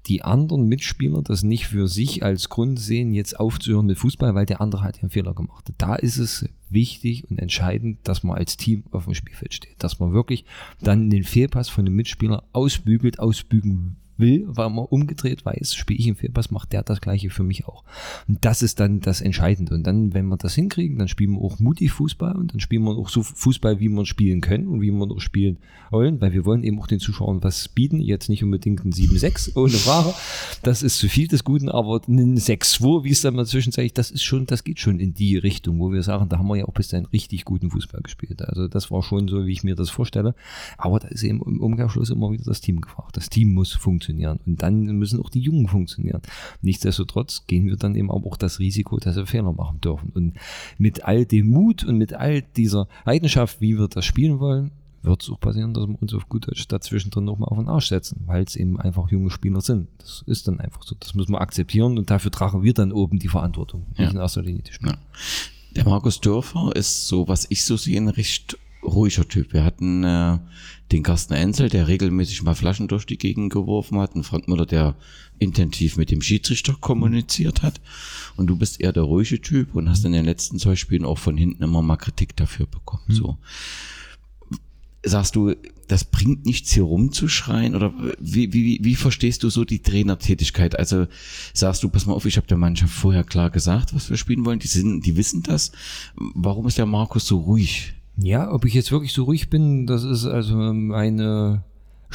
die 0.08 0.24
anderen 0.24 0.68
Mitspieler 0.68 1.22
das 1.24 1.43
nicht 1.43 1.68
für 1.68 1.88
sich 1.88 2.24
als 2.24 2.50
Grund 2.50 2.80
sehen, 2.80 3.14
jetzt 3.14 3.39
aufzuhören 3.39 3.88
mit 3.88 3.98
Fußball, 3.98 4.36
weil 4.36 4.46
der 4.46 4.62
andere 4.62 4.84
hat 4.84 4.98
ja 4.98 5.04
einen 5.04 5.10
Fehler 5.10 5.34
gemacht. 5.34 5.72
Da 5.78 5.96
ist 5.96 6.18
es 6.18 6.48
wichtig 6.70 7.30
und 7.30 7.39
entscheidend, 7.39 8.00
dass 8.04 8.24
man 8.24 8.38
als 8.38 8.58
Team 8.58 8.84
auf 8.91 9.06
dem 9.06 9.16
Spielfeld 9.16 9.54
steht, 9.54 9.76
dass 9.80 10.00
man 10.00 10.14
wirklich 10.14 10.46
dann 10.82 11.10
den 11.10 11.24
Fehlpass 11.24 11.70
von 11.70 11.86
dem 11.86 11.96
Mitspieler 11.96 12.43
ausbügelt, 12.54 13.20
ausbügen 13.20 13.98
will, 14.18 14.45
weil 14.47 14.70
man 14.70 14.86
umgedreht 14.86 15.45
weiß, 15.45 15.76
spiele 15.76 15.99
ich 15.99 16.07
einen 16.07 16.16
Fehlpass, 16.16 16.51
macht 16.51 16.74
der 16.74 16.84
das 16.84 17.01
gleiche 17.01 17.30
für 17.30 17.43
mich 17.43 17.66
auch. 17.66 17.84
Und 18.28 18.43
das 18.45 18.61
ist 18.61 18.80
dann 18.80 19.01
das 19.01 19.22
Entscheidende. 19.22 19.74
Und 19.74 19.84
dann, 19.84 20.13
wenn 20.13 20.28
wir 20.28 20.38
das 20.38 20.55
hinkriegen, 20.55 20.97
dann 20.97 21.07
spielen 21.07 21.32
wir 21.32 21.41
auch 21.41 21.59
mutig 21.59 21.91
Fußball 21.91 22.36
und 22.36 22.53
dann 22.53 22.59
spielen 22.59 22.84
wir 22.84 22.91
auch 22.91 23.09
so 23.09 23.24
Fußball, 23.24 23.80
wie 23.80 23.89
wir 23.89 24.05
spielen 24.05 24.41
können 24.41 24.68
und 24.68 24.82
wie 24.82 24.91
wir 24.91 25.11
auch 25.11 25.20
spielen 25.20 25.57
wollen, 25.91 26.22
weil 26.22 26.34
wir 26.34 26.45
wollen 26.45 26.63
eben 26.63 26.80
auch 26.80 26.88
den 26.88 26.99
Zuschauern 26.99 27.43
was 27.43 27.68
bieten. 27.68 27.99
Jetzt 27.99 28.30
nicht 28.30 28.43
unbedingt 28.43 28.84
ein 28.86 28.91
7-6 28.91 29.55
ohne 29.55 29.74
Frage. 29.74 30.13
Das 30.63 30.84
ist 30.84 30.97
zu 30.97 31.09
viel 31.09 31.28
des 31.28 31.43
Guten, 31.43 31.70
aber 31.70 32.01
ein 32.07 32.38
6-2, 32.38 33.03
wie 33.03 33.11
es 33.11 33.22
dann 33.22 33.36
mal 33.36 33.45
zwischenzeitlich, 33.45 33.93
das 33.93 34.11
ist 34.11 34.24
schon, 34.24 34.45
das 34.45 34.63
geht 34.63 34.80
schon 34.80 34.99
in 34.99 35.13
die 35.13 35.38
Richtung, 35.38 35.80
wo 35.80 35.91
wir 35.91 36.03
sagen, 36.03 36.30
da 36.30 36.38
haben 36.38 36.47
wir 36.47 36.55
ja 36.55 36.66
auch 36.66 36.74
bis 36.74 36.89
dahin 36.89 37.05
richtig 37.07 37.45
guten 37.45 37.72
Fußball 37.72 38.01
gespielt. 38.01 38.41
Also 38.41 38.68
das 38.68 38.91
war 38.91 39.03
schon 39.03 39.28
so, 39.28 39.45
wie 39.45 39.51
ich 39.51 39.63
mir 39.63 39.76
das 39.76 39.89
vorstelle. 39.89 40.36
Aber 40.78 40.99
da 40.99 41.07
ist 41.09 41.24
eben 41.24 41.41
im 41.41 41.61
Umkehrschluss 41.61 42.09
immer 42.09 42.32
wieder 42.32 42.45
das 42.45 42.61
Team 42.61 42.82
gefragt. 42.82 43.18
Das 43.18 43.30
Team 43.30 43.53
muss 43.53 43.74
funktionieren 43.74 44.05
und 44.14 44.62
dann 44.62 44.84
müssen 44.97 45.22
auch 45.22 45.30
die 45.30 45.39
Jungen 45.39 45.68
funktionieren. 45.68 46.22
Nichtsdestotrotz 46.62 47.45
gehen 47.47 47.66
wir 47.68 47.78
dann 47.78 47.95
eben 47.95 48.12
aber 48.12 48.26
auch 48.28 48.38
das 48.38 48.60
Risiko, 48.60 48.97
dass 48.99 49.16
wir 49.16 49.26
Fehler 49.26 49.53
machen 49.53 49.82
dürfen. 49.82 50.12
Und 50.14 50.34
mit 50.78 51.06
all 51.06 51.26
dem 51.26 51.47
Mut 51.49 51.84
und 51.84 51.97
mit 51.97 52.14
all 52.14 52.41
dieser 52.41 52.88
Leidenschaft, 53.06 53.62
wie 53.62 53.78
wir 53.78 53.88
das 53.88 54.06
spielen 54.06 54.39
wollen, 54.39 54.72
wird 55.01 55.22
es 55.22 55.30
auch 55.30 55.39
passieren, 55.39 55.74
dass 55.74 55.88
wir 55.88 56.01
uns 56.01 56.14
auf 56.16 56.28
gut 56.30 56.47
Deutsch 56.47 56.68
dazwischen 56.68 57.12
drin 57.12 57.26
nochmal 57.26 57.49
auf 57.49 57.58
den 57.60 57.70
Arsch 57.70 57.89
setzen, 57.89 58.22
weil 58.26 58.43
es 58.43 58.56
eben 58.56 58.80
einfach 58.80 59.12
junge 59.12 59.30
Spieler 59.30 59.62
sind. 59.62 59.88
Das 59.99 60.24
ist 60.26 60.47
dann 60.47 60.60
einfach 60.60 60.82
so. 60.84 60.95
Das 60.99 61.14
müssen 61.14 61.32
wir 61.34 61.41
akzeptieren 61.41 61.97
und 61.99 62.10
dafür 62.10 62.32
tragen 62.32 62.64
wir 62.64 62.74
dann 62.74 62.91
oben 62.91 63.20
die 63.20 63.28
Verantwortung, 63.28 63.86
nicht 63.91 63.99
Ja. 63.99 64.10
in 64.10 64.18
erster 64.18 64.41
Linie 64.41 64.64
die 64.64 64.74
Spieler. 64.74 64.93
Ja. 64.93 64.97
Der 65.76 65.86
Markus 65.86 66.22
Dörfer 66.22 66.72
ist 66.76 67.08
so, 67.08 67.28
was 67.28 67.45
ich 67.49 67.66
so 67.66 67.78
sehe, 67.78 67.97
ein 67.97 68.08
recht 68.08 68.58
ruhiger 68.86 69.28
Typ. 69.28 69.54
Wir 69.54 69.64
hatten 69.64 70.04
äh, 70.04 70.38
den 70.92 71.04
Carsten 71.04 71.34
Enzel, 71.34 71.70
der 71.70 71.88
regelmäßig 71.88 72.44
mal 72.44 72.56
Flaschen 72.56 72.88
durch 72.88 73.06
die 73.06 73.18
Gegend 73.18 73.52
geworfen 73.52 74.00
hat, 74.00 74.16
und 74.16 74.24
Frank 74.24 74.48
Müller, 74.48 74.66
der 74.66 74.96
intensiv 75.40 75.98
mit 75.98 76.12
dem 76.12 76.22
Schiedsrichter 76.22 76.76
kommuniziert 76.80 77.62
hat. 77.62 77.82
Und 78.36 78.48
du 78.48 78.56
bist 78.56 78.80
eher 78.80 78.94
der 78.94 79.04
ruhige 79.04 79.42
Typ 79.42 79.76
und 79.76 79.90
hast 79.90 80.06
in 80.06 80.12
den 80.12 80.26
letzten 80.26 80.60
zwei 80.60 80.76
Spielen 80.76 81.06
auch 81.06 81.18
von 81.18 81.38
hinten 81.38 81.64
immer 81.64 81.82
mal 81.82 81.98
Kritik 81.98 82.36
dafür 82.36 82.68
bekommen. 82.68 83.04
So. 83.10 83.38
Sagst 85.04 85.36
du, 85.36 85.54
das 85.88 86.04
bringt 86.04 86.46
nichts 86.46 86.72
hier 86.72 86.84
rumzuschreien 86.84 87.76
oder 87.76 87.94
wie, 88.20 88.54
wie, 88.54 88.80
wie 88.82 88.96
verstehst 88.96 89.44
du 89.44 89.50
so 89.50 89.66
die 89.66 89.80
Trainertätigkeit? 89.80 90.78
Also 90.78 91.08
sagst 91.54 91.84
du, 91.84 91.90
pass 91.90 92.06
mal 92.06 92.14
auf, 92.14 92.26
ich 92.26 92.38
habe 92.38 92.48
der 92.48 92.58
Mannschaft 92.58 92.94
vorher 92.94 93.24
klar 93.24 93.52
gesagt, 93.52 93.94
was 93.94 94.10
wir 94.10 94.18
spielen 94.18 94.46
wollen, 94.46 94.60
die 94.60 94.68
sind, 94.68 95.06
die 95.06 95.16
wissen 95.16 95.44
das. 95.44 95.72
Warum 96.16 96.68
ist 96.68 96.78
der 96.78 96.88
Markus 96.88 97.28
so 97.28 97.38
ruhig? 97.38 97.94
Ja, 98.18 98.51
ob 98.51 98.66
ich 98.66 98.74
jetzt 98.74 98.91
wirklich 98.91 99.13
so 99.13 99.24
ruhig 99.24 99.49
bin, 99.49 99.88
das 99.88 100.03
ist 100.03 100.26
also 100.26 100.55
meine 100.55 101.63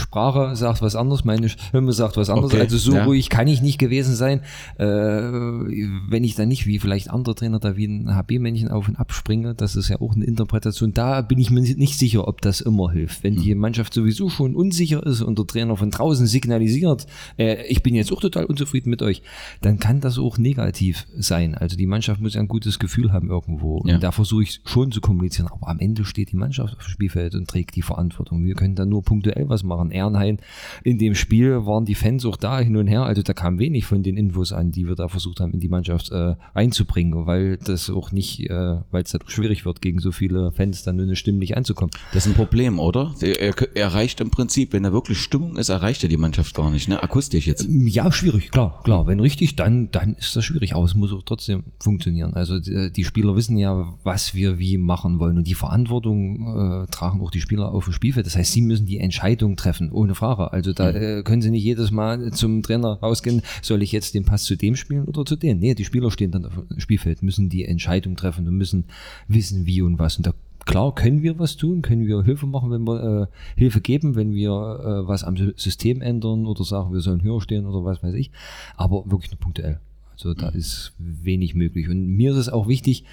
Sprache 0.01 0.57
sagt 0.57 0.82
was 0.82 0.96
anderes, 0.96 1.24
meine 1.24 1.48
Stimme 1.48 1.92
sagt 1.92 2.16
was 2.16 2.30
anderes. 2.30 2.53
Okay, 2.53 2.62
also 2.62 2.78
so 2.78 2.94
ja. 2.94 3.05
ruhig 3.05 3.28
kann 3.28 3.46
ich 3.46 3.62
nicht 3.62 3.78
gewesen 3.78 4.14
sein, 4.14 4.40
äh, 4.78 4.86
wenn 4.86 6.24
ich 6.24 6.34
da 6.34 6.46
nicht 6.46 6.66
wie 6.66 6.78
vielleicht 6.78 7.11
andere 7.11 7.34
Trainer 7.34 7.61
da 7.61 7.76
wie 7.76 7.86
ein 7.86 8.14
HB-Männchen 8.14 8.68
auf 8.68 8.88
und 8.88 8.96
ab 8.96 9.12
springe. 9.12 9.55
Das 9.55 9.76
ist 9.76 9.88
ja 9.88 10.01
auch 10.01 10.14
eine 10.14 10.24
Interpretation. 10.24 10.92
Da 10.92 11.20
bin 11.22 11.38
ich 11.38 11.51
mir 11.51 11.61
nicht 11.61 11.98
sicher, 11.98 12.26
ob 12.26 12.40
das 12.40 12.61
immer 12.61 12.90
hilft. 12.90 13.22
Wenn 13.22 13.36
die 13.36 13.55
Mannschaft 13.55 13.94
sowieso 13.94 14.28
schon 14.28 14.57
unsicher 14.57 15.05
ist 15.05 15.20
und 15.22 15.38
der 15.38 15.46
Trainer 15.46 15.76
von 15.76 15.90
draußen 15.90 16.26
signalisiert, 16.26 17.07
äh, 17.38 17.66
ich 17.66 17.82
bin 17.82 17.94
jetzt 17.94 18.12
auch 18.12 18.20
total 18.20 18.46
unzufrieden 18.46 18.90
mit 18.90 19.03
euch, 19.03 19.22
dann 19.61 19.78
kann 19.78 20.01
das 20.01 20.18
auch 20.18 20.38
negativ 20.38 21.07
sein. 21.16 21.55
Also 21.55 21.76
die 21.76 21.86
Mannschaft 21.86 22.20
muss 22.20 22.34
ja 22.34 22.40
ein 22.40 22.48
gutes 22.48 22.78
Gefühl 22.78 23.12
haben 23.12 23.28
irgendwo. 23.28 23.82
Ja. 23.86 23.94
Und 23.94 24.03
da 24.03 24.12
versuche 24.12 24.42
ich 24.42 24.61
schon 24.64 24.92
zu 24.92 25.01
kommunizieren. 25.01 25.48
Aber 25.48 25.68
am 25.68 25.78
Ende 25.78 26.05
steht 26.05 26.32
die 26.32 26.36
Mannschaft 26.36 26.76
auf 26.76 26.84
dem 26.84 26.90
Spielfeld 26.90 27.34
und 27.34 27.48
trägt 27.48 27.76
die 27.76 27.82
Verantwortung. 27.82 28.44
Wir 28.44 28.55
können 28.55 28.74
da 28.74 28.86
nur 28.86 29.03
punktuell 29.03 29.48
was 29.48 29.62
machen. 29.62 29.89
Ehrenhain 29.91 30.38
in 30.84 30.99
dem 30.99 31.14
Spiel 31.14 31.66
waren 31.66 31.84
die 31.84 31.95
Fans 31.95 32.24
auch 32.24 32.36
da 32.36 32.61
hin 32.61 32.76
und 32.76 32.86
her. 32.86 33.03
Also 33.03 33.22
da 33.22 33.32
kam 33.32 33.59
wenig 33.59 33.86
von 33.86 34.03
den 34.03 34.16
Infos 34.16 34.53
an, 34.53 34.72
die 34.72 34.88
wir 34.88 34.95
da 34.95 35.09
versucht 35.09 35.41
haben, 35.41 35.53
in 35.53 35.61
die 35.61 35.68
Mannschaft 35.68 36.11
äh, 36.11 36.34
einzubringen, 36.55 37.26
weil 37.26 37.59
das 37.59 37.91
auch 37.91 38.12
nicht, 38.12 38.49
äh, 38.49 38.80
weil 38.91 39.03
es 39.03 39.14
auch 39.14 39.28
schwierig 39.28 39.64
wird, 39.64 39.82
gegen 39.82 39.99
so 39.99 40.12
viele 40.12 40.53
Fans 40.53 40.82
dann 40.82 40.97
nur 40.97 41.07
eine 41.07 41.16
Stimme 41.16 41.38
nicht 41.38 41.57
anzukommen. 41.57 41.91
Das 42.12 42.24
ist 42.24 42.32
ein 42.32 42.34
Problem, 42.34 42.78
oder? 42.78 43.14
Er, 43.20 43.55
er 43.74 43.91
erreicht 43.91 44.20
im 44.20 44.30
Prinzip, 44.30 44.72
wenn 44.72 44.82
da 44.82 44.93
wirklich 44.93 45.18
Stimmung 45.18 45.57
ist, 45.57 45.68
erreicht 45.68 46.03
er 46.03 46.09
die 46.09 46.16
Mannschaft 46.16 46.55
gar 46.55 46.70
nicht, 46.70 46.88
ne? 46.88 47.03
Akustisch 47.03 47.47
jetzt. 47.47 47.66
Ja, 47.68 48.11
schwierig, 48.12 48.51
klar, 48.51 48.80
klar. 48.84 49.07
Wenn 49.07 49.20
richtig, 49.20 49.57
dann, 49.57 49.91
dann 49.91 50.14
ist 50.14 50.36
das 50.36 50.45
schwierig, 50.45 50.74
aber 50.74 50.84
es 50.84 50.95
muss 50.95 51.12
auch 51.12 51.22
trotzdem 51.24 51.64
funktionieren. 51.80 52.34
Also 52.34 52.59
die, 52.59 52.93
die 52.93 53.05
Spieler 53.05 53.34
wissen 53.36 53.57
ja, 53.57 53.95
was 54.05 54.34
wir 54.34 54.59
wie 54.59 54.78
machen 54.78 55.18
wollen 55.18 55.38
und 55.38 55.47
die 55.47 55.55
Verantwortung 55.55 56.84
äh, 56.84 56.86
tragen 56.91 57.20
auch 57.20 57.30
die 57.30 57.41
Spieler 57.41 57.72
auf 57.72 57.84
dem 57.84 57.93
Spielfeld. 57.93 58.26
Das 58.26 58.36
heißt, 58.36 58.53
sie 58.53 58.62
müssen 58.62 58.86
die 58.86 58.99
Entscheidung 58.99 59.57
treffen, 59.57 59.70
ohne 59.93 60.14
Frage. 60.14 60.53
Also 60.53 60.73
da 60.73 60.91
äh, 60.91 61.23
können 61.23 61.43
sie 61.43 61.51
nicht 61.51 61.64
jedes 61.64 61.91
Mal 61.91 62.33
zum 62.33 62.62
Trainer 62.62 62.99
rausgehen, 63.01 63.43
soll 63.62 63.83
ich 63.83 63.93
jetzt 63.93 64.14
den 64.14 64.25
Pass 64.25 64.45
zu 64.45 64.57
dem 64.57 64.77
spielen 64.77 65.05
oder 65.05 65.25
zu 65.25 65.37
dem? 65.37 65.59
Nee, 65.59 65.75
die 65.75 65.85
Spieler 65.85 66.11
stehen 66.11 66.31
dann 66.31 66.47
auf 66.47 66.53
dem 66.55 66.81
Spielfeld, 66.81 67.23
müssen 67.23 67.49
die 67.49 67.64
Entscheidung 67.64 68.16
treffen 68.16 68.47
und 68.49 68.57
müssen 68.57 68.85
wissen, 69.29 69.66
wie 69.66 69.83
und 69.83 69.99
was. 69.99 70.16
Und 70.16 70.27
da 70.27 70.35
Klar 70.66 70.95
können 70.95 71.23
wir 71.23 71.39
was 71.39 71.57
tun, 71.57 71.81
können 71.81 72.07
wir 72.07 72.23
Hilfe 72.23 72.47
machen, 72.47 72.71
wenn 72.71 72.85
wir 72.87 73.23
äh, 73.23 73.59
Hilfe 73.59 73.81
geben, 73.81 74.14
wenn 74.14 74.35
wir 74.35 74.51
äh, 74.51 75.09
was 75.09 75.25
am 75.25 75.35
Sy- 75.35 75.55
System 75.57 76.03
ändern 76.03 76.47
oder 76.47 76.64
sagen, 76.64 76.93
wir 76.93 77.01
sollen 77.01 77.23
höher 77.23 77.41
stehen 77.41 77.64
oder 77.64 77.83
was 77.83 78.03
weiß 78.03 78.14
ich, 78.14 78.31
aber 78.77 79.11
wirklich 79.11 79.31
nur 79.31 79.41
punktuell. 79.41 79.81
Also 80.12 80.35
da 80.35 80.51
ist 80.51 80.93
wenig 80.99 81.55
möglich. 81.55 81.89
Und 81.89 82.09
mir 82.09 82.33
ist 82.33 82.37
es 82.37 82.49
auch 82.51 82.68
wichtig, 82.68 83.05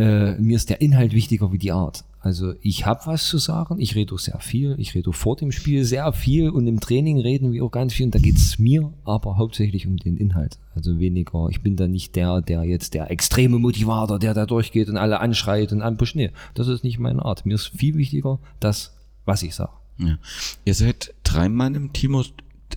äh, 0.00 0.38
mir 0.38 0.56
ist 0.56 0.70
der 0.70 0.80
Inhalt 0.80 1.12
wichtiger 1.12 1.52
wie 1.52 1.58
die 1.58 1.72
Art. 1.72 2.04
Also 2.22 2.52
ich 2.60 2.84
habe 2.84 3.00
was 3.06 3.28
zu 3.28 3.38
sagen, 3.38 3.80
ich 3.80 3.94
rede 3.94 4.16
sehr 4.18 4.38
viel, 4.40 4.74
ich 4.78 4.94
rede 4.94 5.12
vor 5.12 5.36
dem 5.36 5.52
Spiel 5.52 5.84
sehr 5.84 6.12
viel 6.12 6.50
und 6.50 6.66
im 6.66 6.78
Training 6.78 7.18
reden 7.18 7.52
wir 7.52 7.64
auch 7.64 7.70
ganz 7.70 7.94
viel 7.94 8.06
und 8.06 8.14
da 8.14 8.18
geht's 8.18 8.58
mir 8.58 8.92
aber 9.04 9.38
hauptsächlich 9.38 9.86
um 9.86 9.96
den 9.96 10.18
Inhalt. 10.18 10.58
Also 10.74 10.98
weniger, 10.98 11.48
ich 11.50 11.62
bin 11.62 11.76
da 11.76 11.88
nicht 11.88 12.16
der, 12.16 12.42
der 12.42 12.64
jetzt 12.64 12.92
der 12.92 13.10
extreme 13.10 13.58
Motivator, 13.58 14.18
der 14.18 14.34
da 14.34 14.44
durchgeht 14.44 14.90
und 14.90 14.98
alle 14.98 15.20
anschreit 15.20 15.72
und 15.72 15.80
anpusht. 15.80 16.14
Nee, 16.14 16.30
das 16.54 16.68
ist 16.68 16.84
nicht 16.84 16.98
meine 16.98 17.24
Art. 17.24 17.46
Mir 17.46 17.54
ist 17.54 17.68
viel 17.68 17.94
wichtiger 17.96 18.38
das, 18.58 18.94
was 19.24 19.42
ich 19.42 19.54
sage. 19.54 19.72
Ja. 19.96 20.18
Ihr 20.64 20.74
seid 20.74 21.14
drei 21.24 21.48
Mann 21.48 21.74
im 21.74 21.92
Team, 21.92 22.22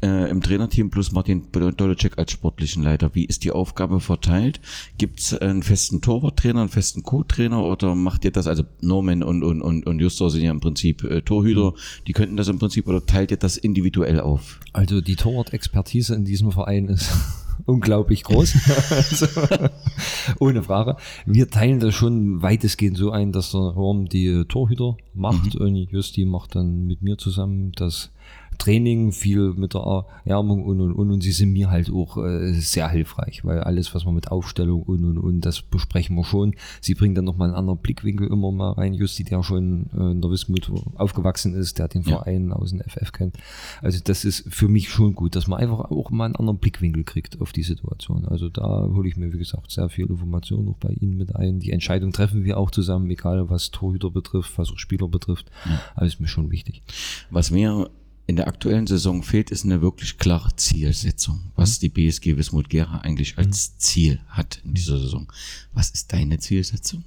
äh, 0.02 0.30
im 0.30 0.42
Trainerteam 0.42 0.90
plus 0.90 1.12
Martin 1.12 1.44
Dolacek 1.52 2.18
als 2.18 2.32
sportlichen 2.32 2.84
Leiter. 2.84 3.14
Wie 3.14 3.26
ist 3.26 3.44
die 3.44 3.52
Aufgabe 3.52 4.00
verteilt? 4.00 4.60
Gibt 4.98 5.20
es 5.20 5.34
einen 5.38 5.64
festen 5.64 6.02
Torwarttrainer, 6.02 6.62
einen 6.62 6.70
festen 6.70 7.04
Co-Trainer 7.04 7.64
oder 7.64 7.96
macht 7.96 8.26
ihr 8.26 8.32
das? 8.32 8.48
Also 8.48 8.64
Norman 8.82 9.24
und, 9.24 9.44
und, 9.44 9.62
und, 9.62 9.86
und 9.86 10.00
Justor 10.00 10.32
sind 10.32 10.44
ja 10.44 10.52
im 10.52 10.60
Prinzip 10.60 11.04
äh, 11.04 11.22
Torhüter, 11.22 11.74
die 12.08 12.14
könnten 12.14 12.38
das 12.38 12.48
im 12.48 12.60
Prinzip 12.60 12.88
oder 12.88 13.06
teilt 13.06 13.32
ihr 13.32 13.38
das 13.38 13.58
individuell 13.58 14.20
auf? 14.20 14.60
Also 14.72 15.02
die 15.02 15.16
Torwart-Expertise 15.16 16.16
in 16.16 16.26
diesem 16.26 16.52
Verein 16.52 16.88
ist 16.88 17.12
unglaublich 17.66 18.24
groß. 18.24 18.56
also, 18.90 19.28
ohne 20.40 20.64
Frage. 20.64 20.98
Wir 21.26 21.50
teilen 21.50 21.80
das 21.80 21.94
schon 21.94 22.42
weitestgehend 22.42 22.98
so 22.98 23.12
ein, 23.12 23.32
dass 23.32 23.52
der 23.52 23.76
Horn 23.76 24.06
die 24.06 24.46
Torhüter 24.48 24.98
macht 25.14 25.56
und 25.56 25.76
Justi 25.76 26.26
macht 26.26 26.56
dann 26.56 26.86
mit 26.86 27.02
mir 27.02 27.18
zusammen 27.18 27.72
das 27.74 28.12
Training, 28.58 29.12
viel 29.12 29.54
mit 29.54 29.74
der 29.74 29.82
Erwärmung 30.26 30.64
und 30.64 30.82
und 30.82 30.94
und. 30.94 31.12
Und 31.12 31.22
sie 31.22 31.32
sind 31.32 31.54
mir 31.54 31.70
halt 31.70 31.92
auch 31.92 32.18
äh, 32.18 32.54
sehr 32.54 32.90
hilfreich, 32.90 33.44
weil 33.46 33.60
alles, 33.62 33.94
was 33.94 34.06
man 34.06 34.16
mit 34.16 34.30
Aufstellung 34.32 34.84
und 34.84 35.04
und 35.04 35.18
und, 35.18 35.42
das 35.42 35.62
besprechen 35.62 36.16
wir 36.16 36.24
schon. 36.24 36.56
Sie 36.82 36.96
bringen 36.96 37.16
dann 37.16 37.26
nochmal 37.26 37.50
einen 37.50 37.58
anderen 37.58 37.80
Blickwinkel 37.80 38.28
immer 38.28 38.52
mal 38.52 38.72
rein. 38.74 38.94
Justi, 38.94 39.24
der 39.24 39.44
schon 39.44 39.88
äh, 39.98 40.12
in 40.12 40.22
der 40.22 40.32
Wismut 40.32 40.72
aufgewachsen 40.96 41.54
ist, 41.56 41.80
der 41.80 41.88
den 41.88 42.04
Ja. 42.04 42.18
Verein 42.18 42.52
aus 42.52 42.72
dem 42.72 42.82
FF 42.82 43.12
kennt. 43.12 43.38
Also 43.82 44.00
das 44.04 44.26
ist 44.26 44.46
für 44.54 44.68
mich 44.68 44.90
schon 44.90 45.16
gut, 45.16 45.36
dass 45.36 45.48
man 45.48 45.60
einfach 45.60 45.92
auch 45.92 46.12
mal 46.12 46.26
einen 46.26 46.36
anderen 46.36 46.60
Blickwinkel 46.60 47.04
kriegt 47.04 47.42
auf 47.42 47.52
die 47.52 47.64
Situation. 47.64 48.26
Also 48.26 48.50
da 48.50 48.88
hole 48.94 49.08
ich 49.08 49.18
mir, 49.18 49.34
wie 49.34 49.38
gesagt, 49.38 49.72
sehr 49.72 49.90
viel 49.90 50.06
Information 50.08 50.68
auch 50.70 50.78
bei 50.78 50.90
Ihnen 50.90 51.18
mit 51.18 51.36
ein. 51.36 51.60
Die 51.60 51.72
Entscheidung 51.72 52.12
treffen 52.12 52.44
wir 52.44 52.58
auch 52.58 52.72
zusammen, 52.72 53.10
egal 53.10 53.50
was 53.50 53.72
Torhüter 53.72 54.10
betrifft, 54.12 54.58
was 54.58 54.72
auch 54.72 54.78
Spieler 54.78 55.08
betrifft. 55.08 55.50
Alles 55.96 56.14
ist 56.16 56.20
mir 56.20 56.28
schon 56.28 56.52
wichtig. 56.52 56.84
Was 57.30 57.52
mir 57.52 57.90
in 58.26 58.38
der 58.38 58.48
aktuellen 58.48 58.88
Saison 58.88 59.22
fehlt, 59.22 59.52
ist 59.52 59.66
eine 59.66 59.82
wirklich 59.82 60.18
klare 60.18 60.56
Zielsetzung, 60.56 61.52
was 61.56 61.80
die 61.80 61.90
BSG 61.90 62.38
Wismut 62.38 62.70
Gera 62.70 63.00
eigentlich 63.00 63.38
als 63.38 63.78
Ziel 63.78 64.20
hat 64.30 64.62
in 64.64 64.74
dieser 64.74 64.98
Saison. 64.98 65.32
Was 65.74 65.90
ist 65.90 66.14
deine 66.14 66.40
Zielsetzung? 66.40 67.04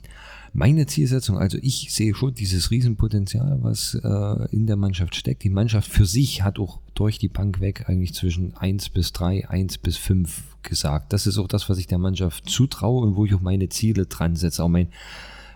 Meine 0.53 0.87
Zielsetzung, 0.87 1.39
also 1.39 1.59
ich 1.61 1.93
sehe 1.93 2.15
schon 2.15 2.35
dieses 2.35 2.71
Riesenpotenzial, 2.71 3.59
was 3.61 3.95
äh, 3.95 4.55
in 4.55 4.67
der 4.67 4.77
Mannschaft 4.77 5.15
steckt. 5.15 5.43
Die 5.45 5.51
Mannschaft 5.51 5.91
für 5.91 6.07
sich 6.07 6.43
hat 6.43 6.59
auch 6.59 6.81
durch 6.95 7.19
die 7.19 7.29
Bank 7.29 7.61
weg 7.61 7.89
eigentlich 7.89 8.15
zwischen 8.15 8.57
1 8.57 8.89
bis 8.91 9.13
3, 9.13 9.49
1 9.49 9.79
bis 9.79 9.99
5 9.99 10.57
gesagt. 10.63 11.13
Das 11.13 11.27
ist 11.27 11.37
auch 11.39 11.49
das, 11.49 11.69
was 11.69 11.79
ich 11.79 11.87
der 11.87 11.99
Mannschaft 11.99 12.49
zutraue 12.49 13.07
und 13.07 13.17
wo 13.17 13.27
ich 13.27 13.35
auch 13.35 13.43
meine 13.43 13.69
Ziele 13.69 14.07
dran 14.07 14.37
setze. 14.37 14.65
Auch 14.65 14.69
mein 14.69 14.89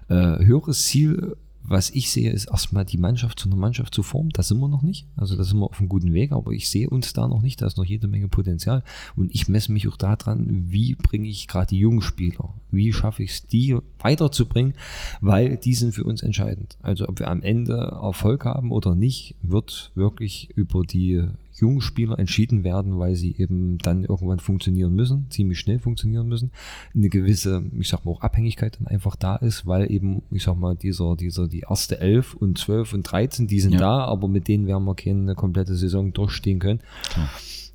äh, 0.08 0.44
höheres 0.44 0.86
Ziel, 0.86 1.36
was 1.62 1.90
ich 1.90 2.10
sehe, 2.10 2.30
ist 2.30 2.46
erstmal 2.46 2.84
die 2.84 2.98
Mannschaft 2.98 3.38
zu 3.38 3.48
einer 3.48 3.56
Mannschaft 3.56 3.94
zu 3.94 4.02
formen. 4.02 4.30
Da 4.30 4.42
sind 4.42 4.58
wir 4.58 4.68
noch 4.68 4.82
nicht. 4.82 5.06
Also 5.16 5.36
da 5.36 5.44
sind 5.44 5.58
wir 5.58 5.66
auf 5.66 5.78
einem 5.78 5.88
guten 5.88 6.12
Weg, 6.12 6.32
aber 6.32 6.52
ich 6.52 6.68
sehe 6.68 6.88
uns 6.88 7.12
da 7.12 7.28
noch 7.28 7.42
nicht. 7.42 7.60
Da 7.60 7.66
ist 7.66 7.76
noch 7.76 7.84
jede 7.84 8.08
Menge 8.08 8.28
Potenzial. 8.28 8.82
Und 9.14 9.34
ich 9.34 9.48
messe 9.48 9.72
mich 9.72 9.86
auch 9.86 9.96
daran, 9.96 10.46
wie 10.70 10.94
bringe 10.94 11.28
ich 11.28 11.48
gerade 11.48 11.68
die 11.68 11.78
jungen 11.78 12.02
Spieler, 12.02 12.54
wie 12.70 12.92
schaffe 12.92 13.22
ich 13.22 13.30
es, 13.30 13.46
die 13.46 13.76
weiterzubringen, 13.98 14.74
weil 15.20 15.56
die 15.58 15.74
sind 15.74 15.94
für 15.94 16.04
uns 16.04 16.22
entscheidend. 16.22 16.76
Also 16.82 17.08
ob 17.08 17.18
wir 17.18 17.28
am 17.28 17.42
Ende 17.42 17.74
Erfolg 17.74 18.44
haben 18.44 18.72
oder 18.72 18.94
nicht, 18.94 19.36
wird 19.42 19.92
wirklich 19.94 20.50
über 20.56 20.82
die 20.82 21.24
jungen 21.60 21.80
Spieler 21.80 22.18
entschieden 22.18 22.64
werden, 22.64 22.98
weil 22.98 23.14
sie 23.16 23.34
eben 23.36 23.78
dann 23.78 24.04
irgendwann 24.04 24.38
funktionieren 24.40 24.94
müssen, 24.94 25.26
ziemlich 25.30 25.58
schnell 25.60 25.78
funktionieren 25.78 26.26
müssen. 26.28 26.50
Eine 26.94 27.08
gewisse, 27.08 27.62
ich 27.78 27.88
sag 27.88 28.04
mal, 28.04 28.12
auch 28.12 28.20
Abhängigkeit 28.22 28.78
dann 28.80 28.86
einfach 28.86 29.16
da 29.16 29.36
ist, 29.36 29.66
weil 29.66 29.90
eben, 29.90 30.22
ich 30.30 30.42
sag 30.44 30.56
mal, 30.58 30.74
dieser, 30.76 31.16
dieser, 31.16 31.48
die 31.48 31.60
erste 31.68 32.00
11 32.00 32.34
und 32.34 32.58
12 32.58 32.94
und 32.94 33.02
13, 33.02 33.46
die 33.46 33.60
sind 33.60 33.72
Ja. 33.74 33.78
da, 33.80 34.04
aber 34.04 34.28
mit 34.28 34.48
denen 34.48 34.66
werden 34.66 34.84
wir 34.84 34.94
keine 34.94 35.34
komplette 35.34 35.74
Saison 35.76 36.12
durchstehen 36.12 36.58
können. 36.58 36.80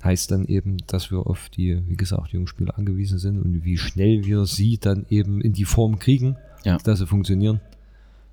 Heißt 0.04 0.30
dann 0.30 0.44
eben, 0.46 0.76
dass 0.86 1.10
wir 1.10 1.26
auf 1.26 1.48
die, 1.48 1.80
wie 1.88 1.96
gesagt, 1.96 2.32
jungen 2.32 2.46
Spieler 2.46 2.78
angewiesen 2.78 3.18
sind 3.18 3.40
und 3.40 3.64
wie 3.64 3.76
schnell 3.78 4.24
wir 4.24 4.44
sie 4.46 4.78
dann 4.78 5.06
eben 5.10 5.40
in 5.40 5.52
die 5.52 5.64
Form 5.64 5.98
kriegen, 5.98 6.36
Ja. 6.64 6.76
dass 6.78 6.98
sie 6.98 7.06
funktionieren. 7.06 7.60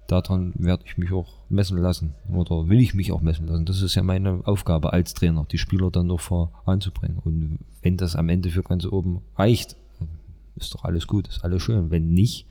Daran 0.07 0.53
werde 0.57 0.83
ich 0.85 0.97
mich 0.97 1.11
auch 1.11 1.33
messen 1.49 1.77
lassen 1.77 2.13
oder 2.29 2.67
will 2.67 2.79
ich 2.79 2.93
mich 2.93 3.11
auch 3.11 3.21
messen 3.21 3.47
lassen. 3.47 3.65
Das 3.65 3.81
ist 3.81 3.95
ja 3.95 4.03
meine 4.03 4.41
Aufgabe 4.45 4.91
als 4.91 5.13
Trainer, 5.13 5.45
die 5.49 5.57
Spieler 5.57 5.91
dann 5.91 6.07
noch 6.07 6.19
voranzubringen. 6.19 7.19
Und 7.19 7.59
wenn 7.81 7.97
das 7.97 8.15
am 8.15 8.29
Ende 8.29 8.49
für 8.49 8.63
ganz 8.63 8.85
oben 8.85 9.21
reicht, 9.35 9.77
ist 10.55 10.73
doch 10.73 10.83
alles 10.83 11.07
gut, 11.07 11.27
ist 11.27 11.43
alles 11.43 11.63
schön. 11.63 11.89
Wenn 11.89 12.13
nicht, 12.13 12.45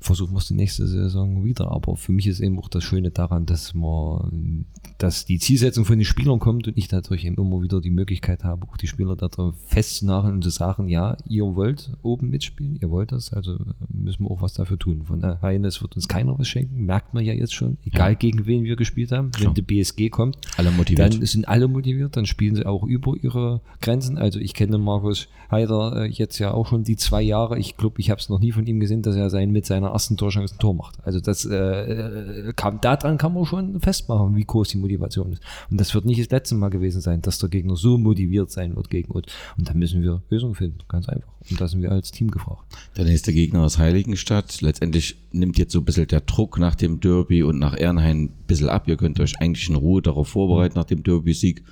versuchen 0.00 0.32
wir 0.32 0.38
es 0.38 0.48
die 0.48 0.54
nächste 0.54 0.86
Saison 0.86 1.44
wieder. 1.44 1.70
Aber 1.70 1.96
für 1.96 2.12
mich 2.12 2.26
ist 2.26 2.40
eben 2.40 2.58
auch 2.58 2.68
das 2.68 2.84
Schöne 2.84 3.10
daran, 3.10 3.46
dass 3.46 3.74
man, 3.74 4.66
dass 4.98 5.24
die 5.24 5.38
Zielsetzung 5.38 5.84
von 5.84 5.98
den 5.98 6.04
Spielern 6.04 6.38
kommt 6.38 6.68
und 6.68 6.76
ich 6.76 6.88
dadurch 6.88 7.24
eben 7.24 7.36
immer 7.36 7.62
wieder 7.62 7.80
die 7.80 7.90
Möglichkeit 7.90 8.44
habe, 8.44 8.66
auch 8.68 8.76
die 8.76 8.86
Spieler 8.86 9.16
darauf 9.16 9.54
festzunageln 9.66 10.34
und 10.34 10.42
zu 10.42 10.50
sagen, 10.50 10.88
ja, 10.88 11.16
ihr 11.26 11.44
wollt 11.54 11.92
oben 12.02 12.30
mitspielen, 12.30 12.76
ihr 12.80 12.90
wollt 12.90 13.12
das, 13.12 13.32
also 13.32 13.58
müssen 13.88 14.24
wir 14.24 14.30
auch 14.30 14.42
was 14.42 14.54
dafür 14.54 14.78
tun. 14.78 15.04
Von 15.04 15.20
daher, 15.20 15.64
es 15.64 15.82
wird 15.82 15.96
uns 15.96 16.08
keiner 16.08 16.38
was 16.38 16.48
schenken, 16.48 16.84
merkt 16.84 17.14
man 17.14 17.24
ja 17.24 17.32
jetzt 17.32 17.54
schon, 17.54 17.78
egal 17.84 18.16
gegen 18.16 18.46
wen 18.46 18.64
wir 18.64 18.76
gespielt 18.76 19.12
haben. 19.12 19.30
Klar. 19.32 19.48
Wenn 19.48 19.54
die 19.54 19.62
BSG 19.62 20.10
kommt, 20.10 20.38
Alle 20.56 20.70
motiviert. 20.70 21.14
dann 21.14 21.26
sind 21.26 21.48
alle 21.48 21.68
motiviert, 21.68 22.16
dann 22.16 22.26
spielen 22.26 22.54
sie 22.54 22.66
auch 22.66 22.84
über 22.84 23.14
ihre 23.20 23.60
Grenzen. 23.80 24.18
Also 24.18 24.38
ich 24.38 24.54
kenne 24.54 24.78
Markus 24.78 25.28
Heider 25.50 26.04
äh, 26.04 26.06
jetzt 26.06 26.38
ja 26.38 26.52
auch 26.52 26.68
schon 26.68 26.84
die 26.84 26.96
zwei 26.96 27.22
Jahre. 27.22 27.58
Ich 27.58 27.76
glaube, 27.76 28.00
ich 28.00 28.10
habe 28.10 28.20
es 28.20 28.28
noch 28.28 28.38
nie 28.38 28.52
von 28.52 28.66
ihm 28.66 28.80
gesehen, 28.80 29.02
dass 29.02 29.16
er 29.16 29.30
sein 29.30 29.50
mit 29.50 29.66
seiner 29.66 29.87
ersten 29.92 30.16
Torchance 30.16 30.54
ein 30.54 30.58
Tor 30.58 30.74
macht. 30.74 30.98
Also 31.04 31.20
das 31.20 31.44
äh, 31.44 31.56
äh, 31.56 32.52
kam 32.54 32.80
daran 32.80 33.18
kann 33.18 33.34
man 33.34 33.44
schon 33.44 33.80
festmachen, 33.80 34.36
wie 34.36 34.44
groß 34.44 34.68
die 34.68 34.78
Motivation 34.78 35.32
ist. 35.32 35.42
Und 35.70 35.80
das 35.80 35.94
wird 35.94 36.04
nicht 36.04 36.20
das 36.20 36.30
letzte 36.30 36.54
Mal 36.54 36.68
gewesen 36.68 37.00
sein, 37.00 37.22
dass 37.22 37.38
der 37.38 37.48
Gegner 37.48 37.76
so 37.76 37.98
motiviert 37.98 38.50
sein 38.50 38.76
wird 38.76 38.90
gegen 38.90 39.12
uns. 39.12 39.26
Und 39.56 39.68
da 39.68 39.74
müssen 39.74 40.02
wir 40.02 40.22
Lösungen 40.30 40.54
finden, 40.54 40.78
ganz 40.88 41.08
einfach. 41.08 41.32
Und 41.50 41.60
da 41.60 41.68
sind 41.68 41.82
wir 41.82 41.92
als 41.92 42.10
Team 42.10 42.30
gefragt. 42.30 42.64
Der 42.96 43.04
nächste 43.04 43.32
Gegner 43.32 43.64
ist 43.64 43.78
Heiligenstadt. 43.78 44.60
Letztendlich 44.60 45.16
nimmt 45.32 45.58
jetzt 45.58 45.72
so 45.72 45.80
ein 45.80 45.84
bisschen 45.84 46.06
der 46.06 46.20
Druck 46.20 46.58
nach 46.58 46.74
dem 46.74 47.00
Derby 47.00 47.42
und 47.42 47.58
nach 47.58 47.78
Ehrenhain 47.78 48.24
ein 48.24 48.28
bisschen 48.46 48.68
ab. 48.68 48.88
Ihr 48.88 48.96
könnt 48.96 49.20
euch 49.20 49.38
eigentlich 49.40 49.68
in 49.68 49.76
Ruhe 49.76 50.02
darauf 50.02 50.28
vorbereiten 50.28 50.76
nach 50.76 50.84
dem 50.84 51.02
Derby-Sieg. 51.02 51.64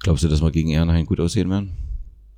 Glaubst 0.00 0.24
du, 0.24 0.28
dass 0.28 0.42
wir 0.42 0.50
gegen 0.50 0.70
Ehrenhain 0.70 1.06
gut 1.06 1.20
aussehen 1.20 1.50
werden? 1.50 1.72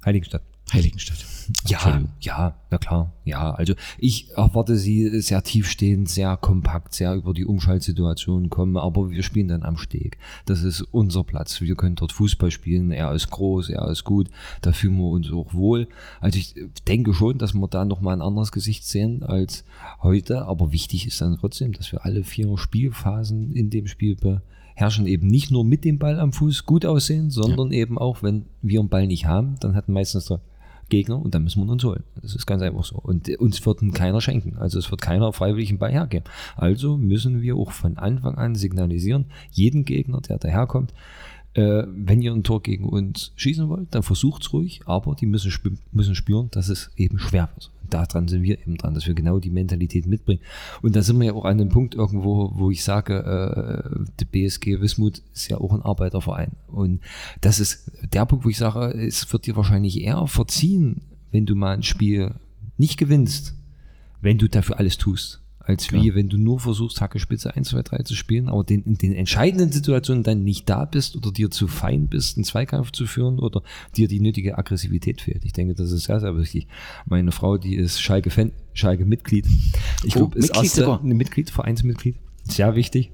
Heiligenstadt. 0.05 0.43
Heiligenstadt. 0.73 1.40
Ja, 1.67 2.03
ja, 2.21 2.55
na 2.71 2.79
klar, 2.79 3.13
ja. 3.25 3.53
Also 3.53 3.75
ich 3.99 4.31
erwarte 4.37 4.77
sie 4.77 5.21
sehr 5.21 5.43
tiefstehend, 5.43 6.09
sehr 6.09 6.37
kompakt, 6.37 6.95
sehr 6.95 7.15
über 7.15 7.33
die 7.35 7.45
Umschaltsituation 7.45 8.51
kommen, 8.51 8.77
aber 8.77 9.11
wir 9.11 9.23
spielen 9.23 9.49
dann 9.49 9.63
am 9.63 9.77
Steg. 9.77 10.19
Das 10.47 10.63
ist 10.63 10.83
unser 10.83 11.25
Platz. 11.25 11.61
Wir 11.61 11.75
können 11.75 11.97
dort 11.97 12.13
Fußball 12.13 12.51
spielen. 12.51 12.91
Er 12.91 13.13
ist 13.13 13.31
groß, 13.31 13.71
er 13.71 13.89
ist 13.89 14.05
gut. 14.05 14.29
Da 14.63 14.73
fühlen 14.73 14.99
wir 14.99 15.09
uns 15.09 15.31
auch 15.33 15.53
wohl. 15.55 15.89
Also 16.21 16.39
ich 16.39 16.55
denke 16.87 17.15
schon, 17.15 17.39
dass 17.39 17.55
wir 17.55 17.69
da 17.69 17.85
nochmal 17.85 18.17
ein 18.17 18.23
anderes 18.23 18.53
Gesicht 18.53 18.85
sehen 18.85 19.23
als 19.23 19.65
heute. 20.03 20.47
Aber 20.47 20.73
wichtig 20.73 21.07
ist 21.07 21.21
dann 21.21 21.39
trotzdem, 21.39 21.73
dass 21.73 21.93
wir 21.93 22.05
alle 22.05 22.25
vier 22.25 22.57
Spielphasen 22.59 23.53
in 23.53 23.71
dem 23.71 23.87
Spiel 23.87 24.17
beherrschen, 24.17 25.07
eben 25.07 25.27
nicht 25.27 25.51
nur 25.51 25.65
mit 25.65 25.85
dem 25.85 25.99
Ball 25.99 26.19
am 26.21 26.33
Fuß 26.33 26.67
gut 26.67 26.87
aussehen, 26.87 27.31
sondern 27.31 27.73
eben 27.73 27.99
auch, 27.99 28.23
wenn 28.23 28.47
wir 28.63 28.81
einen 28.81 28.89
Ball 28.89 29.07
nicht 29.07 29.27
haben, 29.27 29.57
dann 29.61 29.75
hat 29.75 29.89
meistens 29.89 30.27
der 30.27 30.41
Gegner 30.91 31.21
und 31.21 31.35
dann 31.35 31.45
müssen 31.45 31.65
wir 31.65 31.73
uns 31.73 31.85
holen. 31.85 32.05
Das 32.21 32.35
ist 32.35 32.47
ganz 32.47 32.63
einfach 32.63 32.85
so. 32.85 32.97
Und 32.97 33.29
uns 33.39 33.65
wird 33.65 33.81
keiner 33.95 34.21
schenken. 34.21 34.59
Also 34.59 34.79
es 34.79 34.91
wird 34.91 35.01
keiner 35.01 35.33
freiwillig 35.33 35.71
einen 35.71 35.79
Ball 35.79 35.93
hergeben. 35.93 36.25
Also 36.57 36.99
müssen 36.99 37.41
wir 37.41 37.57
auch 37.57 37.73
von 37.73 37.97
Anfang 37.97 38.35
an 38.35 38.55
signalisieren, 38.55 39.27
jeden 39.51 39.85
Gegner, 39.85 40.21
der 40.21 40.39
daherkommt, 40.39 40.93
äh, 41.55 41.83
wenn 41.87 42.23
ihr 42.23 42.33
ein 42.33 42.45
Tor 42.45 42.63
gegen 42.63 42.85
uns 42.85 43.33
schießen 43.37 43.69
wollt, 43.69 43.95
dann 43.95 44.03
versucht's 44.03 44.53
ruhig, 44.53 44.81
aber 44.87 45.15
die 45.15 45.27
müssen, 45.27 45.51
sp 45.51 45.75
müssen 45.93 46.15
spüren, 46.15 46.49
dass 46.53 46.69
es 46.69 46.91
eben 46.97 47.19
schwer 47.19 47.49
wird. 47.55 47.71
Und 47.83 47.93
daran 47.95 48.29
sind 48.29 48.43
wir 48.43 48.61
eben 48.61 48.77
dran, 48.77 48.95
dass 48.95 49.07
wir 49.07 49.15
genau 49.15 49.41
die 49.41 49.51
Mentalität 49.51 50.07
mitbringen. 50.07 50.41
Und 50.81 50.95
da 50.95 51.03
sind 51.03 51.19
wir 51.19 51.27
ja 51.27 51.33
auch 51.33 51.45
an 51.45 51.59
dem 51.59 51.69
Punkt 51.69 51.95
irgendwo, 51.95 52.53
wo 52.55 52.71
ich 52.71 52.85
sage, 52.85 53.15
äh, 53.19 54.05
die 54.21 54.25
BSG 54.25 54.81
Wismut 54.81 55.23
ist 55.35 55.49
ja 55.49 55.59
auch 55.59 55.73
ein 55.73 55.83
Arbeiterverein. 55.83 56.53
Und 56.69 57.01
das 57.41 57.59
ist 57.59 57.91
der 58.13 58.27
Punkt, 58.27 58.45
wo 58.45 58.49
ich 58.49 58.59
sage, 58.59 58.93
es 58.93 59.33
wird 59.33 59.47
dir 59.47 59.57
wahrscheinlich 59.57 60.01
eher 60.01 60.27
verziehen, 60.27 61.03
wenn 61.33 61.47
du 61.47 61.57
mal 61.57 61.75
ein 61.75 61.83
Spiel 61.83 62.35
nicht 62.79 62.97
gewinnst, 62.97 63.55
wenn 64.21 64.39
du 64.39 64.49
dafür 64.49 64.79
alles 64.79 64.99
tust 64.99 65.41
als 65.71 65.93
wie 65.93 66.15
wenn 66.15 66.29
du 66.29 66.37
nur 66.37 66.59
versuchst, 66.59 67.01
Hacke 67.01 67.19
Spitze 67.21 67.55
1, 67.55 67.69
2, 67.69 67.83
3 67.83 67.99
zu 68.03 68.15
spielen, 68.15 68.49
aber 68.49 68.65
den, 68.65 68.83
in 68.83 68.99
den 68.99 69.15
entscheidenden 69.15 69.71
Situationen 69.71 70.25
dann 70.25 70.43
nicht 70.43 70.69
da 70.69 70.85
bist 70.85 71.17
oder 71.17 71.31
dir 71.31 71.51
zu 71.51 71.69
fein 71.69 72.09
bist, 72.09 72.37
einen 72.37 72.45
Zweikampf 72.45 72.91
zu 72.91 73.07
führen 73.07 73.39
oder 73.39 73.63
dir 73.97 74.09
die 74.09 74.21
nötige 74.21 74.59
Aggressivität 74.59 75.21
fehlt. 75.21 75.45
Ich 75.45 75.53
denke, 75.53 75.75
das 75.75 75.93
ist 75.93 76.05
sehr, 76.05 76.21
sehr 76.21 76.37
wichtig. 76.37 76.67
Meine 77.07 77.31
Frau, 77.33 77.57
die 77.57 77.77
ist 77.77 78.01
Schalke-Fan, 78.01 78.53
Schalke-Mitglied. 78.75 79.47
Ich 80.05 80.17
Oh, 80.17 80.21
glaube, 80.21 80.39
ist 80.39 80.49
Mitglied 80.49 80.79
erste, 80.79 81.01
Mitglied, 81.03 81.51
Vereinsmitglied. 81.51 82.17
Sehr 82.45 82.75
wichtig 82.75 83.13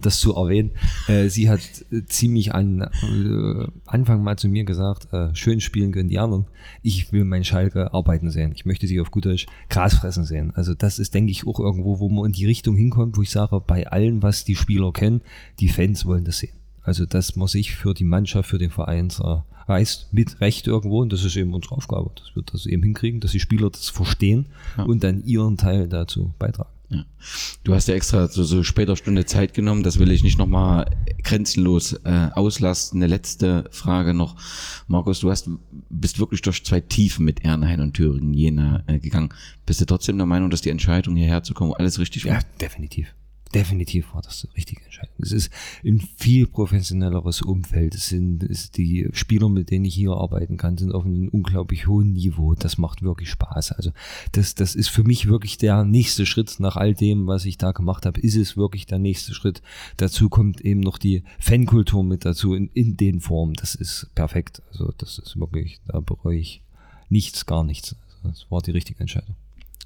das 0.00 0.20
zu 0.20 0.34
erwähnen. 0.34 0.70
Äh, 1.08 1.28
sie 1.28 1.48
hat 1.50 1.60
äh, 1.90 2.02
ziemlich 2.06 2.54
an 2.54 2.80
äh, 2.82 3.66
Anfang 3.86 4.22
mal 4.22 4.36
zu 4.36 4.48
mir 4.48 4.64
gesagt, 4.64 5.12
äh, 5.12 5.34
schön 5.34 5.60
spielen 5.60 5.92
können 5.92 6.08
die 6.08 6.18
anderen. 6.18 6.46
Ich 6.82 7.12
will 7.12 7.24
mein 7.24 7.44
Schalke 7.44 7.92
arbeiten 7.94 8.30
sehen. 8.30 8.52
Ich 8.54 8.64
möchte 8.64 8.86
sie 8.86 9.00
auf 9.00 9.10
gut 9.10 9.26
Deutsch 9.26 9.46
Gras 9.68 9.94
fressen 9.94 10.24
sehen. 10.24 10.52
Also 10.54 10.74
das 10.74 10.98
ist, 10.98 11.14
denke 11.14 11.30
ich, 11.32 11.46
auch 11.46 11.60
irgendwo, 11.60 11.98
wo 12.00 12.08
man 12.08 12.26
in 12.26 12.32
die 12.32 12.46
Richtung 12.46 12.76
hinkommt, 12.76 13.16
wo 13.16 13.22
ich 13.22 13.30
sage, 13.30 13.60
bei 13.66 13.86
allem, 13.86 14.22
was 14.22 14.44
die 14.44 14.56
Spieler 14.56 14.92
kennen, 14.92 15.20
die 15.60 15.68
Fans 15.68 16.04
wollen 16.06 16.24
das 16.24 16.38
sehen. 16.38 16.52
Also 16.82 17.04
dass 17.06 17.36
man 17.36 17.46
sich 17.48 17.72
für 17.74 17.94
die 17.94 18.04
Mannschaft, 18.04 18.48
für 18.48 18.58
den 18.58 18.70
Verein 18.70 19.10
reißt, 19.68 20.12
mit 20.12 20.40
Recht 20.40 20.66
irgendwo, 20.66 21.00
und 21.02 21.12
das 21.12 21.24
ist 21.24 21.36
eben 21.36 21.54
unsere 21.54 21.76
Aufgabe, 21.76 22.10
dass 22.16 22.34
wir 22.34 22.42
das 22.42 22.66
eben 22.66 22.82
hinkriegen, 22.82 23.20
dass 23.20 23.32
die 23.32 23.40
Spieler 23.40 23.70
das 23.70 23.88
verstehen 23.88 24.46
Ja. 24.76 24.84
und 24.84 25.04
dann 25.04 25.22
ihren 25.24 25.56
Teil 25.56 25.88
dazu 25.88 26.32
beitragen. 26.38 26.70
Ja. 26.90 27.04
Du 27.62 27.72
hast 27.72 27.86
ja 27.86 27.94
extra 27.94 28.26
so, 28.26 28.42
so 28.42 28.64
später 28.64 28.96
Stunde 28.96 29.24
Zeit 29.24 29.54
genommen, 29.54 29.84
das 29.84 30.00
will 30.00 30.10
ich 30.10 30.24
nicht 30.24 30.38
nochmal 30.38 30.90
grenzenlos 31.22 31.92
äh, 32.04 32.30
auslasten. 32.34 32.98
Eine 33.00 33.06
letzte 33.06 33.68
Frage 33.70 34.12
noch. 34.12 34.36
Markus, 34.88 35.20
du 35.20 35.30
hast, 35.30 35.48
bist 35.88 36.18
wirklich 36.18 36.42
durch 36.42 36.64
zwei 36.64 36.80
Tiefen 36.80 37.24
mit 37.24 37.44
Ernheim 37.44 37.80
und 37.80 37.94
Thüringen 37.94 38.34
Jena 38.34 38.82
äh, 38.88 38.98
gegangen. 38.98 39.28
Bist 39.66 39.80
du 39.80 39.84
trotzdem 39.84 40.16
der 40.16 40.26
Meinung, 40.26 40.50
dass 40.50 40.62
die 40.62 40.70
Entscheidung 40.70 41.14
hierher 41.14 41.44
zu 41.44 41.54
kommen 41.54 41.74
alles 41.74 42.00
richtig 42.00 42.24
war? 42.24 42.32
Ja, 42.34 42.40
definitiv. 42.60 43.14
Definitiv 43.52 44.14
war 44.14 44.22
das 44.22 44.42
die 44.42 44.56
richtige 44.56 44.84
Entscheidung. 44.84 45.16
Es 45.18 45.32
ist 45.32 45.50
ein 45.84 46.00
viel 46.16 46.46
professionelleres 46.46 47.42
Umfeld. 47.42 47.96
Es 47.96 48.08
sind 48.08 48.44
es 48.44 48.70
die 48.70 49.08
Spieler, 49.12 49.48
mit 49.48 49.70
denen 49.70 49.86
ich 49.86 49.94
hier 49.94 50.12
arbeiten 50.12 50.56
kann, 50.56 50.78
sind 50.78 50.94
auf 50.94 51.04
einem 51.04 51.28
unglaublich 51.28 51.88
hohen 51.88 52.12
Niveau. 52.12 52.54
Das 52.54 52.78
macht 52.78 53.02
wirklich 53.02 53.28
Spaß. 53.30 53.72
Also 53.72 53.90
das, 54.32 54.54
das 54.54 54.76
ist 54.76 54.88
für 54.88 55.02
mich 55.02 55.26
wirklich 55.26 55.58
der 55.58 55.84
nächste 55.84 56.26
Schritt 56.26 56.60
nach 56.60 56.76
all 56.76 56.94
dem, 56.94 57.26
was 57.26 57.44
ich 57.44 57.58
da 57.58 57.72
gemacht 57.72 58.06
habe. 58.06 58.20
Ist 58.20 58.36
es 58.36 58.56
wirklich 58.56 58.86
der 58.86 59.00
nächste 59.00 59.34
Schritt? 59.34 59.62
Dazu 59.96 60.28
kommt 60.28 60.60
eben 60.60 60.80
noch 60.80 60.96
die 60.96 61.24
Fankultur 61.40 62.04
mit 62.04 62.24
dazu 62.24 62.54
in, 62.54 62.70
in 62.72 62.96
den 62.96 63.20
Formen. 63.20 63.54
Das 63.54 63.74
ist 63.74 64.10
perfekt. 64.14 64.62
Also 64.70 64.92
das 64.96 65.18
ist 65.18 65.40
wirklich, 65.40 65.80
da 65.88 65.98
bereue 65.98 66.38
ich 66.38 66.62
nichts, 67.08 67.46
gar 67.46 67.64
nichts. 67.64 67.96
Also 68.22 68.28
das 68.28 68.46
war 68.48 68.62
die 68.62 68.70
richtige 68.70 69.00
Entscheidung. 69.00 69.34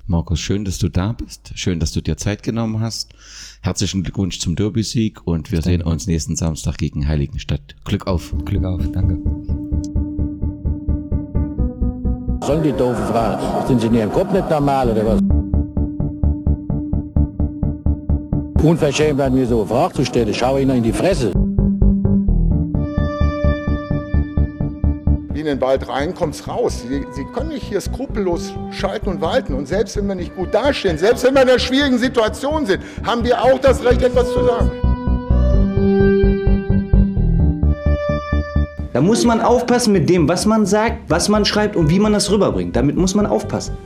Markus, 0.06 0.38
schön, 0.38 0.66
dass 0.66 0.76
du 0.76 0.90
da 0.90 1.12
bist. 1.12 1.52
Schön, 1.54 1.80
dass 1.80 1.92
du 1.92 2.02
dir 2.02 2.18
Zeit 2.18 2.42
genommen 2.42 2.80
hast. 2.80 3.14
Herzlichen 3.62 4.02
Glückwunsch 4.02 4.38
zum 4.38 4.54
Derby-Sieg 4.54 5.26
und 5.26 5.50
wir 5.50 5.62
sehen 5.62 5.80
uns 5.80 6.06
nächsten 6.06 6.36
Samstag 6.36 6.76
gegen 6.76 7.08
Heiligenstadt. 7.08 7.74
Glück 7.84 8.06
auf. 8.06 8.34
Glück 8.44 8.64
auf, 8.64 8.82
danke. 8.92 9.14
Sollen 12.46 12.62
die 12.62 12.72
doofen 12.72 13.06
Fragen? 13.06 13.66
Sind 13.66 13.80
sie 13.80 13.86
in 13.86 13.94
ihrem 13.94 14.12
Kopf 14.12 14.30
nicht 14.30 14.50
normal 14.50 14.90
oder 14.90 15.06
was? 15.06 15.20
Unverschämt 18.62 19.18
werden 19.18 19.34
mir 19.34 19.46
so 19.46 19.60
eine 19.60 19.68
Frage 19.68 19.94
zu 19.94 20.04
stellen. 20.04 20.34
Schau 20.34 20.58
ihnen 20.58 20.76
in 20.76 20.82
die 20.82 20.92
Fresse. 20.92 21.32
Wie 25.34 25.40
in 25.40 25.46
den 25.46 25.60
Wald 25.60 25.88
rein, 25.88 26.14
kommt's 26.14 26.46
raus. 26.46 26.84
Sie, 26.88 27.04
Sie 27.10 27.24
können 27.34 27.48
nicht 27.48 27.64
hier 27.64 27.80
skrupellos 27.80 28.54
schalten 28.70 29.08
und 29.08 29.20
walten. 29.20 29.54
Und 29.54 29.66
selbst 29.66 29.96
wenn 29.96 30.06
wir 30.06 30.14
nicht 30.14 30.36
gut 30.36 30.54
dastehen, 30.54 30.96
selbst 30.96 31.24
wenn 31.24 31.34
wir 31.34 31.42
in 31.42 31.48
einer 31.48 31.58
schwierigen 31.58 31.98
Situation 31.98 32.66
sind, 32.66 32.80
haben 33.04 33.24
wir 33.24 33.42
auch 33.42 33.58
das 33.58 33.84
Recht, 33.84 34.00
etwas 34.00 34.32
zu 34.32 34.44
sagen. 34.44 34.70
Da 38.92 39.00
muss 39.00 39.24
man 39.24 39.40
aufpassen 39.40 39.92
mit 39.92 40.08
dem, 40.08 40.28
was 40.28 40.46
man 40.46 40.66
sagt, 40.66 40.98
was 41.08 41.28
man 41.28 41.44
schreibt 41.44 41.74
und 41.74 41.90
wie 41.90 41.98
man 41.98 42.12
das 42.12 42.30
rüberbringt. 42.30 42.76
Damit 42.76 42.94
muss 42.94 43.16
man 43.16 43.26
aufpassen. 43.26 43.76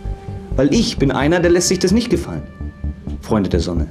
Weil 0.54 0.74
ich 0.74 0.98
bin 0.98 1.10
einer, 1.10 1.40
der 1.40 1.50
lässt 1.50 1.68
sich 1.68 1.78
das 1.78 1.92
nicht 1.92 2.10
gefallen. 2.10 2.42
Freunde 3.22 3.48
der 3.48 3.60
Sonne. 3.60 3.88